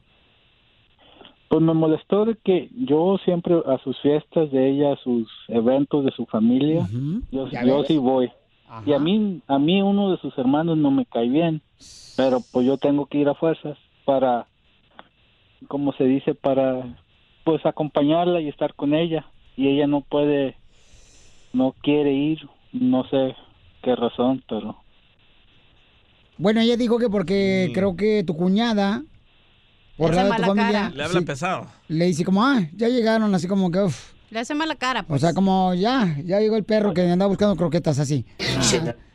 Pues 1.49 1.63
me 1.63 1.75
molestó 1.75 2.25
de 2.25 2.37
que 2.45 2.69
yo 2.75 3.17
siempre 3.25 3.55
a 3.55 3.79
sus 3.83 3.99
fiestas 4.01 4.51
de 4.51 4.71
ella, 4.71 4.93
a 4.93 4.97
sus 4.97 5.29
eventos 5.49 6.05
de 6.05 6.11
su 6.13 6.27
familia, 6.27 6.87
yo, 7.31 7.49
¿Ya 7.51 7.65
yo 7.65 7.85
sí 7.85 7.97
voy. 7.97 8.31
Y 8.85 8.93
a 8.93 8.99
mí, 8.99 9.41
a 9.47 9.59
mí 9.59 9.83
uno 9.83 10.11
de 10.11 10.19
sus 10.19 10.37
hermanos 10.37 10.77
no 10.77 10.91
me 10.91 11.07
cae 11.07 11.29
bien, 11.29 11.63
pero 12.17 12.41
pues 12.53 12.67
yo 12.67 12.77
tengo 12.77 13.07
que 13.07 13.19
ir 13.19 13.29
a 13.29 13.35
fuerzas 13.35 13.79
para, 14.05 14.47
como 15.69 15.93
se 15.95 16.05
dice, 16.05 16.35
para 16.35 16.97
pues 17.45 17.65
acompañarla 17.65 18.41
y 18.41 18.49
estar 18.49 18.75
con 18.75 18.95
ella. 18.95 19.27
Y 19.57 19.69
ella 19.69 19.87
no 19.87 20.03
puede, 20.03 20.57
no 21.53 21.75
quiere 21.83 22.13
ir, 22.13 22.39
no 22.73 23.09
sé 23.09 23.35
qué 23.83 23.97
razón, 23.97 24.43
pero 24.49 24.77
Bueno, 26.37 26.61
ella 26.61 26.77
dijo 26.77 26.99
que 26.99 27.09
porque 27.09 27.71
creo 27.73 27.97
que 27.97 28.23
tu 28.25 28.37
cuñada, 28.37 29.03
por 29.97 30.11
Le 30.11 30.17
la 30.17 30.25
de 30.25 30.31
tu 30.31 30.43
familia, 30.43 30.73
cara. 30.73 30.91
Le 30.91 31.03
habla 31.05 31.21
sí, 31.21 31.25
pesado. 31.25 31.67
le 31.89 32.05
dice 32.05 32.25
como, 32.25 32.45
ah, 32.45 32.61
ya 32.77 32.89
llegaron, 32.89 33.35
así 33.35 33.49
como 33.49 33.71
que, 33.71 33.81
uf. 33.81 34.18
Le 34.31 34.41
hace 34.41 34.55
mala 34.55 34.75
cara. 34.77 35.01
O 35.01 35.07
Pues. 35.07 35.21
sea, 35.23 35.33
como 35.33 35.75
ya, 35.75 36.17
ya 36.25 36.39
llegó 36.41 36.57
el 36.57 36.65
perro 36.65 36.93
que 36.95 37.03
andaba 37.11 37.29
buscando 37.29 37.57
croquetas 37.57 37.99
así. 37.99 38.25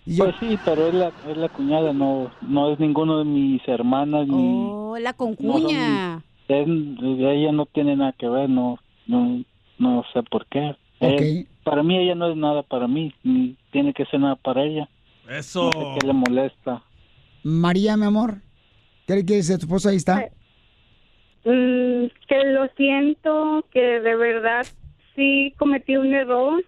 Y 0.06 0.16
yo- 0.16 0.26
pues 0.26 0.36
sí, 0.40 0.58
pero 0.66 0.88
es 0.88 0.94
la, 0.94 1.12
es 1.30 1.38
la 1.38 1.50
cuñada, 1.50 1.94
no, 1.94 2.32
no 2.42 2.74
es 2.74 2.80
ninguno 2.80 3.20
de 3.20 3.26
mis 3.26 3.62
hermanas 3.68 4.28
ni 4.28 4.68
Oh, 4.70 4.98
la 5.00 5.14
concuña. 5.14 6.18
Es- 6.48 6.68
ella 6.68 7.52
no 7.52 7.66
tiene 7.68 7.96
nada 7.96 8.14
que 8.18 8.28
ver, 8.28 8.50
no, 8.50 8.80
no, 9.08 9.44
no 9.78 10.04
sé 10.14 10.22
por 10.24 10.46
qué. 10.48 10.76
Eh, 11.00 11.46
para 11.64 11.84
mí 11.84 11.98
ella 11.98 12.16
no 12.16 12.30
es 12.30 12.36
nada 12.38 12.64
para 12.64 12.88
mí, 12.88 13.14
ni 13.24 13.56
tiene 13.72 13.94
que 13.94 14.06
ser 14.06 14.20
nada 14.20 14.36
para 14.36 14.64
ella. 14.64 14.90
Eso. 15.30 15.66
No 15.66 15.72
sé 15.72 16.00
qué 16.02 16.08
le 16.08 16.14
molesta. 16.14 16.84
María, 17.44 17.96
mi 17.98 18.06
amor, 18.06 18.42
¿qué 19.08 19.26
que 19.26 19.36
dice 19.36 19.58
tu 19.58 19.66
esposo? 19.66 19.90
Ahí 19.90 19.96
está. 19.98 20.30
Mm, 21.46 22.08
que 22.28 22.44
lo 22.52 22.68
siento, 22.78 23.66
que 23.72 23.80
de 24.00 24.16
verdad 24.16 24.66
sí 25.16 25.54
cometí 25.58 25.98
un 25.98 26.14
error 26.14 26.64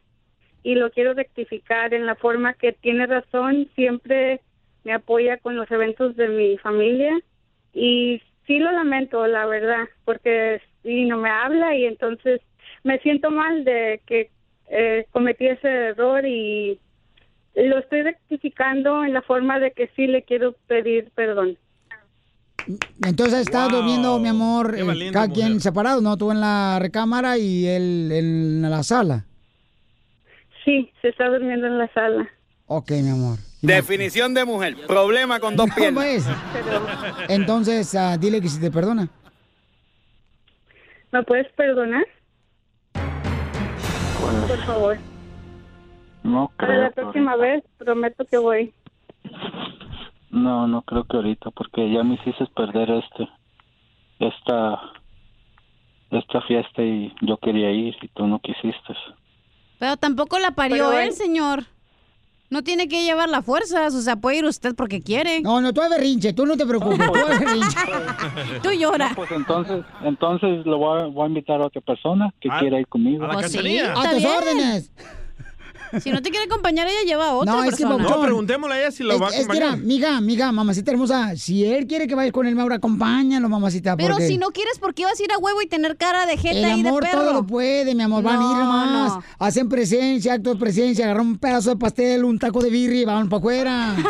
y 0.63 0.75
lo 0.75 0.89
quiero 0.91 1.13
rectificar 1.13 1.93
en 1.93 2.05
la 2.05 2.15
forma 2.15 2.53
que 2.53 2.73
tiene 2.73 3.05
razón, 3.05 3.69
siempre 3.75 4.41
me 4.83 4.93
apoya 4.93 5.37
con 5.37 5.55
los 5.55 5.69
eventos 5.71 6.15
de 6.15 6.27
mi 6.27 6.57
familia 6.57 7.19
y 7.73 8.21
sí 8.47 8.59
lo 8.59 8.71
lamento, 8.71 9.25
la 9.27 9.45
verdad, 9.45 9.87
porque 10.05 10.61
sí 10.83 11.05
no 11.05 11.17
me 11.17 11.29
habla 11.29 11.75
y 11.75 11.85
entonces 11.85 12.41
me 12.83 12.99
siento 12.99 13.31
mal 13.31 13.63
de 13.63 14.01
que 14.05 14.29
eh, 14.69 15.05
cometí 15.11 15.47
ese 15.47 15.67
error 15.67 16.25
y 16.25 16.79
lo 17.55 17.79
estoy 17.79 18.01
rectificando 18.01 19.03
en 19.03 19.13
la 19.13 19.21
forma 19.21 19.59
de 19.59 19.71
que 19.71 19.87
sí 19.95 20.07
le 20.07 20.23
quiero 20.23 20.53
pedir 20.67 21.11
perdón. 21.15 21.57
Entonces 23.03 23.41
está 23.41 23.67
durmiendo, 23.67 24.17
mi 24.19 24.29
amor, 24.29 24.75
eh, 24.77 24.83
valiente 24.83 25.13
cada 25.13 25.27
quien 25.29 25.59
separado, 25.59 26.01
¿no? 26.01 26.17
Tú 26.17 26.31
en 26.31 26.39
la 26.41 26.79
recámara 26.79 27.37
y 27.37 27.67
él 27.67 28.09
en 28.11 28.61
la 28.69 28.81
sala. 28.83 29.25
Sí, 30.63 30.91
se 31.01 31.09
está 31.09 31.27
durmiendo 31.29 31.67
en 31.67 31.77
la 31.77 31.87
sala. 31.93 32.27
Ok, 32.67 32.89
mi 32.91 33.09
amor. 33.09 33.37
Definición 33.61 34.33
de 34.33 34.45
mujer, 34.45 34.75
problema 34.87 35.39
con 35.39 35.55
dos 35.55 35.69
piernas. 35.75 36.03
pues. 36.03 36.25
Entonces, 37.29 37.93
ah, 37.95 38.17
dile 38.17 38.41
que 38.41 38.49
si 38.49 38.59
te 38.59 38.71
perdona. 38.71 39.07
¿Me 41.11 41.23
puedes 41.23 41.51
perdonar? 41.53 42.05
Por 44.47 44.65
favor. 44.65 44.97
No 46.23 46.51
Para 46.57 46.67
creo. 46.67 46.81
la 46.81 46.89
próxima 46.91 47.35
vez 47.35 47.63
prometo 47.77 48.25
que 48.25 48.37
voy. 48.37 48.73
No, 50.35 50.67
no 50.67 50.81
creo 50.81 51.05
que 51.05 51.15
ahorita, 51.15 51.49
porque 51.51 51.89
ya 51.91 52.03
me 52.03 52.15
hiciste 52.15 52.45
perder 52.55 52.91
este, 52.91 53.29
esta, 54.19 54.81
esta 56.11 56.41
fiesta 56.41 56.81
y 56.83 57.13
yo 57.21 57.37
quería 57.37 57.71
ir 57.71 57.95
y 58.01 58.07
tú 58.09 58.27
no 58.27 58.39
quisiste. 58.39 58.93
Pero 59.79 59.95
tampoco 59.95 60.37
la 60.37 60.51
parió 60.51 60.89
Pero 60.89 60.99
él, 60.99 61.07
él- 61.07 61.13
señor. 61.13 61.63
No 62.49 62.61
tiene 62.63 62.87
que 62.87 63.03
llevar 63.03 63.27
las 63.27 63.43
fuerzas, 63.43 63.95
o 63.95 64.01
sea, 64.01 64.17
puede 64.17 64.37
ir 64.37 64.45
usted 64.45 64.75
porque 64.75 65.01
quiere. 65.01 65.41
No, 65.41 65.61
no, 65.61 65.73
tú 65.73 65.81
eres 65.81 65.97
berrinche, 65.97 66.31
tú 66.33 66.45
no 66.45 66.55
te 66.55 66.65
preocupes, 66.65 67.11
tú 67.11 67.17
eres 67.25 67.39
berrinche. 67.39 67.77
Tú 68.61 68.69
llora. 68.71 69.11
Pues 69.15 69.31
entonces, 69.31 69.83
entonces 70.03 70.65
lo 70.65 70.77
voy 70.77 71.01
a, 71.01 71.05
voy 71.05 71.23
a 71.23 71.27
invitar 71.27 71.59
a 71.61 71.65
otra 71.65 71.81
persona 71.81 72.31
que 72.39 72.49
quiera 72.59 72.79
ir 72.79 72.87
conmigo. 72.87 73.27
Pues 73.31 73.51
sí, 73.51 73.79
A 73.79 74.09
tus 74.11 74.17
bien. 74.19 74.31
órdenes. 74.37 74.91
Si 76.01 76.11
no 76.11 76.21
te 76.21 76.29
quiere 76.29 76.45
acompañar, 76.45 76.87
ella 76.87 77.03
lleva 77.05 77.29
a 77.29 77.33
otra 77.33 77.53
No, 77.53 77.63
es 77.63 77.71
que, 77.71 77.83
persona. 77.83 77.97
Papuchón, 78.03 78.21
preguntémosle 78.25 78.75
a 78.75 78.79
ella 78.81 78.91
si 78.91 79.03
lo 79.03 79.13
es, 79.13 79.21
va 79.21 79.27
a 79.27 79.29
es 79.31 79.35
que 79.47 79.53
mira, 79.53 79.67
acompañar. 79.67 79.85
miga, 79.87 80.21
miga, 80.21 80.51
mamacita 80.51 80.91
hermosa, 80.91 81.35
si 81.35 81.65
él 81.65 81.87
quiere 81.87 82.07
que 82.07 82.15
vayas 82.15 82.31
con 82.33 82.47
él, 82.47 82.55
Maura, 82.55 82.75
acompáñalo, 82.75 83.47
mamacita. 83.49 83.95
Pero 83.97 84.13
porque 84.15 84.27
si 84.27 84.37
no 84.37 84.49
quieres, 84.51 84.79
¿por 84.79 84.93
qué 84.93 85.05
vas 85.05 85.19
a 85.19 85.23
ir 85.23 85.31
a 85.31 85.37
huevo 85.37 85.61
y 85.61 85.67
tener 85.67 85.97
cara 85.97 86.25
de 86.25 86.37
jeta 86.37 86.57
El 86.57 86.65
ahí 86.65 86.83
de 86.83 86.89
amor 86.89 87.03
perro? 87.03 87.19
todo 87.21 87.33
lo 87.33 87.45
puede, 87.45 87.95
mi 87.95 88.03
amor. 88.03 88.23
Van 88.23 88.39
a 88.39 88.43
ir 88.43 88.57
No, 88.57 88.85
no. 89.17 89.23
hacen 89.39 89.69
presencia, 89.69 90.33
acto 90.33 90.53
de 90.53 90.59
presencia, 90.59 91.05
agarran 91.05 91.27
un 91.27 91.37
pedazo 91.37 91.69
de 91.69 91.75
pastel, 91.77 92.23
un 92.25 92.39
taco 92.39 92.61
de 92.61 92.69
birria 92.69 93.01
y 93.01 93.05
van 93.05 93.29
para 93.29 93.39
afuera. 93.39 93.95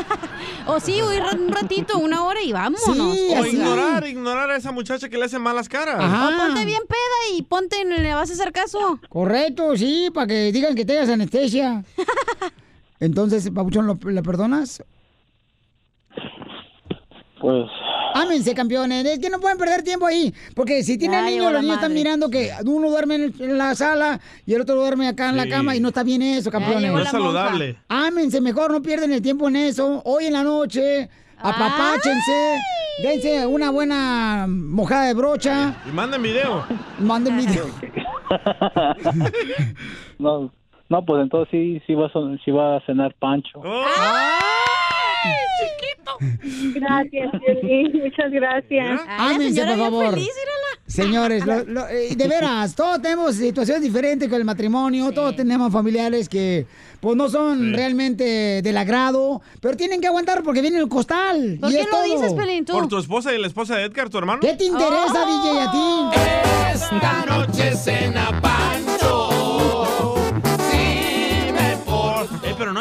O 0.67 0.79
sí, 0.79 0.99
o 0.99 1.13
ir 1.13 1.21
un 1.21 1.49
ratito, 1.51 1.99
una 1.99 2.23
hora 2.23 2.41
y 2.41 2.51
vámonos. 2.51 2.81
Sí, 2.83 3.27
O 3.29 3.39
así. 3.39 3.49
ignorar, 3.55 4.07
ignorar 4.07 4.49
a 4.49 4.55
esa 4.57 4.71
muchacha 4.71 5.09
que 5.09 5.17
le 5.17 5.25
hace 5.25 5.37
malas 5.37 5.69
caras. 5.69 5.97
O 5.97 6.37
ponte 6.37 6.65
bien 6.65 6.81
peda 6.87 7.37
y 7.37 7.43
ponte, 7.43 7.81
en- 7.81 8.01
le 8.01 8.13
vas 8.15 8.31
a 8.31 8.33
hacer 8.33 8.51
caso. 8.51 8.99
Correcto, 9.09 9.77
sí, 9.77 10.09
para 10.11 10.25
que 10.25 10.51
digan 10.51 10.73
que 10.73 10.83
tengas 10.83 11.07
anestesia. 11.09 11.64
Entonces, 12.99 13.49
Papuchón, 13.53 13.87
¿lo- 13.87 13.99
¿le 14.03 14.23
perdonas? 14.23 14.83
Pues 17.39 17.65
Ámense, 18.15 18.55
campeones. 18.55 19.05
Es 19.05 19.19
que 19.19 19.29
no 19.29 19.41
pueden 19.41 19.57
perder 19.57 19.83
tiempo 19.83 20.05
ahí. 20.05 20.33
Porque 20.55 20.83
si 20.83 20.97
tienen 20.97 21.25
Ya 21.25 21.29
niños, 21.29 21.51
los 21.51 21.61
niños 21.61 21.75
están 21.75 21.93
mirando 21.93 22.29
que 22.29 22.49
uno 22.65 22.89
duerme 22.89 23.15
en, 23.15 23.57
la 23.57 23.75
sala 23.75 24.21
y 24.45 24.53
el 24.53 24.61
otro 24.61 24.75
duerme 24.75 25.09
acá 25.09 25.29
en 25.29 25.35
la 25.35 25.49
cama 25.49 25.75
y 25.75 25.81
no 25.81 25.89
está 25.89 26.01
bien 26.01 26.21
eso, 26.21 26.49
campeones. 26.49 26.93
No 26.93 26.99
es 26.99 27.09
saludable. 27.09 27.77
Ámense, 27.89 28.39
mejor 28.39 28.71
no 28.71 28.81
pierden 28.81 29.11
el 29.11 29.21
tiempo 29.21 29.49
en 29.49 29.57
eso. 29.57 30.01
Hoy 30.05 30.27
en 30.27 30.33
la 30.33 30.43
noche, 30.43 31.09
apapáchense, 31.37 32.57
dense 33.03 33.45
una 33.47 33.69
buena 33.69 34.45
mojada 34.47 35.07
de 35.07 35.13
brocha, 35.13 35.75
Y 35.85 35.91
manden 35.91 36.21
video. 36.23 36.63
manden 36.99 37.35
video. 37.35 37.65
no, 40.19 40.53
no, 40.89 41.05
pues 41.05 41.21
entonces 41.23 41.49
sí, 41.51 41.81
sí 41.87 41.93
va 41.95 42.07
a, 42.07 42.09
son- 42.11 42.39
sí 42.43 42.51
va 42.51 42.77
a 42.77 42.81
cenar 42.85 43.13
Pancho. 43.19 43.61
Gracias, 46.75 47.31
Piolín, 47.45 48.01
muchas 48.03 48.31
gracias. 48.31 49.01
Ámense, 49.17 49.65
por 49.65 49.77
favor. 49.77 50.15
Señores, 50.87 51.45
lo- 51.45 51.63
lo- 51.65 51.87
eh, 51.89 52.15
de 52.15 52.27
veras, 52.27 52.75
todos 52.75 53.01
tenemos 53.01 53.35
situaciones 53.35 53.81
diferentes 53.83 54.29
con 54.29 54.37
el 54.37 54.45
matrimonio, 54.45 55.11
todos 55.11 55.35
tenemos 55.35 55.73
familiares 55.73 56.29
que 56.29 56.67
pues 57.01 57.17
no 57.17 57.27
son 57.27 57.73
realmente 57.73 58.61
del 58.61 58.77
agrado, 58.77 59.41
pero 59.61 59.75
tienen 59.75 59.99
que 59.99 60.07
aguantar 60.07 60.43
porque 60.43 60.61
viene 60.61 60.77
el 60.77 60.87
costal. 60.87 61.57
¿Por 61.59 61.71
y 61.71 61.73
qué 61.73 61.81
es 61.81 61.85
lo 61.87 61.91
todo. 61.91 62.03
dices, 62.03 62.33
Pelín, 62.33 62.63
tú? 62.65 62.73
¿Por 62.73 62.87
tu 62.87 62.97
esposa 62.99 63.33
y 63.33 63.39
la 63.39 63.47
esposa 63.47 63.75
de 63.77 63.83
Edgar, 63.85 64.09
tu 64.09 64.17
hermano? 64.19 64.39
¿Qué 64.41 64.53
te 64.53 64.65
interesa, 64.65 65.25
Oh. 65.25 65.43
DJ, 65.43 65.61
a 65.61 65.71
ti? 65.71 66.75
Esta 66.75 67.25
noche 67.25 67.75
cena 67.75 68.29
Pancho. 68.41 68.94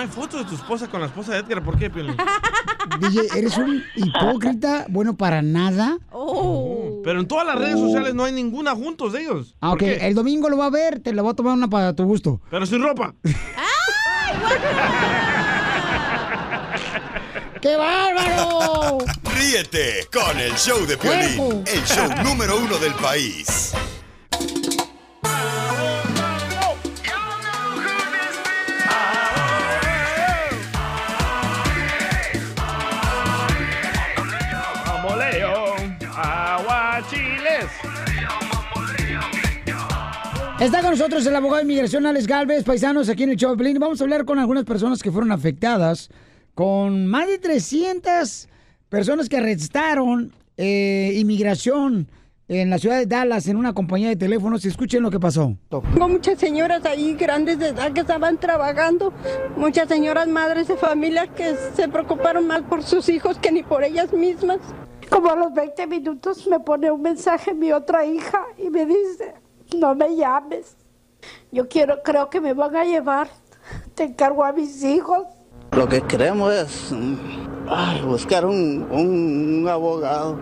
Hay 0.05 0.11
fotos 0.11 0.41
de 0.41 0.47
tu 0.47 0.55
esposa 0.55 0.89
con 0.89 1.01
la 1.01 1.07
esposa 1.07 1.33
de 1.33 1.39
Edgar. 1.39 1.65
¿Por 1.65 1.79
qué, 1.79 1.89
Piolín? 1.91 2.17
DJ, 3.01 3.39
eres 3.39 3.57
un 3.57 3.83
hipócrita, 3.97 4.85
bueno, 4.89 5.17
para 5.17 5.41
nada. 5.43 5.99
Pero 7.03 7.21
en 7.21 7.27
todas 7.27 7.47
las 7.47 7.57
redes 7.59 7.79
sociales 7.79 8.15
no 8.15 8.25
hay 8.25 8.33
ninguna 8.33 8.75
juntos 8.75 9.13
de 9.15 9.23
ellos. 9.23 9.55
Ah, 9.61 9.71
¿Por 9.71 9.79
ok, 9.79 9.81
qué? 9.81 10.07
el 10.07 10.15
domingo 10.15 10.49
lo 10.49 10.59
va 10.59 10.67
a 10.67 10.71
ver, 10.71 11.01
te 11.01 11.13
lo 11.13 11.23
voy 11.23 11.33
a 11.33 11.35
tomar 11.35 11.55
una 11.55 11.69
para 11.69 11.95
tu 11.95 12.05
gusto. 12.05 12.41
Pero 12.51 12.67
sin 12.67 12.83
ropa. 12.83 13.15
¡Qué 17.61 17.77
bárbaro! 17.77 18.99
Ríete 19.35 20.07
con 20.13 20.39
el 20.39 20.53
show 20.55 20.85
de 20.87 20.99
Piolín, 20.99 21.65
el 21.67 21.85
show 21.85 22.09
número 22.23 22.59
uno 22.59 22.77
del 22.77 22.93
país. 22.95 23.73
Está 40.65 40.81
con 40.81 40.93
nosotros 40.93 41.27
el 41.27 41.37
abogado 41.37 41.59
de 41.59 41.65
inmigración 41.65 42.07
Alex 42.07 42.27
Galvez, 42.27 42.65
paisanos, 42.65 43.11
aquí 43.11 43.25
en 43.25 43.33
el 43.33 43.37
show 43.37 43.55
de. 43.55 43.79
Vamos 43.79 44.01
a 44.01 44.05
hablar 44.05 44.25
con 44.25 44.39
algunas 44.39 44.65
personas 44.65 45.03
que 45.03 45.13
fueron 45.13 45.31
afectadas, 45.31 46.09
con 46.55 47.07
más 47.07 47.29
de 47.29 47.39
300 47.39 48.49
personas 48.89 49.29
que 49.29 49.37
arrestaron 49.37 50.33
eh, 50.57 51.13
inmigración 51.17 52.09
en 52.49 52.71
la 52.71 52.79
ciudad 52.79 52.97
de 52.97 53.05
Dallas 53.05 53.47
en 53.47 53.59
una 53.59 53.75
compañía 53.75 54.09
de 54.09 54.17
teléfonos. 54.17 54.65
Escuchen 54.65 55.03
lo 55.03 55.11
que 55.11 55.21
pasó. 55.21 55.55
Tengo 55.69 56.09
muchas 56.09 56.39
señoras 56.39 56.83
ahí 56.87 57.13
grandes 57.13 57.59
de 57.59 57.69
edad 57.69 57.93
que 57.93 58.01
estaban 58.01 58.41
trabajando, 58.41 59.13
muchas 59.59 59.87
señoras 59.87 60.29
madres 60.29 60.67
de 60.69 60.79
familia 60.79 61.27
que 61.27 61.57
se 61.77 61.89
preocuparon 61.89 62.47
más 62.47 62.63
por 62.63 62.83
sus 62.83 63.11
hijos 63.11 63.39
que 63.39 63.53
ni 63.53 63.63
por 63.63 63.85
ellas 63.85 64.15
mismas. 64.15 64.61
Como 65.11 65.31
a 65.31 65.37
los 65.37 65.53
20 65.53 65.87
minutos 65.89 66.47
me 66.47 66.59
pone 66.59 66.91
un 66.91 67.03
mensaje 67.03 67.53
mi 67.53 67.71
otra 67.71 68.07
hija 68.07 68.41
y 68.57 68.71
me 68.71 68.87
dice, 68.87 69.44
no 69.79 69.95
me 69.95 70.17
llames. 70.17 70.77
Yo 71.53 71.69
quiero, 71.69 72.03
creo 72.05 72.29
que 72.31 72.41
me 72.41 72.53
van 72.55 72.77
a 72.77 72.85
llevar. 72.85 73.29
Te 73.95 74.05
encargo 74.05 74.45
a 74.45 74.53
mis 74.53 74.83
hijos. 74.85 75.25
Lo 75.73 75.89
que 75.89 76.03
queremos 76.03 76.53
es 76.53 76.93
mm, 76.93 77.17
ay, 77.69 78.03
buscar 78.03 78.45
un, 78.47 78.87
un- 78.91 79.61
un 79.63 79.69
abogado. 79.69 80.39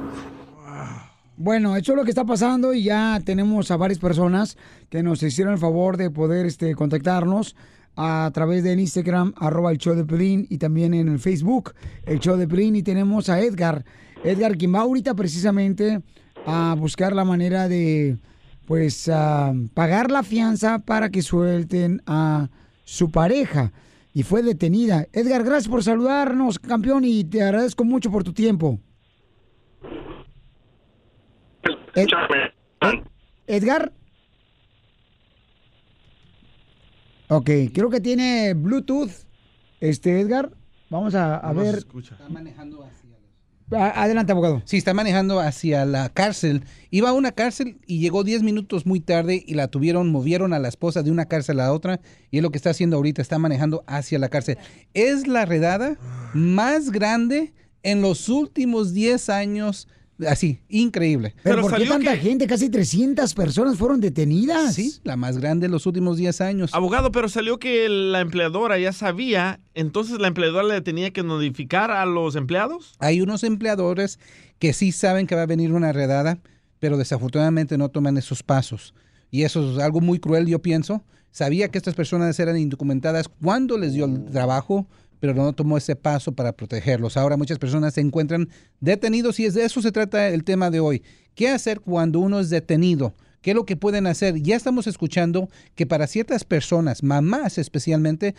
Bueno, 1.36 1.76
eso 1.76 1.92
es 1.92 1.96
lo 1.98 2.04
que 2.04 2.10
está 2.10 2.24
pasando 2.24 2.72
y 2.74 2.84
ya 2.84 3.20
tenemos 3.24 3.70
a 3.70 3.76
varias 3.76 3.98
personas 3.98 4.56
que 4.90 5.02
nos 5.02 5.22
hicieron 5.22 5.54
el 5.54 5.58
favor 5.58 5.96
de 5.96 6.10
poder 6.10 6.46
este, 6.46 6.74
contactarnos 6.74 7.56
a 7.96 8.30
través 8.32 8.62
del 8.62 8.80
Instagram, 8.80 9.34
arroba 9.36 9.70
el 9.72 9.78
show 9.78 9.94
de 9.94 10.04
Pelín, 10.04 10.46
y 10.48 10.58
también 10.58 10.94
en 10.94 11.08
el 11.08 11.18
Facebook, 11.18 11.74
el 12.06 12.20
show 12.20 12.36
de 12.36 12.46
Pelín, 12.48 12.76
y 12.76 12.82
tenemos 12.82 13.28
a 13.28 13.40
Edgar. 13.40 13.84
Edgar, 14.24 14.56
quien 14.56 14.74
va 14.74 14.80
ahorita 14.80 15.14
precisamente 15.14 16.00
a 16.46 16.74
buscar 16.78 17.12
la 17.12 17.24
manera 17.24 17.68
de, 17.68 18.16
pues, 18.72 19.06
ah, 19.12 19.52
pagar 19.74 20.10
la 20.10 20.22
fianza 20.22 20.78
para 20.78 21.10
que 21.10 21.20
suelten 21.20 22.00
a 22.06 22.48
su 22.84 23.10
pareja. 23.10 23.70
Y 24.14 24.22
fue 24.22 24.42
detenida. 24.42 25.06
Edgar, 25.12 25.44
gracias 25.44 25.68
por 25.68 25.82
saludarnos, 25.84 26.58
campeón, 26.58 27.04
y 27.04 27.22
te 27.22 27.42
agradezco 27.42 27.84
mucho 27.84 28.10
por 28.10 28.24
tu 28.24 28.32
tiempo. 28.32 28.80
Ed- 31.94 32.06
Ed- 32.80 33.04
Edgar. 33.46 33.92
Ok, 37.28 37.50
creo 37.74 37.90
que 37.90 38.00
tiene 38.00 38.54
Bluetooth. 38.54 39.10
Este, 39.80 40.18
Edgar. 40.18 40.50
Vamos 40.88 41.14
a, 41.14 41.36
a 41.36 41.52
ver. 41.52 41.74
Está 41.74 42.26
manejando 42.30 42.84
hacia... 42.84 43.01
A- 43.74 44.02
Adelante, 44.02 44.32
abogado. 44.32 44.62
Sí, 44.64 44.76
está 44.76 44.94
manejando 44.94 45.40
hacia 45.40 45.84
la 45.84 46.08
cárcel. 46.08 46.64
Iba 46.90 47.10
a 47.10 47.12
una 47.12 47.32
cárcel 47.32 47.78
y 47.86 47.98
llegó 48.00 48.24
10 48.24 48.42
minutos 48.42 48.86
muy 48.86 49.00
tarde 49.00 49.42
y 49.46 49.54
la 49.54 49.68
tuvieron, 49.68 50.10
movieron 50.10 50.52
a 50.52 50.58
la 50.58 50.68
esposa 50.68 51.02
de 51.02 51.10
una 51.10 51.26
cárcel 51.26 51.60
a 51.60 51.72
otra 51.72 52.00
y 52.30 52.38
es 52.38 52.42
lo 52.42 52.50
que 52.50 52.58
está 52.58 52.70
haciendo 52.70 52.96
ahorita, 52.96 53.22
está 53.22 53.38
manejando 53.38 53.84
hacia 53.86 54.18
la 54.18 54.28
cárcel. 54.28 54.58
Es 54.94 55.26
la 55.26 55.44
redada 55.46 55.96
más 56.34 56.90
grande 56.90 57.52
en 57.82 58.00
los 58.02 58.28
últimos 58.28 58.92
10 58.94 59.28
años, 59.28 59.88
así, 60.28 60.60
increíble. 60.68 61.34
Pero, 61.42 61.62
¿por 61.62 61.76
qué 61.76 61.86
tanta 61.86 62.16
gente? 62.16 62.46
Casi 62.46 62.68
300 62.68 63.34
personas 63.34 63.76
fueron 63.76 64.01
detenidas. 64.01 64.74
Sí, 64.74 64.94
la 65.05 65.16
más 65.16 65.38
grande 65.38 65.66
en 65.66 65.72
los 65.72 65.86
últimos 65.86 66.16
10 66.16 66.40
años. 66.40 66.74
Abogado, 66.74 67.12
pero 67.12 67.28
salió 67.28 67.59
que 67.59 67.88
la 67.88 68.20
empleadora 68.20 68.78
ya 68.78 68.92
sabía, 68.92 69.60
entonces 69.74 70.18
la 70.18 70.28
empleadora 70.28 70.66
le 70.66 70.80
tenía 70.80 71.12
que 71.12 71.22
notificar 71.22 71.90
a 71.90 72.06
los 72.06 72.36
empleados. 72.36 72.94
Hay 72.98 73.20
unos 73.20 73.44
empleadores 73.44 74.18
que 74.59 74.72
sí 74.72 74.92
saben 74.92 75.26
que 75.26 75.34
va 75.34 75.42
a 75.42 75.47
venir 75.47 75.72
una 75.72 75.92
redada, 75.92 76.38
pero 76.78 76.97
desafortunadamente 76.97 77.78
no 77.78 77.88
toman 77.88 78.16
esos 78.16 78.42
pasos. 78.42 78.94
Y 79.30 79.44
eso 79.44 79.72
es 79.72 79.78
algo 79.78 80.01
muy 80.01 80.18
cruel, 80.18 80.47
yo 80.47 80.60
pienso. 80.60 81.05
Sabía 81.30 81.68
que 81.68 81.78
estas 81.78 81.94
personas 81.94 82.38
eran 82.38 82.59
indocumentadas 82.59 83.28
cuando 83.28 83.78
les 83.78 83.94
dio 83.94 84.05
el 84.05 84.26
trabajo, 84.26 84.86
pero 85.23 85.35
no 85.35 85.53
tomó 85.53 85.77
ese 85.78 85.94
paso 85.94 86.32
para 86.32 86.51
protegerlos. 86.51 87.16
Ahora 87.16 87.36
muchas 87.36 87.61
personas 87.61 87.94
se 87.94 88.01
encuentran 88.01 88.49
detenidos 88.81 89.39
y 89.39 89.44
es 89.44 89.55
de 89.55 89.65
eso 89.65 89.81
se 89.81 89.93
trata 89.93 90.31
el 90.31 90.43
tema 90.43 90.69
de 90.69 90.81
hoy. 90.81 91.05
¿Qué 91.36 91.49
hacer 91.49 91.78
cuando 91.78 92.19
uno 92.19 92.40
es 92.40 92.51
detenido? 92.51 93.15
¿Qué 93.40 93.51
es 93.51 93.55
lo 93.55 93.65
que 93.65 93.77
pueden 93.77 94.09
hacer? 94.09 94.43
Ya 94.43 94.57
estamos 94.57 94.89
escuchando 94.89 95.49
que 95.77 95.86
para 95.86 96.09
ciertas 96.09 96.43
personas, 96.43 97.05
mamás 97.05 97.57
especialmente, 97.59 98.35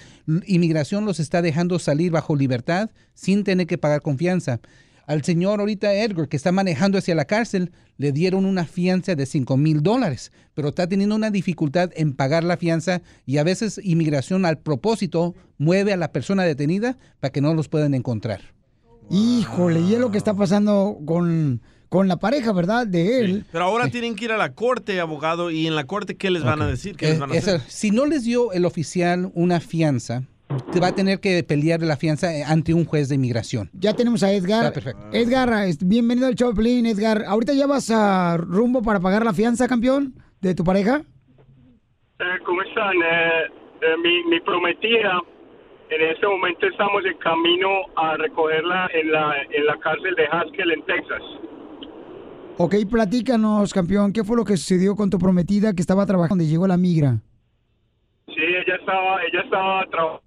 inmigración 0.45 1.05
los 1.05 1.21
está 1.21 1.41
dejando 1.41 1.79
salir 1.79 2.11
bajo 2.11 2.35
libertad 2.35 2.89
sin 3.13 3.45
tener 3.45 3.65
que 3.65 3.77
pagar 3.77 4.01
confianza. 4.01 4.59
Al 5.05 5.23
señor 5.23 5.59
ahorita 5.59 5.93
Edgar, 5.93 6.29
que 6.29 6.37
está 6.37 6.51
manejando 6.51 6.97
hacia 6.97 7.13
la 7.15 7.25
cárcel, 7.25 7.71
le 7.97 8.11
dieron 8.13 8.45
una 8.45 8.65
fianza 8.65 9.15
de 9.15 9.25
5 9.25 9.57
mil 9.57 9.83
dólares, 9.83 10.31
pero 10.53 10.69
está 10.69 10.87
teniendo 10.87 11.15
una 11.15 11.29
dificultad 11.29 11.91
en 11.95 12.13
pagar 12.13 12.43
la 12.43 12.55
fianza 12.57 13.01
y 13.25 13.37
a 13.37 13.43
veces 13.43 13.79
inmigración 13.83 14.45
al 14.45 14.59
propósito 14.59 15.35
mueve 15.57 15.91
a 15.93 15.97
la 15.97 16.11
persona 16.13 16.43
detenida 16.43 16.97
para 17.19 17.31
que 17.31 17.41
no 17.41 17.53
los 17.53 17.67
puedan 17.67 17.93
encontrar. 17.93 18.53
Híjole, 19.09 19.81
y 19.81 19.93
es 19.93 19.99
lo 19.99 20.11
que 20.11 20.17
está 20.17 20.33
pasando 20.33 20.97
con, 21.05 21.61
con 21.89 22.07
la 22.07 22.17
pareja, 22.17 22.53
¿verdad? 22.53 22.87
De 22.87 23.19
él. 23.19 23.45
Pero 23.51 23.65
ahora 23.65 23.89
tienen 23.89 24.15
que 24.15 24.25
ir 24.25 24.31
a 24.31 24.37
la 24.37 24.53
corte, 24.53 24.99
abogado, 25.01 25.51
y 25.51 25.67
en 25.67 25.75
la 25.75 25.83
corte, 25.83 26.15
¿qué 26.15 26.31
les 26.31 26.43
van 26.43 26.61
a 26.61 26.67
decir? 26.67 26.95
¿Qué 26.95 27.07
les 27.07 27.15
Eh, 27.17 27.19
van 27.19 27.31
a 27.31 27.35
esa- 27.35 27.55
hacer? 27.55 27.69
si 27.69 27.91
no 27.91 28.05
les 28.05 28.23
dio 28.23 28.53
el 28.53 28.63
oficial 28.65 29.29
una 29.35 29.59
fianza, 29.59 30.23
va 30.81 30.87
a 30.87 30.95
tener 30.95 31.19
que 31.19 31.43
pelear 31.43 31.81
la 31.81 31.97
fianza 31.97 32.33
eh, 32.33 32.43
ante 32.43 32.73
un 32.73 32.85
juez 32.85 33.09
de 33.09 33.15
inmigración. 33.15 33.69
Ya 33.73 33.93
tenemos 33.93 34.23
a 34.23 34.31
Edgar. 34.31 34.73
Perfecto. 34.73 35.01
Edgar, 35.11 35.49
bienvenido 35.81 36.27
al 36.27 36.35
show, 36.35 36.53
Pelín, 36.53 36.85
Edgar. 36.85 37.23
¿Ahorita 37.27 37.53
ya 37.53 37.67
vas 37.67 37.89
a 37.89 38.37
rumbo 38.37 38.81
para 38.81 38.99
pagar 38.99 39.23
la 39.25 39.33
fianza, 39.33 39.67
campeón, 39.67 40.15
de 40.41 40.55
tu 40.55 40.63
pareja? 40.63 41.03
Eh, 42.19 42.39
¿Cómo 42.45 42.61
están? 42.61 42.95
Eh, 42.95 43.43
eh, 43.81 43.97
mi, 44.01 44.23
mi 44.29 44.39
prometida, 44.41 45.19
en 45.89 46.01
este 46.09 46.27
momento 46.27 46.67
estamos 46.67 47.03
en 47.05 47.17
camino 47.17 47.69
a 47.95 48.15
recogerla 48.17 48.89
en 48.93 49.11
la, 49.11 49.33
en 49.51 49.65
la 49.65 49.77
cárcel 49.79 50.15
de 50.15 50.25
Haskell, 50.25 50.71
en 50.71 50.85
Texas. 50.85 51.21
Ok, 52.57 52.75
platícanos, 52.89 53.73
campeón, 53.73 54.13
¿qué 54.13 54.23
fue 54.23 54.37
lo 54.37 54.45
que 54.45 54.57
sucedió 54.57 54.95
con 54.95 55.09
tu 55.09 55.17
prometida 55.17 55.73
que 55.73 55.81
estaba 55.81 56.05
trabajando 56.05 56.43
donde 56.43 56.51
llegó 56.51 56.67
la 56.67 56.77
migra? 56.77 57.19
Sí, 58.27 58.41
ella 58.41 58.75
estaba, 58.79 59.23
ella 59.23 59.41
estaba 59.43 59.85
trabajando. 59.89 60.23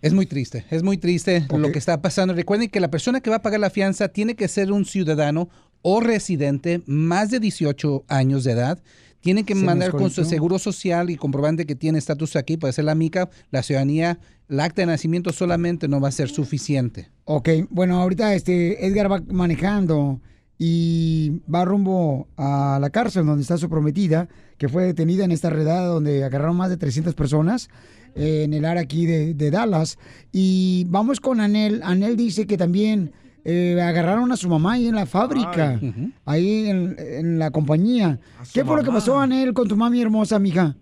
Es 0.00 0.12
muy 0.12 0.26
triste, 0.26 0.64
es 0.70 0.84
muy 0.84 0.96
triste 0.96 1.44
lo 1.50 1.72
que 1.72 1.78
está 1.78 2.00
pasando. 2.00 2.32
Recuerden 2.32 2.68
que 2.68 2.78
la 2.78 2.90
persona 2.90 3.20
que 3.20 3.30
va 3.30 3.36
a 3.36 3.42
pagar 3.42 3.58
la 3.58 3.70
fianza 3.70 4.08
tiene 4.08 4.36
que 4.36 4.46
ser 4.46 4.70
un 4.70 4.84
ciudadano 4.84 5.48
o 5.82 6.00
residente 6.00 6.82
más 6.86 7.30
de 7.30 7.40
18 7.40 8.04
años 8.06 8.44
de 8.44 8.52
edad. 8.52 8.78
Tiene 9.20 9.42
que 9.42 9.54
Se 9.54 9.64
mandar 9.64 9.90
con 9.90 10.10
su 10.10 10.24
seguro 10.24 10.60
social 10.60 11.10
y 11.10 11.16
comprobante 11.16 11.66
que 11.66 11.74
tiene 11.74 11.98
estatus 11.98 12.36
aquí, 12.36 12.56
puede 12.56 12.72
ser 12.72 12.84
la 12.84 12.94
mica, 12.94 13.28
la 13.50 13.64
ciudadanía, 13.64 14.20
el 14.48 14.60
acta 14.60 14.82
de 14.82 14.86
nacimiento 14.86 15.32
solamente 15.32 15.88
no 15.88 16.00
va 16.00 16.08
a 16.08 16.12
ser 16.12 16.28
suficiente. 16.28 17.10
Ok, 17.24 17.48
bueno, 17.68 18.00
ahorita 18.00 18.34
este 18.34 18.86
Edgar 18.86 19.10
va 19.10 19.20
manejando 19.26 20.20
y 20.58 21.40
va 21.52 21.64
rumbo 21.64 22.26
a 22.36 22.78
la 22.80 22.90
cárcel 22.90 23.26
donde 23.26 23.42
está 23.42 23.56
su 23.56 23.68
prometida, 23.68 24.28
que 24.56 24.68
fue 24.68 24.84
detenida 24.84 25.24
en 25.24 25.30
esta 25.30 25.50
redada 25.50 25.86
donde 25.86 26.24
agarraron 26.24 26.56
más 26.56 26.68
de 26.68 26.76
300 26.76 27.14
personas 27.14 27.70
eh, 28.16 28.42
en 28.44 28.52
el 28.52 28.64
área 28.64 28.82
aquí 28.82 29.06
de, 29.06 29.34
de 29.34 29.50
Dallas. 29.50 29.98
Y 30.32 30.84
vamos 30.88 31.20
con 31.20 31.40
Anel. 31.40 31.80
Anel 31.84 32.16
dice 32.16 32.46
que 32.46 32.56
también 32.56 33.12
eh, 33.44 33.80
agarraron 33.80 34.32
a 34.32 34.36
su 34.36 34.48
mamá 34.48 34.72
ahí 34.72 34.88
en 34.88 34.96
la 34.96 35.06
fábrica, 35.06 35.80
ahí 36.24 36.66
en, 36.68 36.96
en 36.98 37.38
la 37.38 37.50
compañía. 37.52 38.18
¿Qué 38.52 38.64
fue 38.64 38.76
lo 38.76 38.82
que 38.82 38.90
pasó, 38.90 39.20
Anel, 39.20 39.54
con 39.54 39.68
tu 39.68 39.76
mami 39.76 40.02
hermosa, 40.02 40.40
mija? 40.40 40.74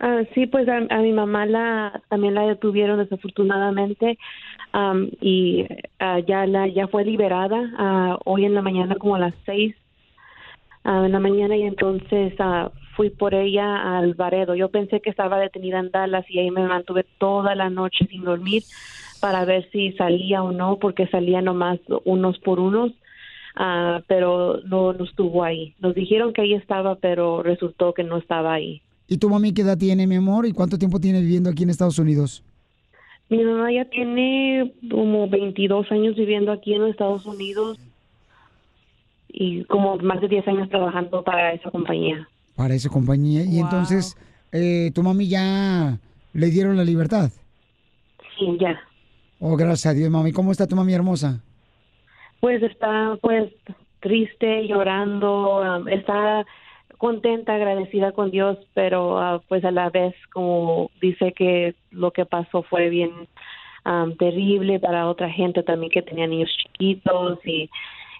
Ah, 0.00 0.22
sí, 0.34 0.46
pues 0.46 0.66
a, 0.68 0.76
a 0.76 1.02
mi 1.02 1.12
mamá 1.12 1.44
la 1.44 2.02
también 2.08 2.34
la 2.34 2.42
detuvieron 2.42 2.98
desafortunadamente 2.98 4.16
am, 4.72 5.10
y 5.20 5.66
ah, 5.98 6.18
ya 6.20 6.46
la 6.46 6.68
ya 6.68 6.88
fue 6.88 7.04
liberada 7.04 7.70
ah, 7.78 8.18
hoy 8.24 8.44
en 8.44 8.54
la 8.54 8.62
mañana 8.62 8.96
como 8.96 9.16
a 9.16 9.18
las 9.18 9.34
seis 9.44 9.74
ah, 10.84 11.04
en 11.06 11.12
la 11.12 11.20
mañana 11.20 11.56
y 11.56 11.62
entonces 11.62 12.34
fui 12.96 13.10
por 13.10 13.34
ella 13.34 13.98
al 13.98 14.14
Varedo. 14.14 14.54
Yo 14.54 14.70
pensé 14.70 15.00
que 15.00 15.10
estaba 15.10 15.38
detenida 15.38 15.78
en 15.78 15.90
Dallas 15.90 16.24
y 16.28 16.38
ahí 16.38 16.50
me 16.50 16.66
mantuve 16.66 17.04
toda 17.18 17.54
la 17.54 17.70
noche 17.70 18.06
sin 18.10 18.24
dormir 18.24 18.62
para 19.20 19.44
ver 19.44 19.68
si 19.70 19.92
salía 19.92 20.42
o 20.42 20.52
no 20.52 20.78
porque 20.78 21.06
salía 21.06 21.40
nomás 21.40 21.78
unos 22.04 22.38
por 22.38 22.60
unos. 22.60 22.92
pero 24.06 24.60
no, 24.64 24.92
no 24.92 25.04
estuvo 25.04 25.44
ahí. 25.44 25.74
Nos 25.80 25.94
dijeron 25.94 26.32
que 26.32 26.42
ahí 26.42 26.54
estaba, 26.54 26.96
pero 26.96 27.42
resultó 27.42 27.94
que 27.94 28.04
no 28.04 28.16
estaba 28.18 28.52
ahí. 28.54 28.82
¿Y 29.08 29.16
tu 29.16 29.30
mami 29.30 29.52
qué 29.52 29.62
edad 29.62 29.78
tiene, 29.78 30.06
mi 30.06 30.16
amor? 30.16 30.46
¿Y 30.46 30.52
cuánto 30.52 30.78
tiempo 30.78 31.00
tiene 31.00 31.20
viviendo 31.20 31.48
aquí 31.48 31.62
en 31.62 31.70
Estados 31.70 31.98
Unidos? 31.98 32.44
Mi 33.30 33.44
mamá 33.44 33.70
ya 33.70 33.84
tiene 33.84 34.72
como 34.90 35.28
22 35.28 35.90
años 35.92 36.16
viviendo 36.16 36.50
aquí 36.50 36.74
en 36.74 36.80
los 36.80 36.90
Estados 36.90 37.26
Unidos 37.26 37.78
y 39.28 39.64
como 39.64 39.96
más 39.98 40.20
de 40.20 40.28
10 40.28 40.48
años 40.48 40.68
trabajando 40.70 41.22
para 41.22 41.52
esa 41.52 41.70
compañía. 41.70 42.28
para 42.56 42.74
esa 42.74 42.88
compañía. 42.88 43.44
Y 43.44 43.60
entonces, 43.60 44.16
eh, 44.50 44.90
tu 44.94 45.02
mami 45.02 45.28
ya 45.28 45.98
le 46.32 46.46
dieron 46.50 46.76
la 46.76 46.84
libertad. 46.84 47.30
Sí, 48.36 48.56
ya. 48.58 48.80
Oh, 49.38 49.56
gracias 49.56 49.86
a 49.86 49.94
Dios, 49.94 50.10
mami. 50.10 50.32
¿Cómo 50.32 50.50
está 50.50 50.66
tu 50.66 50.74
mami 50.74 50.92
hermosa? 50.92 51.40
Pues 52.40 52.62
está 52.62 53.16
pues 53.20 53.52
triste, 54.00 54.66
llorando, 54.66 55.60
um, 55.60 55.88
está 55.88 56.44
contenta, 56.98 57.54
agradecida 57.54 58.12
con 58.12 58.30
Dios, 58.30 58.58
pero 58.74 59.18
ah, 59.18 59.40
pues 59.48 59.64
a 59.64 59.70
la 59.70 59.88
vez 59.88 60.14
como 60.32 60.90
dice 61.00 61.32
que 61.32 61.74
lo 61.90 62.10
que 62.10 62.26
pasó 62.26 62.62
fue 62.62 62.90
bien 62.90 63.12
um, 63.86 64.14
terrible 64.16 64.78
para 64.80 65.08
otra 65.08 65.30
gente 65.30 65.62
también 65.62 65.90
que 65.90 66.02
tenía 66.02 66.26
niños 66.26 66.50
chiquitos 66.62 67.38
y 67.44 67.70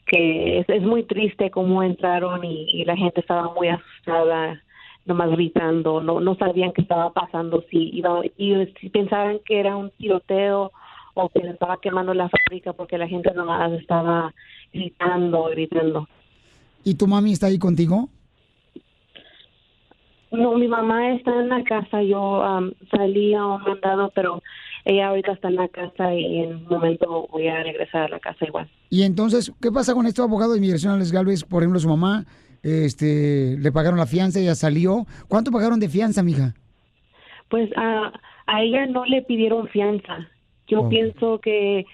que 0.07 0.65
es, 0.67 0.83
muy 0.83 1.03
triste 1.03 1.51
cómo 1.51 1.83
entraron 1.83 2.43
y, 2.45 2.71
y 2.71 2.85
la 2.85 2.97
gente 2.97 3.21
estaba 3.21 3.53
muy 3.53 3.69
asustada 3.69 4.63
nomás 5.05 5.31
gritando, 5.31 6.01
no 6.01 6.21
no 6.21 6.35
sabían 6.37 6.73
qué 6.73 6.83
estaba 6.83 7.13
pasando, 7.13 7.65
si 7.71 7.91
iba, 7.97 8.21
y 8.37 8.55
si 8.81 8.91
pensaban 8.91 9.41
que 9.45 9.59
era 9.59 9.77
un 9.77 9.91
tiroteo 9.91 10.71
o 11.15 11.29
que 11.31 11.41
se 11.41 11.49
estaba 11.49 11.81
quemando 11.81 12.15
la 12.15 12.29
fábrica 12.29 12.73
porque 12.75 12.99
la 12.99 13.09
gente 13.09 13.33
nomás 13.35 13.73
estaba 13.73 14.33
gritando, 14.73 15.45
gritando. 15.51 16.09
¿Y 16.85 16.95
tu 16.95 17.07
mami 17.07 17.33
está 17.33 17.49
ahí 17.49 17.59
contigo? 17.59 18.09
No, 20.31 20.59
mi 20.59 20.69
mamá 20.69 21.13
está 21.13 21.31
en 21.41 21.49
la 21.49 21.65
casa, 21.65 22.03
yo 22.03 22.43
am, 22.43 22.73
salí 22.91 23.35
a 23.35 23.47
un 23.47 23.63
mandado, 23.63 24.13
pero 24.15 24.43
ella 24.85 25.09
ahorita 25.09 25.33
está 25.33 25.49
en 25.49 25.57
la 25.57 25.69
casa 25.69 26.15
y 26.15 26.41
en 26.41 26.57
un 26.57 26.65
momento 26.67 27.27
voy 27.31 27.49
a 27.49 27.63
regresar 27.63 28.03
a 28.03 28.09
la 28.09 28.21
casa 28.21 28.45
igual. 28.47 28.69
Y 28.91 29.03
entonces, 29.03 29.53
¿qué 29.61 29.73
pasa 29.73 29.95
con 29.95 30.07
este 30.07 30.21
abogado 30.21 30.53
de 30.53 30.59
inmigración, 30.59 30.93
Alex 30.95 31.13
Galvez? 31.13 31.45
Por 31.45 31.63
ejemplo, 31.63 31.81
su 31.81 31.89
mamá, 31.89 32.27
este, 32.63 33.57
le 33.59 33.73
pagaron 33.73 33.99
la 33.99 34.07
fianza, 34.07 34.39
ella 34.39 34.55
salió. 34.55 35.07
¿Cuánto 35.29 35.51
pagaron 35.51 35.81
de 35.81 35.89
fianza, 35.89 36.23
mija? 36.23 36.55
Pues 37.49 37.71
a, 37.77 38.13
a 38.47 38.63
ella 38.63 38.87
no 38.87 39.07
le 39.07 39.23
pidieron 39.23 39.69
fianza. 39.69 40.29
Yo 40.67 40.89
pienso 40.91 41.41
que 41.41 41.87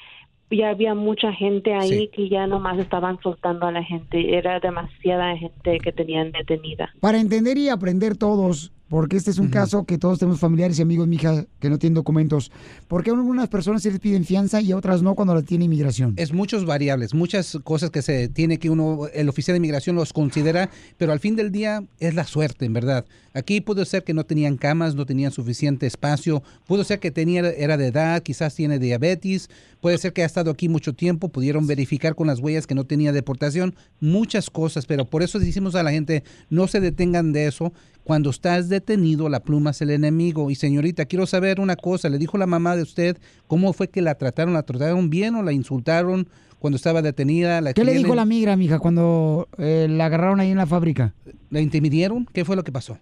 ya 0.56 0.70
había 0.70 0.94
mucha 0.94 1.32
gente 1.32 1.74
ahí 1.74 1.88
Sí. 1.90 2.10
que 2.14 2.28
ya 2.28 2.46
nomás 2.46 2.78
estaban 2.78 3.18
soltando 3.22 3.66
a 3.66 3.72
la 3.72 3.82
gente. 3.84 4.36
Era 4.36 4.60
demasiada 4.60 5.36
gente 5.36 5.78
que 5.78 5.92
tenían 5.92 6.32
detenida. 6.32 6.90
Para 7.00 7.20
entender 7.20 7.58
y 7.58 7.68
aprender 7.68 8.16
todos, 8.16 8.72
porque 8.88 9.16
este 9.16 9.30
es 9.30 9.38
un 9.38 9.48
caso 9.48 9.84
que 9.84 9.98
todos 9.98 10.18
tenemos 10.18 10.38
familiares 10.38 10.78
y 10.78 10.82
amigos, 10.82 11.08
mija, 11.08 11.46
que 11.58 11.70
no 11.70 11.78
tienen 11.78 11.94
documentos. 11.94 12.52
¿Por 12.86 13.02
qué 13.02 13.10
a 13.10 13.14
algunas 13.14 13.48
personas 13.48 13.82
se 13.82 13.90
les 13.90 13.98
piden 13.98 14.24
fianza 14.24 14.60
y 14.60 14.70
a 14.72 14.76
otras 14.76 15.02
no 15.02 15.14
cuando 15.14 15.34
la 15.34 15.42
tiene 15.42 15.64
inmigración? 15.64 16.14
Es 16.16 16.32
muchos 16.32 16.64
variables, 16.64 17.14
muchas 17.14 17.58
cosas 17.64 17.90
que 17.90 18.02
se 18.02 18.28
tiene 18.28 18.58
que 18.58 18.70
uno, 18.70 19.06
el 19.12 19.28
oficial 19.28 19.54
de 19.54 19.58
inmigración 19.58 19.96
los 19.96 20.12
considera, 20.12 20.70
pero 20.96 21.12
al 21.12 21.18
fin 21.18 21.34
del 21.34 21.50
día 21.50 21.82
es 21.98 22.14
la 22.14 22.24
suerte, 22.24 22.66
en 22.66 22.72
verdad. 22.74 23.04
Aquí 23.32 23.60
pudo 23.60 23.84
ser 23.84 24.04
que 24.04 24.14
no 24.14 24.24
tenían 24.24 24.56
camas, 24.56 24.94
no 24.94 25.06
tenían 25.06 25.32
suficiente 25.32 25.86
espacio, 25.86 26.42
pudo 26.68 26.84
ser 26.84 27.00
que 27.00 27.10
tenía, 27.10 27.40
era 27.50 27.76
de 27.76 27.88
edad, 27.88 28.22
quizás 28.22 28.54
tiene 28.54 28.78
diabetes, 28.78 29.50
puede 29.84 29.98
ser 29.98 30.14
que 30.14 30.22
ha 30.22 30.24
estado 30.24 30.50
aquí 30.50 30.70
mucho 30.70 30.94
tiempo, 30.94 31.28
pudieron 31.28 31.66
verificar 31.66 32.14
con 32.14 32.26
las 32.26 32.40
huellas 32.40 32.66
que 32.66 32.74
no 32.74 32.84
tenía 32.84 33.12
deportación, 33.12 33.74
muchas 34.00 34.48
cosas, 34.48 34.86
pero 34.86 35.04
por 35.04 35.22
eso 35.22 35.38
decimos 35.38 35.74
a 35.74 35.82
la 35.82 35.90
gente, 35.90 36.22
no 36.48 36.68
se 36.68 36.80
detengan 36.80 37.34
de 37.34 37.48
eso. 37.48 37.70
Cuando 38.02 38.30
estás 38.30 38.70
detenido, 38.70 39.28
la 39.28 39.40
pluma 39.40 39.72
es 39.72 39.82
el 39.82 39.90
enemigo. 39.90 40.50
Y 40.50 40.54
señorita, 40.54 41.04
quiero 41.04 41.26
saber 41.26 41.60
una 41.60 41.76
cosa, 41.76 42.08
¿le 42.08 42.16
dijo 42.16 42.38
la 42.38 42.46
mamá 42.46 42.76
de 42.76 42.82
usted 42.82 43.18
cómo 43.46 43.74
fue 43.74 43.88
que 43.88 44.00
la 44.00 44.14
trataron? 44.14 44.54
¿La 44.54 44.62
trataron 44.62 45.10
bien 45.10 45.34
o 45.34 45.42
la 45.42 45.52
insultaron 45.52 46.28
cuando 46.58 46.76
estaba 46.76 47.02
detenida? 47.02 47.60
¿La 47.60 47.74
¿Qué 47.74 47.84
le 47.84 47.92
dijo 47.92 48.14
la 48.14 48.24
migra, 48.24 48.56
mija, 48.56 48.78
cuando 48.78 49.48
eh, 49.58 49.86
la 49.90 50.06
agarraron 50.06 50.40
ahí 50.40 50.50
en 50.50 50.56
la 50.56 50.66
fábrica? 50.66 51.12
¿La 51.50 51.60
intimidieron? 51.60 52.26
¿Qué 52.32 52.46
fue 52.46 52.56
lo 52.56 52.64
que 52.64 52.72
pasó? 52.72 52.96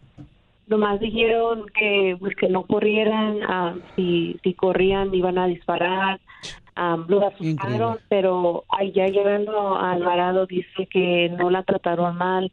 Nomás 0.67 0.99
dijeron 0.99 1.65
que 1.79 2.17
pues, 2.19 2.35
que 2.35 2.49
no 2.49 2.65
corrieran, 2.65 3.39
ah, 3.49 3.77
si, 3.95 4.37
si 4.43 4.55
corrían 4.55 5.15
iban 5.15 5.39
a 5.39 5.47
disparar. 5.47 6.19
Um, 6.75 7.05
los 7.07 7.23
asustaron, 7.23 7.99
pero 8.09 8.65
allá 8.71 9.07
llegando 9.09 9.77
a 9.77 9.93
Alvarado 9.93 10.47
dice 10.47 10.87
que 10.87 11.29
no 11.29 11.51
la 11.51 11.65
trataron 11.65 12.17
mal, 12.17 12.51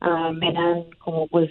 ah, 0.00 0.30
eran 0.40 0.84
como 1.00 1.26
pues 1.26 1.50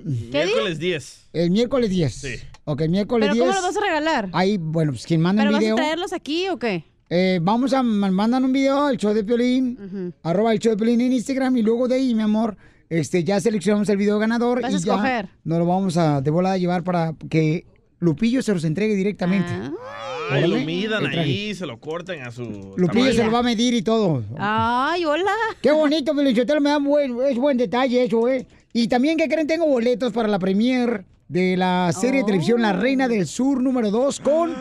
Miércoles 0.05 0.79
10. 0.79 1.29
El 1.33 1.51
miércoles 1.51 1.91
10. 1.91 2.15
Sí. 2.15 2.35
Ok, 2.65 2.81
el 2.83 2.91
miércoles 2.91 3.29
¿Pero 3.31 3.35
10. 3.35 3.47
cómo 3.47 3.55
los 3.55 3.63
vas 3.63 3.77
a 3.77 3.87
regalar? 3.87 4.29
Ahí, 4.33 4.57
bueno, 4.59 4.93
pues 4.93 5.07
quien 5.07 5.21
manda 5.21 5.43
¿Pero 5.43 5.51
el 5.51 5.55
vas 5.55 5.61
a 5.61 5.65
video. 5.65 5.77
traerlos 5.77 6.13
aquí 6.13 6.49
o 6.49 6.59
qué? 6.59 6.85
Eh, 7.09 7.39
vamos 7.41 7.73
a 7.73 7.83
man- 7.85 8.13
mandan 8.13 8.45
un 8.45 8.53
video 8.53 8.87
al 8.87 8.97
show 8.97 9.15
de 9.15 9.23
Piolín, 9.23 10.13
arroba 10.25 10.53
el 10.53 10.59
show 10.59 10.73
de 10.73 10.77
Piolín 10.77 11.01
en 11.01 11.13
Instagram 11.13 11.57
y 11.57 11.63
luego 11.63 11.87
de 11.87 11.95
ahí, 11.95 12.13
mi 12.17 12.23
amor, 12.23 12.57
este, 12.91 13.23
ya 13.23 13.41
seleccionamos 13.41 13.89
el 13.89 13.97
video 13.97 14.19
ganador 14.19 14.61
Vas 14.61 14.73
y 14.73 14.75
a 14.75 14.79
ya 14.79 14.93
escoger. 14.93 15.29
nos 15.45 15.59
lo 15.61 15.67
vamos 15.67 15.97
a 15.97 16.21
de 16.21 16.31
volada 16.33 16.57
a 16.57 16.59
llevar 16.59 16.83
para 16.83 17.15
que 17.31 17.65
Lupillo 18.01 18.43
se 18.43 18.53
los 18.53 18.65
entregue 18.65 18.97
directamente. 18.97 19.53
Ah. 19.53 19.71
Ay, 20.31 20.47
lo 20.49 20.57
midan 20.59 21.07
ahí, 21.07 21.55
se 21.55 21.67
lo 21.67 21.79
corten 21.79 22.23
a 22.23 22.31
su. 22.31 22.75
Lupillo 22.77 23.13
se 23.13 23.25
lo 23.25 23.31
va 23.31 23.41
a 23.41 23.43
medir 23.43 23.75
y 23.75 23.83
todo. 23.83 24.25
Ay, 24.39 25.05
hola. 25.05 25.31
Qué 25.61 25.71
bonito, 25.73 26.13
Piolichotelo, 26.15 26.61
me 26.61 26.71
da 26.71 26.79
buen, 26.79 27.17
es 27.29 27.37
buen 27.37 27.57
detalle 27.57 28.05
eso, 28.05 28.29
¿eh? 28.29 28.47
Y 28.73 28.89
también, 28.89 29.17
¿qué 29.17 29.29
creen? 29.29 29.47
Tengo 29.47 29.67
boletos 29.67 30.13
para 30.13 30.29
la 30.29 30.39
premier 30.39 31.05
de 31.29 31.57
la 31.57 31.93
serie 31.93 32.21
de 32.21 32.27
televisión 32.27 32.63
La 32.63 32.73
Reina 32.73 33.09
del 33.09 33.27
Sur 33.27 33.63
número 33.63 33.91
2 33.91 34.21
con 34.21 34.55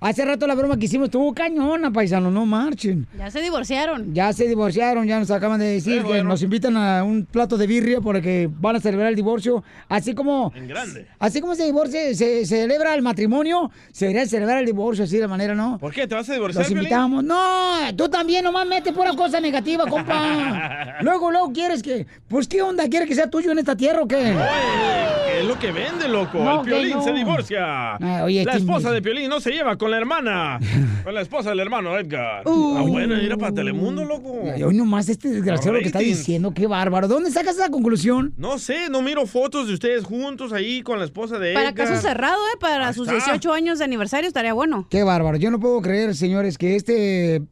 Hace 0.00 0.24
rato 0.24 0.46
la 0.46 0.54
broma 0.54 0.78
que 0.78 0.86
hicimos 0.86 1.06
estuvo 1.06 1.32
cañona, 1.34 1.90
paisano, 1.90 2.30
no 2.30 2.44
marchen. 2.46 3.06
Ya 3.16 3.30
se 3.30 3.40
divorciaron. 3.40 4.14
Ya 4.14 4.32
se 4.32 4.46
divorciaron, 4.46 5.06
ya 5.06 5.18
nos 5.18 5.30
acaban 5.30 5.58
de 5.58 5.66
decir 5.66 6.02
que 6.04 6.22
nos 6.22 6.42
invitan 6.42 6.76
a 6.76 7.02
un 7.02 7.24
plato 7.24 7.56
de 7.56 7.66
birria 7.66 8.00
porque 8.00 8.48
van 8.60 8.76
a 8.76 8.80
celebrar 8.80 9.08
el 9.08 9.16
divorcio. 9.16 9.64
Así 9.88 10.14
como. 10.14 10.52
En 10.54 10.68
grande. 10.68 11.06
Así 11.18 11.40
como 11.40 11.54
se 11.54 11.64
divorcia, 11.64 12.00
se, 12.14 12.44
se 12.44 12.46
celebra 12.46 12.94
el 12.94 13.02
matrimonio, 13.02 13.70
se 13.92 14.06
debería 14.06 14.26
celebrar 14.26 14.58
el 14.58 14.66
divorcio 14.66 15.04
así 15.04 15.18
de 15.18 15.28
manera, 15.28 15.54
¿no? 15.54 15.78
¿Por 15.78 15.92
qué? 15.92 16.06
¿Te 16.06 16.14
vas 16.14 16.28
a 16.28 16.34
divorciar, 16.34 16.64
Los 16.64 16.72
invitamos. 16.72 17.24
No, 17.24 17.94
tú 17.96 18.08
también 18.08 18.44
nomás 18.44 18.66
metes 18.66 18.92
pura 18.92 19.14
cosa 19.14 19.40
negativa, 19.40 19.86
compa. 19.86 20.96
luego, 21.00 21.30
luego 21.30 21.52
quieres 21.52 21.82
que. 21.82 22.06
Pues, 22.28 22.48
¿qué 22.48 22.62
onda? 22.62 22.88
¿Quieres 22.88 23.08
que 23.08 23.14
sea 23.14 23.28
tuyo 23.28 23.52
en 23.52 23.58
esta 23.58 23.76
tierra 23.76 24.02
o 24.02 24.08
qué? 24.08 24.16
Oye, 24.16 24.34
¿qué 25.26 25.40
es 25.40 25.44
lo 25.46 25.58
que 25.58 25.72
vende, 25.72 26.08
loco? 26.08 26.38
No, 26.38 26.60
el 26.60 26.66
Piolín 26.66 26.90
no. 26.96 27.02
se 27.02 27.12
divorcia. 27.12 27.94
Ah, 27.96 28.22
oye, 28.24 28.44
la 28.44 28.52
este 28.52 28.64
esposa 28.64 28.90
de 28.90 29.02
Piolín 29.02 29.28
no 29.28 29.40
se 29.40 29.50
lleva 29.50 29.76
con 29.76 29.85
la 29.90 29.96
hermana. 29.98 30.58
con 31.04 31.14
la 31.14 31.20
esposa 31.20 31.50
del 31.50 31.60
hermano 31.60 31.96
Edgar. 31.98 32.46
Uh. 32.46 32.76
Ah, 32.78 32.82
bueno, 32.82 33.14
era 33.16 33.36
para 33.36 33.52
Telemundo, 33.54 34.04
loco. 34.04 34.42
Y 34.56 34.62
hoy 34.62 34.74
nomás 34.76 35.08
este 35.08 35.28
desgraciado 35.30 35.74
lo 35.74 35.80
que 35.80 35.86
está 35.86 35.98
diciendo, 36.00 36.52
qué 36.54 36.66
bárbaro. 36.66 37.08
¿De 37.08 37.14
dónde 37.14 37.30
sacas 37.30 37.56
esa 37.56 37.70
conclusión? 37.70 38.34
No 38.36 38.58
sé, 38.58 38.88
no 38.90 39.02
miro 39.02 39.26
fotos 39.26 39.68
de 39.68 39.74
ustedes 39.74 40.04
juntos 40.04 40.52
ahí 40.52 40.82
con 40.82 40.98
la 40.98 41.04
esposa 41.04 41.38
de 41.38 41.54
Para 41.54 41.70
Edgar. 41.70 41.88
caso 41.88 42.00
cerrado, 42.00 42.38
¿eh? 42.54 42.58
Para 42.60 42.88
Ahí 42.88 42.94
sus 42.94 43.08
está. 43.08 43.24
18 43.32 43.52
años 43.52 43.78
de 43.78 43.84
aniversario 43.84 44.28
estaría 44.28 44.52
bueno. 44.52 44.86
Qué 44.90 45.02
bárbaro. 45.02 45.36
Yo 45.36 45.50
no 45.50 45.60
puedo 45.60 45.80
creer, 45.82 46.14
señores, 46.14 46.58
que 46.58 46.76
este 46.76 47.42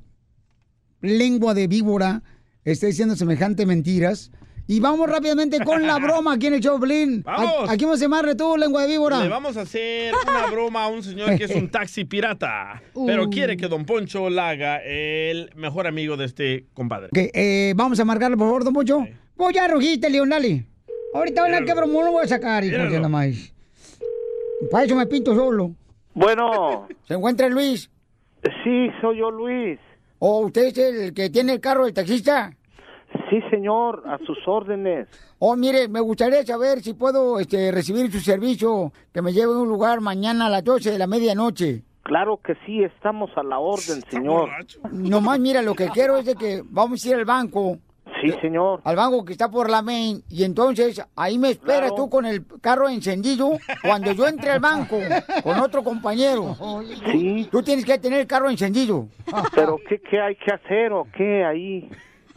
lengua 1.00 1.54
de 1.54 1.66
víbora 1.66 2.22
esté 2.64 2.86
diciendo 2.86 3.16
semejante 3.16 3.66
mentiras. 3.66 4.30
Y 4.66 4.80
vamos 4.80 5.08
rápidamente 5.10 5.58
con 5.64 5.82
la 5.86 5.98
broma 5.98 6.34
aquí 6.34 6.46
en 6.46 6.54
el 6.54 6.60
show, 6.60 6.78
Blin. 6.78 7.22
¡Vamos! 7.22 7.68
¿A, 7.68 7.72
a 7.72 7.76
quién 7.76 7.88
vamos 7.88 8.00
a 8.00 8.04
llamarle 8.04 8.34
tú, 8.34 8.56
lengua 8.56 8.82
de 8.82 8.88
víbora? 8.88 9.20
Le 9.22 9.28
vamos 9.28 9.56
a 9.56 9.62
hacer 9.62 10.12
una 10.26 10.46
broma 10.50 10.84
a 10.84 10.88
un 10.88 11.02
señor 11.02 11.36
que 11.36 11.44
es 11.44 11.54
un 11.54 11.68
taxi 11.70 12.04
pirata, 12.04 12.82
pero 13.06 13.24
Uh. 13.24 13.30
quiere 13.30 13.56
que 13.56 13.68
Don 13.68 13.84
Poncho 13.84 14.30
la 14.30 14.50
haga 14.50 14.78
el 14.84 15.50
mejor 15.56 15.86
amigo 15.86 16.16
de 16.16 16.24
este 16.26 16.66
compadre. 16.74 17.06
Ok, 17.08 17.30
eh, 17.34 17.72
vamos 17.76 18.00
a 18.00 18.04
marcarle, 18.04 18.36
por 18.36 18.46
favor, 18.46 18.64
don 18.64 18.72
Pocho. 18.74 19.06
Pues 19.36 19.54
ya 19.54 19.68
rugiste, 19.68 20.08
León, 20.08 20.30
dale. 20.30 20.64
Ahorita 21.12 21.42
van 21.42 21.54
a 21.54 21.64
que 21.64 21.74
broma 21.74 22.02
lo 22.02 22.12
voy 22.12 22.24
a 22.24 22.28
sacar, 22.28 22.64
hijo 22.64 22.72
de 22.76 22.82
Míralo. 22.84 23.00
la 23.02 23.08
maíz. 23.08 23.52
Para 24.70 24.84
eso 24.84 24.96
me 24.96 25.06
pinto 25.06 25.34
solo. 25.34 25.72
Bueno. 26.14 26.88
¿Se 27.08 27.14
encuentra 27.14 27.48
Luis? 27.48 27.90
Sí, 28.42 28.88
soy 29.00 29.18
yo, 29.18 29.30
Luis. 29.30 29.78
¿O 30.18 30.40
usted 30.46 30.66
es 30.66 30.78
el 30.78 31.12
que 31.14 31.28
tiene 31.30 31.52
el 31.54 31.60
carro 31.60 31.84
del 31.84 31.94
taxista? 31.94 32.56
Sí, 33.30 33.40
señor, 33.50 34.02
a 34.06 34.18
sus 34.26 34.38
órdenes. 34.46 35.08
Oh, 35.38 35.56
mire, 35.56 35.88
me 35.88 36.00
gustaría 36.00 36.44
saber 36.44 36.80
si 36.82 36.94
puedo 36.94 37.38
este, 37.40 37.70
recibir 37.72 38.10
su 38.12 38.20
servicio, 38.20 38.92
que 39.12 39.22
me 39.22 39.32
lleve 39.32 39.52
a 39.54 39.58
un 39.58 39.68
lugar 39.68 40.00
mañana 40.00 40.46
a 40.46 40.50
las 40.50 40.64
12 40.64 40.90
de 40.92 40.98
la 40.98 41.06
medianoche. 41.06 41.82
Claro 42.02 42.38
que 42.44 42.54
sí, 42.66 42.82
estamos 42.82 43.30
a 43.36 43.42
la 43.42 43.58
orden, 43.58 44.02
señor. 44.10 44.50
Nomás, 44.92 45.40
mira, 45.40 45.62
lo 45.62 45.74
que 45.74 45.88
quiero 45.88 46.18
es 46.18 46.26
de 46.26 46.34
que 46.34 46.62
vamos 46.66 47.02
a 47.04 47.08
ir 47.08 47.14
al 47.14 47.24
banco. 47.24 47.78
Sí, 48.20 48.30
señor. 48.42 48.80
Al 48.84 48.96
banco 48.96 49.24
que 49.24 49.32
está 49.32 49.50
por 49.50 49.70
la 49.70 49.80
main. 49.80 50.22
Y 50.28 50.44
entonces, 50.44 51.02
ahí 51.16 51.38
me 51.38 51.50
esperas 51.50 51.90
Claro. 51.90 51.94
tú 51.96 52.10
con 52.10 52.26
el 52.26 52.44
carro 52.60 52.88
encendido. 52.90 53.52
Cuando 53.82 54.12
yo 54.12 54.26
entre 54.28 54.50
al 54.50 54.60
banco 54.60 54.98
con 55.42 55.58
otro 55.58 55.82
compañero. 55.82 56.54
Sí. 57.10 57.48
Tú 57.50 57.62
tienes 57.62 57.84
que 57.86 57.98
tener 57.98 58.20
el 58.20 58.26
carro 58.26 58.50
encendido. 58.50 59.08
Pero 59.54 59.78
¿qué, 59.88 59.98
qué 59.98 60.20
hay 60.20 60.36
que 60.36 60.52
hacer 60.52 60.92
o 60.92 61.06
qué 61.16 61.44
ahí? 61.44 61.88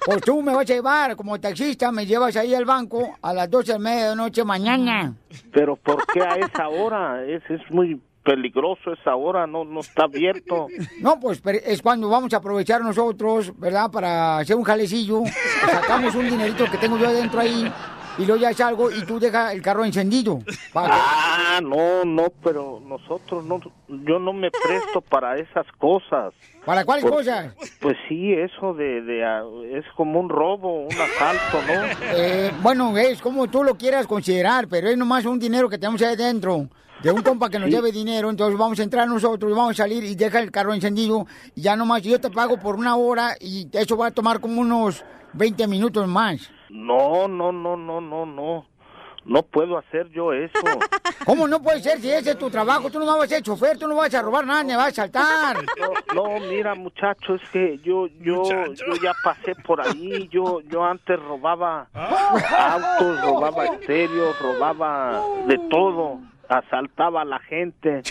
Pues 0.05 0.21
tú 0.21 0.41
me 0.41 0.53
vas 0.53 0.69
a 0.69 0.73
llevar 0.73 1.15
como 1.15 1.39
taxista, 1.39 1.91
me 1.91 2.05
llevas 2.05 2.35
ahí 2.37 2.53
al 2.53 2.65
banco 2.65 3.15
a 3.21 3.33
las 3.33 3.49
12 3.49 3.73
de 3.73 3.79
la 3.79 3.83
medianoche 3.83 4.43
mañana. 4.43 5.13
Pero 5.51 5.75
¿por 5.75 6.05
qué 6.07 6.21
a 6.21 6.35
esa 6.35 6.69
hora? 6.69 7.25
Es, 7.25 7.43
es 7.49 7.61
muy 7.71 7.99
peligroso 8.23 8.91
esa 8.91 9.15
hora, 9.15 9.47
no, 9.47 9.63
no 9.63 9.79
está 9.79 10.03
abierto. 10.03 10.67
No, 10.99 11.17
pues 11.19 11.41
es 11.45 11.81
cuando 11.81 12.09
vamos 12.09 12.33
a 12.33 12.37
aprovechar 12.37 12.81
nosotros, 12.81 13.57
¿verdad? 13.57 13.89
Para 13.89 14.39
hacer 14.39 14.55
un 14.55 14.63
jalecillo. 14.63 15.21
Sacamos 15.65 16.13
un 16.13 16.29
dinerito 16.29 16.65
que 16.69 16.77
tengo 16.77 16.97
yo 16.97 17.07
adentro 17.07 17.39
ahí. 17.39 17.71
Y 18.17 18.25
luego 18.25 18.41
ya 18.41 18.53
salgo 18.53 18.89
y 18.91 19.01
tú 19.05 19.19
dejas 19.19 19.53
el 19.53 19.61
carro 19.61 19.85
encendido. 19.85 20.39
Para 20.73 20.95
Ah, 20.99 21.59
no, 21.61 22.03
no, 22.03 22.25
pero 22.43 22.81
nosotros 22.85 23.43
no, 23.45 23.59
yo 23.87 24.19
no 24.19 24.33
me 24.33 24.49
presto 24.51 25.01
para 25.01 25.37
esas 25.37 25.65
cosas. 25.77 26.33
¿Para 26.65 26.83
cuáles 26.83 27.05
cosas? 27.05 27.53
Pues 27.79 27.95
sí, 28.09 28.33
eso 28.33 28.73
de, 28.73 29.01
de 29.01 29.23
ah, 29.23 29.43
es 29.73 29.85
como 29.95 30.19
un 30.19 30.29
robo, 30.29 30.83
un 30.87 30.91
asalto, 30.93 31.61
¿no? 31.67 31.83
Eh, 32.15 32.51
bueno, 32.61 32.97
es 32.97 33.21
como 33.21 33.47
tú 33.47 33.63
lo 33.63 33.75
quieras 33.77 34.07
considerar, 34.07 34.67
pero 34.67 34.89
es 34.89 34.97
nomás 34.97 35.25
un 35.25 35.39
dinero 35.39 35.69
que 35.69 35.77
tenemos 35.77 36.01
ahí 36.01 36.13
adentro. 36.15 36.67
De 37.03 37.11
un 37.11 37.21
compa 37.21 37.47
que 37.49 37.59
nos 37.59 37.69
Sí. 37.69 37.75
lleve 37.75 37.91
dinero, 37.91 38.31
entonces 38.31 38.57
vamos 38.57 38.79
a 38.79 38.83
entrar 38.83 39.07
nosotros 39.07 39.51
y 39.51 39.55
vamos 39.55 39.73
a 39.79 39.83
salir 39.83 40.03
y 40.03 40.15
deja 40.15 40.39
el 40.39 40.49
carro 40.49 40.73
encendido. 40.73 41.27
Y 41.53 41.61
ya 41.61 41.75
nomás 41.75 42.01
yo 42.01 42.19
te 42.19 42.31
pago 42.31 42.57
por 42.59 42.75
una 42.75 42.95
hora 42.95 43.35
y 43.39 43.67
eso 43.73 43.95
va 43.95 44.07
a 44.07 44.11
tomar 44.11 44.39
como 44.39 44.61
unos 44.61 45.03
20 45.33 45.67
minutos 45.67 46.07
más. 46.07 46.49
No, 46.69 47.27
no, 47.27 47.51
no, 47.51 47.77
no, 47.77 48.01
no, 48.01 48.25
no. 48.25 48.65
No 49.27 49.43
puedo 49.43 49.77
hacer 49.77 50.09
yo 50.09 50.31
eso. 50.31 50.53
¿Cómo 51.25 51.49
no 51.49 51.61
puede 51.61 51.81
ser 51.81 51.99
si 51.99 52.09
ese 52.09 52.31
es 52.31 52.37
tu 52.37 52.49
trabajo? 52.49 52.89
Tú 52.89 52.97
no 52.97 53.05
vas 53.05 53.25
a 53.25 53.27
ser 53.27 53.43
chofer, 53.43 53.77
tú 53.77 53.85
no 53.85 53.95
vas 53.95 54.13
a 54.13 54.21
robar 54.21 54.45
nada, 54.45 54.63
ni 54.63 54.73
vas 54.73 54.87
a 54.87 55.07
saltar. 55.07 55.57
No, 56.13 56.29
no, 56.39 56.39
mira, 56.47 56.75
muchacho, 56.75 57.35
es 57.35 57.41
que 57.49 57.77
yo, 57.79 58.07
yo, 58.21 58.43
yo 58.45 58.95
ya 59.03 59.13
pasé 59.21 59.53
por 59.55 59.81
ahí. 59.81 60.29
Yo, 60.31 60.61
yo 60.61 60.85
antes 60.85 61.19
robaba 61.19 61.89
autos, 61.93 63.21
robaba 63.21 63.65
estéreos, 63.65 64.39
robaba 64.39 65.21
de 65.45 65.57
todo, 65.69 66.21
asaltaba 66.49 67.21
a 67.21 67.25
la 67.25 67.39
gente. 67.39 68.01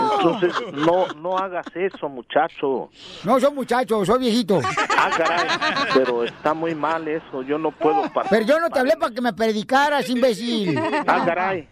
Entonces, 0.00 0.54
no, 0.72 1.06
no 1.14 1.38
hagas 1.38 1.66
eso, 1.74 2.08
muchacho. 2.08 2.90
No, 3.24 3.40
soy 3.40 3.52
muchacho, 3.52 4.04
soy 4.04 4.20
viejito. 4.20 4.60
Ah, 4.96 5.10
caray, 5.16 5.48
pero 5.94 6.24
está 6.24 6.54
muy 6.54 6.74
mal 6.74 7.06
eso. 7.08 7.42
Yo 7.42 7.58
no 7.58 7.70
puedo 7.70 8.02
pasar. 8.12 8.30
Pero 8.30 8.46
yo 8.46 8.60
no 8.60 8.70
te 8.70 8.78
hablé 8.78 8.96
para 8.96 9.14
que 9.14 9.20
me 9.20 9.32
predicaras, 9.32 10.08
imbécil. 10.08 10.78
Ah, 11.06 11.22
caray. 11.24 11.68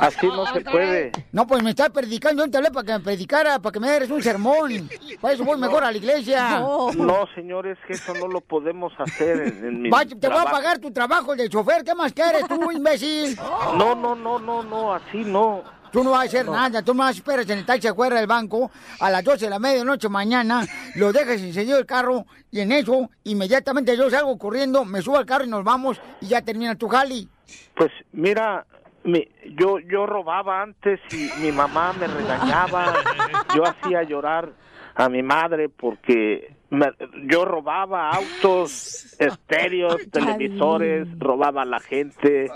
Así 0.00 0.26
no 0.26 0.46
se 0.52 0.60
puede. 0.60 1.12
No, 1.32 1.46
pues 1.46 1.62
me 1.62 1.70
estás 1.70 1.90
predicando, 1.90 2.44
yo 2.44 2.50
te 2.50 2.56
hablé 2.58 2.70
para 2.70 2.84
que 2.86 2.92
me 2.92 3.00
predicara, 3.00 3.58
para 3.58 3.72
que 3.72 3.80
me 3.80 3.90
des 3.90 4.10
un 4.10 4.22
sermón. 4.22 4.88
Para 5.20 5.34
eso 5.34 5.44
voy 5.44 5.58
mejor 5.58 5.84
a 5.84 5.90
la 5.90 5.96
iglesia. 5.96 6.60
No, 6.60 7.26
señores, 7.34 7.78
que 7.86 7.94
eso 7.94 8.14
no 8.14 8.28
lo 8.28 8.40
podemos 8.40 8.92
hacer 8.98 9.40
en, 9.40 9.64
en 9.64 9.82
mi 9.82 9.90
Va- 9.90 10.04
te 10.04 10.28
voy 10.28 10.38
a 10.38 10.44
pagar 10.44 10.78
tu 10.78 10.90
trabajo 10.90 11.34
de 11.34 11.48
chofer, 11.48 11.84
¿qué 11.84 11.94
más 11.94 12.12
quieres 12.12 12.46
tú, 12.48 12.70
imbécil? 12.70 13.36
No, 13.76 13.94
no, 13.94 14.14
no, 14.14 14.38
no, 14.38 14.62
no, 14.62 14.94
así 14.94 15.18
no. 15.24 15.62
Tú 15.92 16.02
no 16.04 16.10
vas 16.10 16.20
a 16.20 16.24
hacer 16.24 16.46
nada, 16.46 16.82
tú 16.82 16.94
más 16.94 17.16
esperas 17.16 17.48
en 17.48 17.58
el 17.60 17.64
taxi 17.64 17.86
afuera 17.86 18.16
del 18.16 18.26
banco 18.26 18.70
a 19.00 19.08
las 19.08 19.24
12 19.24 19.46
de 19.46 19.50
la 19.50 19.58
medianoche 19.58 20.08
mañana, 20.10 20.66
lo 20.96 21.10
dejas 21.12 21.40
encendido 21.40 21.78
el 21.78 21.86
carro 21.86 22.26
y 22.50 22.60
en 22.60 22.72
eso 22.72 23.08
inmediatamente 23.24 23.96
yo 23.96 24.10
salgo 24.10 24.36
corriendo, 24.36 24.84
me 24.84 25.00
subo 25.00 25.16
al 25.16 25.24
carro 25.24 25.44
y 25.44 25.48
nos 25.48 25.64
vamos 25.64 25.98
y 26.20 26.26
ya 26.26 26.42
termina 26.42 26.74
tu 26.74 26.88
jali. 26.88 27.28
Pues 27.74 27.92
mira, 28.12 28.66
mi- 29.06 29.28
yo 29.56 29.78
yo 29.78 30.04
robaba 30.06 30.62
antes 30.62 31.00
y 31.12 31.30
mi 31.40 31.52
mamá 31.52 31.92
me 31.92 32.06
regañaba. 32.06 32.92
Yo 33.54 33.62
hacía 33.64 34.02
llorar 34.02 34.50
a 34.94 35.08
mi 35.08 35.22
madre 35.22 35.68
porque 35.68 36.52
me- 36.70 36.92
yo 37.26 37.44
robaba 37.44 38.10
autos, 38.10 39.14
estéreos, 39.18 39.96
televisores, 40.10 41.06
robaba 41.18 41.62
a 41.62 41.64
la 41.64 41.80
gente, 41.80 42.50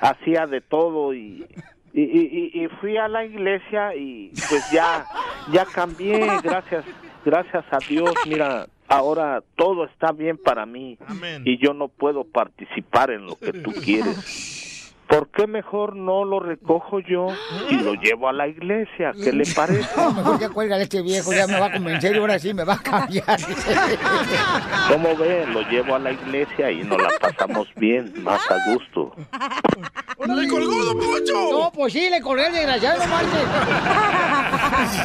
hacía 0.00 0.46
de 0.46 0.60
todo 0.60 1.14
y 1.14 1.44
y, 1.94 2.02
y- 2.02 2.50
y- 2.54 2.64
y 2.64 2.68
fui 2.80 2.96
a 2.98 3.08
la 3.08 3.24
iglesia 3.24 3.94
y 3.96 4.32
pues 4.48 4.62
ya 4.70 5.06
ya 5.52 5.64
cambié. 5.64 6.20
Gracias 6.42 6.84
gracias 7.24 7.64
a 7.72 7.78
Dios. 7.88 8.12
Mira 8.28 8.66
ahora 8.88 9.42
todo 9.56 9.84
está 9.86 10.12
bien 10.12 10.36
para 10.38 10.66
mí 10.66 10.96
y 11.44 11.58
yo 11.58 11.72
no 11.74 11.88
puedo 11.88 12.24
participar 12.24 13.10
en 13.10 13.26
lo 13.26 13.36
que 13.36 13.52
tú 13.52 13.72
quieres 13.72 14.16
¿por 15.08 15.30
qué 15.30 15.46
mejor 15.46 15.96
no 15.96 16.24
lo 16.24 16.38
recojo 16.38 17.00
yo 17.00 17.28
y 17.70 17.76
lo 17.76 17.94
llevo 17.94 18.28
a 18.28 18.32
la 18.32 18.46
iglesia? 18.46 19.12
¿Qué 19.12 19.32
le 19.32 19.44
parece? 19.54 19.88
No, 19.96 20.12
mejor 20.12 20.38
ya 20.38 20.48
cuelga 20.50 20.78
este 20.78 21.02
viejo, 21.02 21.32
ya 21.32 21.46
me 21.46 21.58
va 21.58 21.66
a 21.66 21.72
convencer 21.72 22.14
y 22.14 22.18
ahora 22.18 22.38
sí 22.38 22.52
me 22.54 22.64
va 22.64 22.74
a 22.74 22.82
cambiar. 22.82 23.38
¿Cómo 24.88 25.16
ve? 25.16 25.46
Lo 25.46 25.62
llevo 25.62 25.94
a 25.94 25.98
la 25.98 26.12
iglesia 26.12 26.70
y 26.70 26.84
nos 26.84 27.00
la 27.00 27.08
pasamos 27.20 27.68
bien, 27.76 28.12
más 28.22 28.40
a 28.50 28.72
gusto. 28.72 29.12
¡Le 30.26 30.48
colgó, 30.48 30.84
don 30.84 30.98
Poncho! 30.98 31.52
No, 31.52 31.72
pues 31.72 31.92
sí, 31.92 32.10
le 32.10 32.20
colgué 32.20 32.46
el 32.46 32.52
desgraciado, 32.52 32.98
no 32.98 33.06
marches. 33.06 33.46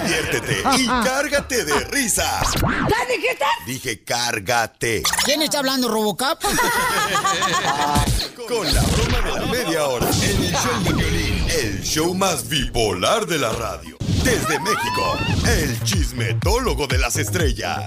Diviértete 0.02 0.64
y 0.80 0.88
cárgate 0.88 1.66
de 1.66 1.80
risas. 1.92 2.52
¿Qué 2.54 3.14
dijiste? 3.16 3.46
Dije 3.66 4.04
cárgate. 4.04 5.04
¿Quién 5.24 5.42
está 5.44 5.60
hablando, 5.60 5.88
Robocop? 5.88 6.42
Con 8.48 8.74
la 8.74 8.82
broma 8.82 9.22
de 9.22 9.32
la 9.40 9.46
media 9.66 9.88
hora. 9.88 10.10
En 10.24 10.44
el 10.44 10.52
show 10.52 10.84
de 10.84 10.94
violín, 10.94 11.46
el 11.62 11.82
show 11.82 12.14
más 12.14 12.48
bipolar 12.48 13.26
de 13.26 13.38
la 13.40 13.52
radio. 13.54 13.98
Desde 14.24 14.60
México, 14.60 15.18
el 15.48 15.82
chismetólogo 15.84 16.88
de 16.88 16.98
las 16.98 17.18
estrellas. 17.18 17.86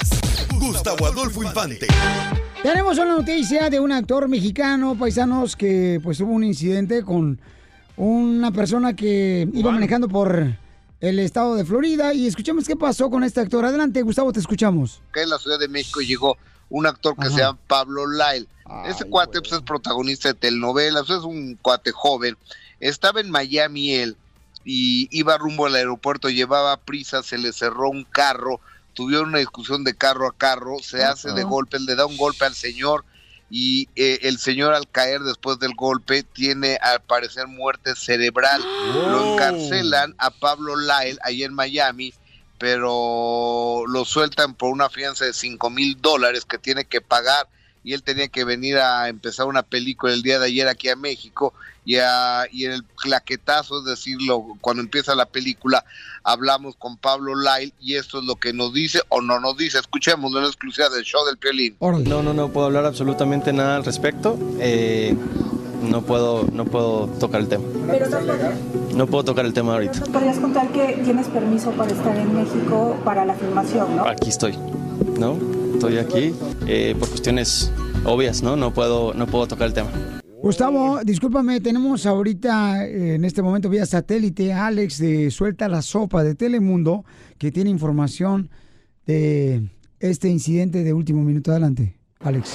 Gustavo 0.55 1.07
Adolfo 1.07 1.43
Infante. 1.43 1.87
Tenemos 2.63 2.99
una 2.99 3.17
noticia 3.17 3.71
de 3.71 3.81
un 3.81 3.93
actor 3.93 4.29
mexicano, 4.29 4.97
paisanos, 4.99 5.57
que 5.57 6.01
pues 6.03 6.19
tuvo 6.19 6.33
un 6.33 6.45
incidente 6.45 7.03
con 7.03 7.41
una 7.97 8.51
persona 8.51 8.95
que 8.95 9.49
iba 9.53 9.71
manejando 9.71 10.09
por 10.09 10.55
el 11.01 11.19
estado 11.19 11.55
de 11.57 11.65
Florida 11.65 12.13
y 12.13 12.27
escuchemos 12.27 12.67
qué 12.67 12.77
pasó 12.77 13.11
con 13.11 13.25
este 13.25 13.41
actor. 13.41 13.65
Adelante, 13.65 14.03
Gustavo, 14.03 14.33
te 14.33 14.41
escuchamos. 14.41 15.03
Acá 15.11 15.23
en 15.23 15.31
la 15.31 15.39
Ciudad 15.39 15.59
de 15.59 15.69
México 15.69 16.01
llegó 16.01 16.37
un 16.69 16.87
actor 16.87 17.17
que 17.17 17.29
se 17.29 17.39
llama 17.39 17.59
Pablo 17.67 18.07
Lyle. 18.07 18.49
Ese 18.85 19.05
cuate 19.05 19.41
pues, 19.41 19.53
es 19.53 19.63
protagonista 19.63 20.29
de 20.29 20.35
telenovelas, 20.35 21.09
es 21.11 21.23
un 21.23 21.57
cuate 21.57 21.93
joven. 21.93 22.37
Estaba 22.81 23.21
en 23.21 23.31
Miami 23.31 23.95
él 23.95 24.17
y 24.65 25.09
iba 25.17 25.39
rumbo 25.39 25.67
al 25.67 25.77
aeropuerto, 25.77 26.29
llevaba 26.29 26.77
prisa, 26.77 27.23
se 27.23 27.39
le 27.39 27.53
cerró 27.53 27.89
un 27.89 28.05
carro, 28.05 28.61
tuvieron 28.95 29.29
una 29.29 29.39
discusión 29.39 29.85
de 29.85 29.95
carro 29.97 30.27
a 30.27 30.37
carro, 30.37 30.79
se 30.81 31.05
hace 31.05 31.33
de 31.33 31.45
golpe, 31.45 31.79
le 31.79 31.95
da 31.95 32.07
un 32.07 32.17
golpe 32.17 32.45
al 32.45 32.55
señor 32.55 33.05
y 33.49 33.89
eh, 33.95 34.19
el 34.23 34.39
señor 34.39 34.75
al 34.75 34.91
caer 34.91 35.21
después 35.21 35.61
del 35.61 35.75
golpe 35.75 36.25
tiene 36.25 36.79
al 36.83 37.01
parecer 37.01 37.47
muerte 37.47 37.95
cerebral. 37.95 38.61
Lo 38.93 39.35
encarcelan 39.35 40.15
a 40.19 40.31
Pablo 40.31 40.75
Lyle 40.77 41.19
ahí 41.23 41.45
en 41.45 41.55
Miami, 41.55 42.13
pero 42.59 43.85
lo 43.87 44.05
sueltan 44.07 44.55
por 44.55 44.71
una 44.71 44.89
fianza 44.89 45.27
de 45.27 45.35
5 45.35 45.69
mil 45.69 46.01
dólares 46.01 46.47
que 46.47 46.57
tiene 46.57 46.87
que 46.87 47.03
pagar 47.03 47.47
y 47.87 47.93
él 47.95 48.03
tenía 48.03 48.27
que 48.27 48.45
venir 48.45 48.79
a 48.79 49.09
empezar 49.09 49.47
una 49.47 49.63
película 49.63 50.13
el 50.13 50.23
día 50.23 50.41
de 50.41 50.47
ayer 50.47 50.67
aquí 50.67 50.89
a 50.89 50.97
México 50.97 51.55
y, 51.85 51.97
a- 51.99 52.47
y 52.51 52.65
en 52.65 52.73
el 52.73 52.83
claquetazo, 52.85 53.79
es 53.79 53.85
decirlo, 53.85 54.45
cuando 54.61 54.83
empieza 54.83 55.15
la 55.15 55.25
película, 55.27 55.85
hablamos 56.25 56.75
con 56.75 56.97
Pablo 56.97 57.35
Lyle 57.37 57.73
y 57.81 57.95
esto 57.95 58.19
es 58.19 58.25
lo 58.25 58.35
que 58.35 58.53
nos 58.53 58.75
dice 58.75 59.01
o 59.09 59.21
no 59.21 59.39
nos 59.39 59.57
dice. 59.57 59.79
Escuchémoslo 59.79 60.39
en 60.39 60.45
la 60.45 60.51
exclusiva 60.51 60.89
del 60.89 61.05
show 61.05 61.25
del 61.27 61.39
Piolín. 61.39 61.77
No, 61.81 62.23
no, 62.25 62.35
no 62.35 62.49
puedo 62.49 62.67
hablar 62.67 62.87
absolutamente 62.87 63.53
nada 63.53 63.77
al 63.77 63.85
respecto. 63.85 64.37
Eh, 64.59 65.17
no 65.83 66.03
puedo, 66.03 66.45
no 66.53 66.65
puedo 66.65 67.07
tocar 67.21 67.41
el 67.41 67.47
tema. 67.49 67.63
Pero 67.89 68.09
no 68.09 68.97
No 68.97 69.07
puedo 69.07 69.23
tocar 69.25 69.47
el 69.47 69.53
tema 69.53 69.75
ahorita. 69.75 70.01
podrías 70.07 70.39
contar 70.39 70.67
que 70.73 71.01
tienes 71.05 71.29
permiso 71.29 71.71
para 71.71 71.93
estar 71.93 72.17
en 72.17 72.35
México 72.35 72.97
para 73.05 73.25
la 73.25 73.35
filmación, 73.35 73.95
¿no? 73.95 74.09
Aquí 74.09 74.31
estoy, 74.31 74.59
¿no? 75.19 75.39
Estoy 75.75 75.99
aquí 75.99 76.33
eh, 76.67 76.95
por 76.99 77.09
cuestiones 77.09 77.73
obvias, 78.05 78.43
¿no? 78.43 78.57
No 78.57 78.73
puedo, 78.73 79.15
no 79.15 79.27
puedo 79.27 79.47
tocar 79.47 79.69
el 79.69 79.75
tema. 79.75 79.91
Gustavo, 80.43 81.01
discúlpame, 81.03 81.61
tenemos 81.61 82.07
ahorita 82.07 82.87
eh, 82.87 83.15
en 83.17 83.25
este 83.25 83.43
momento 83.43 83.69
vía 83.69 83.85
satélite 83.85 84.53
Alex 84.53 84.99
de 84.99 85.31
Suelta 85.31 85.69
la 85.69 85.83
Sopa 85.83 86.23
de 86.23 86.35
Telemundo, 86.35 87.05
que 87.39 87.51
tiene 87.51 87.71
información 87.71 88.51
de 89.07 89.69
este 89.99 90.29
incidente 90.29 90.85
de 90.85 90.93
último 90.93 91.23
minuto. 91.23 91.51
Adelante, 91.51 91.97
Alex. 92.21 92.55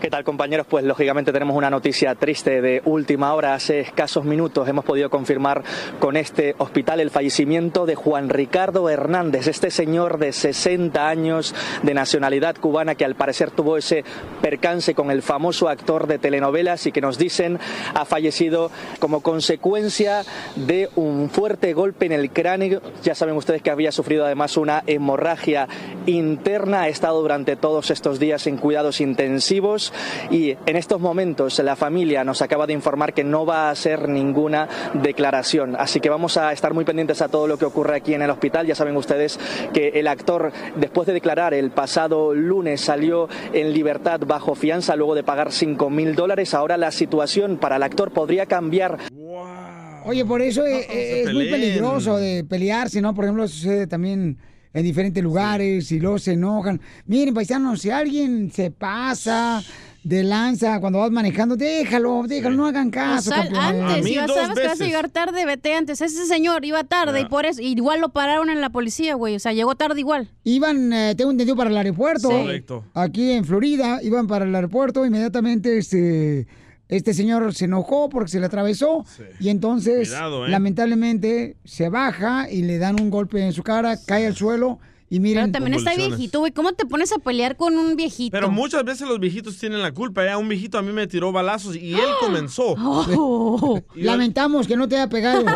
¿Qué 0.00 0.10
tal 0.10 0.24
compañeros? 0.24 0.66
Pues 0.68 0.84
lógicamente 0.84 1.32
tenemos 1.32 1.56
una 1.56 1.70
noticia 1.70 2.14
triste 2.14 2.60
de 2.60 2.82
última 2.84 3.32
hora. 3.32 3.54
Hace 3.54 3.80
escasos 3.80 4.26
minutos 4.26 4.68
hemos 4.68 4.84
podido 4.84 5.08
confirmar 5.08 5.64
con 5.98 6.18
este 6.18 6.54
hospital 6.58 7.00
el 7.00 7.10
fallecimiento 7.10 7.86
de 7.86 7.94
Juan 7.94 8.28
Ricardo 8.28 8.90
Hernández, 8.90 9.46
este 9.46 9.70
señor 9.70 10.18
de 10.18 10.32
60 10.32 11.08
años 11.08 11.54
de 11.82 11.94
nacionalidad 11.94 12.56
cubana 12.56 12.94
que 12.94 13.06
al 13.06 13.14
parecer 13.14 13.50
tuvo 13.50 13.78
ese 13.78 14.04
percance 14.42 14.94
con 14.94 15.10
el 15.10 15.22
famoso 15.22 15.70
actor 15.70 16.06
de 16.06 16.18
telenovelas 16.18 16.86
y 16.86 16.92
que 16.92 17.00
nos 17.00 17.16
dicen 17.16 17.58
ha 17.94 18.04
fallecido 18.04 18.70
como 19.00 19.22
consecuencia 19.22 20.24
de 20.56 20.90
un 20.94 21.30
fuerte 21.30 21.72
golpe 21.72 22.04
en 22.04 22.12
el 22.12 22.30
cráneo. 22.30 22.82
Ya 23.02 23.14
saben 23.14 23.34
ustedes 23.34 23.62
que 23.62 23.70
había 23.70 23.92
sufrido 23.92 24.26
además 24.26 24.58
una 24.58 24.82
hemorragia 24.86 25.68
interna, 26.04 26.82
ha 26.82 26.88
estado 26.88 27.22
durante 27.22 27.56
todos 27.56 27.90
estos 27.90 28.18
días 28.18 28.46
en 28.46 28.58
cuidados 28.58 29.00
intensivos 29.00 29.85
y 30.30 30.56
en 30.66 30.76
estos 30.76 31.00
momentos 31.00 31.58
la 31.60 31.76
familia 31.76 32.24
nos 32.24 32.42
acaba 32.42 32.66
de 32.66 32.72
informar 32.72 33.12
que 33.12 33.24
no 33.24 33.46
va 33.46 33.68
a 33.68 33.70
hacer 33.70 34.08
ninguna 34.08 34.68
declaración. 34.94 35.76
Así 35.76 36.00
que 36.00 36.08
vamos 36.08 36.36
a 36.36 36.52
estar 36.52 36.74
muy 36.74 36.84
pendientes 36.84 37.22
a 37.22 37.28
todo 37.28 37.46
lo 37.46 37.58
que 37.58 37.64
ocurre 37.64 37.96
aquí 37.96 38.14
en 38.14 38.22
el 38.22 38.30
hospital. 38.30 38.66
Ya 38.66 38.74
saben 38.74 38.96
ustedes 38.96 39.38
que 39.72 39.88
el 39.94 40.08
actor, 40.08 40.52
después 40.76 41.06
de 41.06 41.12
declarar 41.12 41.54
el 41.54 41.70
pasado 41.70 42.34
lunes, 42.34 42.80
salió 42.80 43.28
en 43.52 43.72
libertad 43.72 44.20
bajo 44.26 44.54
fianza 44.54 44.96
luego 44.96 45.14
de 45.14 45.22
pagar 45.22 45.52
5 45.52 45.90
mil 45.90 46.14
dólares. 46.14 46.54
Ahora 46.54 46.76
la 46.76 46.90
situación 46.90 47.58
para 47.58 47.76
el 47.76 47.82
actor 47.82 48.12
podría 48.12 48.46
cambiar. 48.46 48.98
Oye, 50.04 50.24
por 50.24 50.40
eso 50.40 50.64
eh, 50.64 50.86
eh, 50.88 51.22
es 51.26 51.32
muy 51.32 51.50
peligroso 51.50 52.16
de 52.16 52.44
pelearse, 52.44 53.00
¿no? 53.00 53.12
Por 53.14 53.24
ejemplo, 53.24 53.48
sucede 53.48 53.88
también 53.88 54.38
en 54.76 54.82
diferentes 54.82 55.24
lugares 55.24 55.90
y 55.90 55.98
luego 55.98 56.18
se 56.18 56.34
enojan. 56.34 56.78
Miren, 57.06 57.32
paisanos, 57.32 57.80
si 57.80 57.88
alguien 57.88 58.52
se 58.52 58.70
pasa 58.70 59.62
de 60.04 60.22
lanza 60.22 60.78
cuando 60.80 60.98
vas 60.98 61.10
manejando, 61.10 61.56
déjalo, 61.56 62.24
déjalo, 62.28 62.56
no 62.56 62.66
hagan 62.66 62.88
O 62.88 62.90
caso. 62.90 63.30
sal 63.30 63.50
campeón. 63.50 63.86
antes, 63.86 64.04
si 64.04 64.16
vas, 64.18 64.30
sabes 64.34 64.58
que 64.58 64.66
vas 64.66 64.80
a 64.82 64.84
llegar 64.84 65.08
tarde, 65.08 65.46
vete 65.46 65.74
antes. 65.74 66.02
Ese 66.02 66.26
señor 66.26 66.66
iba 66.66 66.84
tarde 66.84 67.22
y 67.22 67.24
por 67.24 67.46
eso, 67.46 67.62
igual 67.62 68.02
lo 68.02 68.10
pararon 68.10 68.50
en 68.50 68.60
la 68.60 68.68
policía, 68.68 69.14
güey. 69.14 69.34
O 69.36 69.38
sea, 69.40 69.54
llegó 69.54 69.76
tarde 69.76 69.98
igual. 69.98 70.28
Iban, 70.44 70.92
eh, 70.92 71.14
tengo 71.16 71.30
entendido, 71.30 71.56
para 71.56 71.70
el 71.70 71.76
aeropuerto. 71.78 72.28
Sí. 72.28 72.36
Correcto. 72.36 72.84
Aquí 72.92 73.32
en 73.32 73.46
Florida, 73.46 74.00
iban 74.02 74.26
para 74.26 74.44
el 74.44 74.54
aeropuerto. 74.54 75.06
Inmediatamente 75.06 75.78
este, 75.78 76.46
este 76.88 77.14
señor 77.14 77.52
se 77.54 77.64
enojó 77.64 78.08
porque 78.08 78.30
se 78.30 78.40
le 78.40 78.46
atravesó. 78.46 79.04
Y 79.40 79.48
entonces, 79.48 80.08
Cuidado, 80.08 80.46
¿eh? 80.46 80.50
lamentablemente, 80.50 81.56
se 81.64 81.88
baja 81.88 82.50
y 82.50 82.62
le 82.62 82.78
dan 82.78 83.00
un 83.00 83.10
golpe 83.10 83.44
en 83.44 83.52
su 83.52 83.62
cara, 83.62 83.96
cae 84.06 84.26
al 84.26 84.36
suelo. 84.36 84.78
Y 85.08 85.20
miren. 85.20 85.44
Pero 85.44 85.52
también 85.52 85.74
está 85.74 85.94
viejito, 85.94 86.40
güey. 86.40 86.50
¿Cómo 86.50 86.72
te 86.72 86.84
pones 86.84 87.12
a 87.12 87.18
pelear 87.18 87.56
con 87.56 87.78
un 87.78 87.94
viejito? 87.94 88.32
Pero 88.32 88.50
muchas 88.50 88.82
veces 88.84 89.06
los 89.06 89.20
viejitos 89.20 89.56
tienen 89.56 89.80
la 89.80 89.92
culpa. 89.92 90.24
Ya 90.24 90.36
un 90.36 90.48
viejito 90.48 90.78
a 90.78 90.82
mí 90.82 90.92
me 90.92 91.06
tiró 91.06 91.30
balazos 91.30 91.76
y 91.76 91.94
él 91.94 92.08
comenzó. 92.20 92.74
Oh. 93.18 93.80
Lamentamos 93.94 94.66
que 94.66 94.76
no 94.76 94.88
te 94.88 94.96
haya 94.96 95.08
pegado. 95.08 95.44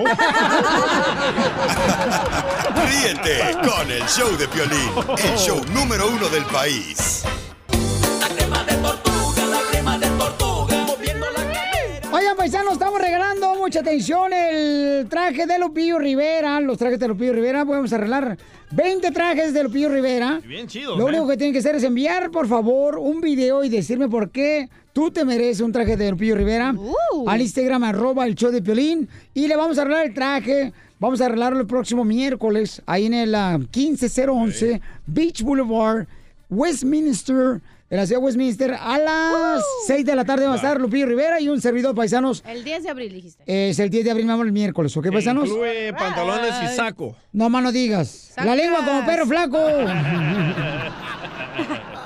Ríete 2.87 3.57
con 3.69 3.91
el 3.91 4.03
show 4.05 4.37
de 4.37 4.47
Piolín, 4.49 4.91
el 5.19 5.37
show 5.37 5.61
número 5.75 6.09
uno 6.09 6.29
del 6.29 6.45
país. 6.45 7.25
Paisanos, 12.41 12.73
estamos 12.73 12.99
regalando 12.99 13.55
mucha 13.57 13.81
atención 13.81 14.33
el 14.33 15.07
traje 15.11 15.45
de 15.45 15.59
Lupillo 15.59 15.99
Rivera. 15.99 16.59
Los 16.61 16.79
trajes 16.79 16.99
de 16.99 17.07
Lupillo 17.07 17.35
Rivera. 17.35 17.65
Vamos 17.65 17.93
a 17.93 17.99
regalar 17.99 18.39
20 18.71 19.11
trajes 19.11 19.53
de 19.53 19.63
Lupillo 19.63 19.91
Rivera. 19.91 20.41
Bien 20.49 20.67
chido. 20.67 20.97
Lo 20.97 21.05
único 21.05 21.29
que 21.29 21.37
tienen 21.37 21.53
que 21.53 21.59
hacer 21.59 21.75
es 21.75 21.85
enviar, 21.85 22.31
por 22.31 22.49
favor, 22.49 22.97
un 22.97 23.21
video 23.21 23.63
y 23.63 23.69
decirme 23.69 24.09
por 24.09 24.31
qué 24.31 24.71
tú 24.95 25.11
te 25.11 25.27
mereces 25.27 25.61
un 25.61 25.71
traje 25.71 25.99
de 25.99 26.13
Lupillo 26.13 26.35
Rivera 26.35 26.75
al 27.27 27.43
Instagram, 27.43 27.85
arroba 27.85 28.27
el 28.27 28.35
show 28.37 28.51
de 28.51 28.63
Piolín. 28.63 29.07
Y 29.35 29.47
le 29.47 29.57
vamos 29.57 29.77
a 29.77 29.83
arreglar 29.83 30.07
el 30.07 30.15
traje. 30.15 30.73
Vamos 30.99 31.21
a 31.21 31.27
arreglarlo 31.27 31.61
el 31.61 31.67
próximo 31.67 32.07
miércoles, 32.07 32.81
ahí 32.87 33.05
en 33.05 33.13
el 33.13 33.35
ah, 33.35 33.59
15011 33.71 34.81
Beach 35.07 35.43
Boulevard, 35.43 36.07
Westminster, 36.49 37.61
en 37.91 37.97
la 37.97 38.07
ciudad 38.07 38.21
de 38.21 38.25
Westminster, 38.25 38.73
a 38.73 38.99
las 38.99 39.65
6 39.89 40.07
de 40.07 40.15
la 40.15 40.25
tarde 40.25 40.47
va 40.47 40.53
a 40.53 40.57
estar 40.57 40.81
Lupillo 40.81 41.07
Rivera 41.07 41.41
y 41.41 41.49
un 41.49 41.61
servidor 41.61 41.93
paisanos. 41.93 42.45
El 42.47 42.63
10 42.63 42.85
de 42.85 42.89
abril 42.89 43.13
dijiste. 43.13 43.43
Es 43.47 43.81
el 43.81 43.91
10 43.91 44.05
de 44.05 44.11
abril, 44.13 44.29
vamos 44.29 44.47
el 44.47 44.53
miércoles, 44.53 44.97
¿ok, 44.97 45.11
paisanos? 45.11 45.49
Incluye 45.49 45.93
pantalones 45.95 46.55
y 46.63 46.69
saco. 46.77 47.17
No 47.33 47.51
más 47.51 47.65
no 47.65 47.73
digas. 47.73 48.33
La 48.37 48.55
lengua 48.55 48.85
como 48.85 49.05
perro 49.05 49.27
flaco. 49.27 49.59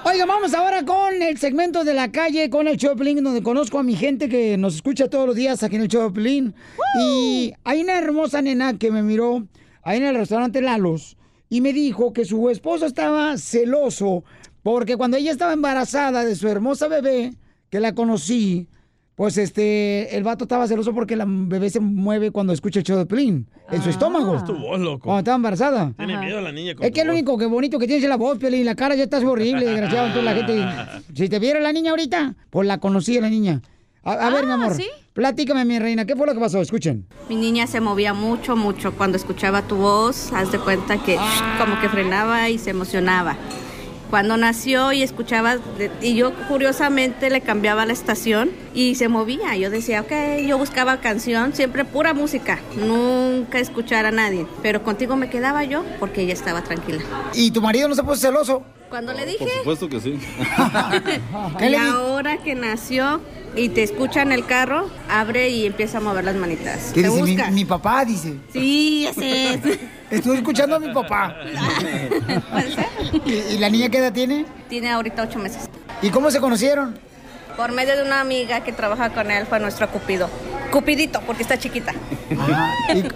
Oiga, 0.07 0.25
vamos 0.25 0.55
ahora 0.55 0.87
con 0.87 1.21
el 1.21 1.37
segmento 1.37 1.85
de 1.85 1.93
la 1.93 2.11
calle, 2.11 2.49
con 2.49 2.67
el 2.67 2.79
Choplin, 2.79 3.23
donde 3.23 3.43
conozco 3.43 3.79
a 3.79 3.83
mi 3.83 3.95
gente 3.95 4.31
que 4.31 4.57
nos 4.57 4.77
escucha 4.77 5.11
todos 5.11 5.27
los 5.27 5.37
días 5.37 5.63
aquí 5.63 5.77
en 5.77 5.83
el 5.83 5.89
Choplin. 5.89 6.55
Y 6.99 7.53
hay 7.63 7.83
una 7.83 7.99
hermosa 7.99 8.41
nena 8.41 8.79
que 8.79 8.91
me 8.91 9.03
miró 9.03 9.47
ahí 9.83 9.99
en 9.99 10.05
el 10.05 10.17
restaurante 10.17 10.63
Lalos 10.63 11.19
y 11.51 11.61
me 11.61 11.73
dijo 11.73 12.13
que 12.13 12.25
su 12.25 12.49
esposo 12.51 12.87
estaba 12.87 13.37
celoso 13.39 14.25
porque 14.65 14.97
cuando 14.97 15.19
ella 15.19 15.31
estaba 15.31 15.53
embarazada 15.53 16.25
de 16.25 16.35
su 16.35 16.49
hermosa 16.49 16.89
bebé, 16.89 17.35
que 17.69 17.81
la 17.81 17.95
conocí, 17.95 18.67
pues 19.15 19.37
este, 19.37 20.17
el 20.17 20.25
vato 20.25 20.45
estaba 20.45 20.67
celoso 20.67 20.95
porque 20.95 21.17
la 21.17 21.27
bebé 21.29 21.69
se 21.69 21.81
mueve 21.81 22.31
cuando 22.31 22.55
escucha 22.55 22.79
el 22.79 22.85
show 22.87 22.97
de 22.97 23.05
Pelín 23.05 23.47
en 23.71 23.83
su 23.83 23.91
estómago. 23.91 24.37
Es 24.37 24.45
tu 24.45 24.57
voz, 24.57 24.81
loco. 24.81 25.01
Cuando 25.05 25.19
estaba 25.19 25.37
embarazada. 25.37 25.93
Tiene 25.99 26.17
miedo 26.17 26.41
la 26.41 26.51
niña 26.51 26.75
con 26.75 26.83
Es 26.87 26.93
que 26.93 27.03
tu 27.03 27.07
lo 27.07 27.13
único 27.13 27.37
que 27.37 27.45
bonito 27.45 27.79
que 27.79 27.87
tienes 27.87 28.05
es 28.05 28.09
la 28.09 28.17
voz, 28.17 28.39
Pelín. 28.39 28.65
La 28.65 28.75
cara 28.75 28.95
ya 28.95 29.05
está 29.05 29.19
horrible, 29.19 29.67
desgraciado. 29.67 30.07
Entonces 30.07 30.25
la 30.25 30.35
gente, 30.35 31.13
si 31.15 31.29
te 31.29 31.39
viera 31.39 31.61
la 31.61 31.71
niña 31.71 31.91
ahorita, 31.91 32.35
pues 32.49 32.67
la 32.67 32.79
conocí 32.79 33.21
la 33.21 33.29
niña. 33.29 33.61
A, 34.03 34.13
a 34.13 34.31
ver, 34.31 34.47
mi 34.47 34.53
amor, 34.53 34.75
¿sí? 34.75 34.87
platícame, 35.13 35.67
mi 35.67 35.79
reina, 35.79 36.07
¿qué 36.07 36.17
fue 36.17 36.27
lo 36.27 36.33
que 36.33 36.41
pasó? 36.41 36.63
Escuchen. 36.63 37.07
Mi 37.29 37.37
niña 37.37 37.67
se 37.67 37.83
movía 37.83 38.15
mucho, 38.15 38.57
mucho 38.57 38.95
cuando 38.97 39.19
escuchaba 39.19 39.61
tu 39.61 39.77
voz. 39.77 40.33
Haz 40.33 40.53
de 40.53 40.59
cuenta 40.59 40.97
que 40.97 41.19
como 41.59 41.79
que 41.83 41.91
frenaba 41.91 42.49
y 42.49 42.57
se 42.57 42.71
emocionaba. 42.71 43.37
Cuando 44.11 44.37
nació 44.37 44.93
y 44.93 45.03
escuchaba, 45.03 45.57
y 46.01 46.15
yo 46.15 46.35
curiosamente 46.49 47.31
le 47.31 47.41
cambiaba 47.41 47.87
la 47.87 47.93
estación 47.93 48.51
y 48.75 48.95
se 48.95 49.09
movía. 49.09 49.57
Yo 49.57 49.71
decía, 49.71 50.03
ok, 50.03 50.13
yo 50.47 50.59
buscaba 50.59 51.01
canción, 51.01 51.55
siempre 51.55 51.85
pura 51.85 52.15
música, 52.15 52.61
nunca 52.77 53.59
escuchar 53.59 54.07
a 54.07 54.11
nadie. 54.11 54.47
Pero 54.63 54.83
contigo 54.83 55.17
me 55.17 55.31
quedaba 55.31 55.65
yo 55.65 55.85
porque 55.99 56.23
ella 56.23 56.33
estaba 56.35 56.63
tranquila. 56.63 57.03
¿Y 57.35 57.51
tu 57.51 57.61
marido 57.61 57.89
no 57.89 57.95
se 57.95 58.03
puso 58.03 58.17
celoso? 58.17 58.63
Cuando 58.95 59.13
le 59.13 59.27
dije, 59.27 59.49
supuesto 59.59 59.89
que 59.89 60.01
sí. 60.01 60.21
¿Qué 61.59 61.69
y 61.69 61.75
ahora 61.75 62.37
que 62.37 62.55
nació 62.55 63.21
y 63.57 63.71
te 63.71 63.83
escucha 63.83 64.23
en 64.23 64.31
el 64.31 64.47
carro, 64.47 64.89
abre 65.11 65.49
y 65.49 65.67
empieza 65.67 65.99
a 65.99 66.01
mover 66.01 66.25
las 66.25 66.37
manitas. 66.37 66.93
¿Qué 66.95 67.03
te 67.03 67.09
dice? 67.09 67.23
Mi, 67.25 67.35
busca. 67.35 67.51
mi 67.51 67.65
papá 67.65 68.05
dice. 68.05 68.37
Sí, 68.53 69.05
ese 69.11 69.55
es. 69.55 69.61
Estoy 70.13 70.37
escuchando 70.37 70.77
a 70.77 70.79
mi 70.79 70.95
papá. 70.95 71.35
¿Y, 73.25 73.33
y 73.33 73.59
la 73.59 73.69
niña 73.69 73.89
qué 73.89 73.99
edad 73.99 74.13
tiene? 74.13 74.47
Tiene 74.69 74.93
ahorita 74.93 75.25
ocho 75.25 75.41
meses. 75.41 75.69
¿Y 76.01 76.11
cómo 76.11 76.31
se 76.31 76.39
conocieron? 76.39 76.97
Por 77.57 77.73
medio 77.73 77.97
de 77.97 78.05
una 78.05 78.21
amiga 78.21 78.63
que 78.63 78.71
trabaja 78.71 79.13
con 79.13 79.29
él 79.33 79.45
fue 79.47 79.59
nuestro 79.59 79.91
cupido. 79.91 80.31
Cupidito, 80.71 81.21
porque 81.23 81.43
está 81.43 81.59
chiquita. 81.59 81.93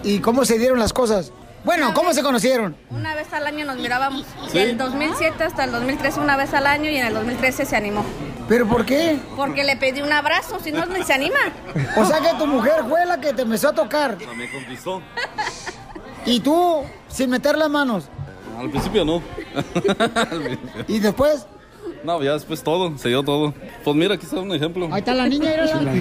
¿Y, 0.03 0.15
y 0.15 0.19
cómo 0.19 0.45
se 0.45 0.59
dieron 0.59 0.81
las 0.81 0.93
cosas? 0.93 1.31
Bueno, 1.69 1.93
¿cómo 1.93 2.15
se 2.15 2.23
conocieron? 2.23 2.75
Una 2.89 3.15
vez 3.15 3.31
al 3.31 3.47
año 3.47 3.67
nos 3.67 3.77
mirábamos. 3.77 4.25
¿Sí? 4.51 4.59
Del 4.59 4.79
2007 4.79 5.45
hasta 5.45 5.65
el 5.65 5.73
2013 5.73 6.19
una 6.19 6.35
vez 6.35 6.55
al 6.55 6.67
año 6.67 6.89
y 6.89 6.97
en 6.97 7.05
el 7.05 7.13
2013 7.13 7.67
se 7.67 7.77
animó. 7.77 8.07
¿Pero 8.49 8.67
por 8.67 8.87
qué? 8.87 9.19
Porque 9.37 9.65
le 9.65 9.77
pedí 9.77 10.01
un 10.01 10.11
abrazo, 10.11 10.59
si 10.65 10.73
no, 10.73 10.87
ni 10.87 11.03
se 11.03 11.13
anima. 11.13 11.37
O 11.95 12.07
sea 12.07 12.21
que 12.21 12.39
tu 12.39 12.47
mujer 12.47 12.85
fue 12.89 13.05
la 13.05 13.21
que 13.21 13.35
te 13.35 13.43
empezó 13.43 13.69
a 13.69 13.75
tocar. 13.75 14.17
Me 14.35 14.51
conquistó. 14.51 15.03
Y 16.25 16.41
tú, 16.41 16.85
sin 17.07 17.29
meter 17.29 17.59
las 17.59 17.69
manos. 17.69 18.09
Al 18.59 18.71
principio 18.71 19.05
no. 19.05 19.23
¿Y 20.89 21.01
después? 21.01 21.47
No, 22.03 22.23
ya 22.23 22.33
después 22.33 22.63
todo, 22.63 22.97
se 22.97 23.11
dio 23.11 23.23
todo. 23.23 23.53
Pues 23.85 23.95
mira, 23.95 24.15
aquí 24.15 24.25
está 24.25 24.41
un 24.41 24.55
ejemplo. 24.55 24.89
Ahí 24.91 25.01
está 25.01 25.13
la 25.13 25.27
niña, 25.27 25.51
mírala. 25.51 25.93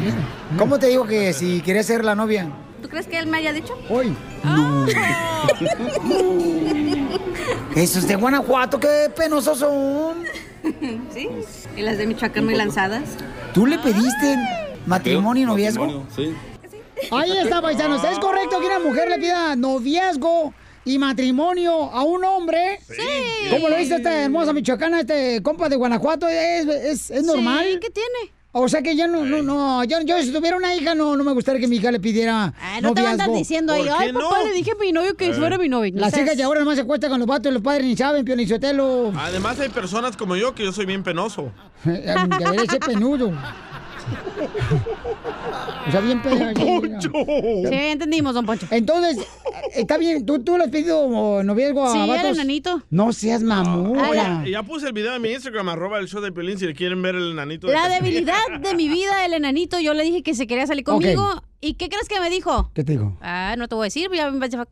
¿Cómo 0.57 0.79
te 0.79 0.87
digo 0.87 1.05
que 1.05 1.33
si 1.33 1.59
querías 1.59 1.87
ser 1.87 2.05
la 2.05 2.15
novia? 2.15 2.47
¿Tú 2.87 2.91
crees 2.91 3.07
que 3.07 3.19
él 3.19 3.27
me 3.27 3.39
haya 3.39 3.51
dicho? 3.51 3.77
Hoy. 3.89 4.15
Esos 7.75 8.07
de 8.07 8.15
Guanajuato, 8.15 8.79
qué 8.79 9.11
penosos 9.13 9.59
son. 9.59 10.23
¿Sí? 11.13 11.27
Y 11.75 11.81
las 11.81 11.97
de 11.97 12.07
Michoacán 12.07 12.45
muy 12.45 12.55
lanzadas. 12.55 13.03
¿Tú 13.53 13.65
le 13.65 13.77
pediste 13.79 14.37
matrimonio 14.85 15.43
y 15.43 15.45
noviazgo? 15.45 15.85
Matrimonio, 15.85 16.09
Sí. 16.15 16.33
Ahí 17.11 17.37
está, 17.39 17.61
paisanos. 17.61 18.01
¿Es 18.05 18.17
correcto 18.19 18.61
que 18.61 18.67
una 18.67 18.79
mujer 18.79 19.09
le 19.09 19.17
pida 19.17 19.57
noviazgo 19.57 20.53
y 20.85 20.97
matrimonio 20.97 21.91
a 21.91 22.03
un 22.03 22.23
hombre? 22.23 22.79
Sí. 22.87 23.49
¿Cómo 23.49 23.67
lo 23.67 23.75
dice 23.75 23.95
esta 23.95 24.23
hermosa 24.23 24.53
michoacana, 24.53 25.01
este 25.01 25.43
compa 25.43 25.67
de 25.67 25.75
Guanajuato? 25.75 26.25
¿Es, 26.29 26.65
es, 26.67 27.11
es 27.11 27.23
normal? 27.25 27.65
Sí, 27.69 27.79
¿qué 27.81 27.89
tiene? 27.89 28.31
O 28.59 28.67
sea 28.69 28.81
que 28.81 28.95
ya 28.95 29.07
no, 29.07 29.23
no, 29.23 29.43
no, 29.43 29.83
yo, 29.83 30.01
yo 30.01 30.21
si 30.21 30.31
tuviera 30.31 30.57
una 30.57 30.73
hija, 30.75 30.95
no, 30.95 31.15
no 31.15 31.23
me 31.23 31.31
gustaría 31.33 31.61
que 31.61 31.67
mi 31.67 31.75
hija 31.77 31.91
le 31.91 31.99
pidiera 31.99 32.53
Ay, 32.59 32.81
no 32.81 32.93
te 32.93 33.01
van 33.01 33.09
a 33.09 33.11
andar 33.11 33.27
noviazgo. 33.27 33.37
diciendo 33.39 33.73
ahí, 33.73 33.87
ay, 33.87 34.11
papá, 34.11 34.43
le 34.43 34.51
dije 34.53 34.71
a 34.71 34.75
mi 34.75 34.91
novio 34.91 35.15
que 35.15 35.33
fuera 35.33 35.57
mi 35.57 35.69
novio. 35.69 35.91
No 35.93 36.01
Las 36.01 36.17
hijas 36.17 36.35
de 36.35 36.43
ahora 36.43 36.61
nomás 36.61 36.77
se 36.77 36.85
cuestan 36.85 37.11
con 37.11 37.19
los 37.19 37.27
vatos 37.27 37.51
y 37.51 37.53
los 37.53 37.61
padres 37.61 37.85
ni 37.85 37.95
saben, 37.95 38.25
Pio 38.25 38.35
Sotelo. 38.47 39.13
Además 39.17 39.59
hay 39.59 39.69
personas 39.69 40.17
como 40.17 40.35
yo 40.35 40.55
que 40.55 40.63
yo 40.63 40.71
soy 40.71 40.85
bien 40.85 41.03
penoso. 41.03 41.51
Debería 41.83 42.65
ser 42.69 42.79
penudo. 42.79 43.31
O 45.87 45.91
sea, 45.91 46.01
bien 46.01 46.21
pedo. 46.21 46.37
Poncho. 46.53 47.11
Sí, 47.69 47.75
entendimos, 47.75 48.33
don 48.33 48.45
Poncho. 48.45 48.67
Entonces, 48.71 49.25
está 49.73 49.97
bien, 49.97 50.25
¿tú, 50.25 50.43
tú 50.43 50.57
le 50.57 50.65
has 50.65 50.69
pedido 50.69 51.43
noviazgo 51.43 51.85
a 51.85 51.93
Sí, 51.93 52.09
vatos? 52.09 52.31
enanito. 52.37 52.81
No 52.89 53.13
seas. 53.13 53.41
Oye, 53.43 54.51
ya 54.51 54.63
puse 54.63 54.87
el 54.87 54.93
video 54.93 55.15
en 55.15 55.21
mi 55.21 55.29
Instagram, 55.31 55.69
arroba 55.69 55.99
el 55.99 56.07
show 56.07 56.21
de 56.21 56.31
Pelín, 56.31 56.57
si 56.57 56.65
le 56.65 56.73
quieren 56.73 57.01
ver 57.01 57.15
el 57.15 57.31
enanito. 57.31 57.67
de 57.67 57.73
La 57.73 57.83
Casimiro. 57.83 58.05
debilidad 58.05 58.59
de 58.61 58.75
mi 58.75 58.89
vida, 58.89 59.25
el 59.25 59.33
enanito, 59.33 59.79
yo 59.79 59.93
le 59.93 60.03
dije 60.03 60.23
que 60.23 60.33
se 60.33 60.47
quería 60.47 60.67
salir 60.67 60.83
conmigo. 60.83 61.41
¿Y 61.61 61.73
qué 61.75 61.89
crees 61.89 62.07
que 62.07 62.19
me 62.19 62.29
dijo? 62.29 62.71
¿Qué 62.73 62.83
te 62.83 62.91
digo? 62.93 63.17
Ah, 63.21 63.55
no 63.57 63.67
te 63.67 63.75
voy 63.75 63.83
a 63.83 63.87
decir, 63.87 64.09
ya 64.13 64.29
me 64.29 64.39
vas 64.39 64.53
a- 64.53 64.67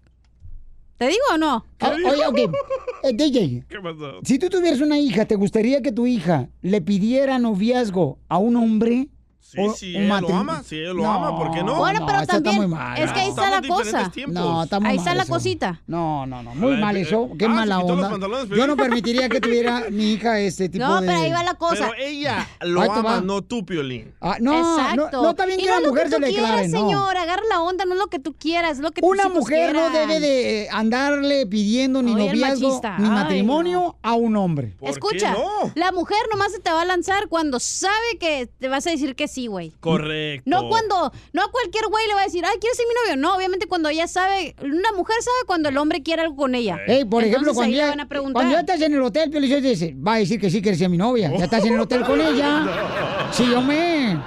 ¿Te 0.98 1.08
digo 1.08 1.20
o 1.34 1.38
no? 1.38 1.66
Ah, 1.82 1.92
Oye, 1.94 2.26
ok. 2.26 2.56
Eh, 3.04 3.12
DJ, 3.14 3.66
¿Qué 3.68 3.78
pasó? 3.82 4.20
si 4.24 4.40
tú 4.40 4.50
tuvieras 4.50 4.80
una 4.80 4.98
hija, 4.98 5.26
¿te 5.26 5.36
gustaría 5.36 5.82
que 5.82 5.92
tu 5.92 6.08
hija 6.08 6.48
le 6.62 6.80
pidiera 6.82 7.38
noviazgo 7.38 8.18
a 8.30 8.38
un 8.38 8.56
hombre? 8.56 9.10
Sí, 9.48 9.58
O 9.60 9.76
si 9.76 9.96
un 9.96 10.06
ella 10.06 10.22
lo 10.22 10.36
ama, 10.36 10.64
si 10.64 10.80
ella 10.80 10.92
lo 10.94 11.06
ama, 11.08 11.38
¿por 11.38 11.52
qué 11.52 11.62
no? 11.64 11.76
Bueno, 11.76 12.04
pero 12.08 12.20
está 12.22 12.34
también 12.42 12.56
muy 12.58 12.68
mal. 12.68 12.98
es 12.98 13.12
que 13.12 13.20
ahí 13.20 13.30
está 13.30 13.52
la 13.52 13.62
cosa. 13.68 14.12
No, 14.28 14.64
está 14.64 14.80
muy 14.80 14.90
Ahí 14.90 14.96
mal 14.98 15.04
está 15.04 15.16
la 15.16 15.22
eso. 15.24 15.32
cosita. 15.34 15.82
No, 15.86 16.26
no, 16.26 16.42
no, 16.42 16.56
muy 16.56 16.74
Ay, 16.74 16.82
mal 16.82 16.98
eh, 16.98 17.02
eso. 17.02 17.30
Qué 17.38 17.46
ah, 17.46 17.50
mala 17.50 17.80
onda. 17.80 18.10
Yo 18.48 18.66
no 18.66 18.76
permitiría 18.76 19.30
que 19.30 19.40
tuviera 19.40 19.84
mi 19.92 20.14
hija 20.14 20.40
este 20.40 20.68
tipo 20.68 20.84
No, 20.84 21.00
de... 21.00 21.06
pero 21.06 21.20
ahí 21.20 21.32
va 21.32 21.44
la 21.44 21.54
cosa. 21.54 21.92
Pero 21.92 21.94
ella 22.10 22.48
lo 22.62 22.82
Ahí 22.82 22.90
ama, 22.92 23.02
va. 23.04 23.22
no 23.22 23.44
tú, 23.44 23.64
Piolín. 23.64 24.16
Ah, 24.20 24.38
no, 24.42 24.58
Exacto. 24.80 25.10
no, 25.12 25.22
no 25.22 25.30
está 25.30 25.46
bien 25.46 25.60
que 25.60 25.68
no 25.68 25.78
una 25.78 25.90
mujer 25.90 26.10
se 26.10 26.20
le 26.20 26.28
declare, 26.28 26.68
no. 26.68 26.80
señor, 26.80 27.16
agarra 27.18 27.44
la 27.48 27.62
onda, 27.62 27.86
no 27.86 27.94
es 27.94 28.00
lo 28.00 28.08
que 28.08 28.18
tú 28.18 28.34
quieras, 28.34 28.72
es 28.72 28.80
lo 28.80 28.90
que 28.92 29.02
Una 29.04 29.30
mujer 29.30 29.76
no 29.76 29.92
debe 29.92 30.20
de 30.20 30.70
andarle 30.72 31.46
pidiendo 31.46 32.02
ni 32.02 32.16
Oye, 32.16 32.30
noviazgo 32.30 32.82
ni 32.98 33.06
Ay, 33.06 33.12
matrimonio 33.12 33.96
a 34.02 34.16
un 34.16 34.36
hombre. 34.38 34.74
¿Por 34.80 34.90
Escucha, 34.90 35.34
no? 35.34 35.72
la 35.76 35.92
mujer 35.92 36.18
nomás 36.32 36.52
se 36.52 36.60
te 36.60 36.72
va 36.72 36.82
a 36.82 36.86
lanzar 36.86 37.28
cuando 37.28 37.60
sabe 37.60 38.18
que 38.20 38.50
te 38.60 38.70
vas 38.70 38.88
a 38.88 38.90
decir 38.90 39.16
que 39.16 39.35
sí, 39.36 39.48
güey. 39.48 39.72
Correcto. 39.80 40.50
No 40.50 40.70
cuando, 40.70 41.12
no 41.34 41.44
a 41.44 41.52
cualquier 41.52 41.86
güey 41.90 42.08
le 42.08 42.14
va 42.14 42.22
a 42.22 42.26
decir, 42.26 42.44
ay, 42.46 42.58
¿quieres 42.60 42.78
ser 42.78 42.86
mi 42.88 42.94
novio? 43.04 43.22
No, 43.22 43.36
obviamente 43.36 43.68
cuando 43.68 43.90
ella 43.90 44.08
sabe, 44.08 44.56
una 44.62 44.92
mujer 44.94 45.18
sabe 45.22 45.38
cuando 45.46 45.70
el 45.70 45.78
hombre 45.78 46.02
quiere 46.02 46.22
algo 46.22 46.36
con 46.36 46.56
ella. 46.56 46.80
Ey, 46.88 47.06
por 47.06 47.24
ejemplo, 47.24 47.54
cuando 47.54 47.76
ya, 47.76 47.90
van 47.90 48.00
a 48.00 48.08
preguntar. 48.08 48.34
cuando 48.34 48.54
ya 48.54 48.62
estás 48.62 48.82
en 48.82 48.94
el 48.94 49.02
hotel, 49.02 49.30
Pio 49.30 49.42
dice, 49.62 49.94
va 49.96 50.16
a 50.16 50.18
decir 50.20 50.40
que 50.40 50.50
sí 50.50 50.62
quieres 50.62 50.80
ser 50.80 50.90
mi 50.90 50.98
novia. 50.98 51.32
Ya 51.38 51.44
estás 51.44 51.66
en 51.66 51.74
el 51.74 51.80
hotel 51.80 52.04
con 52.04 52.20
ella. 52.22 53.30
Sí, 53.32 53.44
hombre. 53.54 54.18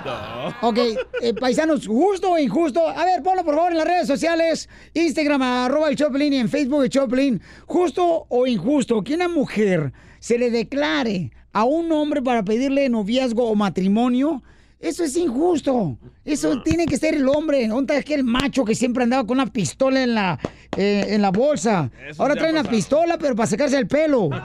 Ok, 0.60 0.78
eh, 1.22 1.34
paisanos, 1.34 1.86
justo 1.86 2.32
o 2.32 2.38
injusto. 2.38 2.86
A 2.86 3.04
ver, 3.04 3.22
ponlo 3.22 3.44
por 3.44 3.54
favor 3.54 3.72
en 3.72 3.78
las 3.78 3.86
redes 3.86 4.06
sociales. 4.06 4.68
Instagram, 4.92 5.42
arroba 5.42 5.88
el 5.88 5.96
Choplin 5.96 6.32
y 6.32 6.36
en 6.36 6.48
Facebook 6.48 6.82
el 6.82 6.90
Choplin. 6.90 7.40
Justo 7.66 8.26
o 8.28 8.46
injusto 8.46 9.02
que 9.02 9.14
una 9.14 9.28
mujer 9.28 9.92
se 10.20 10.36
le 10.38 10.50
declare 10.50 11.32
a 11.52 11.64
un 11.64 11.90
hombre 11.92 12.22
para 12.22 12.44
pedirle 12.44 12.88
noviazgo 12.88 13.48
o 13.48 13.54
matrimonio. 13.54 14.42
Eso 14.80 15.02
es 15.04 15.16
injusto. 15.16 15.98
Eso 16.24 16.62
tiene 16.62 16.86
que 16.86 16.96
ser 16.96 17.14
el 17.14 17.28
hombre. 17.28 17.66
¿Dónde 17.66 17.94
está 17.96 18.00
aquel 18.00 18.22
macho 18.24 18.64
que 18.64 18.74
siempre 18.76 19.02
andaba 19.02 19.26
con 19.26 19.38
una 19.40 19.46
pistola 19.52 20.02
en 20.02 20.14
la, 20.14 20.38
eh, 20.76 21.04
en 21.08 21.20
la 21.22 21.30
bolsa? 21.32 21.90
Eso 22.08 22.22
Ahora 22.22 22.36
trae 22.36 22.52
una 22.52 22.62
pistola, 22.64 23.18
pero 23.18 23.34
para 23.34 23.48
sacarse 23.48 23.76
el 23.76 23.86
pelo. 23.88 24.30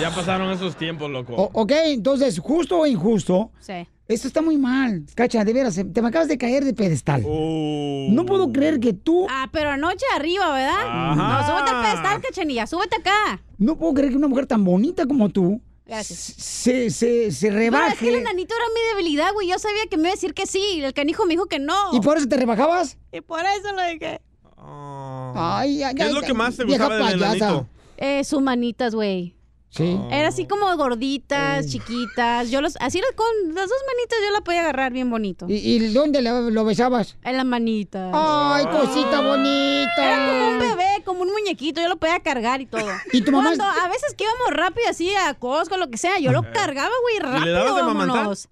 Ya 0.00 0.10
pasaron 0.12 0.50
esos 0.50 0.76
tiempos, 0.76 1.08
loco. 1.08 1.34
O- 1.36 1.50
ok, 1.52 1.72
entonces, 1.86 2.40
justo 2.40 2.80
o 2.80 2.86
injusto, 2.86 3.52
Sí. 3.60 3.86
esto 4.08 4.26
está 4.26 4.42
muy 4.42 4.56
mal. 4.56 5.04
Cacha, 5.14 5.44
de 5.44 5.52
veras, 5.52 5.76
te 5.76 6.02
me 6.02 6.08
acabas 6.08 6.26
de 6.26 6.36
caer 6.36 6.64
de 6.64 6.74
pedestal. 6.74 7.22
Oh. 7.24 8.08
No 8.10 8.26
puedo 8.26 8.50
creer 8.52 8.80
que 8.80 8.92
tú. 8.92 9.24
Ah, 9.30 9.48
pero 9.52 9.70
anoche 9.70 10.04
arriba, 10.16 10.52
¿verdad? 10.52 10.74
Ajá. 10.84 11.14
No, 11.14 11.46
súbete 11.46 11.70
al 11.70 11.82
pedestal, 11.84 12.20
cachanilla, 12.22 12.66
súbete 12.66 12.96
acá. 12.96 13.40
No 13.56 13.76
puedo 13.76 13.94
creer 13.94 14.10
que 14.10 14.16
una 14.16 14.26
mujer 14.26 14.46
tan 14.46 14.64
bonita 14.64 15.06
como 15.06 15.28
tú 15.28 15.60
Gracias. 15.86 16.18
se, 16.18 16.88
se, 16.90 17.30
se 17.30 17.50
rebaje. 17.50 17.92
es 17.92 17.98
que 17.98 18.08
el 18.08 18.14
enanito 18.16 18.54
era 18.54 18.64
mi 18.74 18.80
debilidad, 18.96 19.32
güey. 19.34 19.48
Yo 19.48 19.58
sabía 19.58 19.86
que 19.90 19.96
me 19.96 20.04
iba 20.04 20.10
a 20.10 20.14
decir 20.14 20.32
que 20.32 20.46
sí. 20.46 20.80
El 20.82 20.94
canijo 20.94 21.26
me 21.26 21.34
dijo 21.34 21.46
que 21.46 21.58
no. 21.58 21.74
¿Y 21.92 22.00
por 22.00 22.16
eso 22.16 22.26
te 22.26 22.36
rebajabas? 22.36 22.96
Y 23.12 23.20
por 23.20 23.40
eso 23.40 23.72
lo 23.74 23.82
dije. 23.86 24.20
Ay, 24.56 25.82
ay, 25.82 25.94
¿Qué 25.94 26.02
es 26.02 26.08
ay, 26.08 26.14
lo 26.14 26.22
que 26.22 26.32
más 26.32 26.56
te 26.56 26.64
gustaba 26.64 26.96
del 26.96 27.22
enanito? 27.22 27.68
Eh, 27.98 28.24
sus 28.24 28.40
manitas, 28.40 28.94
güey. 28.94 29.34
Sí. 29.76 29.98
Era 30.12 30.28
así 30.28 30.46
como 30.46 30.76
gorditas, 30.76 31.66
chiquitas. 31.66 32.48
Yo 32.48 32.60
los, 32.60 32.76
así 32.78 33.00
con 33.16 33.26
las 33.54 33.68
dos 33.68 33.78
manitas 33.88 34.18
yo 34.24 34.30
la 34.32 34.40
podía 34.42 34.60
agarrar 34.60 34.92
bien 34.92 35.10
bonito. 35.10 35.46
¿Y, 35.48 35.54
y 35.54 35.92
dónde 35.92 36.22
lo, 36.22 36.48
lo 36.50 36.64
besabas? 36.64 37.16
En 37.24 37.36
las 37.36 37.44
manitas. 37.46 38.12
Ay, 38.14 38.66
cosita 38.66 39.20
bonita. 39.20 39.92
Era 39.98 40.26
como 40.28 40.48
un 40.50 40.58
bebé, 40.60 41.02
como 41.04 41.22
un 41.22 41.32
muñequito. 41.32 41.80
Yo 41.82 41.88
lo 41.88 41.96
podía 41.96 42.20
cargar 42.20 42.60
y 42.60 42.66
todo. 42.66 42.86
¿Y 43.12 43.22
tu 43.22 43.32
mamá- 43.32 43.46
Cuando 43.56 43.64
a 43.64 43.88
veces 43.88 44.14
que 44.16 44.22
íbamos 44.22 44.50
rápido 44.50 44.88
así 44.88 45.12
a 45.16 45.34
Costco, 45.34 45.76
lo 45.76 45.90
que 45.90 45.98
sea, 45.98 46.20
yo 46.20 46.30
lo 46.30 46.42
cargaba, 46.52 46.94
güey, 47.02 47.18
rápido. 47.18 47.44
le 47.46 47.50
dabas 47.50 47.74
de 47.74 47.82
vámonos. 47.82 48.48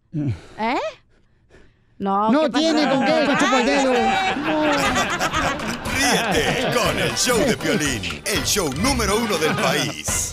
¿Eh? 0.59 0.75
No, 1.99 2.33
No 2.33 2.51
tiene 2.51 2.89
con 2.91 3.05
qué, 3.05 3.13
me 3.29 3.39
chupa 3.39 3.61
el 3.61 3.67
dedo. 3.67 3.93
Ríete 5.95 6.75
con 6.77 6.99
el 6.99 7.15
show 7.15 7.39
de 7.39 7.57
Piolín, 7.57 8.23
el 8.25 8.43
show 8.43 8.69
número 8.75 9.17
uno 9.19 9.39
del 9.39 9.55
país. 9.55 10.33